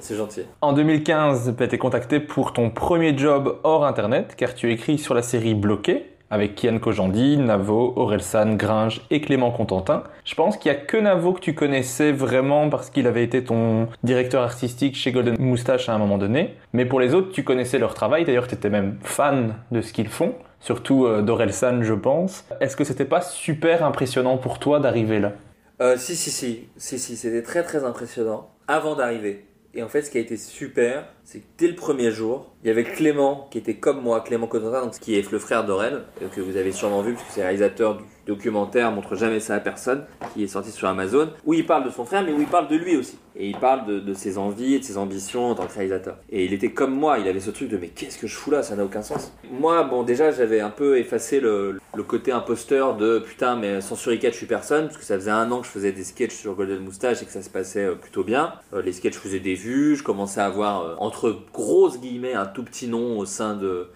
[0.00, 0.42] C'est gentil.
[0.60, 4.98] En 2015, tu as été contacté pour ton premier job hors Internet, car tu écris
[4.98, 10.02] sur la série Bloqué, avec Kian Kojandi, Navo, Orelsan, Gringe et Clément Contentin.
[10.24, 13.44] Je pense qu'il n'y a que Navo que tu connaissais vraiment parce qu'il avait été
[13.44, 16.54] ton directeur artistique chez Golden Moustache à un moment donné.
[16.72, 19.92] Mais pour les autres, tu connaissais leur travail, d'ailleurs tu étais même fan de ce
[19.92, 22.44] qu'ils font surtout euh, d'Orelsan, je pense.
[22.60, 25.34] Est-ce que c'était pas super impressionnant pour toi d'arriver là?
[25.82, 29.44] Euh, Si, si, si, si, si, c'était très très impressionnant avant d'arriver.
[29.74, 32.68] Et en fait, ce qui a été super, c'est que dès le premier jour, il
[32.68, 36.28] y avait Clément qui était comme moi, Clément Cotentin, qui est le frère d'Aurel, euh,
[36.28, 40.04] que vous avez sûrement vu, puisque c'est réalisateur du documentaire Montre jamais ça à personne,
[40.32, 42.68] qui est sorti sur Amazon, où il parle de son frère, mais où il parle
[42.68, 43.18] de lui aussi.
[43.34, 46.18] Et il parle de, ses envies et de ses ambitions en tant que réalisateur.
[46.30, 48.50] Et il était comme moi, il avait ce truc de mais qu'est-ce que je fous
[48.50, 49.32] là, ça n'a aucun sens.
[49.50, 54.30] Moi, bon, déjà, j'avais un peu effacé le, côté imposteur de putain, mais sans Suricat,
[54.30, 56.54] je suis personne, parce que ça faisait un an que je faisais des sketchs sur
[56.54, 58.52] Golden Moustache et que ça se passait euh, plutôt bien.
[58.74, 62.46] Euh, les sketchs faisaient des vues, je commençais à avoir, euh, entre grosses guillemets, un
[62.46, 63.88] tout petit nom au sein de,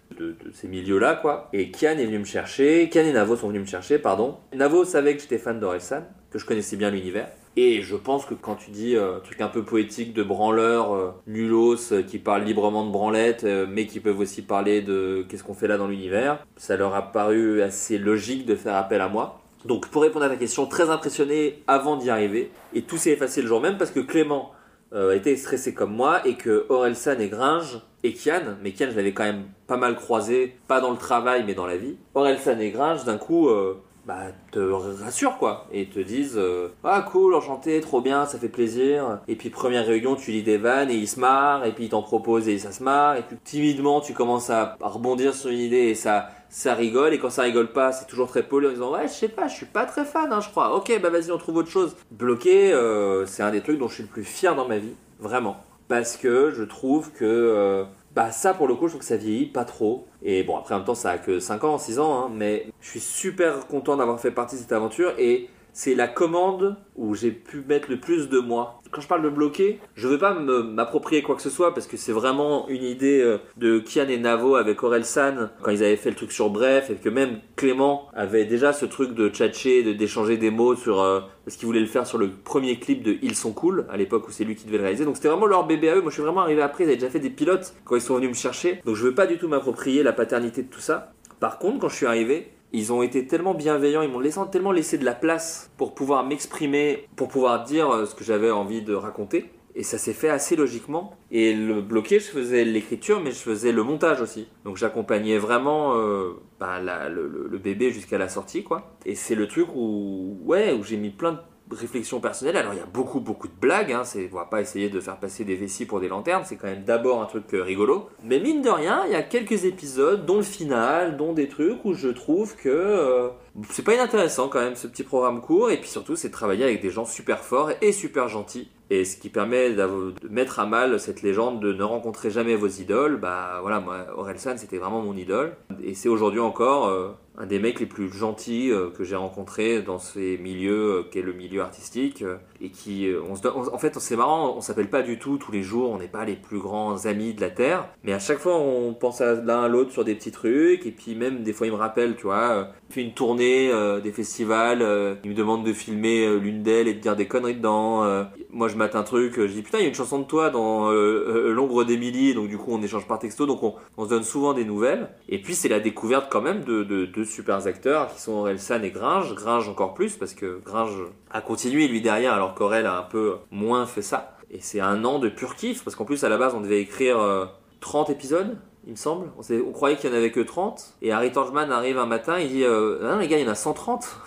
[0.52, 1.48] ces milieux-là, quoi.
[1.54, 4.36] Et Kian est venu me chercher, Kian et Navo sont venus me chercher, pardon.
[4.54, 7.28] Navo savait que j'étais fan d'Orelsan, que je connaissais bien l'univers.
[7.56, 11.12] Et je pense que quand tu dis euh, truc un peu poétique de branleurs, euh,
[11.26, 15.42] nulos, euh, qui parlent librement de branlette, euh, mais qui peuvent aussi parler de qu'est-ce
[15.42, 19.08] qu'on fait là dans l'univers, ça leur a paru assez logique de faire appel à
[19.08, 19.40] moi.
[19.64, 23.40] Donc pour répondre à ta question, très impressionné avant d'y arriver, et tout s'est effacé
[23.40, 24.52] le jour même parce que Clément
[24.92, 28.96] euh, était stressé comme moi et que Orelsan et Gringe et Kian, mais Kian je
[28.96, 32.58] l'avais quand même pas mal croisé, pas dans le travail mais dans la vie, Orelsan
[32.60, 37.34] et Gringe d'un coup euh, bah, te rassurent quoi et te disent euh, ah cool
[37.34, 39.18] enchanté trop bien ça fait plaisir.
[39.26, 41.90] Et puis première réunion tu lis des vannes et ils se marrent et puis ils
[41.90, 45.58] t'en proposent et ça se marre et puis timidement tu commences à rebondir sur une
[45.58, 48.70] idée et ça ça rigole et quand ça rigole pas c'est toujours très poli en
[48.70, 50.74] disant ouais je sais pas je suis pas très fan hein, je crois.
[50.76, 51.96] Ok bah vas-y on trouve autre chose.
[52.10, 54.94] Bloqué euh, c'est un des trucs dont je suis le plus fier dans ma vie
[55.18, 55.56] vraiment.
[55.88, 59.16] Parce que je trouve que euh, bah ça pour le coup je trouve que ça
[59.16, 60.06] vieillit pas trop.
[60.22, 62.66] Et bon après en même temps ça a que 5 ans 6 ans hein, mais
[62.80, 67.14] je suis super content d'avoir fait partie de cette aventure et c'est la commande où
[67.14, 68.80] j'ai pu mettre le plus de moi.
[68.90, 71.98] Quand je parle de bloquer, je veux pas m'approprier quoi que ce soit parce que
[71.98, 75.96] c'est vraiment une idée euh, de Kian et Navo avec Aurel San quand ils avaient
[75.96, 79.92] fait le truc sur Bref et que même Clément avait déjà ce truc de tchatcher,
[79.92, 83.18] d'échanger des mots sur euh, parce qu'il voulait le faire sur le premier clip de
[83.20, 85.04] Ils sont cool à l'époque où c'est lui qui devait le réaliser.
[85.04, 86.00] Donc c'était vraiment leur bébé à eux.
[86.00, 88.14] Moi je suis vraiment arrivé après, ils avaient déjà fait des pilotes quand ils sont
[88.16, 88.80] venus me chercher.
[88.86, 91.12] Donc je veux pas du tout m'approprier la paternité de tout ça.
[91.38, 94.72] Par contre, quand je suis arrivé, ils ont été tellement bienveillants, ils m'ont laissé, tellement
[94.72, 98.82] laissé de la place pour pouvoir m'exprimer, pour pouvoir dire euh, ce que j'avais envie
[98.82, 99.46] de raconter.
[99.78, 101.16] Et ça s'est fait assez logiquement.
[101.30, 104.48] Et le bloqué, je faisais l'écriture, mais je faisais le montage aussi.
[104.64, 106.80] Donc j'accompagnais vraiment euh, bah,
[107.10, 108.96] le- le bébé jusqu'à la sortie, quoi.
[109.04, 111.38] Et c'est le truc où, ouais, où j'ai mis plein de
[111.70, 112.56] réflexions personnelles.
[112.56, 113.92] Alors il y a beaucoup, beaucoup de blagues.
[113.92, 114.02] Hein.
[114.32, 116.42] On va pas essayer de faire passer des vessies pour des lanternes.
[116.44, 118.08] C'est quand même d'abord un truc euh, rigolo.
[118.24, 121.84] Mais mine de rien, il y a quelques épisodes, dont le final, dont des trucs
[121.84, 123.28] où je trouve que euh,
[123.70, 125.70] c'est pas inintéressant quand même ce petit programme court.
[125.70, 128.68] Et puis surtout, c'est de travailler avec des gens super forts et super gentils.
[128.88, 132.68] Et ce qui permet de mettre à mal cette légende de ne rencontrer jamais vos
[132.68, 135.56] idoles, bah voilà, moi, Orelsan, c'était vraiment mon idole.
[135.82, 137.08] Et c'est aujourd'hui encore euh,
[137.38, 141.22] un des mecs les plus gentils euh, que j'ai rencontrés dans ces milieux, euh, qu'est
[141.22, 142.22] le milieu artistique.
[142.22, 145.62] euh, et qui, on en fait, c'est marrant, on s'appelle pas du tout tous les
[145.62, 147.88] jours, on n'est pas les plus grands amis de la Terre.
[148.02, 150.86] Mais à chaque fois, on pense à l'un à l'autre sur des petits trucs.
[150.86, 154.12] Et puis même, des fois, il me rappelle, tu vois, fait une tournée euh, des
[154.12, 157.54] festivals, euh, il me demande de filmer euh, l'une d'elles et de dire des conneries
[157.56, 158.04] dedans.
[158.04, 160.24] euh, moi, je mate un truc, je dis putain, il y a une chanson de
[160.24, 164.10] toi dans L'ombre d'Émilie, donc du coup, on échange par texto, donc on, on se
[164.10, 165.08] donne souvent des nouvelles.
[165.28, 168.82] Et puis, c'est la découverte quand même de de- deux super acteurs qui sont Orelsan
[168.82, 169.34] et Gringe.
[169.34, 170.96] Gringe encore plus, parce que Gringe
[171.30, 174.36] a continué lui derrière, alors qu'Aurel a un peu moins fait ça.
[174.50, 176.80] Et c'est un an de pur kiff, parce qu'en plus, à la base, on devait
[176.80, 177.44] écrire euh,
[177.80, 178.56] 30 épisodes
[178.86, 179.30] il me semble.
[179.36, 180.94] On, croyait qu'il y en avait que 30.
[181.02, 183.48] Et Harry Tangeman arrive un matin, il dit euh, Ah non, les gars, il y
[183.48, 184.06] en a 130.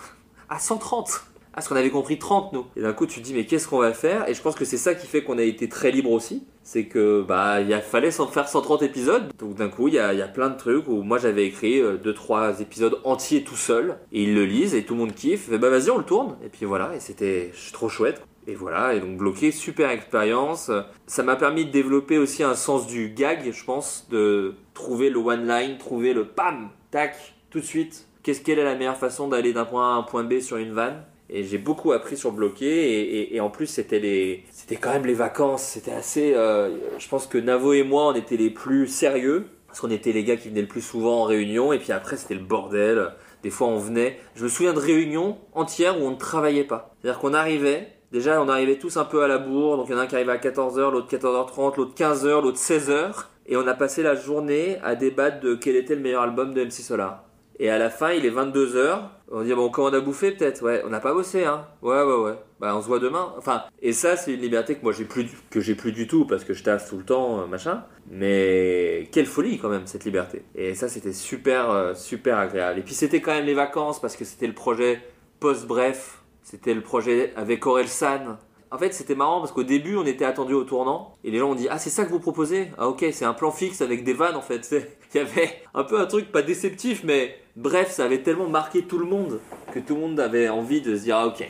[0.52, 2.66] Ah, 130 Ah, parce qu'on avait compris 30, nous.
[2.74, 4.28] Et d'un coup, tu dis Mais qu'est-ce qu'on va faire?
[4.28, 6.44] Et je pense que c'est ça qui fait qu'on a été très libre aussi.
[6.64, 9.32] C'est que, bah, il fallait s'en faire 130 épisodes.
[9.38, 11.80] Donc d'un coup, il y a, y a plein de trucs où moi j'avais écrit
[11.80, 13.96] 2-3 épisodes entiers tout seul.
[14.10, 15.52] Et ils le lisent et tout le monde kiffe.
[15.52, 16.36] Et bah, vas-y, on le tourne.
[16.44, 18.20] Et puis voilà, et c'était trop chouette.
[18.46, 20.70] Et voilà, et donc bloqué, super expérience.
[21.06, 25.18] Ça m'a permis de développer aussi un sens du gag, je pense, de trouver le
[25.18, 28.06] one line, trouver le pam, tac, tout de suite.
[28.22, 30.56] Qu'est-ce quelle est la meilleure façon d'aller d'un point A à un point B sur
[30.56, 31.02] une vanne?
[31.32, 35.14] Et j'ai beaucoup appris sur bloqué et, en plus c'était les, c'était quand même les
[35.14, 35.62] vacances.
[35.62, 36.34] C'était assez.
[36.34, 40.10] euh, je pense que Navo et moi on était les plus sérieux parce qu'on était
[40.10, 43.12] les gars qui venaient le plus souvent en réunion et puis après c'était le bordel.
[43.44, 44.18] Des fois on venait.
[44.34, 46.96] Je me souviens de réunions entières où on ne travaillait pas.
[47.00, 47.99] C'est-à-dire qu'on arrivait.
[48.12, 50.06] Déjà, on arrivait tous un peu à la bourre, donc il y en a un
[50.08, 53.12] qui arrivait à 14h, l'autre 14h30, l'autre 15h, l'autre 16h,
[53.46, 56.64] et on a passé la journée à débattre de quel était le meilleur album de
[56.64, 57.24] MC Solar.
[57.60, 59.00] Et à la fin, il est 22h,
[59.30, 62.02] on dit bon, on commande à bouffer peut-être, ouais, on n'a pas bossé, hein, ouais,
[62.02, 64.92] ouais, ouais, bah on se voit demain, enfin, et ça, c'est une liberté que moi
[64.92, 67.46] j'ai plus, que j'ai plus du tout, parce que je taffe tout le temps, euh,
[67.46, 70.42] machin, mais quelle folie quand même, cette liberté.
[70.56, 72.80] Et ça, c'était super, euh, super agréable.
[72.80, 75.00] Et puis c'était quand même les vacances, parce que c'était le projet
[75.38, 76.19] post-bref,
[76.50, 78.36] c'était le projet avec Aurel San,
[78.72, 81.50] en fait, c'était marrant parce qu'au début, on était attendu au tournant et les gens
[81.50, 82.70] ont dit Ah, c'est ça que vous proposez?
[82.76, 84.68] Ah, ok, c'est un plan fixe avec des vannes en fait.
[85.14, 88.82] Il y avait un peu un truc pas déceptif, mais bref, ça avait tellement marqué
[88.82, 89.38] tout le monde
[89.72, 91.48] que tout le monde avait envie de se dire Ah, ok,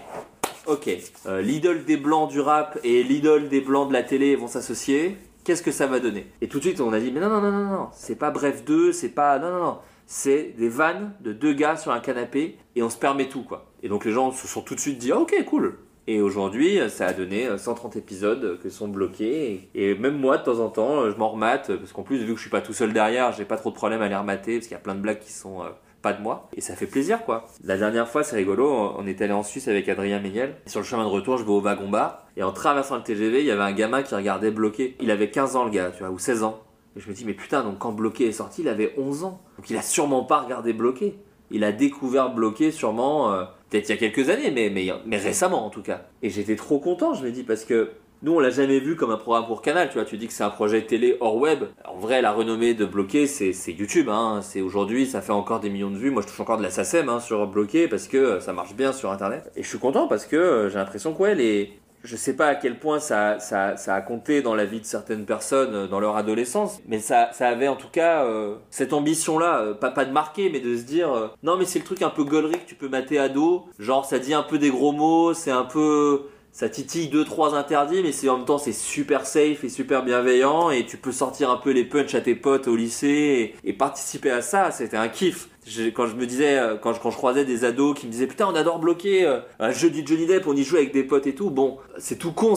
[0.66, 0.90] ok,
[1.26, 5.16] euh, l'idole des blancs du rap et l'idole des blancs de la télé vont s'associer.
[5.44, 6.26] Qu'est-ce que ça va donner?
[6.42, 8.30] Et tout de suite, on a dit Mais non, non, non, non, non, c'est pas
[8.30, 9.38] Bref 2, c'est pas.
[9.38, 9.78] Non, non, non.
[10.06, 13.69] C'est des vannes de deux gars sur un canapé et on se permet tout, quoi.
[13.82, 15.76] Et donc les gens se sont tout de suite dit ah, Ok, cool,
[16.06, 19.68] et aujourd'hui, ça a donné 130 épisodes que sont bloqués.
[19.76, 21.76] Et, même moi, de temps en temps, je m'en remate.
[21.76, 23.76] Parce qu'en plus, vu que je suis pas tout seul derrière, j'ai pas trop de
[23.76, 24.56] problème à les remater.
[24.56, 25.68] Parce qu'il y a plein de blagues qui sont euh,
[26.02, 26.48] pas de moi.
[26.56, 27.46] Et ça fait plaisir, quoi.
[27.62, 28.94] La dernière fois, c'est rigolo.
[28.98, 30.56] On est allé en Suisse avec Adrien Méniel.
[30.66, 32.26] Et sur le chemin de retour, je vais au wagon bar.
[32.36, 34.96] Et en traversant le TGV, il y avait un gamin qui regardait bloqué.
[35.00, 36.60] Il avait 15 ans, le gars, tu vois, ou 16 ans.
[36.96, 39.40] Et je me dis, mais putain, donc quand bloqué est sorti, il avait 11 ans.
[39.58, 41.18] Donc il a sûrement pas regardé bloqué.
[41.52, 43.32] Il a découvert bloqué sûrement.
[43.32, 46.02] Euh, peut-être il y a quelques années, mais, récemment en tout cas.
[46.22, 47.90] Et j'étais trop content, je me dis, parce que
[48.22, 50.04] nous, on l'a jamais vu comme un programme pour Canal, tu vois.
[50.04, 51.64] Tu dis que c'est un projet télé hors web.
[51.86, 54.40] En vrai, la renommée de Bloqué, c'est YouTube, hein.
[54.42, 56.10] C'est aujourd'hui, ça fait encore des millions de vues.
[56.10, 58.92] Moi, je touche encore de la SACEM, hein, sur Bloqué parce que ça marche bien
[58.92, 59.50] sur Internet.
[59.56, 62.46] Et je suis content parce que euh, j'ai l'impression que, ouais, les, je sais pas
[62.46, 65.86] à quel point ça, ça, ça, a compté dans la vie de certaines personnes euh,
[65.86, 69.90] dans leur adolescence, mais ça, ça avait en tout cas euh, cette ambition-là, euh, pas,
[69.90, 72.58] pas de marquer, mais de se dire non mais c'est le truc un peu gaulerie
[72.58, 75.64] que tu peux mater ado, genre ça dit un peu des gros mots, c'est un
[75.64, 79.68] peu ça titille deux trois interdits, mais c'est en même temps c'est super safe et
[79.68, 83.54] super bienveillant et tu peux sortir un peu les punchs à tes potes au lycée
[83.62, 85.48] et participer à ça, c'était un kiff
[85.94, 88.54] quand je me disais, euh, quand je, croisais des ados qui me disaient putain on
[88.54, 91.34] adore bloquer euh, un jeu du Johnny Depp, on y joue avec des potes et
[91.34, 92.54] tout, bon c'est tout con,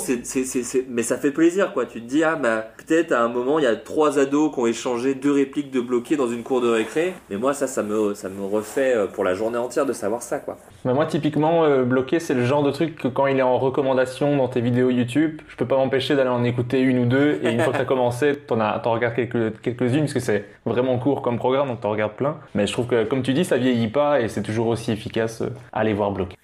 [0.90, 1.86] mais ça fait plaisir quoi.
[1.86, 4.60] Tu te dis ah bah peut-être à un moment il y a trois ados qui
[4.60, 7.84] ont échangé deux répliques de bloquer dans une cour de récré, mais moi ça ça
[7.84, 10.58] me ça me refait euh, pour la journée entière de savoir ça quoi.
[10.86, 14.38] Mais moi typiquement bloquer c'est le genre de truc que quand il est en recommandation
[14.38, 17.52] dans tes vidéos YouTube, je peux pas m'empêcher d'aller en écouter une ou deux et
[17.52, 20.98] une fois que t'as commencé t'en as t'en regardes quelques quelques-unes parce que c'est vraiment
[20.98, 23.58] court comme programme donc t'en regardes plein, mais je trouve que comme tu dis, ça
[23.58, 26.38] vieillit pas et c'est toujours aussi efficace euh, à les voir bloquer.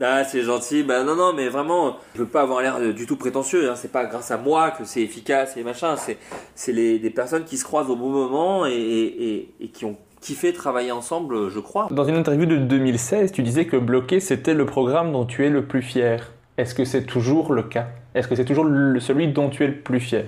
[0.00, 0.82] Ah, c'est gentil.
[0.82, 3.70] Bah non, non, mais vraiment, je veux pas avoir l'air du tout prétentieux.
[3.70, 3.74] Hein.
[3.76, 5.96] C'est pas grâce à moi que c'est efficace et machin.
[5.96, 6.18] C'est,
[6.54, 9.96] c'est les, des personnes qui se croisent au bon moment et, et, et, qui ont
[10.20, 11.88] kiffé travailler ensemble, je crois.
[11.90, 15.50] Dans une interview de 2016, tu disais que Bloqué, c'était le programme dont tu es
[15.50, 16.32] le plus fier.
[16.56, 17.88] Est-ce que c'est toujours le cas?
[18.14, 18.66] Est-ce que c'est toujours
[19.00, 20.26] celui dont tu es le plus fier?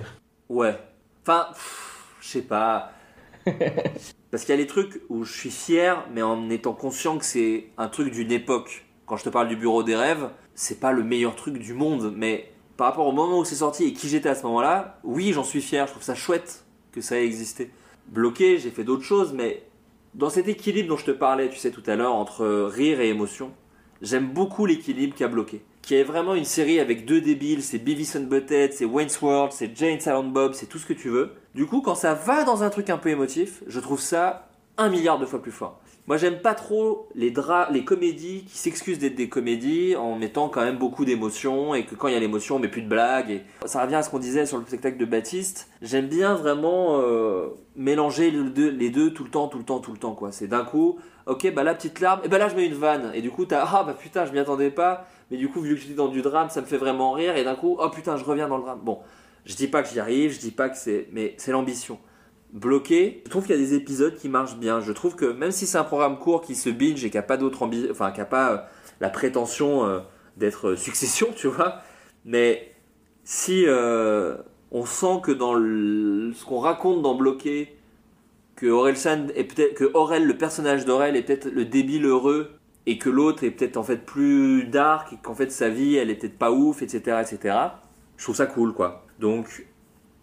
[0.48, 0.74] Ouais.
[1.23, 1.47] Enfin,
[2.20, 2.93] je sais pas.
[4.30, 7.24] Parce qu'il y a des trucs où je suis fier, mais en étant conscient que
[7.24, 8.84] c'est un truc d'une époque.
[9.06, 12.12] Quand je te parle du bureau des rêves, c'est pas le meilleur truc du monde,
[12.16, 15.32] mais par rapport au moment où c'est sorti et qui j'étais à ce moment-là, oui,
[15.32, 15.86] j'en suis fier.
[15.86, 17.70] Je trouve ça chouette que ça ait existé.
[18.08, 19.62] Bloqué, j'ai fait d'autres choses, mais
[20.14, 23.08] dans cet équilibre dont je te parlais, tu sais, tout à l'heure, entre rire et
[23.08, 23.52] émotion,
[24.00, 28.16] j'aime beaucoup l'équilibre qu'a bloqué qui est vraiment une série avec deux débiles, c'est Beavis
[28.16, 31.32] and Butthead, c'est Wayne's World, c'est Jane Silent Bob, c'est tout ce que tu veux.
[31.55, 34.89] Du coup, quand ça va dans un truc un peu émotif, je trouve ça un
[34.89, 35.81] milliard de fois plus fort.
[36.06, 40.51] Moi, j'aime pas trop les draps, les comédies qui s'excusent d'être des comédies en mettant
[40.51, 42.89] quand même beaucoup d'émotions et que quand il y a l'émotion, on met plus de
[42.89, 43.31] blagues.
[43.31, 45.69] Et ça revient à ce qu'on disait sur le spectacle de Baptiste.
[45.81, 49.98] J'aime bien vraiment euh, mélanger les deux, tout le temps, tout le temps, tout le
[49.98, 50.31] temps, quoi.
[50.31, 53.11] C'est d'un coup, ok, bah la petite larme, et bah là je mets une vanne.
[53.15, 55.06] Et du coup, t'as, ah bah putain, je m'y attendais pas.
[55.30, 57.36] Mais du coup, vu que j'étais dans du drame, ça me fait vraiment rire.
[57.36, 58.80] Et d'un coup, oh putain, je reviens dans le drame.
[58.82, 59.01] Bon,
[59.44, 61.09] je dis pas que j'y arrive, je dis pas que c'est.
[61.12, 61.98] Mais c'est l'ambition.
[62.52, 64.80] Bloqué, je trouve qu'il y a des épisodes qui marchent bien.
[64.80, 67.22] Je trouve que même si c'est un programme court qui se binge et qui a
[67.22, 67.90] pas d'autre ambition.
[67.90, 68.59] Enfin, qui a pas euh,
[69.01, 70.01] la prétention euh,
[70.36, 71.80] d'être euh, succession, tu vois.
[72.24, 72.72] Mais
[73.24, 73.66] si
[74.70, 77.76] on sent que dans ce qu'on raconte dans Bloqué,
[78.56, 78.94] que Aurel
[79.34, 82.51] est peut-être que Aurel, le personnage d'Aurel est peut-être le débile heureux
[82.86, 86.11] et que l'autre est peut-être en fait plus dark et qu'en fait sa vie elle
[86.11, 87.56] était pas ouf, etc., etc.
[88.16, 89.05] Je trouve ça cool quoi.
[89.19, 89.66] Donc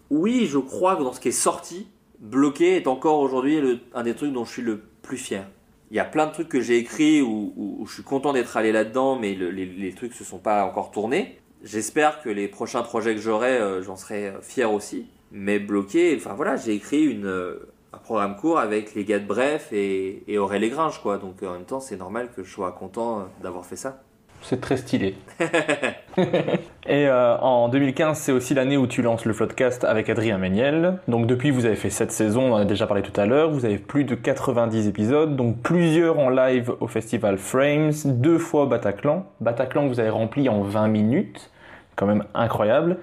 [0.10, 1.88] oui, je crois que dans ce qui est sorti,
[2.20, 5.48] bloqué est encore aujourd'hui un des trucs dont je suis le plus fier.
[5.90, 8.72] Il y a plein de trucs que j'ai écrits où, je suis content d'être allé
[8.72, 11.40] là-dedans, mais les, les, trucs se sont pas encore tournés.
[11.64, 15.08] J'espère que les prochains projets que j'aurai, euh, j'en serai fier aussi.
[15.32, 19.26] Mais bloqué, enfin voilà, j'ai écrit une, euh, un programme court avec les gars de
[19.26, 21.18] Bref et, et Aurel Gringe, quoi.
[21.18, 24.02] Donc en même temps, c'est normal que je sois content d'avoir fait ça.
[24.42, 25.16] C'est très stylé.
[26.18, 31.00] et euh, en 2015, c'est aussi l'année où tu lances le Floodcast avec Adrien Méniel.
[31.08, 33.52] Donc depuis, vous avez fait cette saison, on en a déjà parlé tout à l'heure.
[33.52, 38.66] Vous avez plus de 90 épisodes, donc plusieurs en live au festival Frames, deux fois
[38.66, 39.26] Bataclan.
[39.40, 41.52] Bataclan vous avez rempli en 20 minutes,
[41.96, 42.98] quand même incroyable.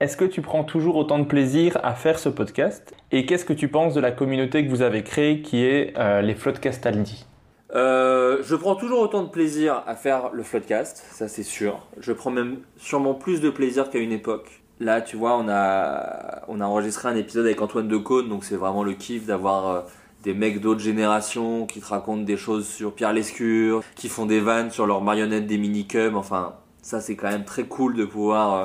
[0.00, 3.52] Est-ce que tu prends toujours autant de plaisir à faire ce podcast Et qu'est-ce que
[3.52, 7.26] tu penses de la communauté que vous avez créée qui est euh, les Floodcastaldi
[7.72, 11.86] Euh, je prends toujours autant de plaisir à faire le Floodcast, ça c'est sûr.
[12.00, 14.64] Je prends même sûrement plus de plaisir qu'à une époque.
[14.80, 18.94] Là, tu vois, on a, enregistré un épisode avec Antoine Decaune, donc c'est vraiment le
[18.94, 19.80] kiff d'avoir euh,
[20.24, 24.40] des mecs d'autres générations qui te racontent des choses sur Pierre Lescure, qui font des
[24.40, 26.16] vannes sur leurs marionnettes des minicums.
[26.16, 28.64] Enfin, ça c'est quand même très cool de pouvoir euh,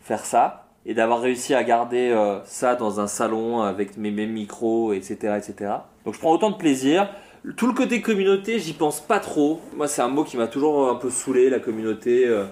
[0.00, 4.32] faire ça et d'avoir réussi à garder euh, ça dans un salon avec mes mêmes
[4.32, 5.72] micros, etc., etc.
[6.04, 7.08] Donc je prends autant de plaisir.
[7.56, 9.60] Tout le côté communauté, j'y pense pas trop.
[9.74, 12.46] Moi, c'est un mot qui m'a toujours un peu saoulé, la communauté, euh,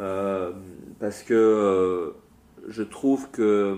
[0.00, 0.52] euh,
[1.00, 2.14] parce que
[2.68, 3.76] je trouve que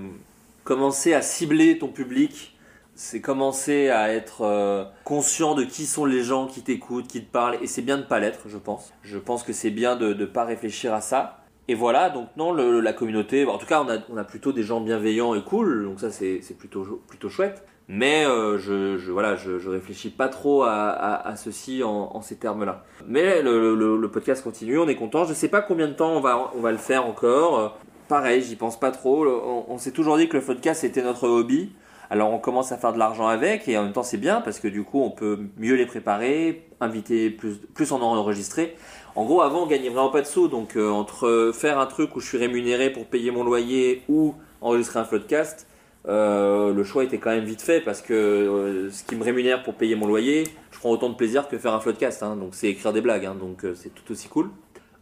[0.65, 2.59] commencer à cibler ton public,
[2.95, 7.59] c'est commencer à être conscient de qui sont les gens qui t'écoutent, qui te parlent,
[7.61, 8.93] et c'est bien de pas l'être, je pense.
[9.03, 11.44] Je pense que c'est bien de ne pas réfléchir à ça.
[11.67, 15.35] Et voilà, donc non, la communauté, en tout cas, on a, plutôt des gens bienveillants
[15.35, 17.67] et cool, donc ça c'est plutôt, plutôt chouette.
[17.87, 22.85] Mais euh, je, voilà, je, réfléchis pas trop à, ceci en, ces termes-là.
[23.07, 25.25] Mais le, podcast continue, on est content.
[25.25, 27.79] Je sais pas combien de temps on va, on va le faire encore.
[28.09, 29.27] Pareil, j'y pense pas trop.
[29.27, 31.73] On, on s'est toujours dit que le podcast c'était notre hobby.
[32.11, 34.61] Alors on commence à faire de l'argent avec et en même temps c'est bien parce
[34.61, 38.77] que du coup on peut mieux les préparer, inviter plus, plus en enregistrer.
[39.17, 42.17] En gros avant on gagnait vraiment pas de sous donc euh, entre faire un truc
[42.17, 45.69] où je suis rémunéré pour payer mon loyer ou enregistrer un podcast,
[46.09, 49.63] euh, le choix était quand même vite fait parce que euh, ce qui me rémunère
[49.63, 52.25] pour payer mon loyer, je prends autant de plaisir que faire un podcast.
[52.25, 52.35] hein.
[52.35, 53.37] donc c'est écrire des blagues, hein.
[53.39, 54.51] donc c'est tout aussi cool.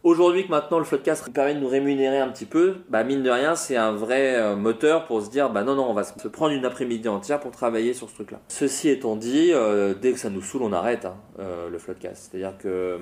[0.03, 3.31] Aujourd'hui que maintenant le podcast permet de nous rémunérer un petit peu, bah mine de
[3.31, 6.53] rien c'est un vrai moteur pour se dire bah non non on va se prendre
[6.53, 8.41] une après-midi entière pour travailler sur ce truc-là.
[8.49, 9.53] Ceci étant dit,
[10.01, 12.29] dès que ça nous saoule on arrête hein, le podcast.
[12.29, 12.99] C'est-à-dire que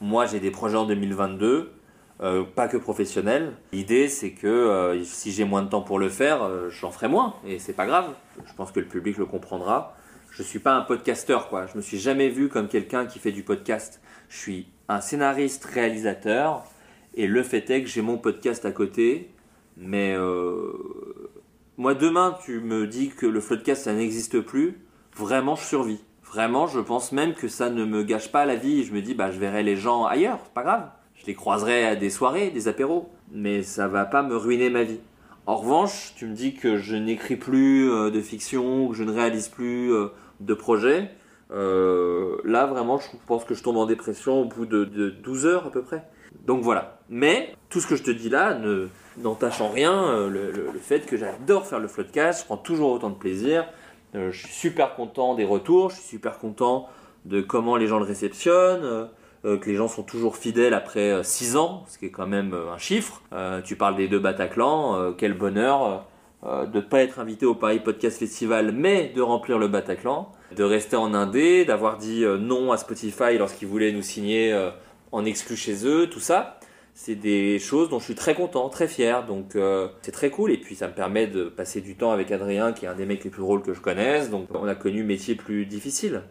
[0.00, 1.72] moi j'ai des projets en 2022,
[2.20, 3.52] euh, pas que professionnels.
[3.72, 7.08] L'idée c'est que euh, si j'ai moins de temps pour le faire, euh, j'en ferai
[7.08, 8.14] moins et c'est pas grave.
[8.46, 9.96] Je pense que le public le comprendra.
[10.30, 11.66] Je suis pas un podcasteur quoi.
[11.66, 14.00] Je me suis jamais vu comme quelqu'un qui fait du podcast.
[14.28, 16.64] Je suis un scénariste réalisateur
[17.14, 19.30] et le fait est que j'ai mon podcast à côté.
[19.78, 20.16] Mais
[21.76, 24.78] moi demain tu me dis que le podcast ça n'existe plus,
[25.14, 26.00] vraiment je survis.
[26.36, 28.84] Vraiment je pense même que ça ne me gâche pas la vie.
[28.84, 30.90] Je me dis bah je verrai les gens ailleurs, pas grave.
[31.14, 34.82] Je les croiserai à des soirées, des apéros, mais ça va pas me ruiner ma
[34.82, 35.00] vie.
[35.46, 39.12] En revanche, tu me dis que je n'écris plus euh, de fiction, que je ne
[39.12, 40.08] réalise plus euh,
[40.40, 41.10] de projets.
[41.52, 45.46] Euh, là, vraiment, je pense que je tombe en dépression au bout de, de 12
[45.46, 46.04] heures à peu près.
[46.44, 46.98] Donc voilà.
[47.08, 50.78] Mais tout ce que je te dis là ne n'entache en rien le, le- le
[50.80, 52.40] fait que j'adore faire le floodcast.
[52.40, 53.64] Je prends toujours autant de plaisir.
[54.14, 55.90] Euh, je suis super content des retours.
[55.90, 56.88] Je suis super content
[57.24, 58.84] de comment les gens le réceptionnent.
[58.84, 59.06] euh,
[59.44, 62.52] euh, que les gens sont toujours fidèles après 6 ans, ce qui est quand même
[62.54, 63.22] un chiffre.
[63.64, 66.06] Tu parles des deux Bataclan, quel bonheur
[66.42, 70.64] de ne pas être invité au Paris Podcast Festival, mais de remplir le Bataclan, de
[70.64, 74.52] rester en Indé, d'avoir dit non à Spotify lorsqu'ils voulaient nous signer
[75.12, 76.58] en exclu chez eux, tout ça.
[76.98, 80.50] C'est des choses dont je suis très content, très fier, donc euh, c'est très cool.
[80.50, 83.04] Et puis ça me permet de passer du temps avec Adrien, qui est un des
[83.04, 84.30] mecs les plus drôles que je connaisse.
[84.30, 86.22] Donc on a connu métier plus difficile.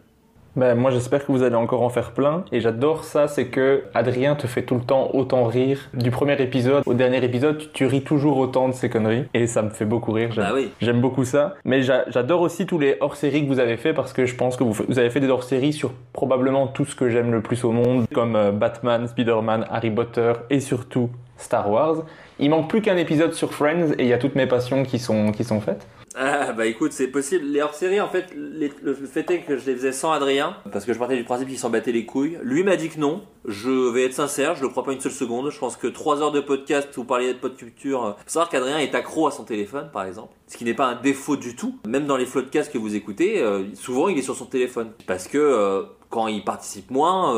[0.56, 3.84] Ben, moi j'espère que vous allez encore en faire plein et j'adore ça, c'est que
[3.94, 5.78] Adrien te fait tout le temps autant rire.
[5.92, 9.46] Du premier épisode au dernier épisode, tu, tu ris toujours autant de ces conneries et
[9.46, 10.30] ça me fait beaucoup rire.
[10.32, 10.70] J'aime Bah oui.
[10.80, 11.54] j'aime beaucoup ça.
[11.64, 14.56] Mais j'a- j'adore aussi tous les hors-séries que vous avez fait parce que je pense
[14.56, 17.62] que vous, vous avez fait des hors-séries sur probablement tout ce que j'aime le plus
[17.64, 21.96] au monde, comme euh, Batman, Spider-Man, Harry Potter et surtout Star Wars.
[22.38, 24.98] Il manque plus qu'un épisode sur Friends et il y a toutes mes passions qui
[24.98, 25.86] sont, qui sont faites.
[26.18, 27.44] Ah bah écoute, c'est possible.
[27.44, 30.94] Les hors-séries, en fait, le fait est que je les faisais sans Adrien, parce que
[30.94, 32.38] je partais du principe qu'il s'en battait les couilles.
[32.42, 33.22] Lui m'a dit que non.
[33.44, 35.50] Je vais être sincère, je le crois pas une seule seconde.
[35.50, 38.30] Je pense que 3 heures de podcast où vous parliez de pod culture, euh, faut
[38.30, 40.32] savoir qu'Adrien est accro à son téléphone, par exemple.
[40.48, 41.78] Ce qui n'est pas un défaut du tout.
[41.86, 44.90] Même dans les podcasts que vous écoutez, euh, souvent il est sur son téléphone.
[45.06, 47.34] Parce que euh, quand il participe moins,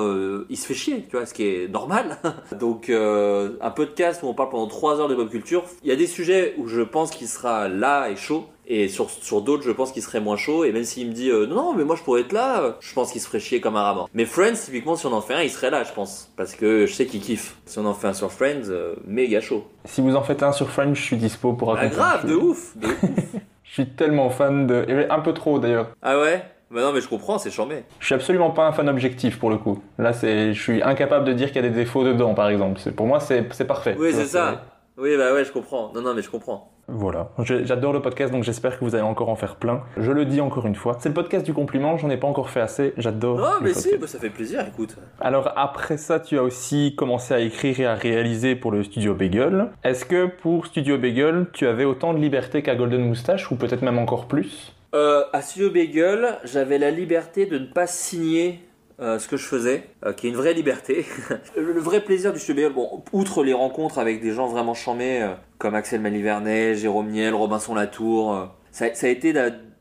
[0.49, 2.19] il se fait chier, tu vois, ce qui est normal.
[2.59, 5.93] Donc euh, un podcast où on parle pendant 3 heures de pop culture, il y
[5.93, 8.47] a des sujets où je pense qu'il sera là et chaud.
[8.71, 10.63] Et sur, sur d'autres, je pense qu'il serait moins chaud.
[10.65, 12.93] Et même s'il me dit euh, non, mais moi je pourrais être là, euh, je
[12.93, 14.11] pense qu'il se ferait chier comme un rat mort.
[14.13, 16.31] Mais Friends, typiquement, si on en fait un, il serait là, je pense.
[16.37, 17.57] Parce que je sais qu'il kiffe.
[17.65, 19.65] Si on en fait un sur Friends, euh, méga chaud.
[19.87, 21.97] Si vous en faites un sur Friends, je suis dispo pour Ah, raconter.
[21.97, 23.41] grave, Je de ouf, de ouf.
[23.65, 25.07] Je suis tellement fan de...
[25.09, 25.89] Un peu trop d'ailleurs.
[26.03, 26.43] Ah ouais?
[26.71, 27.85] Bah non, mais je comprends, c'est charmé.
[28.01, 29.83] Je suis absolument pas un fan objectif pour le coup.
[29.97, 32.79] Là, c'est, je suis incapable de dire qu'il y a des défauts dedans, par exemple.
[32.85, 33.97] C'est- Pour moi, c'est, c'est parfait.
[33.99, 34.63] Oui, c'est ça.
[34.99, 35.91] Oui, bah ouais, je comprends.
[35.95, 36.71] Non, non, mais je comprends.
[36.89, 37.29] Voilà.
[37.39, 39.83] J'adore le podcast, donc j'espère que vous allez encore en faire plein.
[39.99, 40.97] Je le dis encore une fois.
[41.01, 42.95] C'est le podcast du compliment, j'en ai pas encore fait assez.
[42.97, 43.39] J'adore.
[43.39, 43.91] Non, le mais podcast.
[43.91, 44.97] si, bah, ça fait plaisir, écoute.
[45.21, 49.15] Alors après ça, tu as aussi commencé à écrire et à réaliser pour le Studio
[49.15, 49.67] Bagel.
[49.85, 53.83] Est-ce que pour Studio Bagel, tu avais autant de liberté qu'à Golden Moustache, ou peut-être
[53.83, 54.75] même encore plus?
[54.95, 58.61] Euh, à Studio Bagel, j'avais la liberté de ne pas signer
[59.01, 61.07] euh, ce que je faisais, euh, qui est une vraie liberté.
[61.57, 65.35] le vrai plaisir du studio bon, outre les rencontres avec des gens vraiment chamés, euh,
[65.59, 69.33] comme Axel Malivernet, Jérôme Niel, Robinson Latour, ça, a été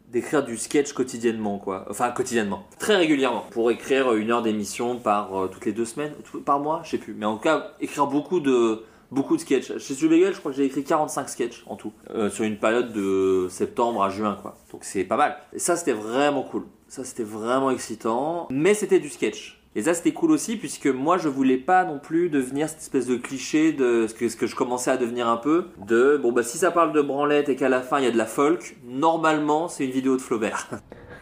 [0.09, 1.85] d'écrire du sketch quotidiennement, quoi.
[1.89, 2.63] Enfin, quotidiennement.
[2.77, 3.45] Très régulièrement.
[3.49, 6.13] Pour écrire une heure d'émission par toutes les deux semaines,
[6.45, 7.13] par mois, je sais plus.
[7.13, 9.77] Mais en tout cas, écrire beaucoup de beaucoup de sketchs.
[9.77, 12.91] Chez Subegel, je crois que j'ai écrit 45 sketchs en tout, euh, sur une période
[12.93, 14.57] de septembre à juin, quoi.
[14.71, 15.37] Donc c'est pas mal.
[15.53, 16.65] Et ça, c'était vraiment cool.
[16.87, 18.47] Ça, c'était vraiment excitant.
[18.49, 19.61] Mais c'était du sketch.
[19.75, 23.05] Et ça, c'était cool aussi, puisque moi, je voulais pas non plus devenir cette espèce
[23.05, 25.67] de cliché de ce que, ce que je commençais à devenir un peu.
[25.85, 28.11] De, bon, bah, si ça parle de branlette et qu'à la fin, il y a
[28.11, 30.67] de la folk, normalement, c'est une vidéo de Flaubert.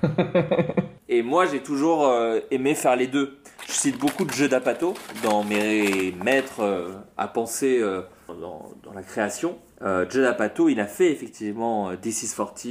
[1.10, 3.38] et moi, j'ai toujours euh, aimé faire les deux.
[3.68, 4.94] Je cite beaucoup de jeux d'Apato
[5.24, 9.58] dans mes maîtres euh, à penser euh, dans, la création.
[9.82, 12.68] Euh, D'Apato, il a fait effectivement This is 40,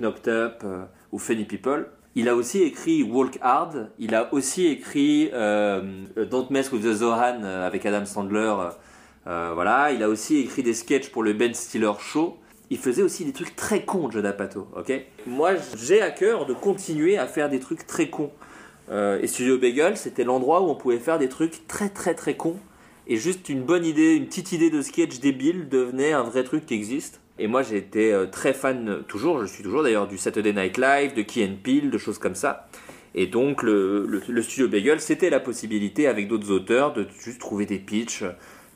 [0.00, 0.64] Knocked Up
[1.12, 1.88] ou Funny People.
[2.14, 3.90] Il a aussi écrit Walk Hard.
[3.98, 8.54] Il a aussi écrit Don't Mess with the Zohan avec Adam Sandler.
[9.24, 9.92] voilà.
[9.92, 12.38] Il a aussi écrit des sketchs pour le Ben Stiller Show.
[12.70, 14.68] Il faisait aussi des trucs très cons, Joe D'Apato.
[14.76, 14.92] Ok?
[15.26, 18.32] Moi, j'ai à cœur de continuer à faire des trucs très cons.
[18.90, 22.36] Euh, et Studio Bagel, c'était l'endroit où on pouvait faire des trucs très très très
[22.36, 22.58] cons.
[23.06, 26.66] Et juste une bonne idée, une petite idée de sketch débile devenait un vrai truc
[26.66, 27.20] qui existe.
[27.38, 31.14] Et moi été euh, très fan, toujours, je suis toujours d'ailleurs, du Saturday Night Live,
[31.14, 32.68] de Key and de choses comme ça.
[33.14, 37.66] Et donc le, le, Studio Bagel, c'était la possibilité avec d'autres auteurs de juste trouver
[37.66, 38.24] des pitchs,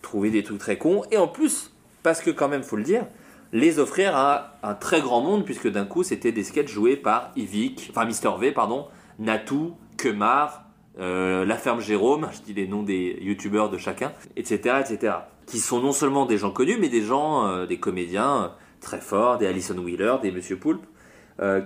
[0.02, 1.02] trouver des trucs très cons.
[1.10, 1.72] Et en plus,
[2.02, 3.06] parce que quand même faut le dire,
[3.52, 7.30] les offrir à un très grand monde, puisque d'un coup c'était des sketchs joués par
[7.36, 8.86] Yvick, enfin Mister V, pardon,
[9.20, 9.74] Natou,
[10.05, 10.64] Kemar,
[11.01, 15.14] euh, La Ferme Jérôme, je dis les noms des youtubeurs de chacun, etc., etc.
[15.47, 18.48] Qui sont non seulement des gens connus, mais des gens, euh, des comédiens euh,
[18.81, 20.85] très forts, des Alison Wheeler, des Monsieur Poulpe,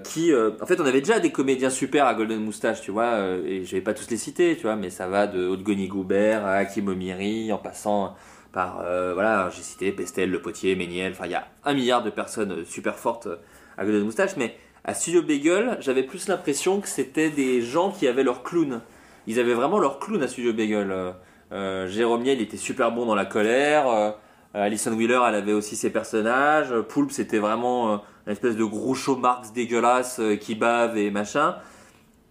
[0.03, 3.67] qui, en fait, on avait déjà des comédiens super à Golden Moustache, tu vois, et
[3.67, 6.55] je vais pas tous les citer, tu vois, mais ça va de Haute-Goni Goubert à
[6.55, 8.15] Hakim Omiri, en passant
[8.51, 8.77] par,
[9.13, 12.65] voilà, j'ai cité Pestel, Le Potier, Méniel, enfin, il y a un milliard de personnes
[12.65, 13.29] super fortes
[13.77, 14.57] à Golden Moustache, mais
[14.89, 18.81] à Studio Bagel, j'avais plus l'impression que c'était des gens qui avaient leur clown.
[19.27, 20.91] Ils avaient vraiment leur clown à Studio Bagel.
[20.91, 21.13] Euh,
[21.53, 23.87] euh Jérôme Niel était super bon dans la colère.
[23.87, 24.11] Euh,
[24.55, 26.73] Alison Wheeler, elle avait aussi ses personnages.
[26.89, 27.97] Poulpe, c'était vraiment euh,
[28.27, 31.57] une espèce de gros show Marx dégueulasse qui bave et machin.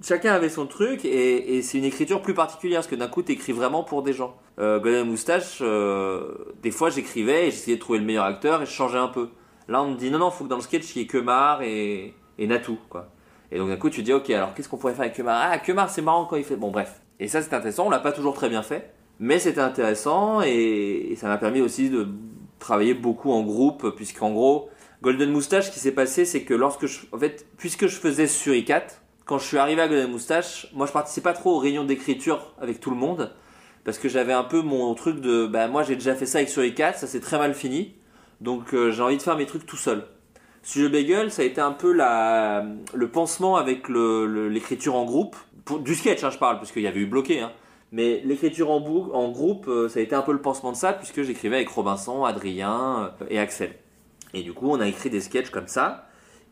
[0.03, 3.53] Chacun avait son truc et, c'est une écriture plus particulière parce que d'un coup, t'écris
[3.53, 4.35] vraiment pour des gens.
[4.57, 8.97] Golden Moustache, des fois, j'écrivais et j'essayais de trouver le meilleur acteur et je changeais
[8.97, 9.29] un peu.
[9.67, 11.17] Là, on me dit non, non, faut que dans le sketch, il y ait que
[11.17, 13.09] Mar et, et Natou, quoi.
[13.51, 15.57] Et donc d'un coup, tu dis, ok, alors qu'est-ce qu'on pourrait faire avec Kemar Ah,
[15.59, 16.55] Kemar, c'est marrant quand il fait.
[16.55, 17.01] Bon, bref.
[17.19, 17.87] Et ça, c'est intéressant.
[17.87, 21.89] On l'a pas toujours très bien fait, mais c'était intéressant et, ça m'a permis aussi
[21.89, 22.07] de
[22.59, 24.69] travailler beaucoup en groupe, puisqu'en gros,
[25.01, 28.27] Golden Moustache, ce qui s'est passé, c'est que lorsque je, en fait, puisque je faisais
[28.27, 28.81] sur i4,
[29.25, 32.53] quand je suis arrivé à Golden Moustache, moi, je participais pas trop aux réunions d'écriture
[32.59, 33.31] avec tout le monde,
[33.83, 36.49] parce que j'avais un peu mon truc de, bah, moi, j'ai déjà fait ça avec
[36.49, 37.95] sur i4, ça s'est très mal fini,
[38.41, 40.03] donc euh, j'ai envie de faire mes trucs tout seul.
[40.67, 45.37] Studio Bagel, ça a été un peu le pansement avec l'écriture en groupe.
[45.79, 47.39] Du sketch, hein, je parle, parce qu'il y avait eu bloqué.
[47.39, 47.53] Hein.
[47.93, 48.81] Mais l'écriture en,
[49.31, 52.25] groupe, euh, ça a été un peu le pansement de ça, puisque j'écrivais avec Robinson,
[52.25, 53.75] Adrien euh, et Axel.
[54.33, 56.09] Et du coup, on a écrit des sketchs comme ça.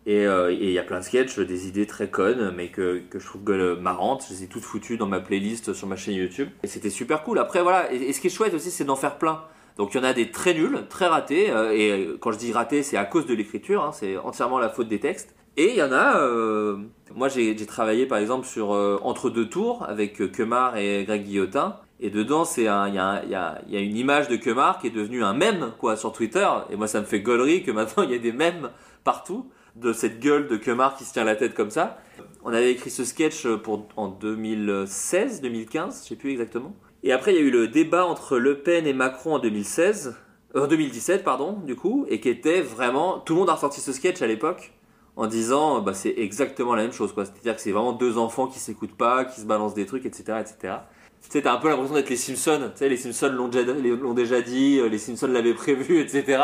[0.07, 3.19] Euh, et il y a plein de sketchs, des idées très connes, mais que, que
[3.19, 3.43] je trouve
[3.81, 4.23] marrantes.
[4.29, 6.47] Je les ai toutes foutues dans ma playlist sur ma chaîne YouTube.
[6.63, 7.37] Et c'était super cool.
[7.37, 7.91] Après, voilà.
[7.91, 9.43] et ce qui est chouette aussi, c'est d'en faire plein.
[9.77, 12.53] Donc il y en a des très nuls, très ratés, euh, et quand je dis
[12.53, 15.35] ratés, c'est à cause de l'écriture, hein, c'est entièrement la faute des textes.
[15.57, 16.77] Et il y en a, euh,
[17.13, 21.77] moi j'ai travaillé par exemple sur euh, Entre deux tours avec Kemar et Greg Guillotin,
[21.99, 25.71] et dedans il y, y a une image de Kemar qui est devenue un mème
[25.77, 28.33] quoi sur Twitter, et moi ça me fait gaulerie que maintenant il y a des
[28.33, 28.69] mèmes
[29.03, 31.97] partout de cette gueule de Kemar qui se tient la tête comme ça.
[32.43, 36.73] On avait écrit ce sketch pour, en 2016, 2015, je sais plus exactement.
[37.05, 40.15] Et après, il y a eu le débat entre Le Pen et Macron en 2016,
[40.55, 43.19] euh, en 2017, pardon, du coup, et qui était vraiment.
[43.19, 44.73] Tout le monde a ressorti ce sketch à l'époque
[45.15, 47.25] en disant bah, c'est exactement la même chose, quoi.
[47.25, 50.39] C'est-à-dire que c'est vraiment deux enfants qui s'écoutent pas, qui se balancent des trucs, etc.
[50.41, 50.77] etc.
[51.21, 52.71] Tu sais, t'as un peu l'impression d'être les Simpsons.
[52.71, 53.73] Tu sais, les Simpsons l'ont déjà,
[54.15, 56.41] déjà, dit, euh, les Simpsons l'avaient prévu, etc.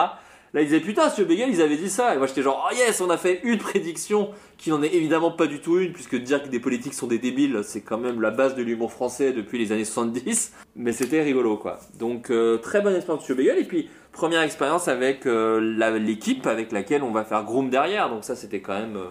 [0.54, 2.14] Là, ils disaient putain, Monsieur Bagel, ils avaient dit ça.
[2.14, 5.32] Et moi, j'étais genre, oh yes, on a fait une prédiction qui n'en est évidemment
[5.32, 8.22] pas du tout une, puisque dire que des politiques sont des débiles, c'est quand même
[8.22, 10.54] la base de l'humour français depuis les années 70.
[10.76, 11.80] Mais c'était rigolo, quoi.
[11.98, 13.60] Donc, euh, très bonne expérience, Monsieur Bagel.
[13.60, 15.60] Et puis, première expérience avec euh,
[15.98, 18.10] l'équipe avec laquelle on va faire Groom derrière.
[18.10, 19.06] Donc, ça, c'était quand même euh,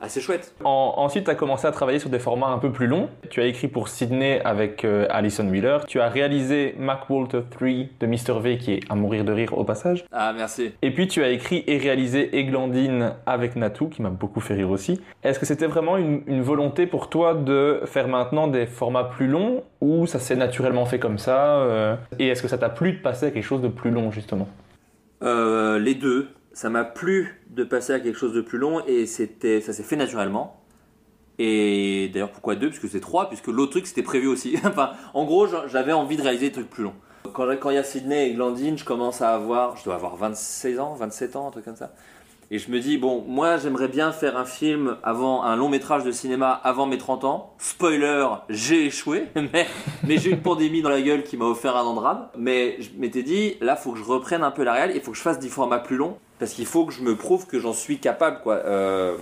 [0.00, 0.54] assez chouette.
[0.64, 3.08] En- ensuite, tu as commencé à travailler sur des formats un peu plus longs.
[3.30, 5.78] Tu as écrit pour Sydney avec euh, Alison Wheeler.
[5.86, 7.68] Tu as réalisé Mac Walter 3
[8.00, 8.40] de Mr.
[8.40, 10.04] V qui est à mourir de rire au passage.
[10.12, 10.72] Ah, merci.
[10.82, 14.70] Et puis tu as écrit et réalisé Eglandine avec Natou qui m'a beaucoup fait rire
[14.70, 15.00] aussi.
[15.22, 19.26] Est-ce que c'était vraiment une, une volonté pour toi de faire maintenant des formats plus
[19.28, 22.92] longs ou ça s'est naturellement fait comme ça euh, Et est-ce que ça t'a plu
[22.92, 24.48] de passer à quelque chose de plus long justement?
[25.22, 26.28] Euh, les deux.
[26.52, 29.82] Ça m'a plu de passer à quelque chose de plus long et c'était, ça s'est
[29.82, 30.60] fait naturellement.
[31.38, 32.70] Et d'ailleurs, pourquoi deux?
[32.70, 34.56] Puisque c'est trois, puisque l'autre truc c'était prévu aussi.
[34.64, 36.94] enfin, en gros, j'a- j'avais envie de réaliser des trucs plus longs.
[37.32, 40.16] Quand, quand il y a Sydney et Glandine, je commence à avoir, je dois avoir
[40.16, 41.92] 26 ans, 27 ans, un truc comme ça.
[42.50, 46.02] Et je me dis, bon, moi j'aimerais bien faire un film avant, un long métrage
[46.04, 47.54] de cinéma avant mes 30 ans.
[47.58, 49.66] Spoiler, j'ai échoué, mais,
[50.06, 52.28] mais j'ai une pandémie dans la gueule qui m'a offert un an de rab.
[52.38, 55.10] Mais je m'étais dit, là faut que je reprenne un peu la réelle, il faut
[55.12, 57.58] que je fasse des formats plus longs, parce qu'il faut que je me prouve que
[57.58, 58.56] j'en suis capable, quoi.
[58.64, 59.16] Euh,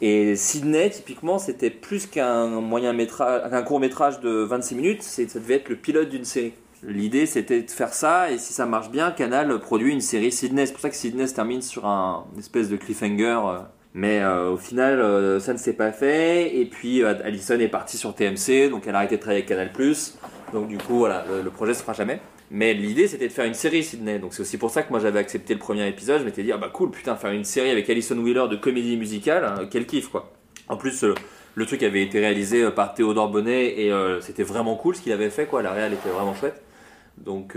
[0.00, 5.22] et Sydney, typiquement, c'était plus qu'un moyen métrage, qu'un court métrage de 26 minutes, ça
[5.38, 6.54] devait être le pilote d'une série.
[6.82, 10.66] L'idée, c'était de faire ça, et si ça marche bien, Canal produit une série Sydney.
[10.66, 13.40] C'est pour ça que Sydney se termine sur un espèce de cliffhanger.
[13.44, 13.58] euh.
[13.94, 16.56] Mais euh, au final, ça ne s'est pas fait.
[16.56, 19.70] Et puis, Alison est partie sur TMC, donc elle a arrêté de travailler avec Canal+.
[20.52, 22.20] Donc du coup, voilà, le, le projet se fera jamais.
[22.54, 24.18] Mais l'idée, c'était de faire une série Sydney.
[24.18, 26.20] Donc c'est aussi pour ça que moi j'avais accepté le premier épisode.
[26.20, 28.98] Je m'étais dit, ah bah cool, putain, faire une série avec Alison Wheeler de comédie
[28.98, 30.30] musicale, hein, quel kiff quoi.
[30.68, 31.14] En plus, euh,
[31.54, 35.00] le truc avait été réalisé euh, par Théodore Bonnet et euh, c'était vraiment cool ce
[35.00, 35.62] qu'il avait fait quoi.
[35.62, 36.62] La réal était vraiment chouette.
[37.16, 37.56] Donc,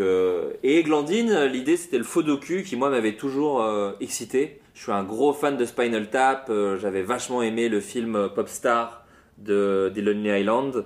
[0.63, 3.65] et Glandine, l'idée c'était le faux docu qui moi m'avait toujours
[4.01, 4.59] excité.
[4.73, 6.51] Je suis un gros fan de Spinal Tap.
[6.77, 9.05] J'avais vachement aimé le film Popstar
[9.37, 10.85] de Lonely Island.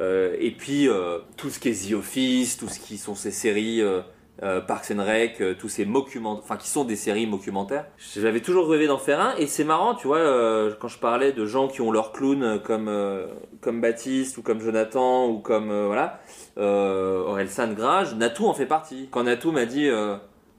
[0.00, 3.30] Euh, et puis euh, tout ce qui est The Office, tout ce qui sont ces
[3.30, 7.86] séries euh, Parks and Rec, tous ces documentaires, enfin qui sont des séries documentaires.
[8.16, 11.46] J'avais toujours rêvé d'en faire un et c'est marrant, tu vois, quand je parlais de
[11.46, 12.90] gens qui ont leur clown comme
[13.60, 16.20] comme Baptiste ou comme Jonathan ou comme voilà
[16.58, 17.48] euh, Aurel
[18.16, 19.08] Natou en fait partie.
[19.12, 19.88] Quand Natou m'a dit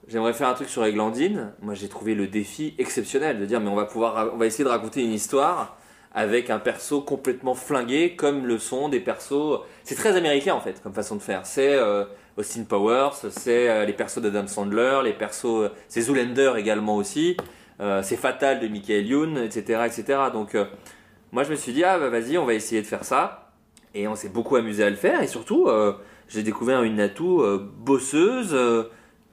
[0.08, 3.68] j'aimerais faire un truc sur Eglandine, moi j'ai trouvé le défi exceptionnel de dire mais
[3.68, 5.76] on va pouvoir on va essayer de raconter une histoire
[6.14, 10.80] avec un perso complètement flingué comme le sont des persos c'est très américain en fait
[10.82, 11.44] comme façon de faire.
[11.44, 12.04] C'est euh,
[12.36, 17.36] Austin Powers c'est euh, les persos d'Adam Sandler les persos euh, c'est Zoolander également aussi
[18.02, 20.56] c'est Fatal de Michael Youn etc etc donc
[21.32, 23.50] moi je me suis dit ah bah vas-y on va essayer de faire ça.
[23.96, 25.68] Et on s'est beaucoup amusé à le faire et surtout
[26.28, 27.42] j'ai découvert une Natou
[27.76, 28.56] bosseuse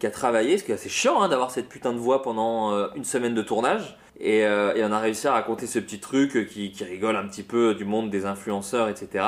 [0.01, 2.87] qui a travaillé parce que c'est chiant hein, d'avoir cette putain de voix pendant euh,
[2.95, 6.35] une semaine de tournage et, euh, et on a réussi à raconter ce petit truc
[6.35, 9.23] euh, qui, qui rigole un petit peu du monde des influenceurs, etc.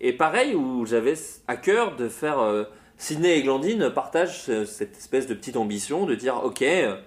[0.00, 1.14] Et pareil, où j'avais
[1.46, 2.38] à cœur de faire...
[3.00, 6.64] Sydney et Glandine partagent ce- cette espèce de petite ambition de dire ok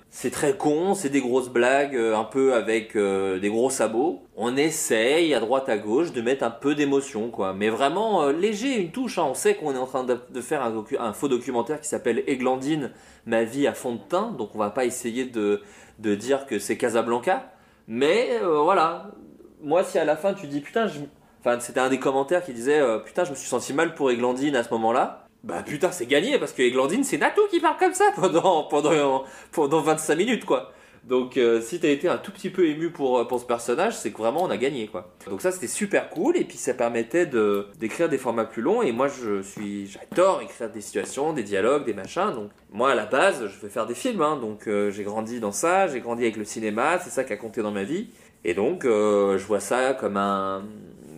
[0.09, 4.21] c'est très con c'est des grosses blagues euh, un peu avec euh, des gros sabots
[4.37, 8.31] on essaye à droite à gauche de mettre un peu d'émotion quoi mais vraiment euh,
[8.31, 9.25] léger une touche hein.
[9.29, 12.91] on sait qu'on est en train de, faire un, faux documentaire qui s'appelle Eglandine
[13.25, 15.61] ma vie à fond de teint donc on va pas essayer de
[15.99, 17.51] de dire que c'est Casablanca.
[17.87, 19.11] Mais voilà,
[19.61, 20.87] moi si à la fin tu dis putain,
[21.41, 24.55] enfin c'était un des commentaires qui disait putain je me suis senti mal pour Eglandine
[24.55, 25.20] à ce moment-là.
[25.43, 29.25] Bah putain c'est gagné parce que Eglandine c'est Natou qui parle comme ça pendant pendant
[29.51, 30.71] pendant 25 minutes quoi.
[31.03, 34.11] Donc euh, si t'as été un tout petit peu ému pour pour ce personnage, c'est
[34.11, 35.15] que vraiment on a gagné quoi.
[35.27, 38.91] Donc ça c'était super cool et puis ça permettait d'écrire des formats plus longs et
[38.91, 42.31] moi je suis j'adore écrire des situations, des dialogues, des machins.
[42.35, 45.39] Donc moi à la base je veux faire des films hein, donc euh, j'ai grandi
[45.39, 48.09] dans ça, j'ai grandi avec le cinéma, c'est ça qui a compté dans ma vie
[48.43, 50.65] et donc euh, je vois ça comme un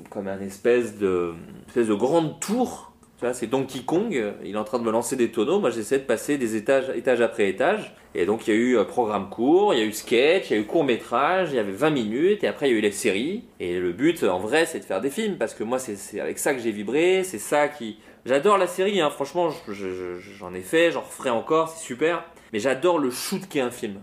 [0.09, 1.33] comme un espèce de
[1.67, 2.92] espèce de grande tour.
[3.23, 5.69] Tu vois, c'est Donkey Kong, il est en train de me lancer des tonneaux, moi
[5.69, 7.95] j'essaie de passer des étages, étage après étage.
[8.15, 10.57] Et donc il y a eu euh, programme court, il y a eu sketch, il
[10.57, 12.79] y a eu court métrage, il y avait 20 minutes, et après il y a
[12.79, 13.45] eu les séries.
[13.61, 16.37] Et le but en vrai c'est de faire des films, parce que moi c'est avec
[16.37, 17.97] ça que j'ai vibré, c'est ça qui...
[18.25, 21.85] J'adore la série, hein, franchement je- je- je- j'en ai fait, j'en referai encore, c'est
[21.85, 22.25] super.
[22.51, 24.01] Mais j'adore le shoot qu'est un film.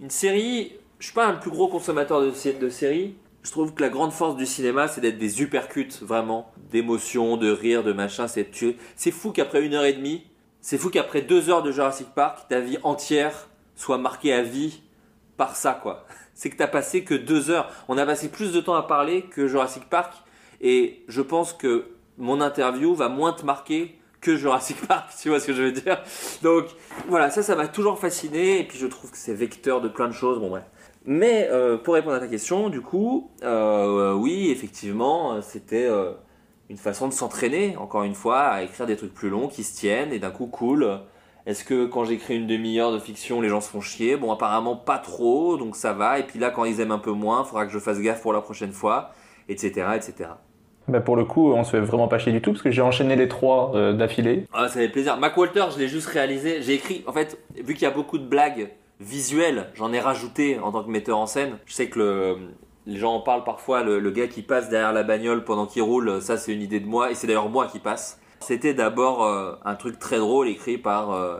[0.00, 3.16] Une série, je suis pas un plus gros consommateur de séries.
[3.42, 6.52] Je trouve que la grande force du cinéma, c'est d'être des uppercuts, vraiment.
[6.70, 8.28] D'émotions, de rire, de machin.
[8.28, 8.48] C'est
[8.96, 10.24] c'est fou qu'après une heure et demie,
[10.60, 14.80] c'est fou qu'après deux heures de Jurassic Park, ta vie entière soit marquée à vie
[15.36, 16.06] par ça, quoi.
[16.34, 17.68] C'est que t'as passé que deux heures.
[17.88, 20.14] On a passé plus de temps à parler que Jurassic Park.
[20.60, 25.40] Et je pense que mon interview va moins te marquer que Jurassic Park, tu vois
[25.40, 26.02] ce que je veux dire.
[26.42, 26.66] Donc
[27.08, 28.60] voilà, ça, ça m'a toujours fasciné.
[28.60, 30.38] Et puis je trouve que c'est vecteur de plein de choses.
[30.38, 30.64] Bon, bref.
[31.04, 36.12] Mais euh, pour répondre à ta question, du coup, euh, oui, effectivement, euh, c'était euh,
[36.70, 39.76] une façon de s'entraîner, encore une fois, à écrire des trucs plus longs qui se
[39.76, 41.00] tiennent et d'un coup cool.
[41.44, 44.16] Est-ce que quand j'écris une demi-heure de fiction, les gens se font chier?
[44.16, 46.20] Bon, apparemment pas trop, donc ça va.
[46.20, 48.22] Et puis là, quand ils aiment un peu moins, il faudra que je fasse gaffe
[48.22, 49.10] pour la prochaine fois,
[49.48, 50.30] etc., etc.
[50.88, 52.82] Bah pour le coup, on se fait vraiment pas chier du tout parce que j'ai
[52.82, 54.46] enchaîné les trois euh, d'affilée.
[54.52, 55.16] Ah, ça fait plaisir.
[55.16, 56.62] Mac Walter, je l'ai juste réalisé.
[56.62, 58.68] J'ai écrit, en fait, vu qu'il y a beaucoup de blagues
[59.02, 61.58] visuelles, j'en ai rajouté en tant que metteur en scène.
[61.66, 62.36] Je sais que le,
[62.86, 66.22] les gens en parlent parfois, le, gars qui passe derrière la bagnole pendant qu'il roule,
[66.22, 68.20] ça c'est une idée de moi, et c'est d'ailleurs moi qui passe.
[68.40, 71.38] C'était d'abord euh, un truc très drôle écrit par euh,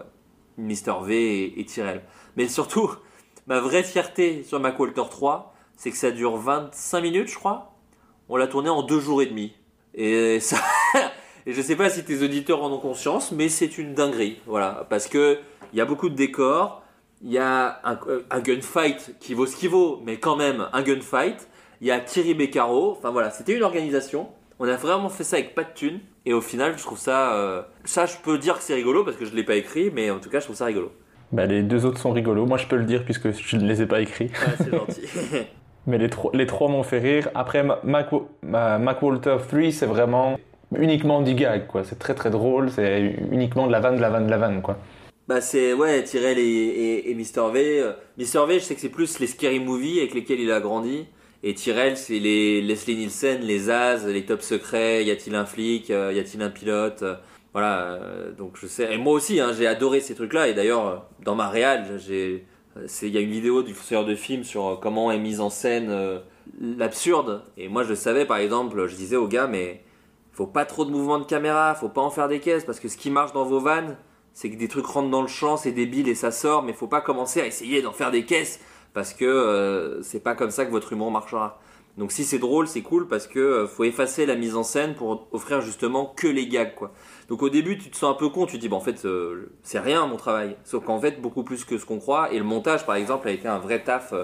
[0.59, 1.03] Mr.
[1.03, 2.03] V et, Tyrell.
[2.37, 2.91] Mais surtout,
[3.47, 7.73] ma vraie fierté sur Mac Walter 3, c'est que ça dure 25 minutes, je crois.
[8.29, 9.55] On l'a tourné en deux jours et demi.
[9.95, 10.59] Et ça.
[11.45, 14.39] Et je sais pas si tes auditeurs en ont conscience, mais c'est une dinguerie.
[14.47, 14.87] Voilà.
[14.89, 15.41] Parce que
[15.73, 16.82] il y a beaucoup de décors,
[17.23, 20.67] il y a un, euh, un gunfight qui vaut ce qu'il vaut, mais quand même
[20.73, 21.49] un gunfight.
[21.81, 22.93] Il y a Thierry Beccaro.
[22.93, 24.29] Enfin voilà, c'était une organisation.
[24.59, 26.01] On a vraiment fait ça avec pas de thunes.
[26.27, 27.35] Et au final, je trouve ça.
[27.35, 30.11] euh, ça, je peux dire que c'est rigolo parce que je l'ai pas écrit, mais
[30.11, 30.93] en tout cas, je trouve ça rigolo.
[31.33, 32.47] Bah, les deux autres sont rigolos.
[32.47, 34.31] Moi, je peux le dire puisque je ne les ai pas écrits.
[34.59, 35.03] C'est gentil.
[35.89, 37.29] Mais les, trois- les trois m'ont fait rire.
[37.35, 38.11] Après, Ma- Mac,
[38.43, 40.39] Ma- Mac Walter 3, c'est vraiment
[40.77, 41.83] uniquement du gag, quoi.
[41.83, 42.71] C'est très très drôle.
[42.71, 44.79] C'est uniquement de la vanne, de la vanne, de la vanne, quoi.
[45.29, 47.81] Bah c'est ouais Tyrell et, et, Mr V.
[47.81, 50.61] Euh, Mr V je sais que c'est plus les scary movies avec lesquels il a
[50.61, 51.07] grandi.
[51.45, 55.91] Et Tyrell c'est les Leslie Nielsen, les As, les top secrets, y a-t-il un flic,
[55.91, 57.03] euh, y a-t-il un pilote.
[57.03, 57.15] euh,
[57.53, 58.93] voilà, euh, donc je sais.
[58.93, 60.49] Et moi aussi hein, j'ai adoré ces trucs-là.
[60.49, 64.81] Et d'ailleurs dans ma réal il y a une vidéo du faiseur de film sur
[64.83, 66.21] comment est mise en scène
[66.61, 67.45] l'absurde.
[67.57, 69.85] Et moi je savais par exemple, je disais aux gars mais
[70.33, 72.89] faut pas trop de mouvements de caméra, faut pas en faire des caisses parce que
[72.89, 73.97] ce qui marche dans vos vannes
[74.35, 76.87] c'est que des trucs rentrent dans le champ, c'est débile et ça sort, mais faut
[76.87, 78.61] pas commencer à essayer d'en faire des caisses
[78.95, 81.61] parce que euh, c'est pas comme ça que votre humour marchera.
[81.99, 84.95] Donc si c'est drôle, c'est cool parce que euh, faut effacer la mise en scène
[84.95, 86.93] pour offrir justement que les gags quoi.
[87.29, 89.05] Donc au début tu te sens un peu con, tu te dis bah en fait
[89.05, 92.39] euh, c'est rien mon travail, sauf qu'en fait beaucoup plus que ce qu'on croit et
[92.39, 94.15] le montage par exemple a été un vrai taf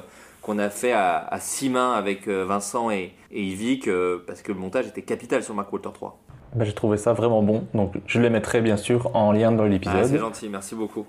[0.41, 3.91] qu'on a fait à, six mains avec Vincent et, et Yvick
[4.27, 6.19] parce que le montage était capital sur Mac Walter 3.
[6.55, 7.65] Bah, j'ai trouvé ça vraiment bon.
[7.75, 10.19] Donc, je les mettrai bien sûr en lien dans Ah, c'est l'épisode.
[10.21, 11.07] gentil, merci beaucoup.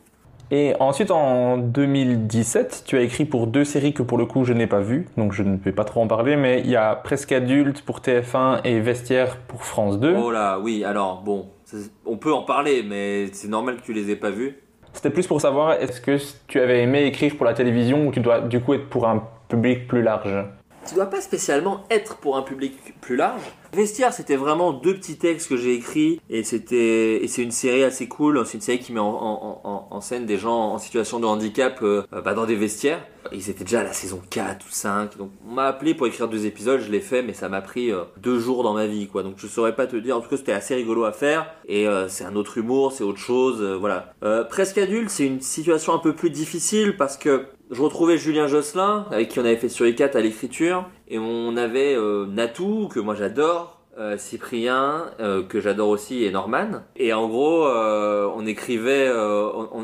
[0.52, 4.54] Et ensuite, en 2017, tu as écrit pour deux séries que pour le coup je
[4.54, 6.96] n'ai pas vues, donc je ne vais pas trop en parler, mais il y a
[6.96, 10.16] Presque Adulte pour TF1 et Vestiaire pour France 2.
[10.16, 11.50] Oh là, oui, alors bon,
[12.06, 14.58] on peut en parler, mais c'est normal que tu les aies pas vus.
[14.94, 18.20] C'était plus pour savoir, est-ce que tu avais aimé écrire pour la télévision ou tu
[18.20, 20.34] dois du coup être pour un public plus large?
[20.88, 23.42] Tu dois pas spécialement être pour un public plus large.
[23.74, 27.84] Vestiaire, c'était vraiment deux petits textes que j'ai écrits et c'était et c'est une série
[27.84, 28.44] assez cool.
[28.46, 32.34] C'est une série qui met en, scène des gens en situation de handicap euh, bah,
[32.34, 33.06] dans des vestiaires.
[33.32, 35.18] Et c'était déjà à la saison 4 ou 5.
[35.18, 37.92] Donc on m'a appelé pour écrire deux épisodes, je l'ai fait, mais ça m'a pris
[37.92, 39.22] euh, deux jours dans ma vie, quoi.
[39.22, 40.18] Donc je saurais pas te dire.
[40.18, 43.04] En tout cas, c'était assez rigolo à faire et euh, c'est un autre humour, c'est
[43.04, 44.14] autre chose, voilà.
[44.50, 49.06] Presque adulte, c'est une situation un peu plus difficile parce que je retrouvais Julien Josselin,
[49.12, 53.00] avec qui on avait fait sur E4 à l'écriture, et on avait euh, Natou, que
[53.00, 56.84] moi j'adore, euh, Cyprien, euh, que j'adore aussi, et Norman.
[56.96, 59.10] Et en gros, on écrivait,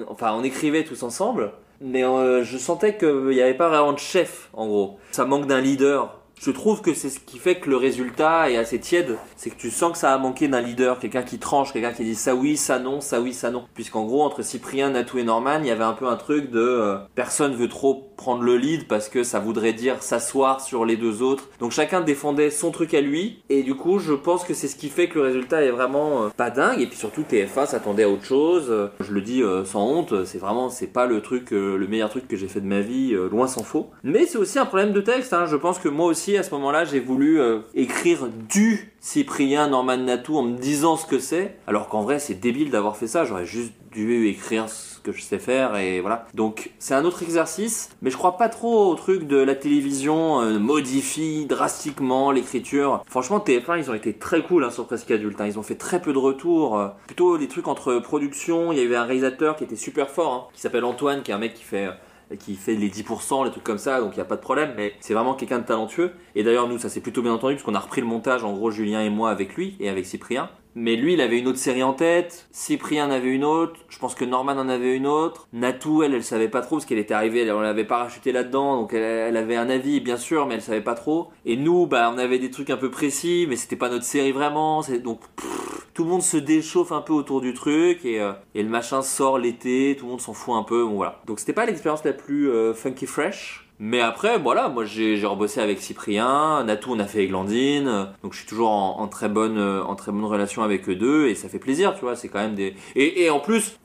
[0.07, 2.03] enfin, on écrivait tous ensemble, mais
[2.43, 4.99] je sentais qu'il n'y avait pas vraiment de chef, en gros.
[5.11, 6.21] Ça manque d'un leader.
[6.41, 9.55] Je trouve que c'est ce qui fait que le résultat est assez tiède, c'est que
[9.55, 12.35] tu sens que ça a manqué d'un leader, quelqu'un qui tranche, quelqu'un qui dit ça
[12.35, 13.63] oui, ça non, ça oui, ça non.
[13.73, 16.97] Puisqu'en gros, entre Cyprien, Natou et Norman, il y avait un peu un truc de
[17.15, 21.21] personne veut trop prendre le lead parce que ça voudrait dire s'asseoir sur les deux
[21.21, 21.49] autres.
[21.59, 24.75] Donc chacun défendait son truc à lui, et du coup, je pense que c'est ce
[24.75, 26.81] qui fait que le résultat est vraiment euh, pas dingue.
[26.81, 28.67] Et puis surtout, TF1 s'attendait à autre chose.
[28.69, 32.09] Euh, Je le dis euh, sans honte, c'est vraiment, c'est pas le truc, le meilleur
[32.09, 33.89] truc que j'ai fait de ma vie, loin s'en faut.
[34.03, 35.33] Mais c'est aussi un problème de texte.
[35.33, 35.45] Hein.
[35.45, 37.39] Je pense que moi aussi, à ce moment-là, j'ai voulu
[37.73, 42.33] écrire du Cyprien Norman Natou en me disant ce que c'est, alors qu'en vrai, c'est
[42.33, 43.23] débile d'avoir fait ça.
[43.25, 44.65] J'aurais juste dû écrire
[45.11, 46.25] que je sais faire et voilà.
[46.33, 50.41] Donc c'est un autre exercice, mais je crois pas trop au truc de la télévision
[50.41, 53.03] euh, modifie drastiquement l'écriture.
[53.07, 55.39] Franchement, TF1, ils ont été très cool hein, sur Presque Adulte.
[55.39, 55.45] hein.
[55.47, 56.77] Ils ont fait très peu de retours.
[56.77, 58.71] euh, plutôt des trucs entre productions.
[58.71, 61.33] Il y avait un réalisateur qui était super fort, hein, qui s'appelle Antoine, qui est
[61.33, 64.15] un mec qui fait euh, qui fait les 10%, les trucs comme ça, donc il
[64.15, 66.11] n'y a pas de problème, mais c'est vraiment quelqu'un de talentueux.
[66.33, 68.51] Et d'ailleurs, nous, ça s'est plutôt bien entendu, parce qu'on a repris le montage, en
[68.53, 70.49] gros, Julien et moi avec lui, et avec Cyprien.
[70.75, 73.97] Mais lui, il avait une autre série en tête, Cyprien en avait une autre, je
[73.97, 76.97] pense que Norman en avait une autre, Natou, elle, elle savait pas trop, parce qu'elle
[76.99, 80.55] était arrivée, elle, on l'avait parachuté là-dedans, donc elle, avait un avis, bien sûr, mais
[80.55, 81.29] elle savait pas trop.
[81.45, 84.31] Et nous, bah, on avait des trucs un peu précis, mais c'était pas notre série
[84.31, 85.21] vraiment, donc...
[85.37, 88.69] pff, tout le monde se déchauffe un peu autour du truc et, euh, et le
[88.69, 91.21] machin sort l'été, tout le monde s'en fout un peu, bon voilà.
[91.25, 95.59] Donc c'était pas l'expérience la plus euh, funky fresh, Mais après, voilà, moi j'ai rebossé
[95.59, 99.83] avec Cyprien, Natou on a fait Eglandine, donc je suis toujours en, très bonne euh,
[99.83, 102.39] en très bonne relation avec eux deux et ça fait plaisir, tu vois, c'est quand
[102.39, 103.77] même des et, en plus,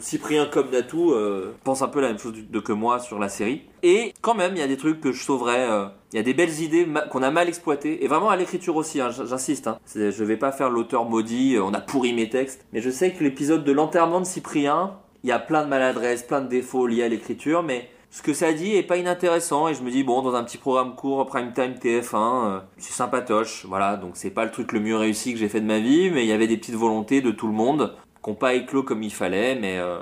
[0.00, 3.62] Cyprien comme Natou euh, pense un peu la même chose que moi sur la série.
[3.82, 5.68] Et quand même, il y a des trucs que je sauverais.
[5.70, 8.02] euh, Il y a des belles idées qu'on a mal exploitées.
[8.04, 9.66] Et vraiment à l'écriture aussi, hein, j'insiste.
[9.66, 9.78] Hein.
[9.94, 12.64] Je vais pas faire l'auteur maudit, on a pourri mes textes.
[12.72, 16.22] Mais je sais que l'épisode de l'enterrement de Cyprien, il y a plein de maladresses,
[16.22, 17.62] plein de défauts liés à l'écriture.
[17.62, 19.66] Mais ce que ça dit est pas inintéressant.
[19.66, 22.92] Et je me dis, bon, dans un petit programme court, prime time TF1, euh, c'est
[22.92, 23.66] sympatoche.
[23.68, 26.12] Voilà, donc c'est pas le truc le mieux réussi que j'ai fait de ma vie.
[26.12, 28.84] Mais il y avait des petites volontés de tout le monde qui n'ont pas éclos
[28.84, 29.56] comme il fallait.
[29.56, 29.78] Mais...
[29.78, 29.98] euh,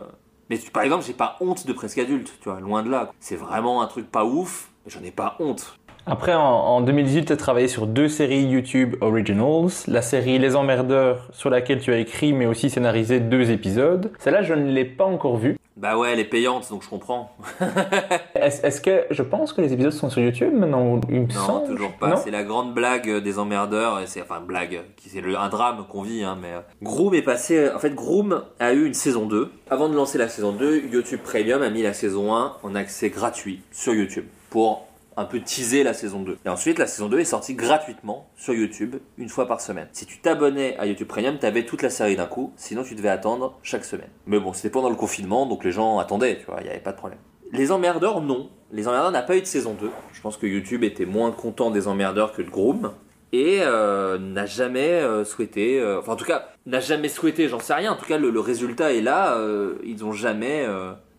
[0.50, 3.10] mais par exemple, j'ai pas honte de presque adulte, tu vois, loin de là.
[3.18, 5.78] C'est vraiment un truc pas ouf, mais j'en ai pas honte.
[6.04, 9.70] Après, en, en 2018, tu as travaillé sur deux séries YouTube Originals.
[9.86, 14.12] La série Les Emmerdeurs, sur laquelle tu as écrit mais aussi scénarisé deux épisodes.
[14.18, 15.56] Celle-là, je ne l'ai pas encore vue.
[15.76, 17.34] Bah ouais, elle est payante, donc je comprends.
[18.34, 21.66] Est-ce que je pense que les épisodes sont sur YouTube maintenant Il me Non, semble.
[21.68, 22.16] toujours pas.
[22.16, 26.02] C'est la grande blague des emmerdeurs, et c'est enfin blague, qui c'est un drame qu'on
[26.02, 27.70] vit, hein, mais euh, Groom est passé.
[27.74, 29.50] En fait, Groom a eu une saison 2.
[29.70, 33.08] Avant de lancer la saison 2, YouTube Premium a mis la saison 1 en accès
[33.08, 36.38] gratuit sur YouTube pour un peu teaser la saison 2.
[36.44, 39.88] Et ensuite, la saison 2 est sortie gratuitement sur YouTube une fois par semaine.
[39.92, 43.08] Si tu t'abonnais à YouTube Premium, t'avais toute la série d'un coup, sinon tu devais
[43.08, 44.10] attendre chaque semaine.
[44.26, 46.80] Mais bon, c'était pendant le confinement, donc les gens attendaient, tu vois, il n'y avait
[46.80, 47.18] pas de problème.
[47.52, 48.50] Les emmerdeurs, non.
[48.70, 49.90] Les emmerdeurs n'a pas eu de saison 2.
[50.12, 52.92] Je pense que YouTube était moins content des emmerdeurs que de Groom.
[53.34, 57.60] Et euh, n'a jamais euh, souhaité, euh, enfin en tout cas, n'a jamais souhaité, j'en
[57.60, 57.92] sais rien.
[57.92, 59.38] En tout cas, le, le résultat est là.
[59.84, 60.66] ils ont jamais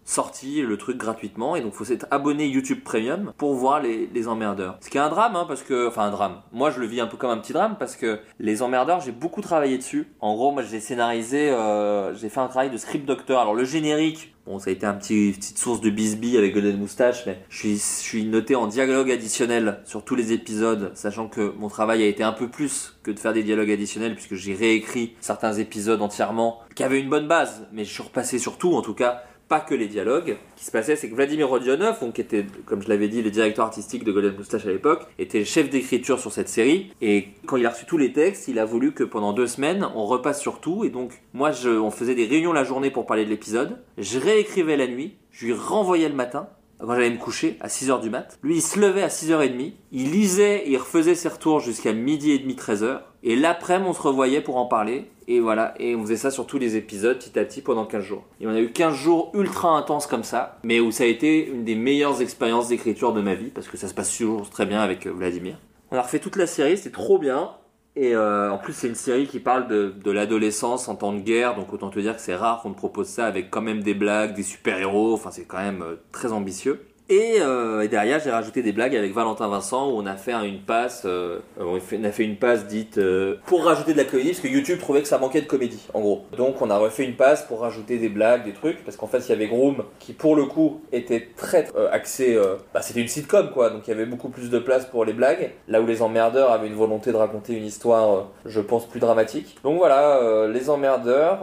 [0.05, 1.55] sorti le truc gratuitement.
[1.55, 4.77] Et donc, faut s'être abonné YouTube Premium pour voir les, les emmerdeurs.
[4.81, 6.41] Ce qui est un drame, hein, parce que, enfin un drame.
[6.51, 9.11] Moi, je le vis un peu comme un petit drame parce que les emmerdeurs, j'ai
[9.11, 10.07] beaucoup travaillé dessus.
[10.19, 13.39] En gros, moi, j'ai scénarisé, euh, j'ai fait un travail de script doctor.
[13.39, 16.77] Alors le générique, Bon, ça a été un petit petite source de bisbee avec Golden
[16.77, 21.29] Moustache, mais je suis, je suis noté en dialogue additionnel sur tous les épisodes, sachant
[21.29, 24.35] que mon travail a été un peu plus que de faire des dialogues additionnels, puisque
[24.35, 28.57] j'ai réécrit certains épisodes entièrement, qui avaient une bonne base, mais je suis repassé sur
[28.57, 29.23] tout, en tout cas,
[29.53, 30.35] pas que les dialogues.
[30.55, 33.29] Ce qui se passait, c'est que Vladimir Rodionov, qui était, comme je l'avais dit, le
[33.29, 36.91] directeur artistique de Golden Moustache à l'époque, était chef d'écriture sur cette série.
[37.01, 39.87] Et quand il a reçu tous les textes, il a voulu que pendant deux semaines,
[39.93, 40.85] on repasse sur tout.
[40.85, 43.77] Et donc, moi, on faisait des réunions la journée pour parler de l'épisode.
[43.99, 45.17] Je réécrivais la nuit.
[45.29, 46.49] Je lui renvoyais le matin
[46.79, 48.37] quand j'allais me coucher à 6h du mat.
[48.43, 52.31] Lui, il se levait à 6h30, il lisait et il refaisait ses retours jusqu'à midi
[52.31, 53.01] et demi, 13h.
[53.23, 55.09] Et l'après-midi, on se revoyait pour en parler.
[55.27, 58.03] Et voilà, et on faisait ça sur tous les épisodes, petit à petit, pendant 15
[58.03, 58.25] jours.
[58.41, 61.47] Et on a eu 15 jours ultra intenses comme ça, mais où ça a été
[61.47, 64.65] une des meilleures expériences d'écriture de ma vie, parce que ça se passe toujours très
[64.65, 65.57] bien avec euh, Vladimir.
[65.91, 67.51] On a refait toute la série, c'était trop bien.
[67.95, 71.19] Et euh, en plus, c'est une série qui parle de, de l'adolescence en temps de
[71.19, 73.83] guerre, donc autant te dire que c'est rare qu'on te propose ça avec quand même
[73.83, 76.81] des blagues, des super-héros, enfin c'est quand même euh, très ambitieux.
[77.09, 80.31] Et, euh, et derrière, j'ai rajouté des blagues avec Valentin Vincent où on a fait
[80.47, 84.29] une passe, euh, on, a fait, une passe dite euh, pour rajouter de la comédie
[84.29, 86.25] parce que YouTube trouvait que ça manquait de comédie, en gros.
[86.37, 89.19] Donc on a refait une passe pour rajouter des blagues, des trucs, parce qu'en fait
[89.19, 92.39] il y avait Groom qui pour le coup était très axé,
[92.73, 95.13] bah, c'était une sitcom quoi, donc il y avait beaucoup plus de place pour les
[95.13, 95.51] blagues.
[95.67, 99.57] Là où les emmerdeurs avaient une volonté de raconter une histoire, je pense plus dramatique.
[99.63, 101.39] Donc voilà, les emmerdeurs,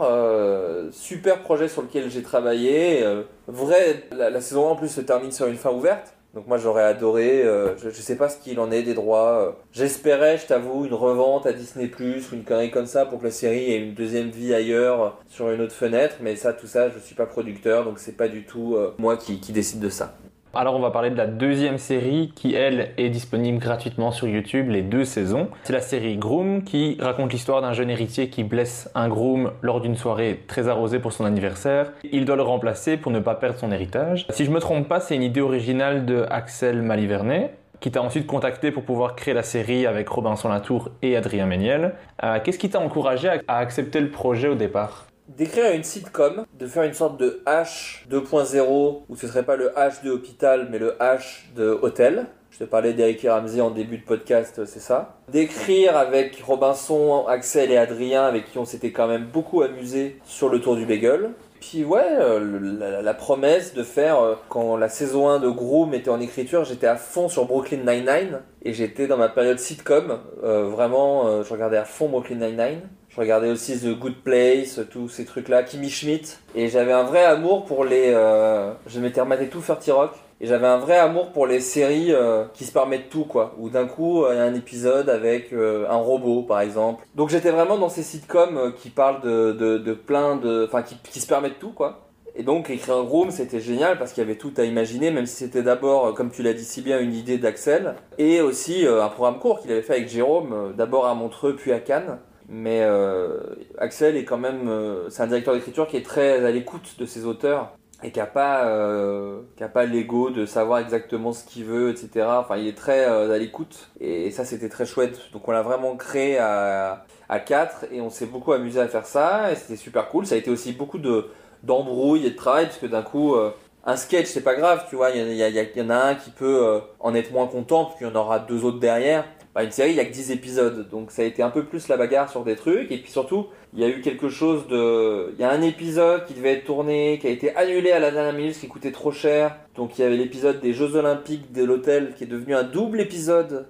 [0.91, 3.05] super projet sur lequel j'ai travaillé.
[3.51, 6.13] Vrai, la, saison 1 en plus se termine sur une fin ouverte.
[6.33, 9.47] Donc moi j'aurais adoré, euh, je, je sais pas ce qu'il en est des droits.
[9.47, 9.51] euh.
[9.73, 13.31] J'espérais, je t'avoue, une revente à Disney ou une connerie comme ça pour que la
[13.31, 16.15] série ait une deuxième vie ailleurs sur une autre fenêtre.
[16.21, 19.17] Mais ça, tout ça, je suis pas producteur, donc c'est pas du tout euh, moi
[19.17, 20.15] qui décide de ça.
[20.53, 24.69] Alors on va parler de la deuxième série qui elle est disponible gratuitement sur YouTube,
[24.69, 25.47] les deux saisons.
[25.63, 29.79] C'est la série Groom qui raconte l'histoire d'un jeune héritier qui blesse un groom lors
[29.79, 31.93] d'une soirée très arrosée pour son anniversaire.
[32.11, 34.27] Il doit le remplacer pour ne pas perdre son héritage.
[34.29, 38.27] Si je me trompe pas, c'est une idée originale de Axel Malivernet qui t'a ensuite
[38.27, 41.93] contacté pour pouvoir créer la série avec Robinson Latour et Adrien Méniel.
[42.23, 45.07] Euh, Qu'est-ce qui t'a encouragé à, à accepter le projet au départ?
[45.27, 49.69] D'écrire une sitcom, de faire une sorte de H 2.0, où ce serait pas le
[49.69, 52.25] H de hôpital, mais le H de hôtel.
[52.49, 55.15] Je te parlais d'Eric et Ramsey en début de podcast, c'est ça.
[55.31, 60.49] D'écrire avec Robinson, Axel et Adrien, avec qui on s'était quand même beaucoup amusé sur
[60.49, 61.29] le tour du bagel.
[61.61, 66.09] Puis ouais, euh, la, promesse de faire, euh, quand la saison 1 de Groom était
[66.09, 70.65] en écriture, j'étais à fond sur Brooklyn Nine-Nine, et j'étais dans ma période sitcom, euh,
[70.65, 72.81] vraiment, je regardais à fond Brooklyn Nine-Nine.
[73.13, 76.37] Je regardais aussi The Good Place, tous ces trucs-là, Kimmy Schmidt.
[76.55, 78.13] Et j'avais un vrai amour pour les...
[78.13, 80.11] euh, je m'étais rematé tout 30 Rock.
[80.39, 83.53] Et j'avais un vrai amour pour les séries euh, qui se permettent tout, quoi.
[83.59, 87.05] Où d'un coup, il y a un épisode avec euh, un robot, par exemple.
[87.13, 90.65] Donc j'étais vraiment dans ces sitcoms qui parlent de, de, de plein de...
[90.65, 92.07] Enfin, qui, qui se permettent tout, quoi.
[92.33, 95.35] Et donc écrire Groom, c'était génial parce qu'il y avait tout à imaginer, même si
[95.35, 99.37] c'était d'abord, comme tu l'as dit si bien, une idée d'Axel, et aussi un programme
[99.37, 102.19] court qu'il avait fait avec Jérôme, d'abord à Montreux, puis à Cannes.
[102.53, 103.39] Mais euh,
[103.77, 104.69] Axel est quand même,
[105.09, 108.25] c'est un directeur d'écriture qui est très à l'écoute de ses auteurs et qui n'a
[108.25, 112.27] pas, a pas l'ego de savoir exactement ce qu'il veut, etc.
[112.29, 115.17] Enfin, il est très à l'écoute et ça, c'était très chouette.
[115.31, 119.05] Donc, on l'a vraiment créé à, à 4 et on s'est beaucoup amusé à faire
[119.05, 120.25] ça et c'était super cool.
[120.25, 121.29] Ça a été aussi beaucoup de
[121.63, 123.51] d'embrouille et de travail, parce que d'un coup, euh,
[123.85, 126.79] un sketch, c'est pas grave, tu vois, il y, en a un qui peut euh,
[126.99, 129.25] en être moins content, puis il y en aura deux autres derrière.
[129.53, 131.65] Bah, une série, il y a que 10 épisodes, donc ça a été un peu
[131.65, 134.67] plus la bagarre sur des trucs, et puis surtout, il y a eu quelque chose
[134.67, 135.33] de...
[135.33, 138.11] Il y a un épisode qui devait être tourné, qui a été annulé à la
[138.11, 139.57] dernière minute, qui coûtait trop cher.
[139.75, 143.01] Donc il y avait l'épisode des Jeux Olympiques de l'hôtel, qui est devenu un double
[143.01, 143.67] épisode.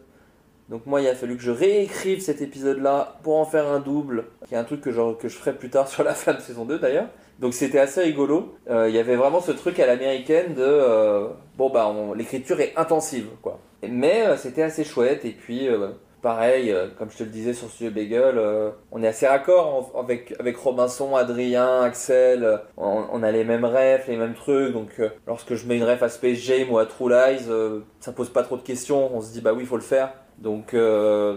[0.70, 4.26] Donc moi, il a fallu que je réécrive cet épisode-là pour en faire un double,
[4.48, 6.78] qui est un truc que je, ferai plus tard sur la fin de saison 2
[6.78, 7.08] d'ailleurs.
[7.40, 8.56] Donc c'était assez rigolo.
[8.70, 11.28] Euh, il y avait vraiment ce truc à l'américaine de euh,
[11.58, 13.60] bon bah l'écriture est intensive quoi.
[13.88, 15.68] Mais euh, c'était assez chouette et puis
[16.22, 18.40] pareil comme je te le disais sur Studio Bagel,
[18.92, 22.60] on est assez raccord avec avec Robinson, Adrien, Axel.
[22.78, 24.74] On, a les mêmes rêves, les mêmes trucs.
[24.74, 27.48] Donc lorsque je mets une rêve à Space Jam ou à True Lies,
[28.00, 29.16] ça pose pas trop de questions.
[29.16, 30.14] On se dit bah oui il faut le faire.
[30.38, 30.76] Donc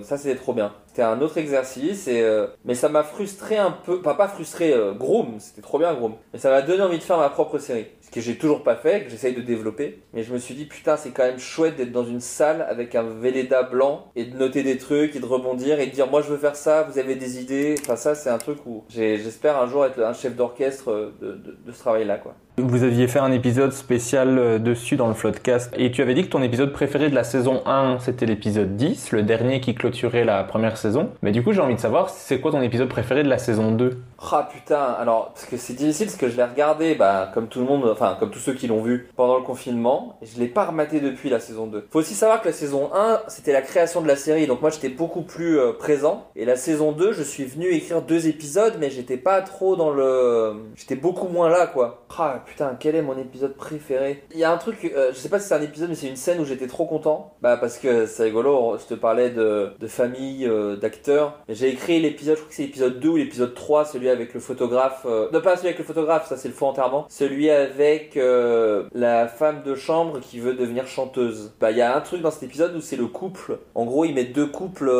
[0.02, 0.72] ça c'était trop bien.
[0.94, 4.00] C'était un autre exercice, et, euh, mais ça m'a frustré un peu.
[4.00, 6.14] Pas, pas frustré, euh, Groom, c'était trop bien Groom.
[6.32, 7.86] Mais ça m'a donné envie de faire ma propre série.
[8.14, 9.98] Que j'ai toujours pas fait, que j'essaye de développer.
[10.12, 12.94] Mais je me suis dit, putain, c'est quand même chouette d'être dans une salle avec
[12.94, 16.22] un Véleda blanc et de noter des trucs et de rebondir et de dire, moi
[16.22, 17.74] je veux faire ça, vous avez des idées.
[17.80, 21.72] Enfin, ça, c'est un truc où j'espère un jour être un chef d'orchestre euh, de
[21.72, 22.36] ce travail-là, quoi.
[22.56, 26.22] Vous aviez fait un épisode spécial euh, dessus dans le Floodcast et tu avais dit
[26.22, 30.22] que ton épisode préféré de la saison 1 c'était l'épisode 10, le dernier qui clôturait
[30.22, 31.10] la première saison.
[31.22, 33.72] Mais du coup j'ai envie de savoir c'est quoi ton épisode préféré de la saison
[33.72, 33.98] 2
[34.30, 37.58] Ah putain, alors parce que c'est difficile parce que je l'ai regardé bah, comme tout
[37.58, 40.46] le monde, enfin comme tous ceux qui l'ont vu pendant le confinement et je l'ai
[40.46, 41.88] pas rematé depuis la saison 2.
[41.90, 44.70] Faut aussi savoir que la saison 1 c'était la création de la série donc moi
[44.70, 48.74] j'étais beaucoup plus euh, présent et la saison 2 je suis venu écrire deux épisodes
[48.78, 50.54] mais j'étais pas trop dans le...
[50.76, 52.04] J'étais beaucoup moins là quoi.
[52.16, 54.22] Ah, putain, quel est mon épisode préféré?
[54.32, 56.08] Il y a un truc, euh, je sais pas si c'est un épisode, mais c'est
[56.08, 57.34] une scène où j'étais trop content.
[57.42, 61.40] Bah, parce que c'est rigolo, je te parlais de, de famille, euh, d'acteurs.
[61.48, 64.40] J'ai écrit l'épisode, je crois que c'est l'épisode 2 ou l'épisode 3, celui avec le
[64.40, 65.06] photographe.
[65.06, 67.06] Euh, non, pas celui avec le photographe, ça c'est le faux enterrement.
[67.08, 71.52] Celui avec la femme de chambre qui veut devenir chanteuse.
[71.60, 73.58] Bah, il y a un truc dans cet épisode où c'est le couple.
[73.74, 74.90] En gros, ils mettent deux couples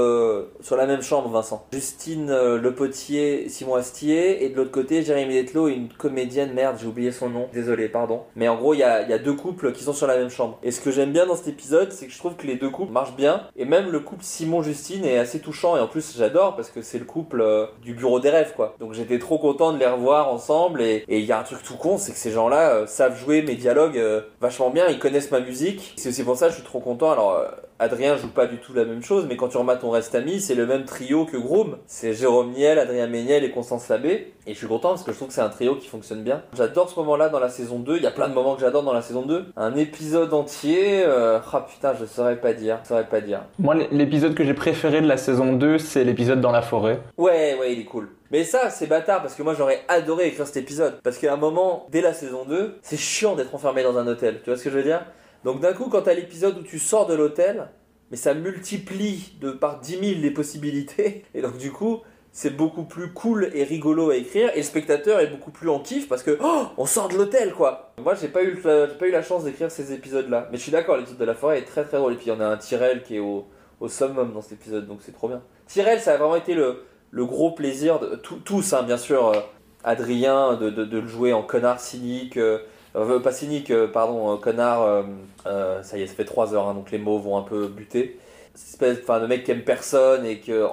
[0.60, 1.66] sur la même chambre, Vincent.
[1.72, 6.86] Justine Le Potier, Simon Astier, et de l'autre côté, Jérémy Detlo, une comédienne, merde, j'ai
[6.86, 8.22] oublié son nom, désolé, pardon.
[8.36, 10.58] Mais en gros, il y a, deux couples qui sont sur la même chambre.
[10.62, 12.70] Et ce que j'aime bien dans cet épisode, c'est que je trouve que les deux
[12.70, 13.42] couples marchent bien.
[13.56, 15.76] Et même le couple Simon-Justine est assez touchant.
[15.76, 18.74] Et en plus, j'adore parce que c'est le couple euh, du bureau des rêves, quoi.
[18.80, 20.82] Donc j'étais trop content de les revoir ensemble.
[20.82, 23.42] Et il y a un truc tout con, c'est que ces gens-là euh, savent jouer
[23.42, 24.88] mes dialogues euh, vachement bien.
[24.88, 25.94] Ils connaissent ma musique.
[25.96, 27.12] C'est aussi pour ça que je suis trop content.
[27.12, 27.40] Alors,
[27.84, 30.40] Adrien joue pas du tout la même chose, mais quand tu remates ton reste ami,
[30.40, 31.76] c'est le même trio que Groom.
[31.86, 34.32] C'est Jérôme Niel, Adrien Méniel et Constance Labbé.
[34.46, 36.42] Et je suis content parce que je trouve que c'est un trio qui fonctionne bien.
[36.56, 37.98] J'adore ce moment-là dans la saison 2.
[37.98, 39.52] Il y a plein de moments que j'adore dans la saison 2.
[39.56, 41.04] Un épisode entier.
[41.04, 41.40] Euh...
[41.52, 42.78] Ah putain, je saurais pas dire.
[42.84, 43.42] Je saurais pas dire.
[43.58, 47.00] Moi, l'épisode que j'ai préféré de la saison 2, c'est l'épisode dans la forêt.
[47.18, 48.08] Ouais, ouais, il est cool.
[48.30, 51.00] Mais ça, c'est bâtard parce que moi j'aurais adoré écrire cet épisode.
[51.02, 54.40] Parce qu'à un moment, dès la saison 2, c'est chiant d'être enfermé dans un hôtel.
[54.42, 55.04] Tu vois ce que je veux dire?
[55.44, 57.68] Donc d'un coup, quand t'as l'épisode où tu sors de l'hôtel,
[58.10, 62.00] mais ça multiplie de par 10 000 les possibilités, et donc du coup,
[62.32, 65.78] c'est beaucoup plus cool et rigolo à écrire, et le spectateur est beaucoup plus en
[65.78, 67.92] kiff parce que oh, on sort de l'hôtel quoi.
[68.02, 71.18] Moi, j'ai pas pas eu la chance d'écrire ces épisodes-là, mais je suis d'accord, l'épisode
[71.18, 73.02] de la forêt est très très drôle, et puis il y en a un Tyrell
[73.02, 73.46] qui est au,
[73.80, 75.42] au summum dans cet épisode, donc c'est trop bien.
[75.66, 79.40] Tyrell, ça a vraiment été le, gros plaisir de tous, hein, bien sûr, euh,
[79.82, 82.36] Adrien, de, le jouer en connard cynique.
[82.36, 82.58] Euh,
[82.96, 85.04] euh, pas cynique, euh, pardon, euh, connard,
[85.44, 88.18] ça y est, ça fait 3 heures, hein, donc les mots vont un peu buter.
[88.54, 90.66] Espèce enfin, de mec qui aime personne et que.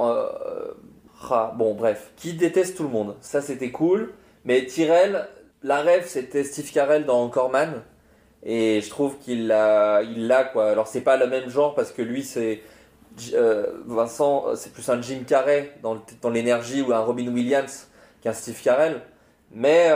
[1.55, 3.15] bon, bref, qui déteste tout le monde.
[3.21, 4.13] Ça, c'était cool.
[4.45, 5.27] Mais Tyrell,
[5.63, 7.83] la rêve, c'était Steve Carell dans Corman.
[8.43, 10.71] Et je trouve qu'il l'a, il l'a quoi.
[10.71, 12.61] Alors c'est pas le même genre parce que lui c'est
[13.85, 17.87] Vincent, c'est plus un Jim Carrey dans, dans l'énergie ou un Robin Williams
[18.21, 19.01] qu'un Steve Carell.
[19.51, 19.91] Mais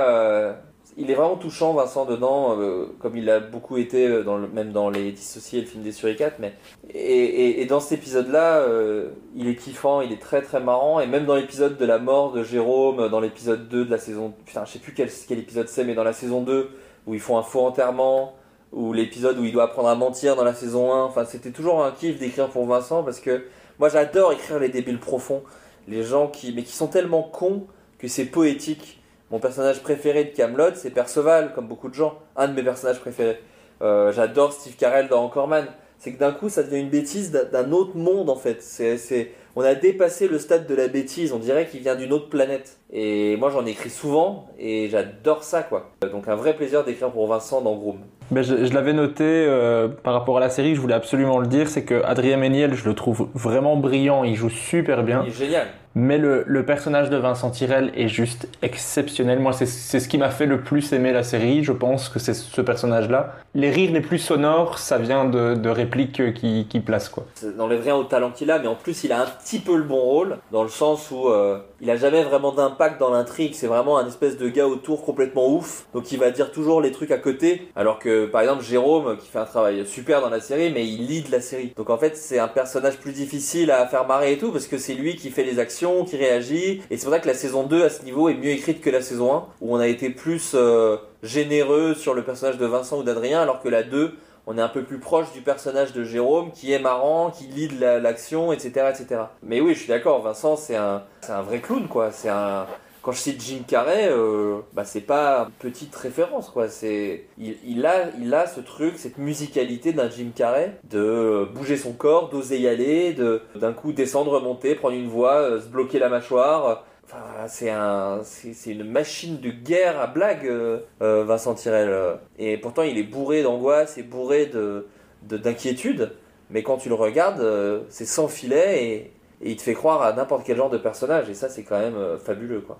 [0.97, 4.47] il est vraiment touchant, Vincent, dedans, euh, comme il a beaucoup été, euh, dans le,
[4.47, 6.35] même dans Les Dissociés, le film des Suricates.
[6.39, 6.53] Mais...
[6.93, 11.01] Et, et, dans cet épisode-là, euh, il est kiffant, il est très très marrant.
[11.01, 14.33] Et même dans l'épisode de la mort de Jérôme, dans l'épisode 2 de la saison.
[14.45, 16.69] Putain, je sais plus quel, quel épisode c'est, mais dans la saison 2,
[17.07, 18.33] où ils font un faux enterrement,
[18.71, 21.03] ou l'épisode où il doit apprendre à mentir dans la saison 1.
[21.03, 23.45] Enfin, c'était toujours un kiff d'écrire pour Vincent, parce que
[23.79, 25.43] moi j'adore écrire les débiles profonds.
[25.89, 26.53] Les gens qui.
[26.53, 27.67] mais qui sont tellement cons
[27.99, 32.19] que c'est poétique Mon personnage préféré de Camelot, c'est Perceval, comme beaucoup de gens.
[32.35, 33.39] Un de mes personnages préférés.
[33.81, 35.65] Euh, J'adore Steve Carell dans Anchorman.
[35.97, 38.61] C'est que d'un coup, ça devient une bêtise d'un- autre monde en fait.
[38.61, 41.33] C'est- on a dépassé le stade de la bêtise.
[41.33, 42.77] On dirait qu'il vient d'une autre planète.
[42.93, 45.91] Et moi, j'en écris souvent et j'adore ça, quoi.
[46.11, 47.97] Donc, un vrai plaisir d'écrire pour Vincent dans Groom.
[48.31, 51.47] Ben, je je l'avais noté euh, par rapport à la série, je voulais absolument le
[51.47, 55.23] dire, c'est que Adrien Méniel, je le trouve vraiment brillant, il joue super bien.
[55.25, 55.67] Il est génial.
[55.97, 59.39] Mais le, le personnage de Vincent Tirel est juste exceptionnel.
[59.39, 61.63] Moi, c'est ce qui m'a fait le plus aimer la série.
[61.63, 63.35] Je pense que c'est ce personnage-là.
[63.53, 67.23] Les rires les plus sonores, ça vient de, de répliques qui, qui placent, quoi.
[67.35, 69.77] Ça n'enlève rien au talent qu'il a, mais en plus, il a un petit peu
[69.77, 73.53] le bon rôle, dans le sens où euh, il a jamais vraiment d'impact dans l'intrigue.
[73.53, 76.91] C'est vraiment un espèce de gars autour complètement ouf, donc il va dire toujours les
[76.91, 77.67] trucs à côté.
[77.75, 81.07] Alors que, par exemple, Jérôme, qui fait un travail super dans la série, mais il
[81.07, 81.73] lead la série.
[81.75, 84.77] Donc en fait, c'est un personnage plus difficile à faire marrer et tout, parce que
[84.77, 86.81] c'est lui qui fait les actions, qui réagit.
[86.89, 88.89] Et c'est pour ça que la saison 2, à ce niveau, est mieux écrite que
[88.89, 92.99] la saison 1, où on a été plus euh, généreux sur le personnage de Vincent
[92.99, 94.13] ou d'Adrien, alors que la 2,
[94.47, 97.79] on est un peu plus proche du personnage de Jérôme qui est marrant, qui lead
[97.79, 99.21] la- l'action, etc., etc.
[99.43, 102.11] Mais oui, je suis d'accord, Vincent, c'est un, un vrai clown, quoi.
[102.11, 102.65] C'est un.
[103.01, 106.69] Quand je cite Jim Carrey, euh, bah c'est pas petite référence, quoi.
[106.69, 111.77] C'est, il, il a, il a ce truc, cette musicalité d'un Jim Carrey, de bouger
[111.77, 115.67] son corps, d'oser y aller, de d'un coup descendre, remonter, prendre une voix, euh, se
[115.67, 116.83] bloquer la mâchoire.
[117.15, 122.17] Enfin, c'est un, c'est une machine de guerre à blague, euh, euh, Vincent Tirel.
[122.39, 124.87] Et pourtant, il est bourré d'angoisse et bourré de
[125.29, 126.11] de- d'inquiétude.
[126.49, 129.11] Mais quand tu le regardes, euh, c'est sans filet et,
[129.41, 131.29] il te fait croire à n'importe quel genre de personnage.
[131.29, 132.79] Et ça, c'est quand même fabuleux, quoi.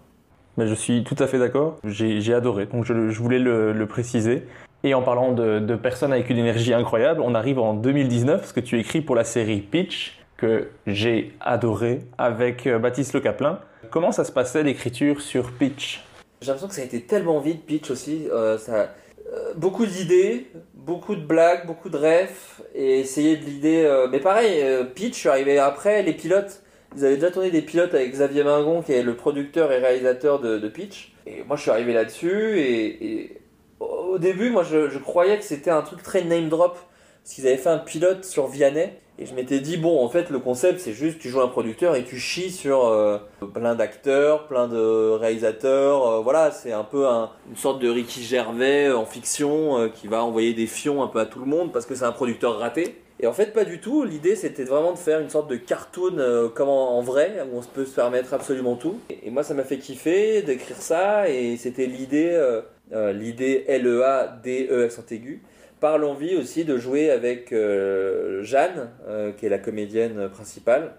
[0.58, 1.78] Mais je suis tout à fait d'accord.
[1.84, 4.48] J'ai adoré, donc je, je voulais le, préciser.
[4.84, 8.54] Et en parlant de, de personnes avec une énergie incroyable, on arrive en 2019, parce
[8.54, 13.60] que tu écris pour la série Pitch, que j'ai adoré, avec Baptiste Le Caplin.
[13.96, 16.04] Comment ça se passait l'écriture sur Pitch?
[16.42, 18.28] J'ai l'impression que ça a été tellement vite, Pitch aussi.
[18.30, 18.94] euh, ça,
[19.32, 23.86] euh, beaucoup d'idées, beaucoup de blagues, beaucoup de refs, et essayer de l'idée.
[23.86, 24.62] euh, mais pareil,
[24.96, 26.62] Pitch, je suis arrivé après, les pilotes.
[26.98, 30.42] Ils avaient déjà tourné des pilotes avec Xavier Mingon, qui est le producteur et réalisateur
[30.42, 31.14] de, de Pitch.
[31.26, 33.38] Et moi, je suis arrivé là-dessus, et, et
[33.80, 36.78] au début, moi, je, je croyais que c'était un truc très name drop,
[37.24, 38.92] parce qu'ils avaient fait un pilote sur Vianney.
[39.18, 41.96] Et je m'étais dit, bon, en fait, le concept, c'est juste, tu joues un producteur
[41.96, 43.18] et tu chies sur euh,
[43.54, 46.06] plein d'acteurs, plein de réalisateurs.
[46.06, 50.08] euh, voilà, c'est un peu un- une sorte de Ricky Gervais en fiction euh, qui
[50.08, 52.60] va envoyer des fions un peu à tout le monde parce que c'est un producteur
[52.60, 52.96] raté.
[53.22, 54.04] Et en fait, pas du tout.
[54.04, 57.62] L'idée, c'était vraiment de faire une sorte de cartoon euh, comme en, vrai, où on
[57.62, 58.98] peut se permettre absolument tout.
[59.10, 62.62] Et, moi, ça m'a fait kiffer d'écrire ça, et c'était l'idée, euh,
[62.92, 65.42] euh, l'idée L-E-A-D-E accent aigu
[65.86, 70.94] par l'envie aussi de jouer avec euh, Jeanne, euh, qui est la comédienne principale,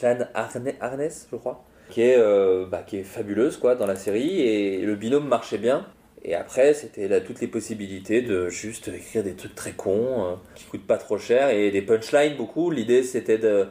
[0.00, 3.96] Jeanne Arne- Arnes, je crois, qui est, euh, bah, qui est fabuleuse quoi dans la
[3.96, 5.86] série et le binôme marchait bien.
[6.22, 10.66] Et après, c'était là toutes les possibilités de juste écrire des trucs très cons, qui
[10.66, 12.70] coûtent pas trop cher et des punchlines beaucoup.
[12.70, 13.66] L'idée c'était de,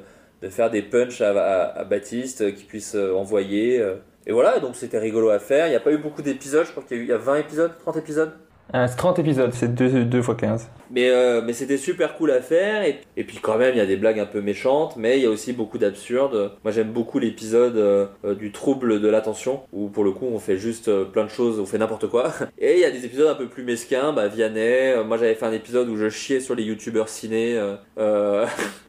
[0.49, 3.81] faire des punchs à, à- Baptiste qui puisse envoyer.
[4.25, 5.67] Et voilà, donc c'était rigolo à faire.
[5.67, 7.13] Il n'y a pas eu beaucoup d'épisodes, je crois qu'il y a eu il y
[7.13, 8.33] a 20 épisodes, 30 épisodes.
[8.75, 10.69] Euh, C'est 30 épisodes, c'est 2 deux, fois 15.
[10.91, 12.83] Mais, euh, mais c'était super cool à faire.
[12.83, 15.25] Et, puis quand même, il y a des blagues un peu méchantes, mais il y
[15.25, 16.51] a aussi beaucoup d'absurdes.
[16.63, 20.57] Moi, j'aime beaucoup l'épisode euh, du trouble de l'attention, où pour le coup, on fait
[20.57, 22.31] juste euh, plein de choses, on fait n'importe quoi.
[22.59, 24.93] Et il y a des épisodes un peu plus mesquins, bah, Vianney.
[24.93, 27.59] euh, moi, j'avais fait un épisode où je chiais sur les youtubeurs ciné,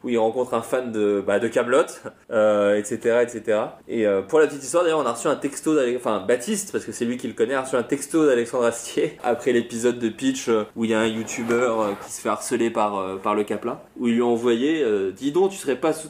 [0.03, 1.83] où il rencontre un fan de, bah, de Camelot,
[2.29, 3.59] etc., etc.
[3.87, 6.91] Et pour la petite histoire, d'ailleurs, on a reçu un texto, enfin Baptiste, parce que
[6.91, 10.49] c'est lui qui le connaît, a reçu un texto d'Alexandre Astier après l'épisode de Pitch
[10.75, 13.43] où il y a un youtubeur euh, qui se fait harceler par, euh, par le
[13.43, 15.93] Caplin, où il lui a envoyé euh, Dis donc, tu serais pas.
[15.93, 16.09] sous-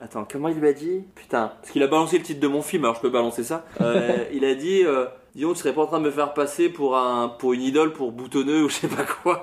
[0.00, 1.02] attends, comment il lui a dit?
[1.14, 3.64] Putain, parce qu'il a balancé le titre de mon film, alors je peux balancer ça.
[4.32, 4.82] Il a dit.
[5.34, 7.62] Dis donc, tu serais pas en train de me faire passer pour un pour une
[7.62, 9.42] idole pour boutonneux ou je sais pas quoi.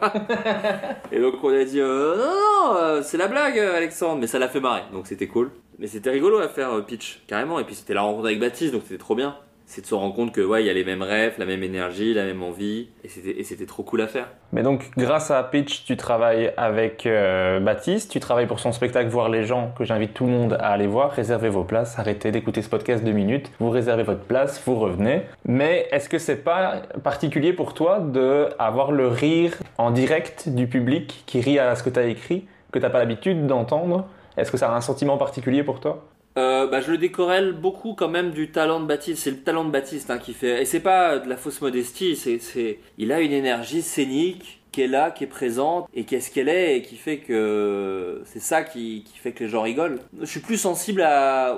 [1.12, 4.62] Et donc on a dit non non, c'est la blague Alexandre, mais ça l'a fait
[4.62, 5.52] marrer, donc c'était cool.
[5.80, 8.84] Mais c'était rigolo à faire pitch carrément et puis c'était la rencontre avec Baptiste, donc
[8.84, 9.36] c'était trop bien.
[9.72, 11.64] C'est de se rendre compte que ouais, il y a les mêmes rêves, la même
[11.64, 14.28] énergie, la même envie et c'était trop cool à faire.
[14.52, 19.08] Mais donc, grâce à Pitch, tu travailles avec euh, Baptiste, tu travailles pour son spectacle
[19.08, 21.12] Voir les gens, que j'invite tout le monde à aller voir.
[21.12, 25.22] Réservez vos places, arrêtez d'écouter ce podcast deux minutes, vous réservez votre place, vous revenez.
[25.46, 30.68] Mais est-ce que c'est pas particulier pour toi de avoir le rire en direct du
[30.68, 34.06] public qui rit à ce que tu as écrit, que t'as pas l'habitude d'entendre?
[34.36, 36.04] Est-ce que ça a un sentiment particulier pour toi?
[36.38, 39.24] Euh, bah, je le décorrèle beaucoup quand même du talent de Baptiste.
[39.24, 40.62] C'est le talent de Baptiste hein, qui fait.
[40.62, 42.16] Et c'est pas de la fausse modestie.
[42.16, 46.48] C'est, il a une énergie scénique qui est là, qui est présente et qu'est-ce qu'elle
[46.48, 50.00] est et qui fait que c'est ça qui, fait que les gens rigolent.
[50.22, 51.06] Je suis plus sensible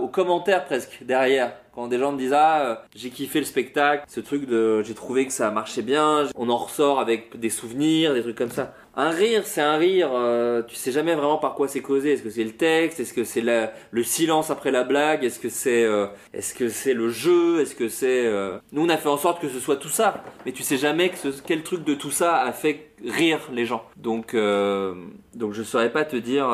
[0.01, 1.53] aux commentaires presque derrière.
[1.75, 4.93] Quand des gens me disent ah euh, j'ai kiffé le spectacle, ce truc de j'ai
[4.93, 8.73] trouvé que ça marchait bien, on en ressort avec des souvenirs, des trucs comme ça.
[8.95, 10.09] Un rire, c'est un rire.
[10.13, 12.13] Euh, tu sais jamais vraiment par quoi c'est causé.
[12.13, 12.99] Est-ce que c'est le texte?
[12.99, 15.23] Est-ce que c'est le silence après la blague?
[15.23, 17.61] Est-ce que c'est euh, est-ce que c'est le jeu?
[17.61, 18.31] Est-ce que c'est
[18.71, 21.09] Nous, on a fait en sorte que ce soit tout ça, mais tu sais jamais
[21.09, 21.15] que
[21.45, 23.83] quel truc de tout ça a fait rire les gens.
[23.97, 26.47] Donc donc je saurais pas te dire.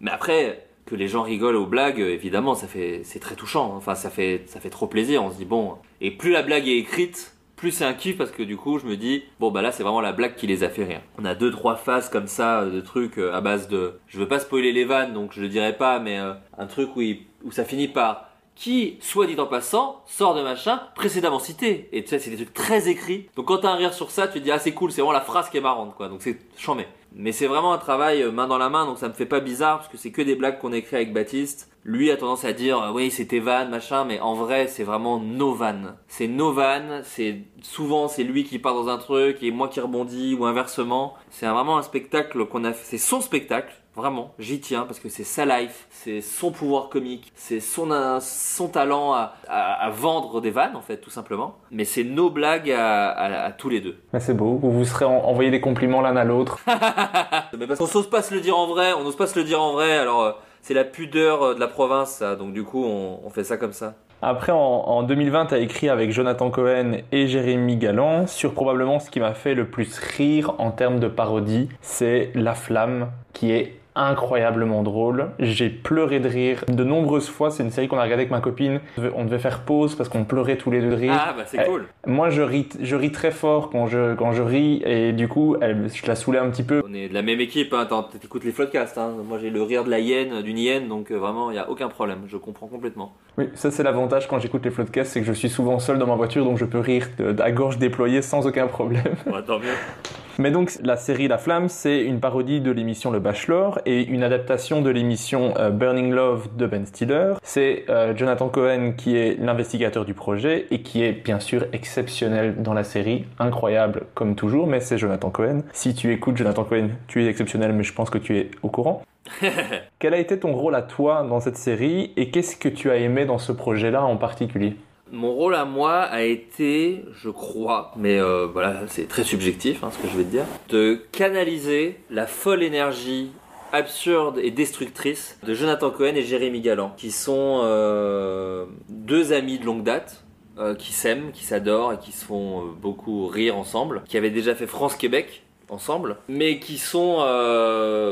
[0.00, 3.74] Mais après, que les gens rigolent aux blagues, évidemment, ça fait, c'est très touchant.
[3.76, 5.24] Enfin, ça fait, ça fait trop plaisir.
[5.24, 5.76] On se dit bon.
[6.00, 7.33] Et plus la blague est écrite,
[7.64, 9.82] plus c'est un kiff parce que du coup, je me dis bon bah là, c'est
[9.82, 11.00] vraiment la blague qui les a fait rire.
[11.16, 13.94] On a deux trois phases comme ça de trucs euh, à base de.
[14.06, 16.94] Je veux pas spoiler les vannes, donc je le dirai pas, mais euh, un truc
[16.94, 21.88] où, où ça finit par qui, soit dit en passant, sort de machin précédemment cité.
[21.92, 23.30] Et tu sais, c'est des trucs très écrits.
[23.34, 25.12] Donc quand t'as un rire sur ça, tu te dis ah c'est cool, c'est vraiment
[25.12, 26.10] la phrase qui est marrante quoi.
[26.10, 26.86] Donc c'est chambé.
[27.14, 29.40] Mais c'est vraiment un travail euh, main dans la main, donc ça me fait pas
[29.40, 31.70] bizarre parce que c'est que des blagues qu'on écrit avec Baptiste.
[31.84, 35.20] Lui a tendance à dire euh, oui c'était van machin, mais en vrai c'est vraiment
[35.20, 35.94] nos vannes.
[36.08, 39.80] C'est nos vannes, c'est souvent c'est lui qui part dans un truc et moi qui
[39.80, 41.14] rebondis ou inversement.
[41.30, 45.08] C'est vraiment un spectacle qu'on a fait, c'est son spectacle Vraiment, j'y tiens parce que
[45.08, 47.88] c'est sa life, c'est son pouvoir comique, c'est son,
[48.20, 51.58] son talent à, à, vendre des vannes en fait, tout simplement.
[51.70, 53.10] Mais c'est nos blagues à,
[53.44, 53.96] à, tous les deux.
[54.12, 56.58] Mais c'est beau, vous vous serez envoyé des compliments l'un à l'autre.
[56.66, 59.44] Mais parce qu'on n'ose pas se le dire en vrai, on n'ose pas se le
[59.44, 60.32] dire en vrai, alors euh,
[60.64, 62.36] c'est la pudeur euh, de la province, ça.
[62.36, 63.94] donc du coup on, fait ça comme ça.
[64.22, 68.98] Après, en, en 2020, tu as écrit avec Jonathan Cohen et Jérémy Galland sur probablement
[68.98, 73.52] ce qui m'a fait le plus rire en termes de parodie, c'est La Flamme, qui
[73.52, 75.30] est incroyablement drôle.
[75.38, 77.50] J'ai pleuré de rire de nombreuses fois.
[77.50, 78.80] C'est une série qu'on a regardée avec ma copine.
[79.14, 81.12] On devait faire pause parce qu'on pleurait tous les deux de rire.
[81.14, 81.86] Ah bah c'est cool.
[82.06, 85.56] Moi je ris, je ris très fort quand je, quand je ris et du coup
[85.60, 86.82] elle, je la saoulais un petit peu.
[86.88, 87.86] On est de la même équipe, hein.
[88.20, 88.98] t'écoutes les floodcasts.
[88.98, 89.12] Hein.
[89.26, 91.70] Moi j'ai le rire de la hyène, d'une hyène, donc euh, vraiment il n'y a
[91.70, 92.18] aucun problème.
[92.26, 93.14] Je comprends complètement.
[93.38, 96.06] Oui, ça c'est l'avantage quand j'écoute les floodcasts, c'est que je suis souvent seul dans
[96.06, 97.08] ma voiture donc je peux rire
[97.38, 99.14] à gorge déployée sans aucun problème.
[99.46, 99.66] Tant mieux.
[100.38, 104.24] Mais donc la série La Flamme, c'est une parodie de l'émission Le Bachelor et une
[104.24, 107.34] adaptation de l'émission euh, Burning Love de Ben Stiller.
[107.42, 112.62] C'est euh, Jonathan Cohen qui est l'investigateur du projet et qui est bien sûr exceptionnel
[112.62, 115.60] dans la série, incroyable comme toujours, mais c'est Jonathan Cohen.
[115.72, 118.68] Si tu écoutes Jonathan Cohen, tu es exceptionnel, mais je pense que tu es au
[118.68, 119.02] courant.
[119.98, 122.96] Quel a été ton rôle à toi dans cette série et qu'est-ce que tu as
[122.96, 124.76] aimé dans ce projet-là en particulier?
[125.14, 129.90] Mon rôle à moi a été, je crois, mais euh, voilà, c'est très subjectif hein,
[129.90, 133.30] ce que je vais te dire, de canaliser la folle énergie
[133.72, 139.64] absurde et destructrice de Jonathan Cohen et Jérémy Galland, qui sont euh, deux amis de
[139.64, 140.24] longue date,
[140.58, 144.54] euh, qui s'aiment, qui s'adorent et qui se font beaucoup rire ensemble, qui avaient déjà
[144.54, 147.16] fait France-Québec ensemble, mais qui sont,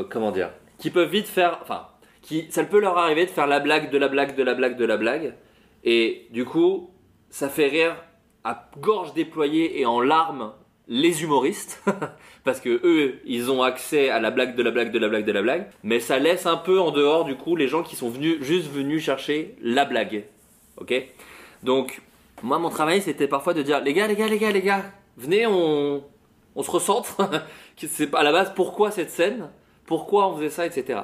[0.09, 0.49] comment dire,
[0.79, 1.87] qui peuvent vite faire, enfin,
[2.21, 4.75] qui, ça peut leur arriver de faire la blague de la blague de la blague
[4.75, 5.33] de la blague,
[5.83, 6.89] et du coup,
[7.33, 7.95] ça fait rire
[8.43, 10.53] à gorge déployée et en larmes
[10.87, 11.83] les humoristes
[12.43, 15.25] parce que eux ils ont accès à la blague de la blague de la blague
[15.25, 17.95] de la blague mais ça laisse un peu en dehors du coup les gens qui
[17.95, 20.25] sont venus juste venus chercher la blague
[20.77, 20.93] ok?
[21.63, 22.03] Donc
[22.43, 24.83] moi mon travail c'était parfois de dire les gars les gars les gars les gars
[25.17, 26.03] venez on
[26.55, 27.17] on se recentre
[27.77, 29.49] c'est à la base pourquoi cette scène?
[29.87, 30.99] Pourquoi on faisait ça etc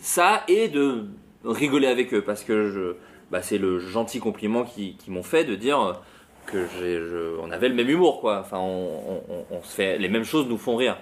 [0.00, 1.06] ça et de
[1.44, 2.94] rigoler avec eux parce que je
[3.32, 6.00] bah, c'est le gentil compliment qu'ils qui m'ont fait de dire
[6.46, 8.20] que on avait le même humour.
[8.24, 10.98] Enfin, on, se fait les mêmes choses nous font rire.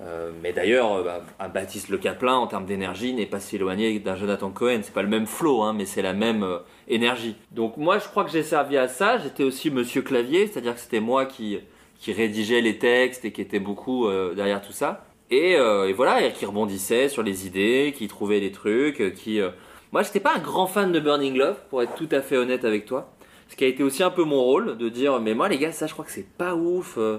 [0.00, 3.98] Euh, mais d'ailleurs, bah, un Baptiste Le Caplin, en termes d'énergie, n'est pas si éloigné
[4.00, 4.80] d'un Jonathan Cohen.
[4.82, 7.36] C'est pas le même flow, hein, mais c'est la même euh, énergie.
[7.52, 9.18] Donc moi, je crois que j'ai servi à ça.
[9.18, 11.60] J'étais aussi Monsieur Clavier, c'est-à-dire que c'était moi qui
[12.00, 15.06] qui rédigeait les textes et qui était beaucoup euh, derrière tout ça.
[15.30, 19.40] Et, et, voilà, et qui rebondissait sur les idées, qui trouvait les trucs, qui
[19.94, 22.64] moi, j'étais pas un grand fan de Burning Love, pour être tout à fait honnête
[22.64, 23.14] avec toi.
[23.48, 25.70] Ce qui a été aussi un peu mon rôle, de dire, mais moi, les gars,
[25.70, 26.96] ça, je crois que c'est pas ouf.
[26.98, 27.18] Euh,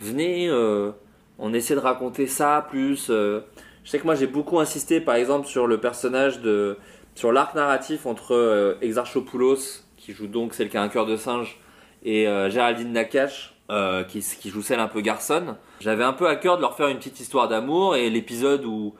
[0.00, 0.92] venez, euh,
[1.38, 3.08] on essaie de raconter ça plus.
[3.10, 3.40] Euh.
[3.84, 6.78] Je sais que moi, j'ai beaucoup insisté, par exemple, sur le personnage de.
[7.14, 11.60] sur l'arc narratif entre Exarchopoulos, qui joue donc celle qui a un cœur de singe,
[12.06, 13.54] et Géraldine Nakache,
[14.08, 15.56] qui, joue celle un peu garçonne.
[15.80, 18.94] J'avais un peu à cœur de leur faire une petite histoire d'amour, et l'épisode où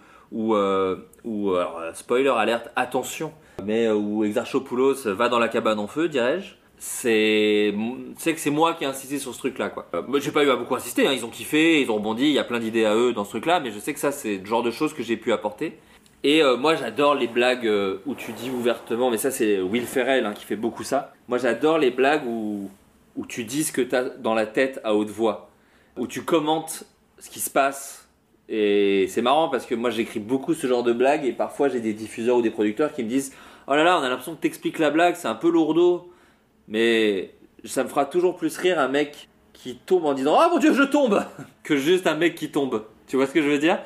[1.26, 3.32] euh, spoiler alerte, attention,
[3.64, 6.54] mais euh, où Exarchopoulos va dans la cabane en feu, dirais-je.
[6.76, 7.72] C'est,
[8.18, 9.88] c'est que c'est moi qui ai insisté sur ce truc-là, quoi.
[10.06, 11.12] Moi, j'ai pas eu à beaucoup insister, hein.
[11.12, 13.30] ils ont kiffé, ils ont rebondi, il y a plein d'idées à eux dans ce
[13.30, 15.78] truc-là, mais je sais que ça, c'est le genre de choses que j'ai pu apporter.
[16.24, 17.70] Et moi, j'adore les blagues
[18.06, 21.12] où tu dis ouvertement, mais ça, c'est Will Ferrell hein, qui fait beaucoup ça.
[21.28, 22.70] Moi, j'adore les blagues où,
[23.16, 25.50] où tu dis ce que t'as dans la tête à haute voix,
[25.96, 26.84] où tu commentes
[27.18, 28.03] ce qui se passe
[28.48, 31.80] Et c'est marrant parce que moi j'écris beaucoup ce genre de blagues et parfois j'ai
[31.80, 33.32] des diffuseurs ou des producteurs qui me disent
[33.66, 36.10] Oh là là, on a l'impression que t'expliques la blague, c'est un peu lourdeau.
[36.68, 40.58] Mais ça me fera toujours plus rire un mec qui tombe en disant Ah mon
[40.58, 41.24] dieu, je tombe
[41.62, 42.84] que juste un mec qui tombe.
[43.06, 43.78] Tu vois ce que je veux dire?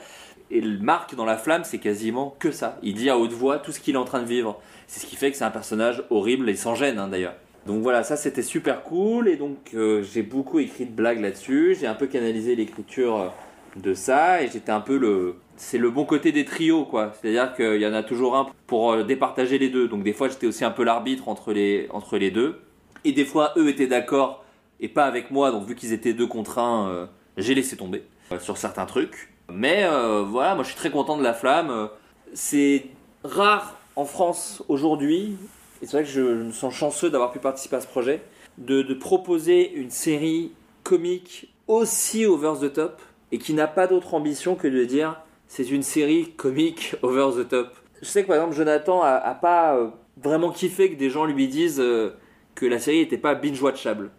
[0.51, 2.79] Et le Marc dans La Flamme, c'est quasiment que ça.
[2.83, 4.61] Il dit à haute voix tout ce qu'il est en train de vivre.
[4.87, 7.35] C'est ce qui fait que c'est un personnage horrible et sans gêne hein, d'ailleurs.
[7.67, 11.77] Donc voilà, ça c'était super cool et donc euh, j'ai beaucoup écrit de blagues là-dessus.
[11.79, 13.29] J'ai un peu canalisé l'écriture euh,
[13.77, 15.37] de ça et j'étais un peu le.
[15.57, 17.13] C'est le bon côté des trios quoi.
[17.21, 19.89] C'est-à-dire qu'il y en a toujours un pour euh, départager les deux.
[19.89, 22.61] Donc des fois j'étais aussi un peu l'arbitre entre les, entre les deux.
[23.05, 24.45] Et des fois eux étaient d'accord
[24.81, 25.51] et pas avec moi.
[25.51, 28.05] Donc vu qu'ils étaient deux contre un, j'ai laissé tomber
[28.41, 29.33] sur certains trucs.
[29.51, 29.85] Mais
[30.27, 31.89] voilà, moi je suis très content de la flamme.
[32.35, 32.87] C'est
[33.25, 35.37] rare en France aujourd'hui
[35.81, 38.23] et c'est vrai que je me sens chanceux d'avoir pu participer à ce projet,
[38.59, 43.01] de, proposer une série comique aussi over the top
[43.33, 47.49] et qui n'a pas d'autre ambition que de dire c'est une série comique over the
[47.49, 47.75] top.
[48.01, 49.89] Je sais que par exemple Jonathan a, pas euh,
[50.23, 52.11] vraiment kiffé que des gens lui disent euh,
[52.55, 54.11] que la série n'était pas binge-watchable.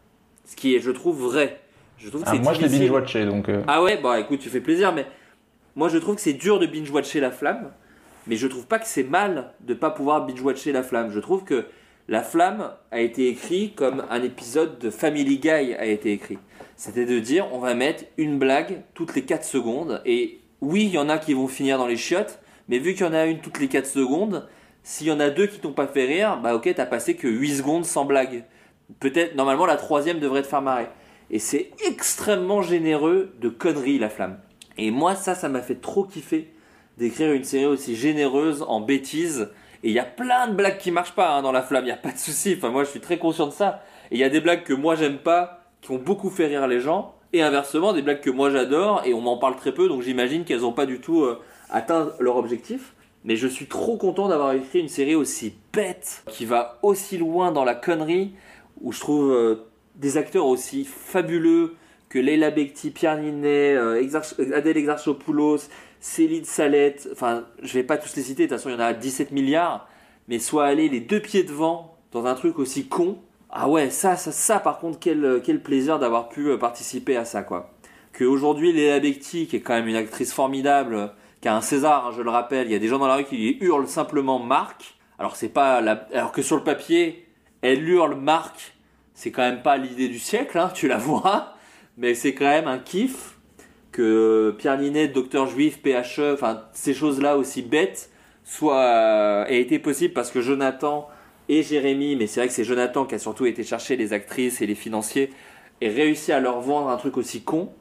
[0.45, 1.61] Ce qui est, je trouve, vrai.
[1.97, 3.49] Je trouve ah, moi je l'ai binge-watché donc.
[3.49, 3.61] Euh.
[3.67, 5.05] Ah ouais, bah écoute, tu fais plaisir, mais
[5.75, 7.71] moi je trouve que c'est dur de binge-watcher La Flamme
[8.29, 11.11] mais je trouve pas que c'est mal de pas pouvoir binge-watcher La Flamme.
[11.11, 11.65] Je trouve que
[12.07, 16.37] La Flamme a été écrit comme un épisode de Family Guy a été écrit.
[16.79, 20.91] C'était de dire on va mettre une blague toutes les 4 secondes et oui, il
[20.91, 23.25] y en a qui vont finir dans les chiottes, mais vu qu'il y en a
[23.25, 24.47] une toutes les 4 secondes,
[24.81, 27.27] s'il y en a deux qui t'ont pas fait rire, bah ok, t'as passé que
[27.27, 28.45] 8 secondes sans blague.
[29.01, 30.87] Peut-être, normalement, la troisième devrait te faire marrer.
[31.29, 34.39] Et c'est extrêmement généreux de conneries, La Flamme.
[34.77, 36.49] Et moi, ça, ça m'a fait trop kiffer
[36.97, 39.49] d'écrire une série aussi généreuse en bêtises.
[39.83, 41.87] Et il y a plein de blagues qui marchent pas hein, dans La Flamme, il
[41.87, 42.55] n'y a pas de souci.
[42.57, 43.83] Enfin, moi, je suis très conscient de ça.
[44.11, 46.67] Et il y a des blagues que moi, j'aime pas, qui ont beaucoup fait rire
[46.67, 47.15] les gens.
[47.31, 50.45] Et inversement, des blagues que moi, j'adore, et on m'en parle très peu, donc j'imagine
[50.45, 52.93] qu'elles n'ont pas du tout euh, atteint leur objectif.
[53.23, 57.51] Mais je suis trop content d'avoir écrit une série aussi bête, qui va aussi loin
[57.51, 58.31] dans la connerie,
[58.81, 59.55] où je trouve euh,
[59.95, 61.75] des acteurs aussi fabuleux
[62.07, 64.01] que Leila Bekti, Pierre Ninet, euh,
[64.55, 68.73] Adèle Exarchopoulos, Céline Salette, enfin, je vais pas tous les citer, de toute façon, il
[68.73, 69.87] y en a 17 milliards,
[70.27, 73.19] mais soit aller les deux pieds devant dans un truc aussi con.
[73.51, 77.25] Ah ouais, ça, ça, ça par contre, quel, quel plaisir d'avoir pu euh, participer à
[77.25, 77.71] ça, quoi.
[78.13, 81.11] Que aujourd'hui, Léa Becti, qui est quand même une actrice formidable,
[81.41, 83.15] qui a un César, hein, je le rappelle, il y a des gens dans la
[83.15, 84.95] rue qui hurlent simplement Marc.
[85.17, 85.77] Alors c'est pas
[86.13, 87.27] alors que sur le papier,
[87.61, 88.73] elle hurle Marc,
[89.13, 91.53] c'est quand même pas l'idée du siècle, hein, tu la vois,
[91.97, 93.37] mais c'est quand même un kiff
[93.91, 98.11] que Pierre Ninet, docteur juif, PHE, enfin ces choses-là aussi bêtes,
[98.63, 101.09] euh, aient été possibles parce que Jonathan
[101.49, 104.61] et Jérémy, mais c'est vrai que c'est Jonathan qui a surtout été chercher les actrices
[104.61, 105.31] et les financiers
[105.81, 107.73] et réussi à leur vendre un truc aussi con.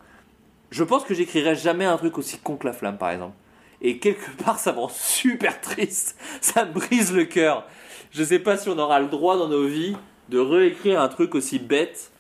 [0.71, 3.35] Je pense que j'écrirai jamais un truc aussi con que La Flamme, par exemple.
[3.83, 6.19] Et quelque part, ça me rend super triste.
[6.41, 7.67] Ça me brise le cœur.
[8.11, 9.97] Je sais pas si on aura le droit dans nos vies
[10.31, 12.11] de réécrire un truc aussi bête.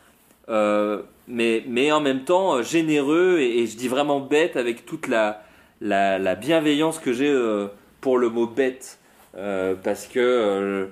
[0.50, 5.06] Euh, mais, mais en même temps euh, généreux et, je dis vraiment bête avec toute
[5.06, 5.42] la,
[5.82, 7.68] la, la bienveillance que j'ai euh,
[8.00, 8.98] pour le mot bête.
[9.84, 10.88] Parce que,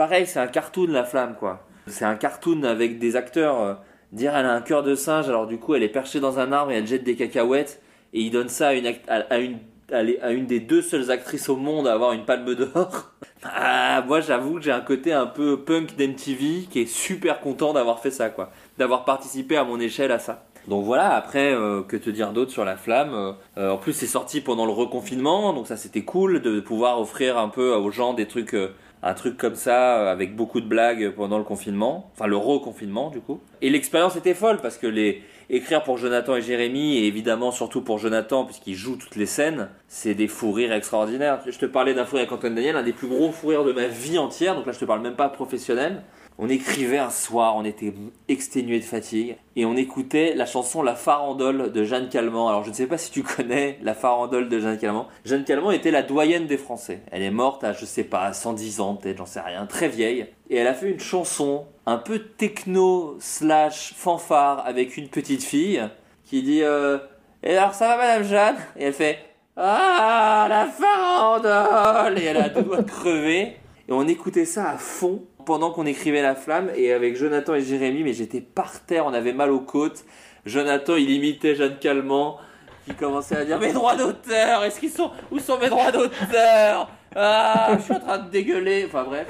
[0.00, 1.60] pareil, c'est un cartoon la flamme, quoi.
[1.86, 3.82] C'est un cartoon avec des acteurs.
[4.12, 6.52] dire elle a un cœur de singe, alors du coup elle est perchée dans un
[6.52, 7.82] arbre et elle jette des cacahuètes
[8.14, 9.58] et il donne ça à une, à, une,
[9.92, 13.12] à une des deux seules actrices au monde à avoir une palme d'or.
[13.42, 17.72] Ah, moi j'avoue que j'ai un côté un peu punk d'MTV qui est super content
[17.72, 20.44] d'avoir fait ça quoi d'avoir participé à mon échelle à ça.
[20.68, 23.92] Donc voilà, après, euh, que te dire d'autre sur la flamme euh, euh, En plus,
[23.92, 27.90] c'est sorti pendant le reconfinement, donc ça c'était cool de pouvoir offrir un peu aux
[27.90, 28.54] gens des trucs,
[29.02, 33.20] un truc comme ça, avec beaucoup de blagues pendant le confinement, enfin le reconfinement du
[33.20, 33.40] coup.
[33.62, 37.82] Et l'expérience était folle parce que les écrire pour Jonathan et Jérémy, et évidemment surtout
[37.82, 41.40] pour Jonathan, puisqu'il joue toutes les scènes, c'est des fous rires extraordinaires.
[41.44, 43.64] Je te parlais d'un fou rire avec Antoine Daniel, un des plus gros fous rires
[43.64, 46.02] de ma vie entière, donc là je te parle même pas professionnel.
[46.42, 47.92] On écrivait un soir, on était
[48.28, 52.48] exténué de fatigue et on écoutait la chanson La Farandole de Jeanne Calment.
[52.48, 55.06] Alors je ne sais pas si tu connais La Farandole de Jeanne Calment.
[55.26, 57.02] Jeanne Calment était la doyenne des Français.
[57.12, 60.28] Elle est morte à je sais pas 110 ans peut-être, j'en sais rien, très vieille
[60.48, 65.86] et elle a fait une chanson un peu techno slash fanfare avec une petite fille
[66.24, 66.96] qui dit euh,
[67.42, 68.56] et alors ça va Madame Jeanne?
[68.78, 69.18] Et elle fait
[69.58, 74.78] ah la farandole et elle a tout doigt de crever et on écoutait ça à
[74.78, 79.04] fond pendant qu'on écrivait La Flamme et avec Jonathan et Jérémy, mais j'étais par terre,
[79.04, 80.04] on avait mal aux côtes.
[80.46, 82.38] Jonathan, il imitait Jeanne Calment
[82.86, 85.10] qui commençait à dire Mes droits d'auteur, est-ce qu'ils sont.
[85.32, 86.88] Où sont mes droits d'auteur?
[87.16, 88.84] Ah, je suis en train de dégueuler.
[88.86, 89.26] Enfin bref.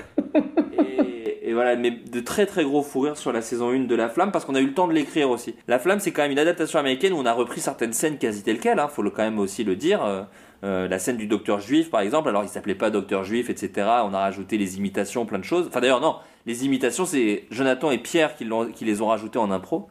[1.43, 4.11] Et, voilà, mais de très très gros fou rire sur la saison 1 de La
[4.11, 5.55] Flamme parce qu'on a eu le temps de l'écrire aussi.
[5.69, 8.43] La Flamme, c'est quand même une adaptation américaine où on a repris certaines scènes quasi
[8.43, 10.27] telles quelles, hein, faut le quand même aussi le dire.
[10.65, 13.51] Euh, euh, la scène du docteur juif, par exemple, alors il s'appelait pas docteur juif,
[13.51, 13.73] etc.
[14.05, 15.67] On a rajouté les imitations, plein de choses.
[15.69, 16.17] Enfin d'ailleurs non,
[16.47, 19.89] les imitations c'est Jonathan et Pierre qui, qui les ont rajoutées en impro.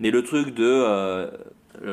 [0.00, 1.30] Mais le truc de euh,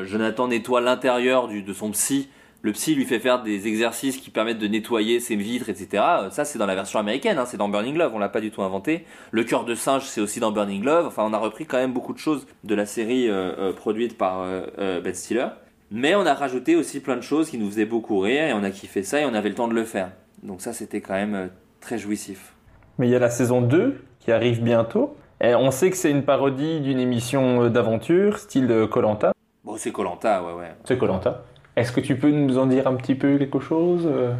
[0.04, 2.28] Jonathan nettoie l'intérieur de son psy
[2.66, 6.02] le psy lui fait faire des exercices qui permettent de nettoyer ses vitres, etc.
[6.30, 8.50] Ça, c'est dans la version américaine, hein, c'est dans Burning Love, on l'a pas du
[8.50, 9.04] tout inventé.
[9.30, 11.06] Le cœur de singe, c'est aussi dans Burning Love.
[11.06, 14.18] Enfin, on a repris quand même beaucoup de choses de la série euh, euh, produite
[14.18, 15.46] par euh, Ben Stiller.
[15.90, 18.64] Mais on a rajouté aussi plein de choses qui nous faisaient beaucoup rire et on
[18.64, 20.10] a kiffé ça et on avait le temps de le faire.
[20.42, 21.50] Donc ça, c'était quand même
[21.80, 22.54] très jouissif.
[22.98, 25.16] Mais il y a la saison 2 qui arrive bientôt.
[25.40, 29.32] Et on sait que c'est une parodie d'une émission d'aventure, style Colanta.
[29.64, 30.74] Bon, c'est Colanta, ouais, ouais.
[30.84, 31.44] C'est Colanta.
[31.76, 34.32] Est-ce que tu peux nous en dire un petit peu quelque chose euh,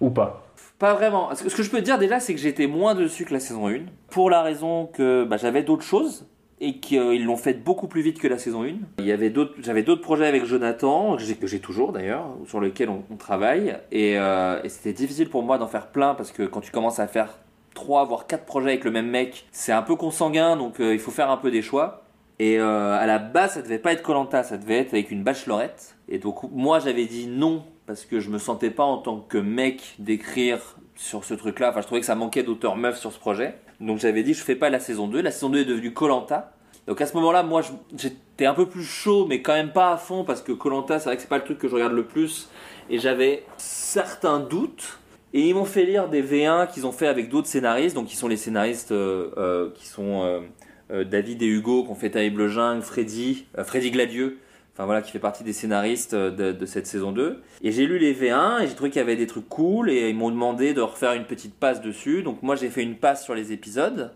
[0.00, 0.46] ou pas?
[0.78, 1.34] Pas vraiment.
[1.34, 3.68] Ce que je peux te dire déjà, c'est que j'étais moins dessus que la saison
[3.68, 6.26] 1, pour la raison que bah, j'avais d'autres choses
[6.64, 8.68] et qu'ils l'ont fait beaucoup plus vite que la saison 1.
[8.98, 12.88] Il y avait d'autres, j'avais d'autres projets avec Jonathan, que j'ai toujours d'ailleurs, sur lesquels
[12.88, 16.72] on, travaille, euh, et, c'était difficile pour moi d'en faire plein parce que quand tu
[16.72, 17.38] commences à faire
[17.74, 20.98] 3 voire 4 projets avec le même mec, c'est un peu consanguin, donc euh, il
[20.98, 22.00] faut faire un peu des choix.
[22.40, 25.94] Et à la base, ça devait pas être Colanta, ça devait être avec une bachelorette.
[26.08, 29.38] Et donc moi j'avais dit non parce que je me sentais pas en tant que
[29.38, 30.58] mec d'écrire
[30.96, 31.70] sur ce truc-là.
[31.70, 33.54] Enfin je trouvais que ça manquait d'auteur meuf sur ce projet.
[33.80, 35.20] Donc j'avais dit je fais pas la saison 2.
[35.20, 36.53] La saison 2 est devenue Colanta.
[36.86, 37.62] Donc à ce moment-là, moi
[37.96, 41.06] j'étais un peu plus chaud, mais quand même pas à fond parce que Colanta, c'est
[41.06, 42.48] vrai que c'est pas le truc que je regarde le plus.
[42.90, 44.98] Et j'avais certains doutes.
[45.32, 48.16] Et ils m'ont fait lire des V1 qu'ils ont fait avec d'autres scénaristes, donc qui
[48.16, 50.42] sont les scénaristes euh, euh, qui sont
[50.90, 54.38] euh, David et Hugo, qui ont fait Taille Bleu Jungle, Freddy, Freddy Gladieux,
[54.74, 57.40] enfin voilà, qui fait partie des scénaristes euh, de, cette saison 2.
[57.62, 60.10] Et j'ai lu les V1 et j'ai trouvé qu'il y avait des trucs cool et
[60.10, 62.22] ils m'ont demandé de refaire une petite passe dessus.
[62.22, 64.12] Donc moi j'ai fait une passe sur les épisodes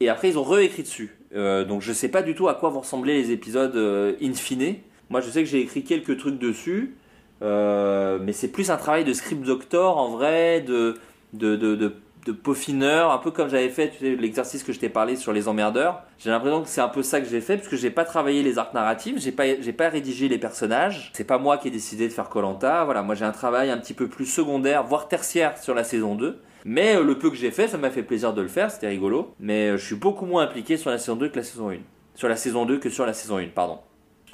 [0.00, 1.16] et après ils ont réécrit dessus.
[1.34, 4.34] Euh, donc je sais pas du tout à quoi vont ressembler les épisodes euh, in
[4.34, 4.76] fine.
[5.10, 6.96] Moi je sais que j'ai écrit quelques trucs dessus,
[7.40, 10.96] mais c'est plus un travail de script doctor en vrai, de,
[11.32, 11.92] de, de
[12.26, 16.02] de peaufineur, un peu comme j'avais fait l'exercice que je t'ai parlé sur les emmerdeurs.
[16.18, 18.42] J'ai l'impression que c'est un peu ça que j'ai fait, parce que j'ai pas travaillé
[18.42, 19.44] les arcs narratifs, j'ai pas,
[19.76, 21.10] pas rédigé les personnages.
[21.14, 22.84] C'est pas moi qui ai décidé de faire Colanta.
[22.84, 26.14] Voilà, moi j'ai un travail un petit peu plus secondaire, voire tertiaire sur la saison
[26.14, 26.38] 2.
[26.64, 28.88] Mais euh, le peu que j'ai fait, ça m'a fait plaisir de le faire, c'était
[28.88, 29.34] rigolo.
[29.40, 31.76] Mais euh, je suis beaucoup moins impliqué sur la saison 2 que la saison 1.
[32.14, 33.78] Sur la saison 2 que sur la saison 1, pardon.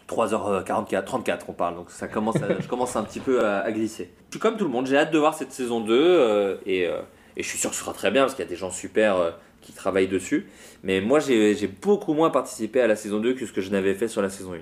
[0.08, 4.10] 3h44, 34 on parle, donc ça commence je commence un petit peu à, glisser.
[4.31, 6.89] Je suis comme tout le monde, j'ai hâte de voir cette saison 2 euh, et
[7.39, 8.70] et je suis sûr que ce sera très bien parce qu'il y a des gens
[8.70, 9.31] super euh,
[9.62, 10.48] qui travaillent dessus.
[10.82, 13.94] Mais moi, j'ai beaucoup moins participé à la saison 2 que ce que je n'avais
[13.94, 14.58] fait sur la saison 1.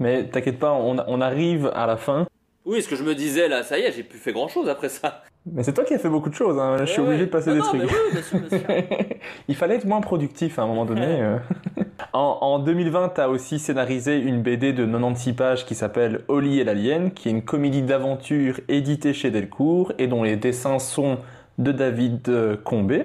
[0.00, 2.26] Mais t'inquiète pas, on, arrive à la fin.
[2.64, 4.68] Oui, ce que je me disais là, ça y est, j'ai plus fait grand chose
[4.68, 5.22] après ça.
[5.46, 6.78] Mais c'est toi qui as fait beaucoup de choses, hein.
[6.80, 7.82] je suis obligé de passer des trucs.
[9.48, 11.20] Il fallait être moins productif à un moment donné.
[11.20, 11.36] Euh.
[12.14, 16.60] en, en, 2020, tu as aussi scénarisé une BD de 96 pages qui s'appelle Oli
[16.60, 21.18] et l'Alien, qui est une comédie d'aventure éditée chez Delcourt et dont les dessins sont
[21.58, 23.04] de David euh, Combé.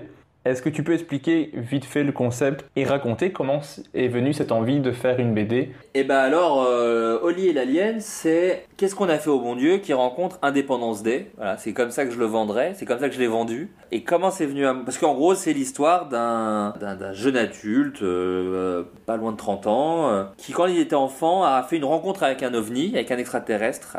[0.49, 3.61] Est-ce que tu peux expliquer vite fait le concept et raconter comment
[3.93, 7.99] est venue cette envie de faire une BD Eh ben alors, euh, Oli et l'Alien,
[7.99, 11.31] c'est Qu'est-ce qu'on a fait au bon Dieu qui rencontre Indépendance Day?
[11.57, 13.73] C'est comme ça que je le vendrais, c'est comme ça que je l'ai vendu.
[13.91, 14.73] Et comment c'est venu à...
[14.73, 16.73] Parce qu'en gros, c'est l'histoire d'un,
[17.11, 21.61] jeune adulte, euh, pas loin de 30 ans, euh, qui quand il était enfant a
[21.61, 23.97] fait une rencontre avec un ovni, avec un extraterrestre,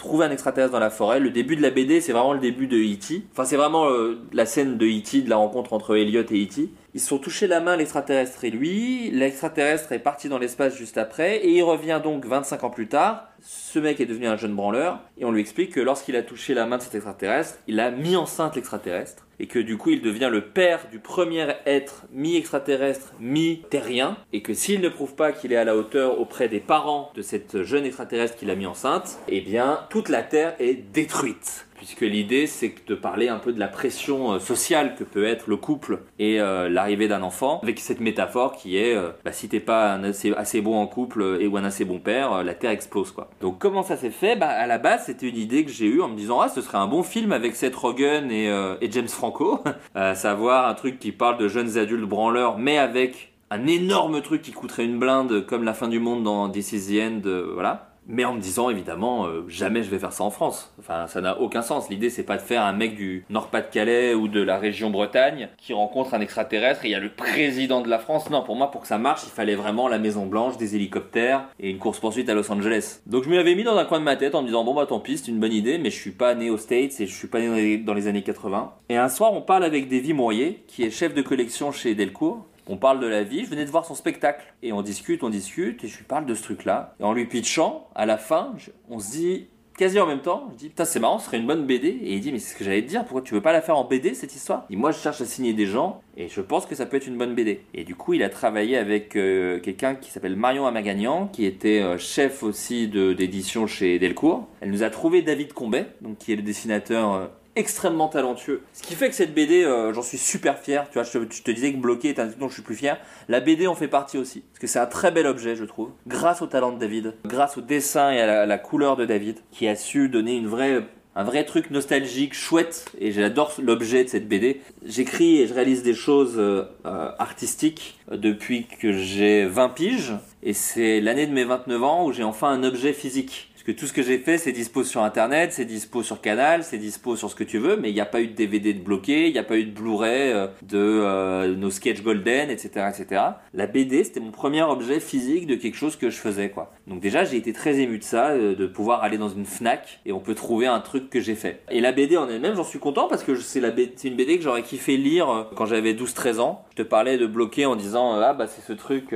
[0.00, 1.20] trouvé un extraterrestre dans la forêt.
[1.20, 3.22] Le début de la BD, c'est vraiment le début de E.T.
[3.32, 3.86] Enfin, c'est vraiment
[4.32, 6.68] la scène de E.T., de la rencontre entre Elliot et E.T.
[6.92, 9.10] Ils se sont touchés la main, l'extraterrestre et lui.
[9.12, 13.28] L'extraterrestre est parti dans l'espace juste après et il revient donc 25 ans plus tard.
[13.42, 16.52] Ce mec est devenu un jeune branleur et on lui explique que lorsqu'il a touché
[16.52, 20.02] la main de cet extraterrestre, il a mis enceinte l'extraterrestre et que du coup il
[20.02, 25.52] devient le père du premier être mi-extraterrestre, mi-terrien et que s'il ne prouve pas qu'il
[25.52, 29.18] est à la hauteur auprès des parents de cette jeune extraterrestre qu'il a mis enceinte,
[29.28, 33.58] eh bien toute la Terre est détruite puisque l'idée c'est de parler un peu de
[33.58, 37.80] la pression euh, sociale que peut être le couple et euh, l'arrivée d'un enfant, avec
[37.80, 41.46] cette métaphore qui est euh, bah, si t'es pas assez, assez, bon en couple et
[41.46, 43.30] ou un assez bon père, la terre explose quoi.
[43.40, 44.36] Donc comment ça s'est fait?
[44.36, 46.60] Bah, À la base c'était une idée que j'ai eue en me disant ah ce
[46.60, 48.48] serait un bon film avec Seth Rogen et,
[48.82, 53.32] et James Franco, à savoir un truc qui parle de jeunes adultes branleurs mais avec
[53.50, 56.94] un énorme truc qui coûterait une blinde comme la fin du monde dans This is
[56.94, 57.22] the End,
[57.54, 57.89] voilà.
[58.06, 60.72] Mais en me disant évidemment euh, jamais je vais faire ça en France.
[60.78, 61.88] Enfin, ça n'a aucun sens.
[61.88, 65.72] L'idée c'est pas de faire un mec du Nord-Pas-de-Calais ou de la région Bretagne qui
[65.72, 68.30] rencontre un extraterrestre et il y a le président de la France.
[68.30, 71.48] Non, pour moi, pour que ça marche, il fallait vraiment la Maison Blanche, des hélicoptères
[71.58, 73.00] et une course poursuite à Los Angeles.
[73.06, 74.74] Donc je me l'avais mis dans un coin de ma tête en me disant bon
[74.74, 77.06] bah tant pis, c'est une bonne idée, mais je suis pas né aux States et
[77.06, 78.72] je suis pas né dans les, années 80.
[78.88, 82.46] Et un soir, on parle avec Davy Mourier, qui est chef de collection chez Delcourt
[82.66, 84.54] on parle de la vie, je venais de voir son spectacle.
[84.62, 86.94] Et on discute, on discute, et je lui parle de ce truc-là.
[87.00, 88.54] Et en lui pitchant, à la fin,
[88.88, 89.46] on se dit
[89.80, 91.88] quasi en même temps, je dis putain c'est marrant, ce serait une bonne BD.
[91.88, 93.62] Et il dit mais c'est ce que j'allais te dire, pourquoi tu veux pas la
[93.62, 94.66] faire en BD cette histoire?
[94.68, 97.06] Et moi je cherche à signer des gens, et je pense que ça peut être
[97.06, 97.62] une bonne BD.
[97.72, 101.80] Et du coup il a travaillé avec euh, quelqu'un qui s'appelle Marion Amagagnan, qui était
[101.80, 104.46] euh, chef aussi d'édition chez Delcourt.
[104.60, 108.62] Elle nous a trouvé David Combet, donc qui est le dessinateur euh, extrêmement talentueux.
[108.72, 110.86] Ce qui fait que cette BD, euh, j'en suis super fier.
[110.90, 112.98] Tu vois, je te, disais que bloqué est un truc dont je suis plus fier.
[113.28, 114.40] La BD en fait partie aussi.
[114.40, 115.90] Parce que c'est un très bel objet, je trouve.
[116.06, 119.68] Grâce au talent de David, grâce au dessin et à la, couleur de David, qui
[119.68, 120.82] a su donner une vraie
[121.16, 124.60] un vrai truc nostalgique, chouette, et j'adore l'objet de cette BD.
[124.86, 130.12] J'écris et je réalise des choses euh, euh, artistiques depuis que j'ai 20 piges,
[130.44, 133.49] et c'est l'année de mes 29 ans où j'ai enfin un objet physique.
[133.76, 137.16] Tout ce que j'ai fait, c'est dispo sur Internet, c'est dispo sur Canal, c'est dispo
[137.16, 139.26] sur ce que tu veux, mais il n'y a pas eu de DVD de bloqué,
[139.26, 143.22] il n'y a pas eu de Blu-ray euh, de euh, nos sketchs golden, etc., etc.
[143.52, 146.72] La BD, c'était mon premier objet physique de quelque chose que je faisais, quoi.
[146.86, 150.00] Donc déjà, j'ai été très ému de ça, euh, de pouvoir aller dans une Fnac
[150.06, 151.62] et on peut trouver un truc que j'ai fait.
[151.70, 154.62] Et la BD en elle-même, j'en suis content parce que c'est une BD que j'aurais
[154.62, 156.64] kiffé lire quand j'avais 12-13 ans.
[156.70, 159.14] Je te parlais de bloqué en disant ah bah c'est ce truc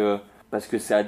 [0.55, 1.03] parce que ça,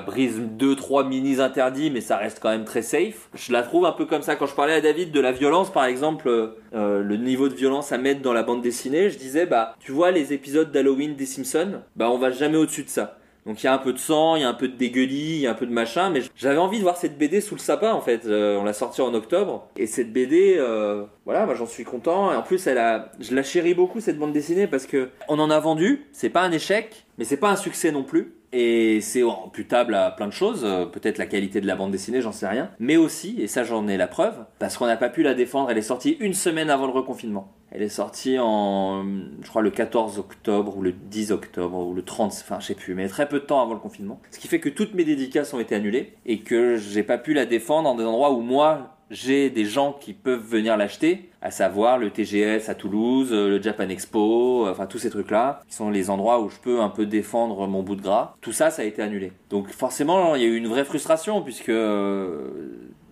[0.00, 3.84] brise deux trois minis interdits mais ça reste quand même très safe je la trouve
[3.84, 6.30] un peu comme ça quand je parlais à David de la violence par exemple
[6.74, 9.92] euh, le niveau de violence à mettre dans la bande dessinée je disais bah tu
[9.92, 13.66] vois les épisodes d'Halloween des Simpsons bah on va jamais au-dessus de ça donc il
[13.66, 15.46] y a un peu de sang, il y a un peu de dégueulis, il y
[15.46, 17.92] a un peu de machin, mais j'avais envie de voir cette BD sous le sapin
[17.92, 18.26] en fait.
[18.26, 22.32] Euh, on l'a sortie en octobre et cette BD, euh, voilà, moi j'en suis content.
[22.32, 25.48] Et en plus, elle je la chéris beaucoup cette bande dessinée parce que on en
[25.48, 26.06] a vendu.
[26.10, 28.34] C'est pas un échec, mais c'est pas un succès non plus.
[28.52, 32.20] Et c'est imputable à plein de choses, euh, peut-être la qualité de la bande dessinée,
[32.20, 35.08] j'en sais rien, mais aussi, et ça j'en ai la preuve, parce qu'on n'a pas
[35.08, 37.52] pu la défendre, elle est sortie une semaine avant le reconfinement.
[37.72, 39.04] Elle est sortie en,
[39.42, 42.74] je crois, le 14 octobre ou le 10 octobre ou le 30, enfin je sais
[42.74, 44.20] plus, mais très peu de temps avant le confinement.
[44.30, 47.34] Ce qui fait que toutes mes dédicaces ont été annulées et que j'ai pas pu
[47.34, 51.50] la défendre dans des endroits où moi j'ai des gens qui peuvent venir l'acheter, à
[51.50, 55.74] savoir le TGS à Toulouse, euh, le Japan Expo, euh, enfin tous ces trucs-là, qui
[55.74, 58.34] sont les endroits où je peux un peu défendre mon bout de gras.
[58.40, 59.32] Tout ça, ça a été annulé.
[59.50, 62.48] Donc forcément, il y a eu une vraie frustration, puisque euh,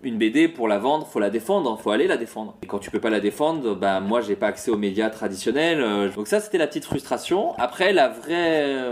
[0.03, 2.57] une BD, pour la vendre, faut la défendre, faut aller la défendre.
[2.63, 6.11] Et quand tu peux pas la défendre, bah moi j'ai pas accès aux médias traditionnels.
[6.15, 7.57] Donc ça, c'était la petite frustration.
[7.57, 8.91] Après, la vraie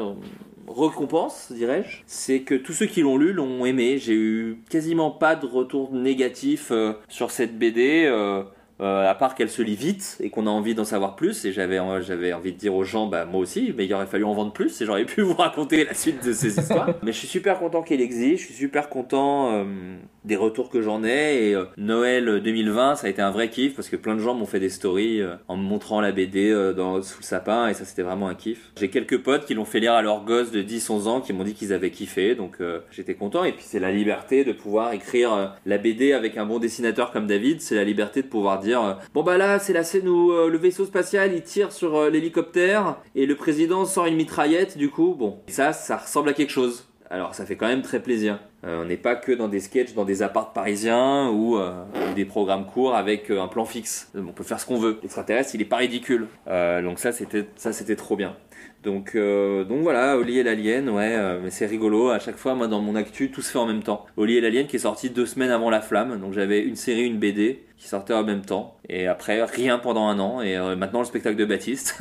[0.68, 3.98] récompense, dirais-je, c'est que tous ceux qui l'ont lu l'ont aimé.
[3.98, 8.06] J'ai eu quasiment pas de retour négatif euh, sur cette BD.
[8.06, 8.44] Euh,
[8.84, 11.46] euh, à part qu'elle se lit vite et qu'on a envie d'en savoir plus.
[11.46, 14.26] Et j'avais j'avais envie de dire aux gens, bah moi aussi, mais il aurait fallu
[14.26, 16.90] en vendre plus et j'aurais pu vous raconter la suite de ces histoires.
[17.04, 19.66] mais je suis super content qu'elle existe, je suis super content
[20.26, 21.50] des retours que j'en ai.
[21.50, 24.34] Et euh, Noël 2020, ça a été un vrai kiff parce que plein de gens
[24.34, 27.68] m'ont fait des stories euh, en me montrant la BD euh, dans, sous le sapin
[27.68, 28.72] et ça c'était vraiment un kiff.
[28.80, 31.44] J'ai quelques potes qui l'ont fait lire à leurs gosses de 10-11 ans qui m'ont
[31.44, 32.58] dit qu'ils avaient kiffé donc
[32.92, 33.44] j'étais content.
[33.44, 37.28] Et puis c'est la liberté de pouvoir écrire la BD avec un bon dessinateur comme
[37.28, 38.73] David, c'est la liberté de pouvoir dire
[39.14, 43.26] bon bah là c'est la scène où le vaisseau spatial il tire sur l'hélicoptère et
[43.26, 46.88] le président sort une mitraillette du coup bon ça ça ressemble à quelque chose.
[47.14, 48.40] Alors ça fait quand même très plaisir.
[48.66, 51.84] Euh, on n'est pas que dans des sketchs, dans des apparts parisiens ou, euh,
[52.16, 54.10] des programmes courts avec euh, un plan fixe.
[54.16, 54.98] On peut faire ce qu'on veut.
[55.04, 56.28] L'extraterrestre, il est pas ridicule.
[56.48, 58.36] donc ça, ça, c'était trop bien.
[58.84, 62.10] Donc, donc voilà, Oli et l'Alien, ouais, mais c'est rigolo.
[62.10, 64.06] À chaque fois, moi, dans mon actu, tout se fait en même temps.
[64.18, 66.20] Oli et l'Alien qui est sorti deux semaines avant La Flamme.
[66.20, 68.78] Donc j'avais une série, une BD qui sortait en même temps.
[68.90, 70.42] Et après, rien pendant un an.
[70.42, 72.00] Et maintenant, le spectacle de Baptiste.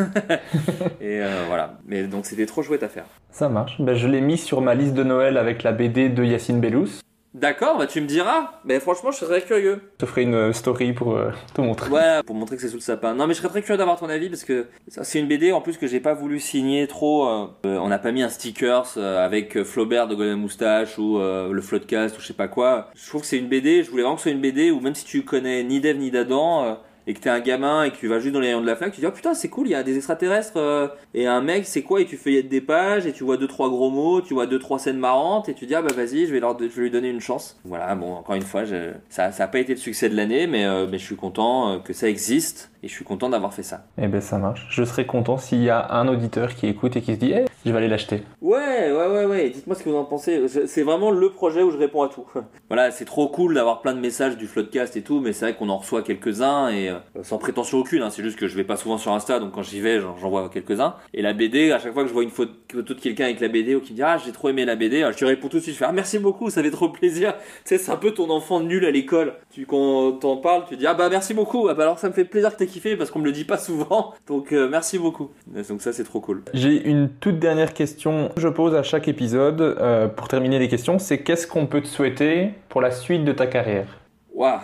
[1.00, 1.78] et voilà.
[1.86, 3.04] Mais donc c'était trop chouette à faire.
[3.30, 3.80] Ça marche.
[3.80, 7.00] Ben, je l'ai mis sur ma liste de Noël avec la BD de Yacine Bellous.
[7.34, 8.60] D'accord, bah tu me diras.
[8.64, 9.80] Mais franchement, je serais curieux.
[9.94, 11.90] Je te ferai une euh, story pour euh, te montrer.
[11.90, 13.14] Ouais, pour montrer que c'est sous le sapin.
[13.14, 15.62] Non, mais je serais très curieux d'avoir ton avis parce que c'est une BD en
[15.62, 17.26] plus que j'ai pas voulu signer trop.
[17.26, 22.18] Euh, on n'a pas mis un stickers avec Flaubert de Golden Moustache ou le Floodcast
[22.18, 22.90] ou je sais pas quoi.
[22.94, 23.82] Je trouve que c'est une BD.
[23.82, 25.96] Je voulais vraiment que ce soit une BD où même si tu connais ni Dev
[25.96, 28.60] ni d'Adam et que t'es un gamin et que tu vas juste dans les rayons
[28.60, 30.88] de la flaque, tu dis oh putain c'est cool, il y a des extraterrestres euh,
[31.14, 33.68] et un mec c'est quoi et tu feuillettes des pages et tu vois deux trois
[33.68, 36.32] gros mots, tu vois deux trois scènes marrantes et tu dis ah bah vas-y je
[36.32, 37.58] vais leur je vais lui donner une chance.
[37.64, 38.62] Voilà bon encore une fois
[39.08, 41.72] ça ça a pas été le succès de l'année mais euh, mais je suis content
[41.72, 43.86] euh, que ça existe et je suis content d'avoir fait ça.
[43.98, 44.66] Eh ben ça marche.
[44.70, 47.44] Je serais content s'il y a un auditeur qui écoute et qui se dit Eh,
[47.64, 48.22] je vais aller l'acheter.
[48.40, 49.50] Ouais, ouais, ouais, ouais.
[49.50, 50.46] Dites-moi ce que vous en pensez.
[50.66, 52.26] C'est vraiment le projet où je réponds à tout.
[52.68, 55.54] voilà, c'est trop cool d'avoir plein de messages du Floodcast et tout, mais c'est vrai
[55.54, 58.02] qu'on en reçoit quelques-uns et euh, sans prétention aucune.
[58.02, 58.10] hein.
[58.10, 60.48] c'est juste que je vais pas souvent sur Insta, donc quand j'y vais, j'en vois
[60.48, 60.94] quelques-uns.
[61.14, 63.48] Et la BD, à chaque fois que je vois une photo de quelqu'un avec la
[63.48, 65.58] BD ou qui me dit ah j'ai trop aimé la BD, je lui réponds tout
[65.58, 65.74] de suite.
[65.74, 67.34] Je fais ah merci beaucoup, ça fait trop plaisir.
[67.64, 69.34] Tu sais, c'est un peu ton enfant nul à l'école.
[69.50, 71.68] Tu quand t'en parles, tu dis ah bah merci beaucoup.
[71.68, 73.58] Ah bah alors ça me fait plaisir que kiffé parce qu'on me le dit pas
[73.58, 74.14] souvent.
[74.26, 75.30] Donc euh, merci beaucoup.
[75.46, 76.42] Donc ça c'est trop cool.
[76.54, 80.68] J'ai une toute dernière question que je pose à chaque épisode euh, pour terminer les
[80.68, 80.98] questions.
[80.98, 83.98] C'est qu'est-ce qu'on peut te souhaiter pour la suite de ta carrière?
[84.34, 84.60] Waouh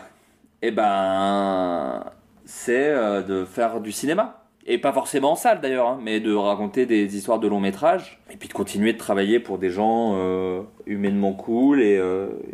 [0.63, 2.05] Eh ben,
[2.45, 4.35] c'est euh, de faire du cinéma.
[4.71, 8.21] Et pas forcément en salle d'ailleurs, hein, mais de raconter des histoires de long métrage.
[8.31, 11.99] Et puis de continuer de travailler pour des gens euh, humainement cool et,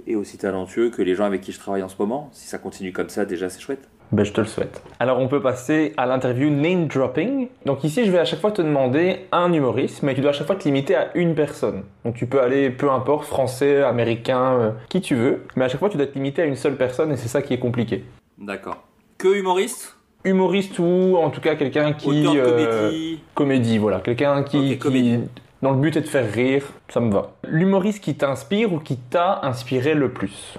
[0.07, 2.29] et aussi talentueux que les gens avec qui je travaille en ce moment.
[2.33, 3.89] Si ça continue comme ça, déjà c'est chouette.
[4.13, 4.83] Ben, je te le souhaite.
[5.01, 7.49] Alors, on peut passer à l'interview name dropping.
[7.67, 10.33] Donc, ici, je vais à chaque fois te demander un humoriste, mais tu dois à
[10.35, 11.83] chaque fois te limiter à une personne.
[12.05, 15.43] Donc, tu peux aller, peu importe, français, américain, euh, qui tu veux.
[15.57, 17.43] Mais à chaque fois, tu dois te limiter à une seule personne et c'est ça
[17.43, 18.05] qui est compliqué.
[18.39, 18.85] D'accord.
[19.19, 19.97] Que humoriste?
[20.25, 22.09] Humoriste ou en tout cas quelqu'un qui.
[22.29, 24.01] Auteur euh, comédie comédie, voilà.
[24.01, 25.19] Quelqu'un qui, qui-
[25.61, 27.33] dont le but est de faire rire, ça me va.
[27.47, 30.55] L'humoriste qui t'inspire ou qui t'a inspiré le plus?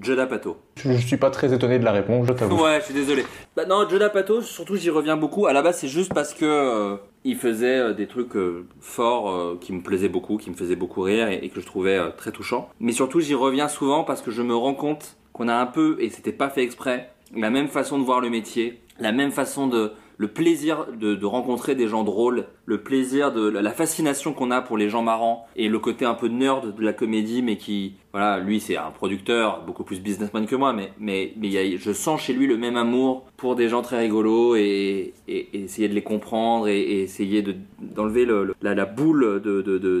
[0.00, 0.56] Judd Apatow.
[0.76, 2.62] je, je suis pas très étonné de la réponse, je t'avoue.
[2.62, 3.24] Ouais, je suis désolé.
[3.56, 5.46] Bah non, Judd Apatow, surtout j'y reviens beaucoup.
[5.46, 9.58] À la base, c'est juste parce que euh, il faisait euh, des trucs euh, forts
[9.60, 12.32] qui me plaisaient beaucoup, qui me faisaient beaucoup rire et, et que je trouvais très
[12.32, 12.68] touchants.
[12.80, 15.96] Mais surtout, j'y reviens souvent parce que je me rends compte qu'on a un peu,
[16.00, 19.66] et c'était pas fait exprès, la même façon de voir le métier, la même façon
[19.66, 24.52] de le plaisir de, de rencontrer des gens drôles, le plaisir de la fascination qu'on
[24.52, 27.56] a pour les gens marrants et le côté un peu nerd de la comédie, mais
[27.56, 31.58] qui, voilà, lui c'est un producteur, beaucoup plus businessman que moi, mais mais mais y
[31.58, 35.88] a- je sens chez lui le même amour pour des gens très rigolos et, essayer
[35.88, 40.00] de les comprendre et, essayer de d'enlever le, le- la, boule de, de, de,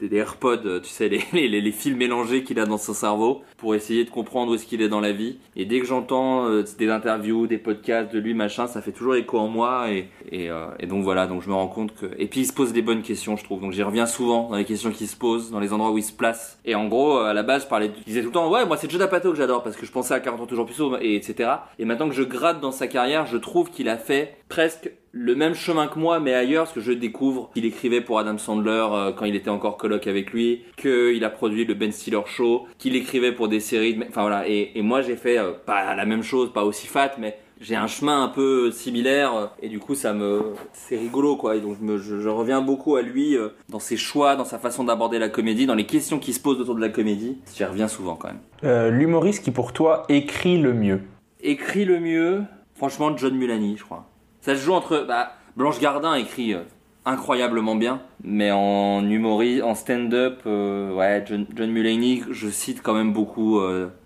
[0.00, 3.74] de- des AirPods, tu sais, les, les, fils mélangés qu'il a dans son cerveau pour
[3.74, 5.38] essayer de comprendre où est-ce qu'il est dans la vie.
[5.56, 9.14] Et dès que j'entends euh, des interviews, des podcasts de lui, machin, ça fait toujours
[9.14, 12.06] écho en moi et, euh, et donc voilà, donc je me rends compte que...
[12.18, 13.60] Et puis il se pose des bonnes questions, je trouve.
[13.60, 16.04] Donc j'y reviens souvent dans les questions qu'il se pose, dans les endroits où il
[16.04, 16.58] se place.
[16.64, 18.76] Et en gros, à la base, je parlais, je disais tout le temps, ouais, moi
[18.76, 20.96] c'est Joe D'Apato que j'adore parce que je pensais à 40 ans toujours plus haut,
[21.00, 21.50] et etc.
[21.78, 25.34] Et maintenant que je gratte dans sa carrière, je trouve qu'il a fait presque le
[25.34, 28.86] même chemin que moi, mais ailleurs, parce que je découvre qu'il écrivait pour Adam Sandler
[28.90, 32.66] euh, quand il était encore coloc avec lui, qu'il a produit le Ben Stiller Show,
[32.78, 34.04] qu'il écrivait pour des séries, de...
[34.04, 34.48] enfin voilà.
[34.48, 37.76] Et, et moi, j'ai fait euh, pas la même chose, pas aussi fat, mais j'ai
[37.76, 41.56] un chemin un peu similaire, euh, et du coup, ça me, c'est rigolo, quoi.
[41.56, 44.44] Et donc, je, me- je- je reviens beaucoup à lui euh, dans ses choix, dans
[44.44, 47.38] sa façon d'aborder la comédie, dans les questions qui se posent autour de la comédie.
[47.54, 48.40] J'y reviens souvent, quand même.
[48.64, 51.00] Euh, L'humoriste qui pour toi écrit le mieux
[51.40, 52.42] Écrit le mieux,
[52.74, 54.06] franchement, John Mulaney, je crois.
[54.40, 55.04] Ça se joue entre.
[55.06, 56.60] Bah, Blanche Gardin écrit euh,
[57.04, 63.12] incroyablement bien, mais en humoriste, en stand-up, ouais, John, John Mulaney, je cite quand même
[63.12, 63.58] beaucoup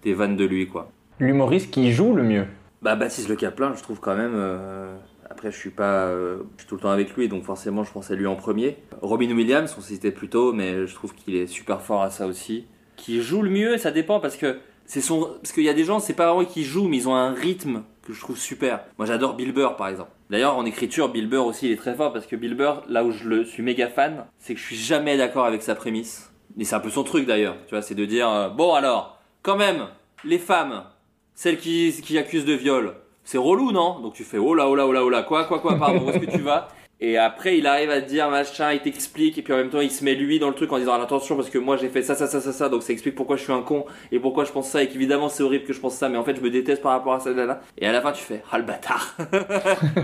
[0.03, 0.91] des vannes de lui, quoi.
[1.19, 2.47] L'humoriste qui joue le mieux
[2.83, 4.33] Bah, Baptiste Le Caplin, je trouve quand même.
[4.35, 4.95] euh,
[5.31, 6.07] Après, je suis pas.
[6.07, 8.35] euh, Je suis tout le temps avec lui, donc forcément, je pense à lui en
[8.37, 8.77] premier.
[9.01, 12.27] Robin Williams, on citait plus tôt, mais je trouve qu'il est super fort à ça
[12.27, 12.67] aussi.
[12.97, 15.31] Qui joue le mieux, ça dépend parce que c'est son.
[15.41, 17.33] Parce qu'il y a des gens, c'est pas vraiment qui jouent, mais ils ont un
[17.33, 18.81] rythme que je trouve super.
[18.99, 20.11] Moi, j'adore Bill Burr, par exemple.
[20.29, 23.05] D'ailleurs, en écriture, Bill Burr aussi, il est très fort parce que Bill Burr, là
[23.05, 26.33] où je le suis méga fan, c'est que je suis jamais d'accord avec sa prémisse.
[26.59, 29.19] Et c'est un peu son truc d'ailleurs, tu vois, c'est de dire euh, bon alors,
[29.43, 29.87] quand même,
[30.25, 30.83] les femmes,
[31.35, 32.95] celles qui, qui accusent de viol,
[33.25, 34.01] c'est relou, non?
[34.01, 36.07] Donc tu fais oh là, oh là, oh là, oh là, quoi, quoi, quoi, pardon,
[36.07, 36.69] où est-ce que tu vas?
[37.05, 39.81] Et après, il arrive à te dire machin, il t'explique, et puis en même temps,
[39.81, 42.03] il se met lui dans le truc en disant attention, parce que moi j'ai fait
[42.03, 44.45] ça, ça, ça, ça, ça, donc ça explique pourquoi je suis un con, et pourquoi
[44.45, 46.41] je pense ça, et qu'évidemment c'est horrible que je pense ça, mais en fait je
[46.41, 47.61] me déteste par rapport à ça, là, là.
[47.77, 49.17] Et à la fin, tu fais ah le bâtard.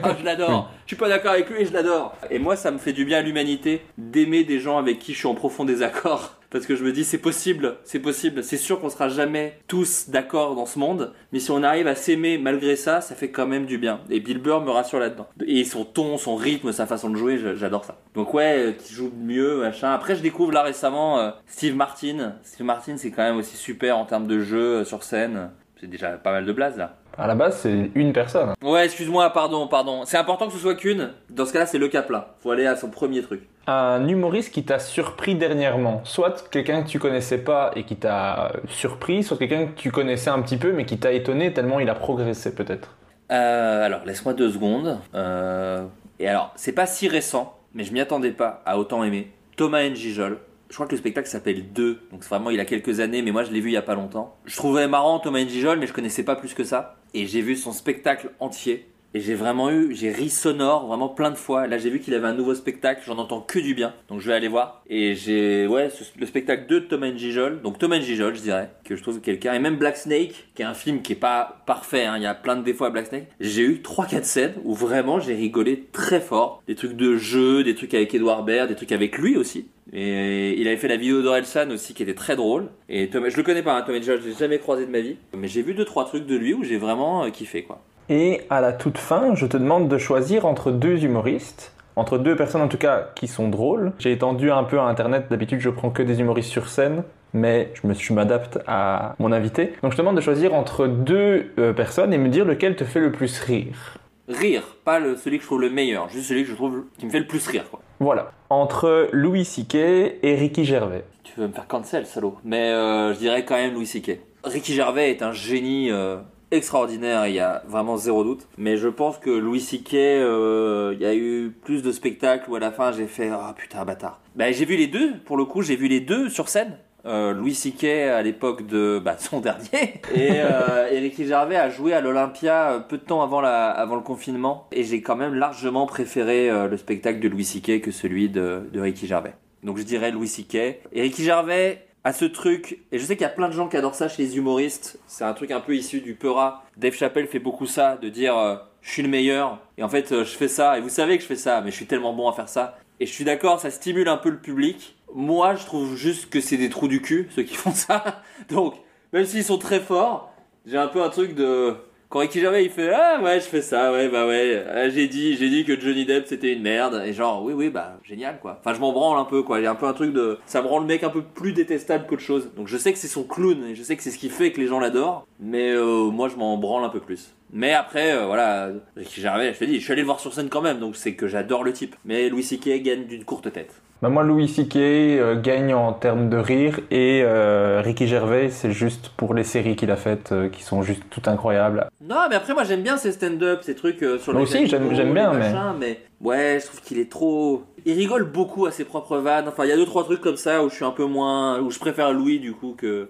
[0.02, 0.72] Ah, je l'adore.
[0.86, 2.16] Je suis pas d'accord avec lui et je l'adore.
[2.30, 5.18] Et moi, ça me fait du bien à l'humanité d'aimer des gens avec qui je
[5.18, 6.36] suis en profond désaccord.
[6.50, 8.42] Parce que je me dis, c'est possible, c'est possible.
[8.42, 11.94] C'est sûr qu'on sera jamais tous d'accord dans ce monde, mais si on arrive à
[11.94, 14.00] s'aimer malgré ça, ça fait quand même du bien.
[14.08, 15.28] Et Bill Burr me rassure là-dedans.
[15.46, 17.98] Et son ton, son rythme, sa façon de jouer, j'adore ça.
[18.14, 19.92] Donc ouais, euh, qui joue mieux, machin.
[19.92, 22.34] Après, je découvre là récemment euh, Steve Martin.
[22.42, 25.50] Steve Martin, c'est quand même aussi super en termes de jeu euh, sur scène.
[25.80, 26.96] C'est déjà pas mal de blase là.
[27.18, 28.52] À la base, c'est une personne.
[28.62, 30.02] Ouais, excuse-moi, pardon, pardon.
[30.04, 31.10] C'est important que ce soit qu'une.
[31.30, 32.36] Dans ce cas-là, c'est le cap là.
[32.40, 33.42] Faut aller à son premier truc.
[33.66, 38.52] Un humoriste qui t'a surpris dernièrement, soit quelqu'un que tu connaissais pas et qui t'a
[38.68, 41.90] surpris, soit quelqu'un que tu connaissais un petit peu mais qui t'a étonné tellement il
[41.90, 42.96] a progressé peut-être.
[43.32, 44.98] Euh, alors, laisse-moi deux secondes.
[45.14, 45.84] Euh,
[46.20, 49.32] et alors, c'est pas si récent, mais je m'y attendais pas à autant aimer.
[49.56, 50.38] Thomas Njijol.
[50.68, 53.42] Je crois que le spectacle s'appelle 2, donc vraiment il a quelques années, mais moi
[53.42, 54.36] je l'ai vu il y a pas longtemps.
[54.44, 56.96] Je trouvais marrant Thomas Njijol, mais je connaissais pas plus que ça.
[57.14, 58.86] Et j'ai vu son spectacle entier.
[59.14, 61.66] Et j'ai vraiment eu, j'ai ri sonore vraiment plein de fois.
[61.66, 63.94] Là, j'ai vu qu'il avait un nouveau spectacle, j'en entends que du bien.
[64.08, 64.82] Donc je vais aller voir.
[64.90, 65.88] Et j'ai, ouais,
[66.18, 67.62] le spectacle de Thomas Gijol.
[67.62, 69.54] Donc Thomas Gijol, je dirais, que je trouve quelqu'un.
[69.54, 72.26] Et même Black Snake, qui est un film qui est pas parfait, hein, il y
[72.26, 73.28] a plein de défauts à Black Snake.
[73.40, 76.62] J'ai eu 3-4 scènes où vraiment j'ai rigolé très fort.
[76.68, 79.68] Des trucs de jeu, des trucs avec Edouard Baird, des trucs avec lui aussi.
[79.90, 82.68] Et il avait fait la vidéo d'Orelsan aussi qui était très drôle.
[82.90, 85.00] Et Thomas, je le connais pas, hein, Thomas Gijol, je l'ai jamais croisé de ma
[85.00, 85.16] vie.
[85.34, 87.82] Mais j'ai vu 2-3 trucs de lui où j'ai vraiment euh, kiffé, quoi.
[88.10, 92.36] Et à la toute fin, je te demande de choisir entre deux humoristes, entre deux
[92.36, 93.92] personnes en tout cas qui sont drôles.
[93.98, 97.02] J'ai étendu un peu à Internet, d'habitude je prends que des humoristes sur scène,
[97.34, 99.74] mais je me- je m'adapte à mon invité.
[99.82, 102.84] Donc je te demande de choisir entre deux euh, personnes et me dire lequel te
[102.84, 103.98] fait le plus rire.
[104.28, 107.06] Rire, pas le, celui que je trouve le meilleur, juste celui que je trouve qui
[107.06, 107.80] me fait le plus rire, quoi.
[108.00, 108.30] Voilà.
[108.50, 109.74] Entre Louis C.K.
[109.74, 111.04] et Ricky Gervais.
[111.24, 112.36] Tu veux me faire cancel, salaud.
[112.44, 114.20] Mais euh, je dirais quand même Louis C.K.
[114.44, 116.16] Ricky Gervais est un génie euh,
[116.50, 118.46] extraordinaire, il y a vraiment zéro doute.
[118.56, 122.56] Mais je pense que Louis C.K., euh, il y a eu plus de spectacles où
[122.56, 124.20] à la fin j'ai fait Ah putain, bâtard.
[124.36, 126.76] Bah, j'ai vu les deux, pour le coup, j'ai vu les deux sur scène.
[127.06, 127.84] Euh, Louis C.K.
[127.84, 132.72] à l'époque de bah, son dernier et, euh, et Ricky Gervais a joué à l'Olympia
[132.72, 136.50] euh, peu de temps avant, la, avant le confinement et j'ai quand même largement préféré
[136.50, 137.80] euh, le spectacle de Louis C.K.
[137.80, 139.34] que celui de, de Ricky Gervais.
[139.62, 140.54] Donc je dirais Louis C.K.
[140.92, 143.68] Et Ricky Gervais a ce truc, et je sais qu'il y a plein de gens
[143.68, 146.64] qui adorent ça chez les humoristes, c'est un truc un peu issu du peura.
[146.76, 150.12] Dave Chappelle fait beaucoup ça, de dire euh, je suis le meilleur, et en fait
[150.12, 152.14] euh, je fais ça, et vous savez que je fais ça, mais je suis tellement
[152.14, 152.78] bon à faire ça.
[153.00, 154.96] Et je suis d'accord, ça stimule un peu le public.
[155.14, 158.22] Moi, je trouve juste que c'est des trous du cul, ceux qui font ça.
[158.48, 158.74] Donc,
[159.12, 160.34] même s'ils sont très forts,
[160.66, 161.76] j'ai un peu un truc de...
[162.10, 164.64] Quand Ricky Gervais il fait ah ouais je fais ça ouais bah ouais.
[164.66, 167.02] Ah, j'ai dit j'ai dit que Johnny Depp c'était une merde.
[167.04, 168.56] Et genre oui oui bah génial quoi.
[168.60, 169.60] Enfin je m'en branle un peu quoi.
[169.60, 171.20] Il y a un peu un truc de ça me rend le mec un peu
[171.20, 172.50] plus détestable qu'autre chose.
[172.56, 174.52] Donc je sais que c'est son clown et je sais que c'est ce qui fait
[174.52, 177.34] que les gens l'adorent mais euh, moi je m'en branle un peu plus.
[177.52, 180.32] Mais après euh, voilà Ricky Gervais je te dis je suis allé le voir sur
[180.32, 181.94] scène quand même donc c'est que j'adore le type.
[182.06, 182.82] Mais Louis C.K.
[182.82, 184.76] gagne d'une courte tête Bah, moi, Louis C.K.
[184.76, 189.74] euh, gagne en termes de rire et euh, Ricky Gervais, c'est juste pour les séries
[189.74, 191.88] qu'il a faites euh, qui sont juste tout incroyables.
[192.00, 194.72] Non, mais après, moi j'aime bien ces stand-up, ces trucs euh, sur Moi les aussi,
[194.74, 196.00] animaux, j'aime- bien, mais- machins, mais...
[196.20, 197.62] Ouais, je trouve qu'il est trop...
[197.86, 199.46] Il rigole beaucoup à ses propres vannes.
[199.48, 201.60] Enfin, il y a deux, trois trucs comme ça où je suis un peu moins...
[201.60, 203.08] Où je préfère Louis, du coup, que,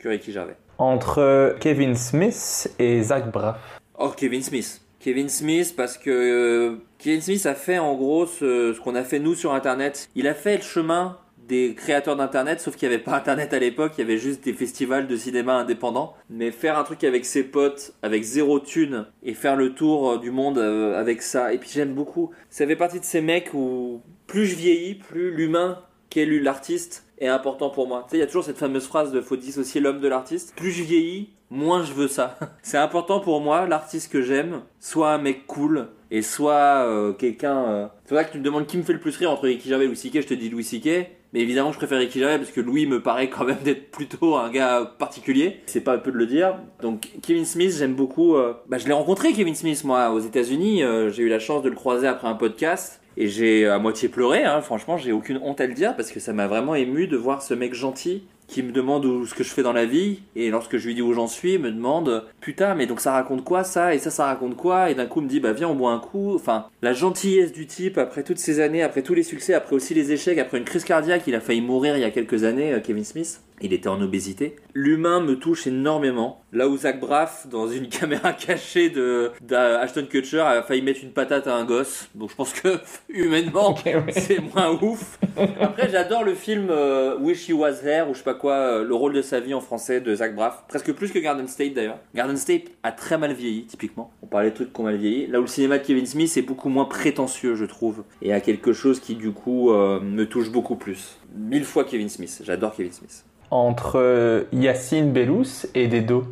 [0.00, 0.56] que Ricky Gervais.
[0.78, 3.80] Entre Kevin Smith et Zach Braff.
[3.98, 4.80] Oh, Kevin Smith.
[5.00, 9.20] Kevin Smith, parce que Kevin Smith a fait en gros ce, ce qu'on a fait
[9.20, 10.10] nous sur Internet.
[10.16, 11.18] Il a fait le chemin
[11.48, 14.44] des créateurs d'Internet, sauf qu'il n'y avait pas Internet à l'époque, il y avait juste
[14.44, 16.14] des festivals de cinéma indépendants.
[16.28, 20.18] Mais faire un truc avec ses potes, avec zéro thune, et faire le tour euh,
[20.18, 21.52] du monde euh, avec ça.
[21.52, 22.30] Et puis j'aime beaucoup.
[22.50, 25.78] Ça fait partie de ces mecs où plus je vieillis, plus l'humain
[26.10, 28.04] qu'est l'artiste est important pour moi.
[28.04, 30.54] Tu sais, il y a toujours cette fameuse phrase de faut dissocier l'homme de l'artiste.
[30.56, 32.38] Plus je vieillis, moins je veux ça.
[32.62, 37.64] C'est important pour moi, l'artiste que j'aime, soit un mec cool et soit euh, quelqu'un.
[37.68, 39.68] euh, C'est vrai que tu me demandes qui me fait le plus rire entre Ricky
[39.68, 40.00] Gervais et Louis.
[40.14, 41.10] Je te dis Louis C.K.
[41.34, 44.36] Mais évidemment, je préfère Ricky Gervais parce que Louis me paraît quand même d'être plutôt
[44.36, 45.60] un gars particulier.
[45.66, 46.56] C'est pas un peu de le dire.
[46.80, 48.36] Donc Kevin Smith, j'aime beaucoup.
[48.36, 50.82] euh, Bah, je l'ai rencontré Kevin Smith moi aux États-Unis.
[50.82, 53.00] Euh, j'ai eu la chance de le croiser après un podcast.
[53.20, 54.60] Et j'ai à moitié pleuré, hein.
[54.60, 57.42] franchement, j'ai aucune honte à le dire parce que ça m'a vraiment ému de voir
[57.42, 60.20] ce mec gentil qui me demande où, ce que je fais dans la vie.
[60.34, 63.44] Et lorsque je lui dis où j'en suis, me demande Putain, mais donc ça raconte
[63.44, 65.74] quoi ça Et ça, ça raconte quoi Et d'un coup, me dit Bah viens, on
[65.74, 66.34] boit un coup.
[66.34, 69.94] Enfin, la gentillesse du type après toutes ces années, après tous les succès, après aussi
[69.94, 72.72] les échecs, après une crise cardiaque, il a failli mourir il y a quelques années,
[72.72, 73.40] euh, Kevin Smith.
[73.60, 74.56] Il était en obésité.
[74.74, 76.42] L'humain me touche énormément.
[76.52, 81.12] Là où Zach Braff, dans une caméra cachée de d'Ashton Kutcher, a failli mettre une
[81.12, 82.08] patate à un gosse.
[82.14, 82.78] Donc je pense que
[83.08, 84.04] humainement, ouais.
[84.10, 85.18] c'est moins ouf.
[85.60, 88.84] Après, j'adore le film euh, Wish He Was Here ou je sais pas quoi, euh,
[88.84, 90.64] le rôle de sa vie en français de Zach Braff.
[90.68, 91.98] Presque plus que Garden State d'ailleurs.
[92.14, 94.12] Garden State a très mal vieilli, typiquement.
[94.22, 95.26] On parlait de trucs qui ont mal vieilli.
[95.26, 98.04] Là où le cinéma de Kevin Smith est beaucoup moins prétentieux, je trouve.
[98.22, 101.18] Et a quelque chose qui, du coup, euh, me touche beaucoup plus.
[101.34, 102.42] Mille fois Kevin Smith.
[102.44, 103.24] J'adore Kevin Smith.
[103.50, 106.24] Entre euh, Yacine Bellous et Dedo.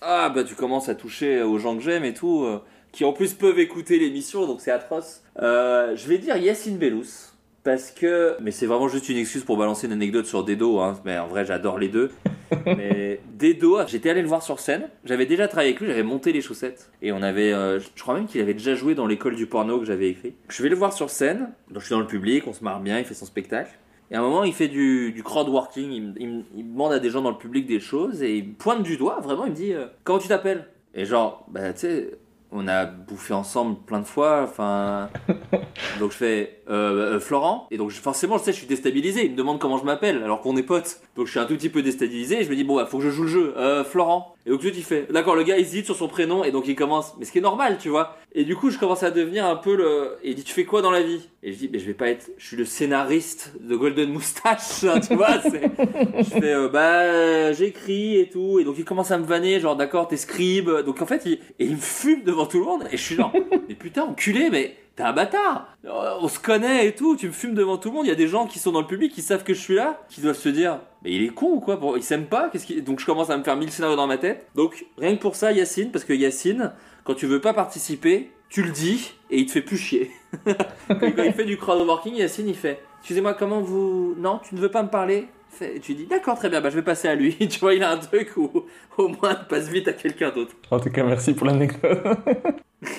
[0.00, 2.60] Ah, bah tu commences à toucher aux gens que j'aime et tout, euh,
[2.90, 5.22] qui en plus peuvent écouter l'émission, donc c'est atroce.
[5.40, 7.32] Euh, je vais dire Yacine Bellous.
[7.64, 10.98] Parce que, mais c'est vraiment juste une excuse pour balancer une anecdote sur Dedo, hein.
[11.04, 12.10] mais en vrai j'adore les deux.
[12.66, 16.32] mais Dedo, j'étais allé le voir sur scène, j'avais déjà travaillé avec lui, j'avais monté
[16.32, 19.36] les chaussettes, et on avait, euh, je crois même qu'il avait déjà joué dans l'école
[19.36, 20.34] du porno que j'avais écrit.
[20.48, 22.80] Je vais le voir sur scène, donc je suis dans le public, on se marre
[22.80, 23.70] bien, il fait son spectacle.
[24.12, 27.22] Et à un moment, il fait du, du crowd working, il, demande à des gens
[27.22, 29.72] dans le public des choses et il me pointe du doigt, vraiment, il me dit
[29.72, 30.68] euh, Comment tu t'appelles?
[30.94, 32.10] Et genre, bah tu sais,
[32.52, 34.42] on a bouffé ensemble plein de fois.
[34.42, 35.08] Enfin,
[35.98, 39.24] donc je fais euh, euh, Florent, et donc forcément, je sais, je suis déstabilisé.
[39.24, 41.00] Il me demande comment je m'appelle, alors qu'on est potes.
[41.16, 42.40] Donc je suis un tout petit peu déstabilisé.
[42.40, 43.54] Et je me dis bon, bah, faut que je joue le jeu.
[43.56, 44.34] Euh, Florent.
[44.44, 45.10] Et donc tout il fait.
[45.10, 47.14] D'accord, le gars hésite sur son prénom, et donc il commence.
[47.18, 48.16] Mais ce qui est normal, tu vois.
[48.34, 50.16] Et du coup, je commence à devenir un peu le.
[50.24, 51.20] Il dit tu fais quoi dans la vie?
[51.42, 52.30] Et je dis mais je vais pas être.
[52.38, 55.38] Je suis le scénariste de Golden Moustache, hein, tu vois.
[55.42, 59.76] je fais euh, bah j'écris et tout et donc il commence à me vanner genre
[59.76, 62.96] d'accord t'es scribe donc en fait il, il me fume devant tout le monde et
[62.96, 63.32] je suis genre
[63.68, 67.32] mais putain enculé mais t'es un bâtard Euh, on se connaît et tout tu me
[67.32, 69.12] fumes devant tout le monde il y a des gens qui sont dans le public
[69.12, 71.60] qui savent que je suis là qui doivent se dire mais il est con ou
[71.60, 71.78] quoi?
[71.96, 72.48] Il s'aime pas?
[72.50, 75.20] Qu'est-ce donc je commence à me faire mille scénarios dans ma tête donc rien que
[75.20, 76.72] pour ça Yacine parce que Yacine
[77.04, 80.10] quand tu veux pas participer tu le dis et il te fait plus chier
[80.46, 84.14] quand il fait du crowdworking, Yacine, il fait Excusez-moi, comment vous.
[84.16, 85.26] Non, tu ne veux pas me parler?
[85.60, 87.34] Et tu dis D'accord, très bien, bah, je vais passer à lui.
[87.48, 88.50] tu vois, il a un truc où
[88.98, 90.52] au moins il passe vite à quelqu'un d'autre.
[90.70, 91.98] En tout cas, merci pour l'anecdote.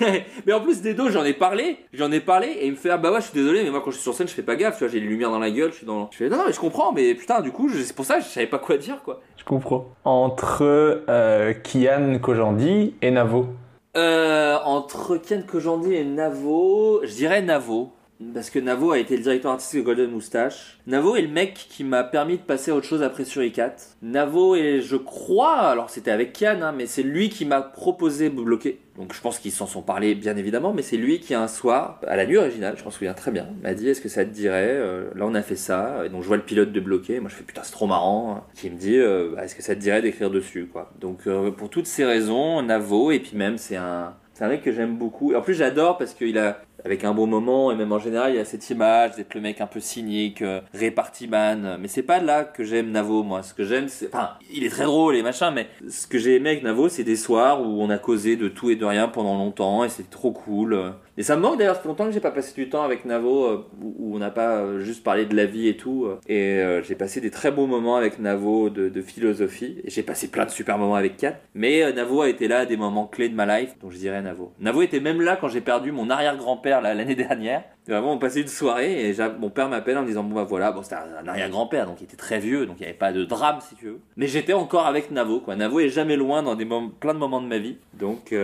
[0.46, 1.78] mais en plus, des dos, j'en ai parlé.
[1.92, 3.80] J'en ai parlé et il me fait Ah bah ouais, je suis désolé, mais moi
[3.82, 4.78] quand je suis sur scène, je fais pas gaffe.
[4.78, 5.70] Tu vois, j'ai les lumières dans la gueule.
[5.70, 6.10] Je suis dans.
[6.10, 8.24] Je fais Non, non, mais je comprends, mais putain, du coup, c'est pour ça que
[8.24, 9.20] je savais pas quoi dire, quoi.
[9.36, 9.86] Je comprends.
[10.04, 10.62] Entre
[11.08, 13.48] euh, Kian Kojandi et Navo.
[13.96, 17.92] Euh, entre Ken Kojandi et Navo, je dirais Navo.
[18.32, 20.78] Parce que Navo a été le directeur artistique de Golden Moustache.
[20.86, 23.74] Navo est le mec qui m'a permis de passer à autre chose après Suricat.
[24.02, 28.30] Navo est, je crois, alors c'était avec Kian, hein, mais c'est lui qui m'a proposé
[28.30, 28.78] de bloquer.
[28.96, 32.00] Donc je pense qu'ils s'en sont parlé bien évidemment, mais c'est lui qui un soir,
[32.06, 34.30] à la nuit originale, je m'en souviens très bien, m'a dit est-ce que ça te
[34.30, 37.18] dirait Euh, Là on a fait ça, et donc je vois le pilote de bloquer,
[37.18, 39.74] moi je fais putain c'est trop marrant, qui me dit euh, Bah, est-ce que ça
[39.74, 40.92] te dirait d'écrire dessus quoi.
[41.00, 44.62] Donc euh, pour toutes ces raisons, Navo, et puis même c'est un, c'est un mec
[44.62, 45.32] que j'aime beaucoup.
[45.34, 48.38] En plus, j'adore parce qu'il a, avec un bon moment, et même en général, il
[48.38, 51.78] a cette image d'être le mec un peu cynique, euh, réparti man.
[51.80, 53.42] Mais c'est pas là que j'aime Navo, moi.
[53.42, 56.36] Ce que j'aime, c'est, enfin, il est très drôle et machin, mais ce que j'ai
[56.36, 59.08] aimé avec Navo, c'est des soirs où on a causé de tout et de rien
[59.08, 60.92] pendant longtemps, et c'est trop cool.
[61.16, 63.04] Et ça me manque d'ailleurs, ça fait longtemps que j'ai pas passé du temps avec
[63.04, 66.06] Navo, euh, où on n'a pas euh, juste parlé de la vie et tout.
[66.06, 66.18] euh.
[66.28, 69.80] Et j'ai passé des très beaux moments avec Navo de, philosophie.
[69.84, 71.36] Et j'ai passé plein de super moments avec Kat.
[71.54, 74.22] Mais Navo a été là à des moments clés de ma life, donc je dirais
[74.22, 74.52] Navo.
[74.58, 77.62] Navo était même là quand j'ai perdu mon arrière-grand-père l'année dernière.
[77.86, 80.72] Et vraiment, on passait une soirée et mon père m'appelle en disant bon bah voilà,
[80.72, 83.24] bon c'était un, arrière-grand-père, donc il était très vieux, donc il n'y avait pas de
[83.24, 84.00] drame si tu veux.
[84.16, 85.54] Mais j'étais encore avec Navo, quoi.
[85.54, 86.66] Navo est jamais loin dans des
[86.98, 88.34] plein de moments de ma vie, donc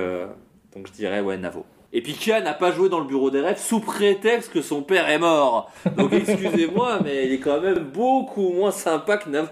[0.75, 1.65] donc je dirais ouais Navo.
[1.93, 4.83] Et puis Kian n'a pas joué dans le bureau des rêves sous prétexte que son
[4.83, 5.71] père est mort.
[5.97, 9.49] Donc excusez-moi, mais il est quand même beaucoup moins sympa que Navo.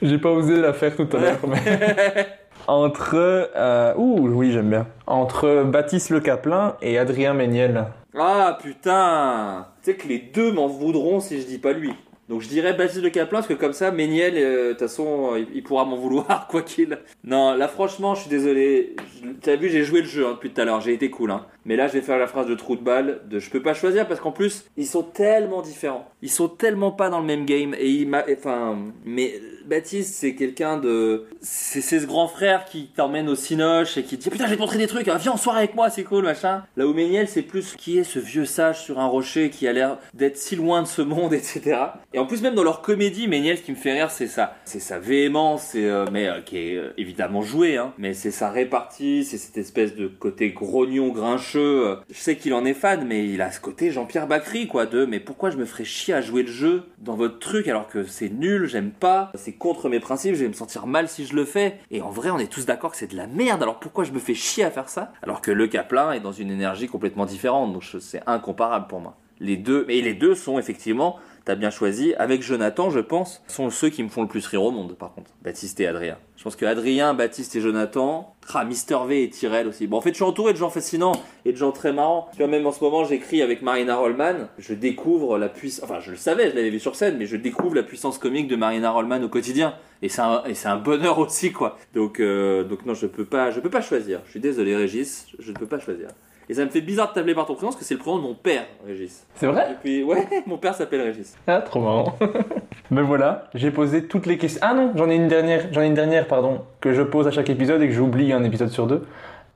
[0.00, 1.38] J'ai pas osé la faire tout à l'heure.
[1.46, 2.26] mais-
[2.66, 3.14] Entre.
[3.14, 4.86] euh, Ouh, oui, j'aime bien.
[5.06, 7.84] Entre Baptiste Le Caplin et Adrien Méniel.
[8.18, 11.92] Ah putain Tu sais que les deux m'en voudront si je dis pas lui.
[12.28, 15.32] Donc je dirais Baptiste de Caplin parce que comme ça, Méniel, euh, de toute façon,
[15.32, 16.98] euh, il, il pourra m'en vouloir quoi qu'il.
[17.24, 18.96] Non, là franchement, je suis désolé.
[19.40, 21.30] T'as vu, j'ai joué le jeu hein, depuis tout à l'heure, j'ai été cool.
[21.30, 21.46] Hein.
[21.64, 23.74] Mais là, je vais faire la phrase de trou de balle de je peux pas
[23.74, 26.08] choisir parce qu'en plus, ils sont tellement différents.
[26.22, 30.34] Ils sont tellement pas dans le même game et il m'a, enfin, mais Baptiste, c'est
[30.34, 34.44] quelqu'un de, c'est ce grand frère qui t'emmène au cinoche et qui te dit putain,
[34.44, 36.64] je vais te montrer des trucs, hein, viens en soirée avec moi, c'est cool, machin.
[36.76, 39.72] Là où Méniel, c'est plus qui est ce vieux sage sur un rocher qui a
[39.72, 41.78] l'air d'être si loin de ce monde, etc.
[42.12, 44.56] Et en plus, même dans leur comédie, Méniel, ce qui me fait rire, c'est ça,
[44.64, 48.50] c'est sa véhémence, euh, mais euh, qui est euh, évidemment joué, hein, mais c'est sa
[48.50, 51.51] répartie, c'est cette espèce de côté grognon, grincheux.
[51.58, 51.96] Euh.
[52.10, 55.04] Je sais qu'il en est fan, mais il a ce côté Jean-Pierre Bacry, quoi, de
[55.04, 58.04] mais pourquoi je me ferais chier à jouer le jeu dans votre truc alors que
[58.04, 61.34] c'est nul, j'aime pas, c'est contre mes principes, je vais me sentir mal si je
[61.34, 61.78] le fais.
[61.90, 64.12] Et en vrai, on est tous d'accord que c'est de la merde, alors pourquoi je
[64.12, 67.26] me fais chier à faire ça Alors que le Caplin est dans une énergie complètement
[67.26, 69.16] différente, donc c'est incomparable pour moi.
[69.40, 73.70] Les deux, mais les deux sont effectivement, t'as bien choisi, avec Jonathan, je pense, sont
[73.70, 75.30] ceux qui me font le plus rire au monde, par contre.
[75.42, 76.18] Baptiste et Adrien.
[76.36, 79.86] Je pense que Adrien, Baptiste et Jonathan, ah, Mister V et Tyrell aussi.
[79.86, 81.12] Bon, en fait, je suis entouré de gens fascinants
[81.44, 82.28] et de gens très marrants.
[82.32, 84.48] Tu vois, même en ce moment, j'écris avec Marina Rollman.
[84.58, 87.36] Je découvre la puissance, enfin, je le savais, je l'avais vu sur scène, mais je
[87.36, 89.74] découvre la puissance comique de Marina Rollman au quotidien.
[90.02, 91.78] Et c'est un, un bonheur aussi, quoi.
[91.94, 94.20] Donc, euh, donc non, je peux pas, je peux pas choisir.
[94.26, 96.08] Je suis désolé, Régis, je ne peux pas choisir.
[96.48, 98.18] Et ça me fait bizarre de t'appeler par ton prénom parce que c'est le prénom
[98.18, 99.26] de mon père, Régis.
[99.36, 99.68] C'est vrai?
[99.72, 101.36] Et puis, ouais, mon père s'appelle Régis.
[101.46, 102.18] Ah, trop marrant.
[102.90, 104.60] Mais voilà, j'ai posé toutes les questions.
[104.62, 107.30] Ah non, j'en ai une dernière, j'en ai une dernière, pardon, que je pose à
[107.30, 109.06] chaque épisode et que j'oublie un épisode sur deux.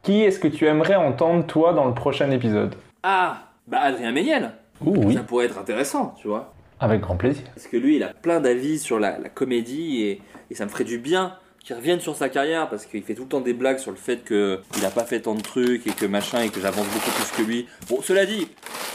[0.03, 2.75] Qui est-ce que tu aimerais entendre, toi, dans le prochain épisode?
[3.03, 4.53] Ah, bah Adrien Méniel.
[4.85, 6.53] Ouh, oui, Ça pourrait être intéressant, tu vois.
[6.81, 7.45] avec grand plaisir.
[7.55, 10.71] Parce que lui, il a plein d'avis sur la, la comédie et, et ça me
[10.71, 11.35] ferait du bien
[11.67, 13.97] qu'il revienne sur sa carrière parce qu'il fait tout le temps des blagues sur le
[13.97, 17.11] fait qu'il n'a pas fait tant de trucs et que machin et que j'avance beaucoup
[17.11, 17.67] plus que lui.
[17.89, 18.47] Bon, cela dit,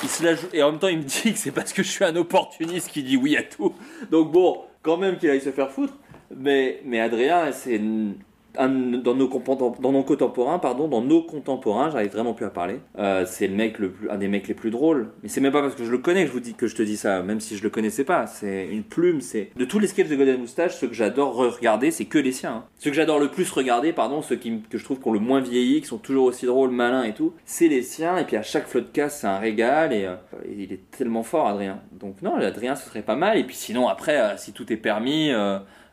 [0.03, 1.83] il se la joue et en même temps, il me dit que c'est parce que
[1.83, 3.75] je suis un opportuniste qui dit oui à tout.
[4.09, 5.93] Donc bon, quand même qu'il aille se faire foutre.
[6.33, 7.77] Mais, mais Adrien, c'est
[8.55, 12.79] dans nos, contemporains, pardon, dans nos contemporains, j'arrive vraiment plus à parler.
[12.97, 15.11] Euh, c'est le mec le plus, un des mecs les plus drôles.
[15.23, 16.75] Mais c'est même pas parce que je le connais que je vous dis que je
[16.75, 18.27] te dis ça, même si je le connaissais pas.
[18.27, 19.21] C'est une plume.
[19.21, 22.31] C'est de tous les sketchs de Golden Moustache, ceux que j'adore regarder, c'est que les
[22.31, 22.51] siens.
[22.51, 22.63] hein.
[22.79, 25.19] Ceux que j'adore le plus regarder, pardon, ceux qui, que je trouve qui ont le
[25.19, 28.17] moins vieilli, qui sont toujours aussi drôles, malins et tout, c'est les siens.
[28.17, 30.15] Et puis à chaque floodcast, c'est un régal et, euh,
[30.57, 31.81] il est tellement fort, Adrien.
[31.93, 33.37] Donc non, Adrien, ce serait pas mal.
[33.37, 35.31] Et puis sinon, après, euh, si tout est permis.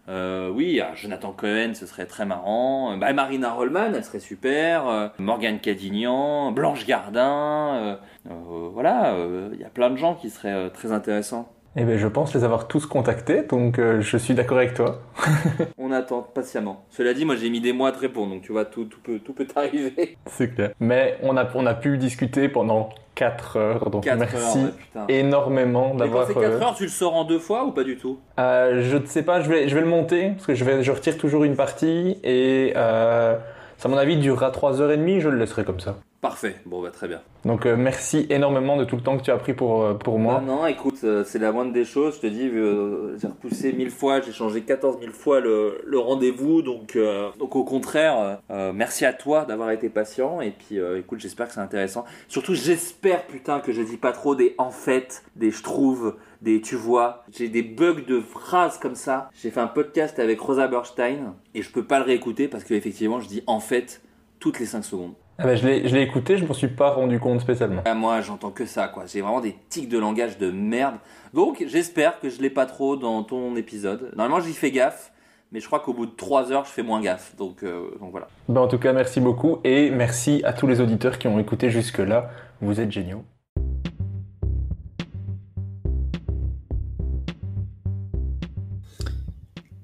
[0.09, 2.97] Euh, oui, Jonathan Cohen, ce serait très marrant.
[2.97, 4.89] Bah, Marina Rollman, elle serait super.
[4.89, 7.99] Euh, Morgane Cadignan, Blanche Gardin.
[8.31, 8.39] euh,
[8.73, 9.15] voilà,
[9.53, 11.53] il y a plein de gens qui seraient très intéressants.
[11.77, 15.01] Eh ben, je pense les avoir tous contactés, donc je suis d'accord avec toi.
[15.79, 16.85] On attend patiemment.
[16.91, 19.01] Cela dit, moi j'ai mis des mois à te répondre, donc tu vois, tout, tout
[19.01, 20.17] peut, tout peut arriver.
[20.27, 20.71] C'est clair.
[20.81, 24.71] Mais on a, on a pu discuter pendant 4 heures, donc 4 merci heures, ouais,
[24.79, 25.05] putain.
[25.09, 26.27] énormément Et quand d'avoir...
[26.29, 28.21] c'est 4 euh, heures, tu le sors en deux fois ou pas du tout?
[28.39, 30.85] Euh, je ne sais pas, je vais, je vais le monter parce que je, vais,
[30.85, 33.37] je retire toujours une partie et euh,
[33.79, 35.21] ça, à mon avis, durera 3h30.
[35.21, 35.97] Je le laisserai comme ça.
[36.21, 37.21] Parfait, bon bah très bien.
[37.45, 40.17] Donc, euh, merci énormément de tout le temps que tu as pris pour, euh, pour
[40.17, 40.43] Ah moi.
[40.45, 42.17] non, écoute, euh, c'est la moindre des choses.
[42.17, 45.99] Je te dis, euh, j'ai repoussé mille fois, j'ai changé 14 000 fois le, le
[46.01, 46.61] rendez-vous.
[46.63, 48.41] Donc, euh, donc au contraire,
[48.75, 50.41] merci à toi d'avoir été patient.
[50.41, 52.05] Et puis euh, écoute, j'espère que c'est intéressant.
[52.27, 56.61] Surtout, j'espère putain que je dis pas trop des en fait, des je trouve, des
[56.61, 57.25] tu vois.
[57.37, 59.31] J'ai des bugs de phrases comme ça.
[59.41, 63.21] J'ai fait un podcast avec Rosa Berstein et je peux pas le réécouter parce qu'effectivement,
[63.21, 64.03] je dis en fait
[64.39, 65.15] toutes les 5 secondes.
[65.41, 67.83] Ah ben, je l'ai écouté, je m'en suis pas rendu compte spécialement.
[67.85, 69.07] Ah, moi, j'entends que ça, quoi.
[69.07, 70.97] J'ai vraiment des tics de langage de merde.
[71.33, 74.13] Donc, j'espère que je l'ai pas trop dans ton épisode.
[74.17, 75.13] Normalement, j'y fais gaffe,
[75.53, 77.37] mais je crois qu'au bout de 3 heures, je fais moins gaffe.
[77.37, 78.27] Donc, euh, donc voilà.
[78.49, 81.71] Ben, en tout cas, merci beaucoup et merci à tous les auditeurs qui ont écouté
[81.71, 82.31] jusque-là.
[82.61, 83.23] Vous êtes géniaux.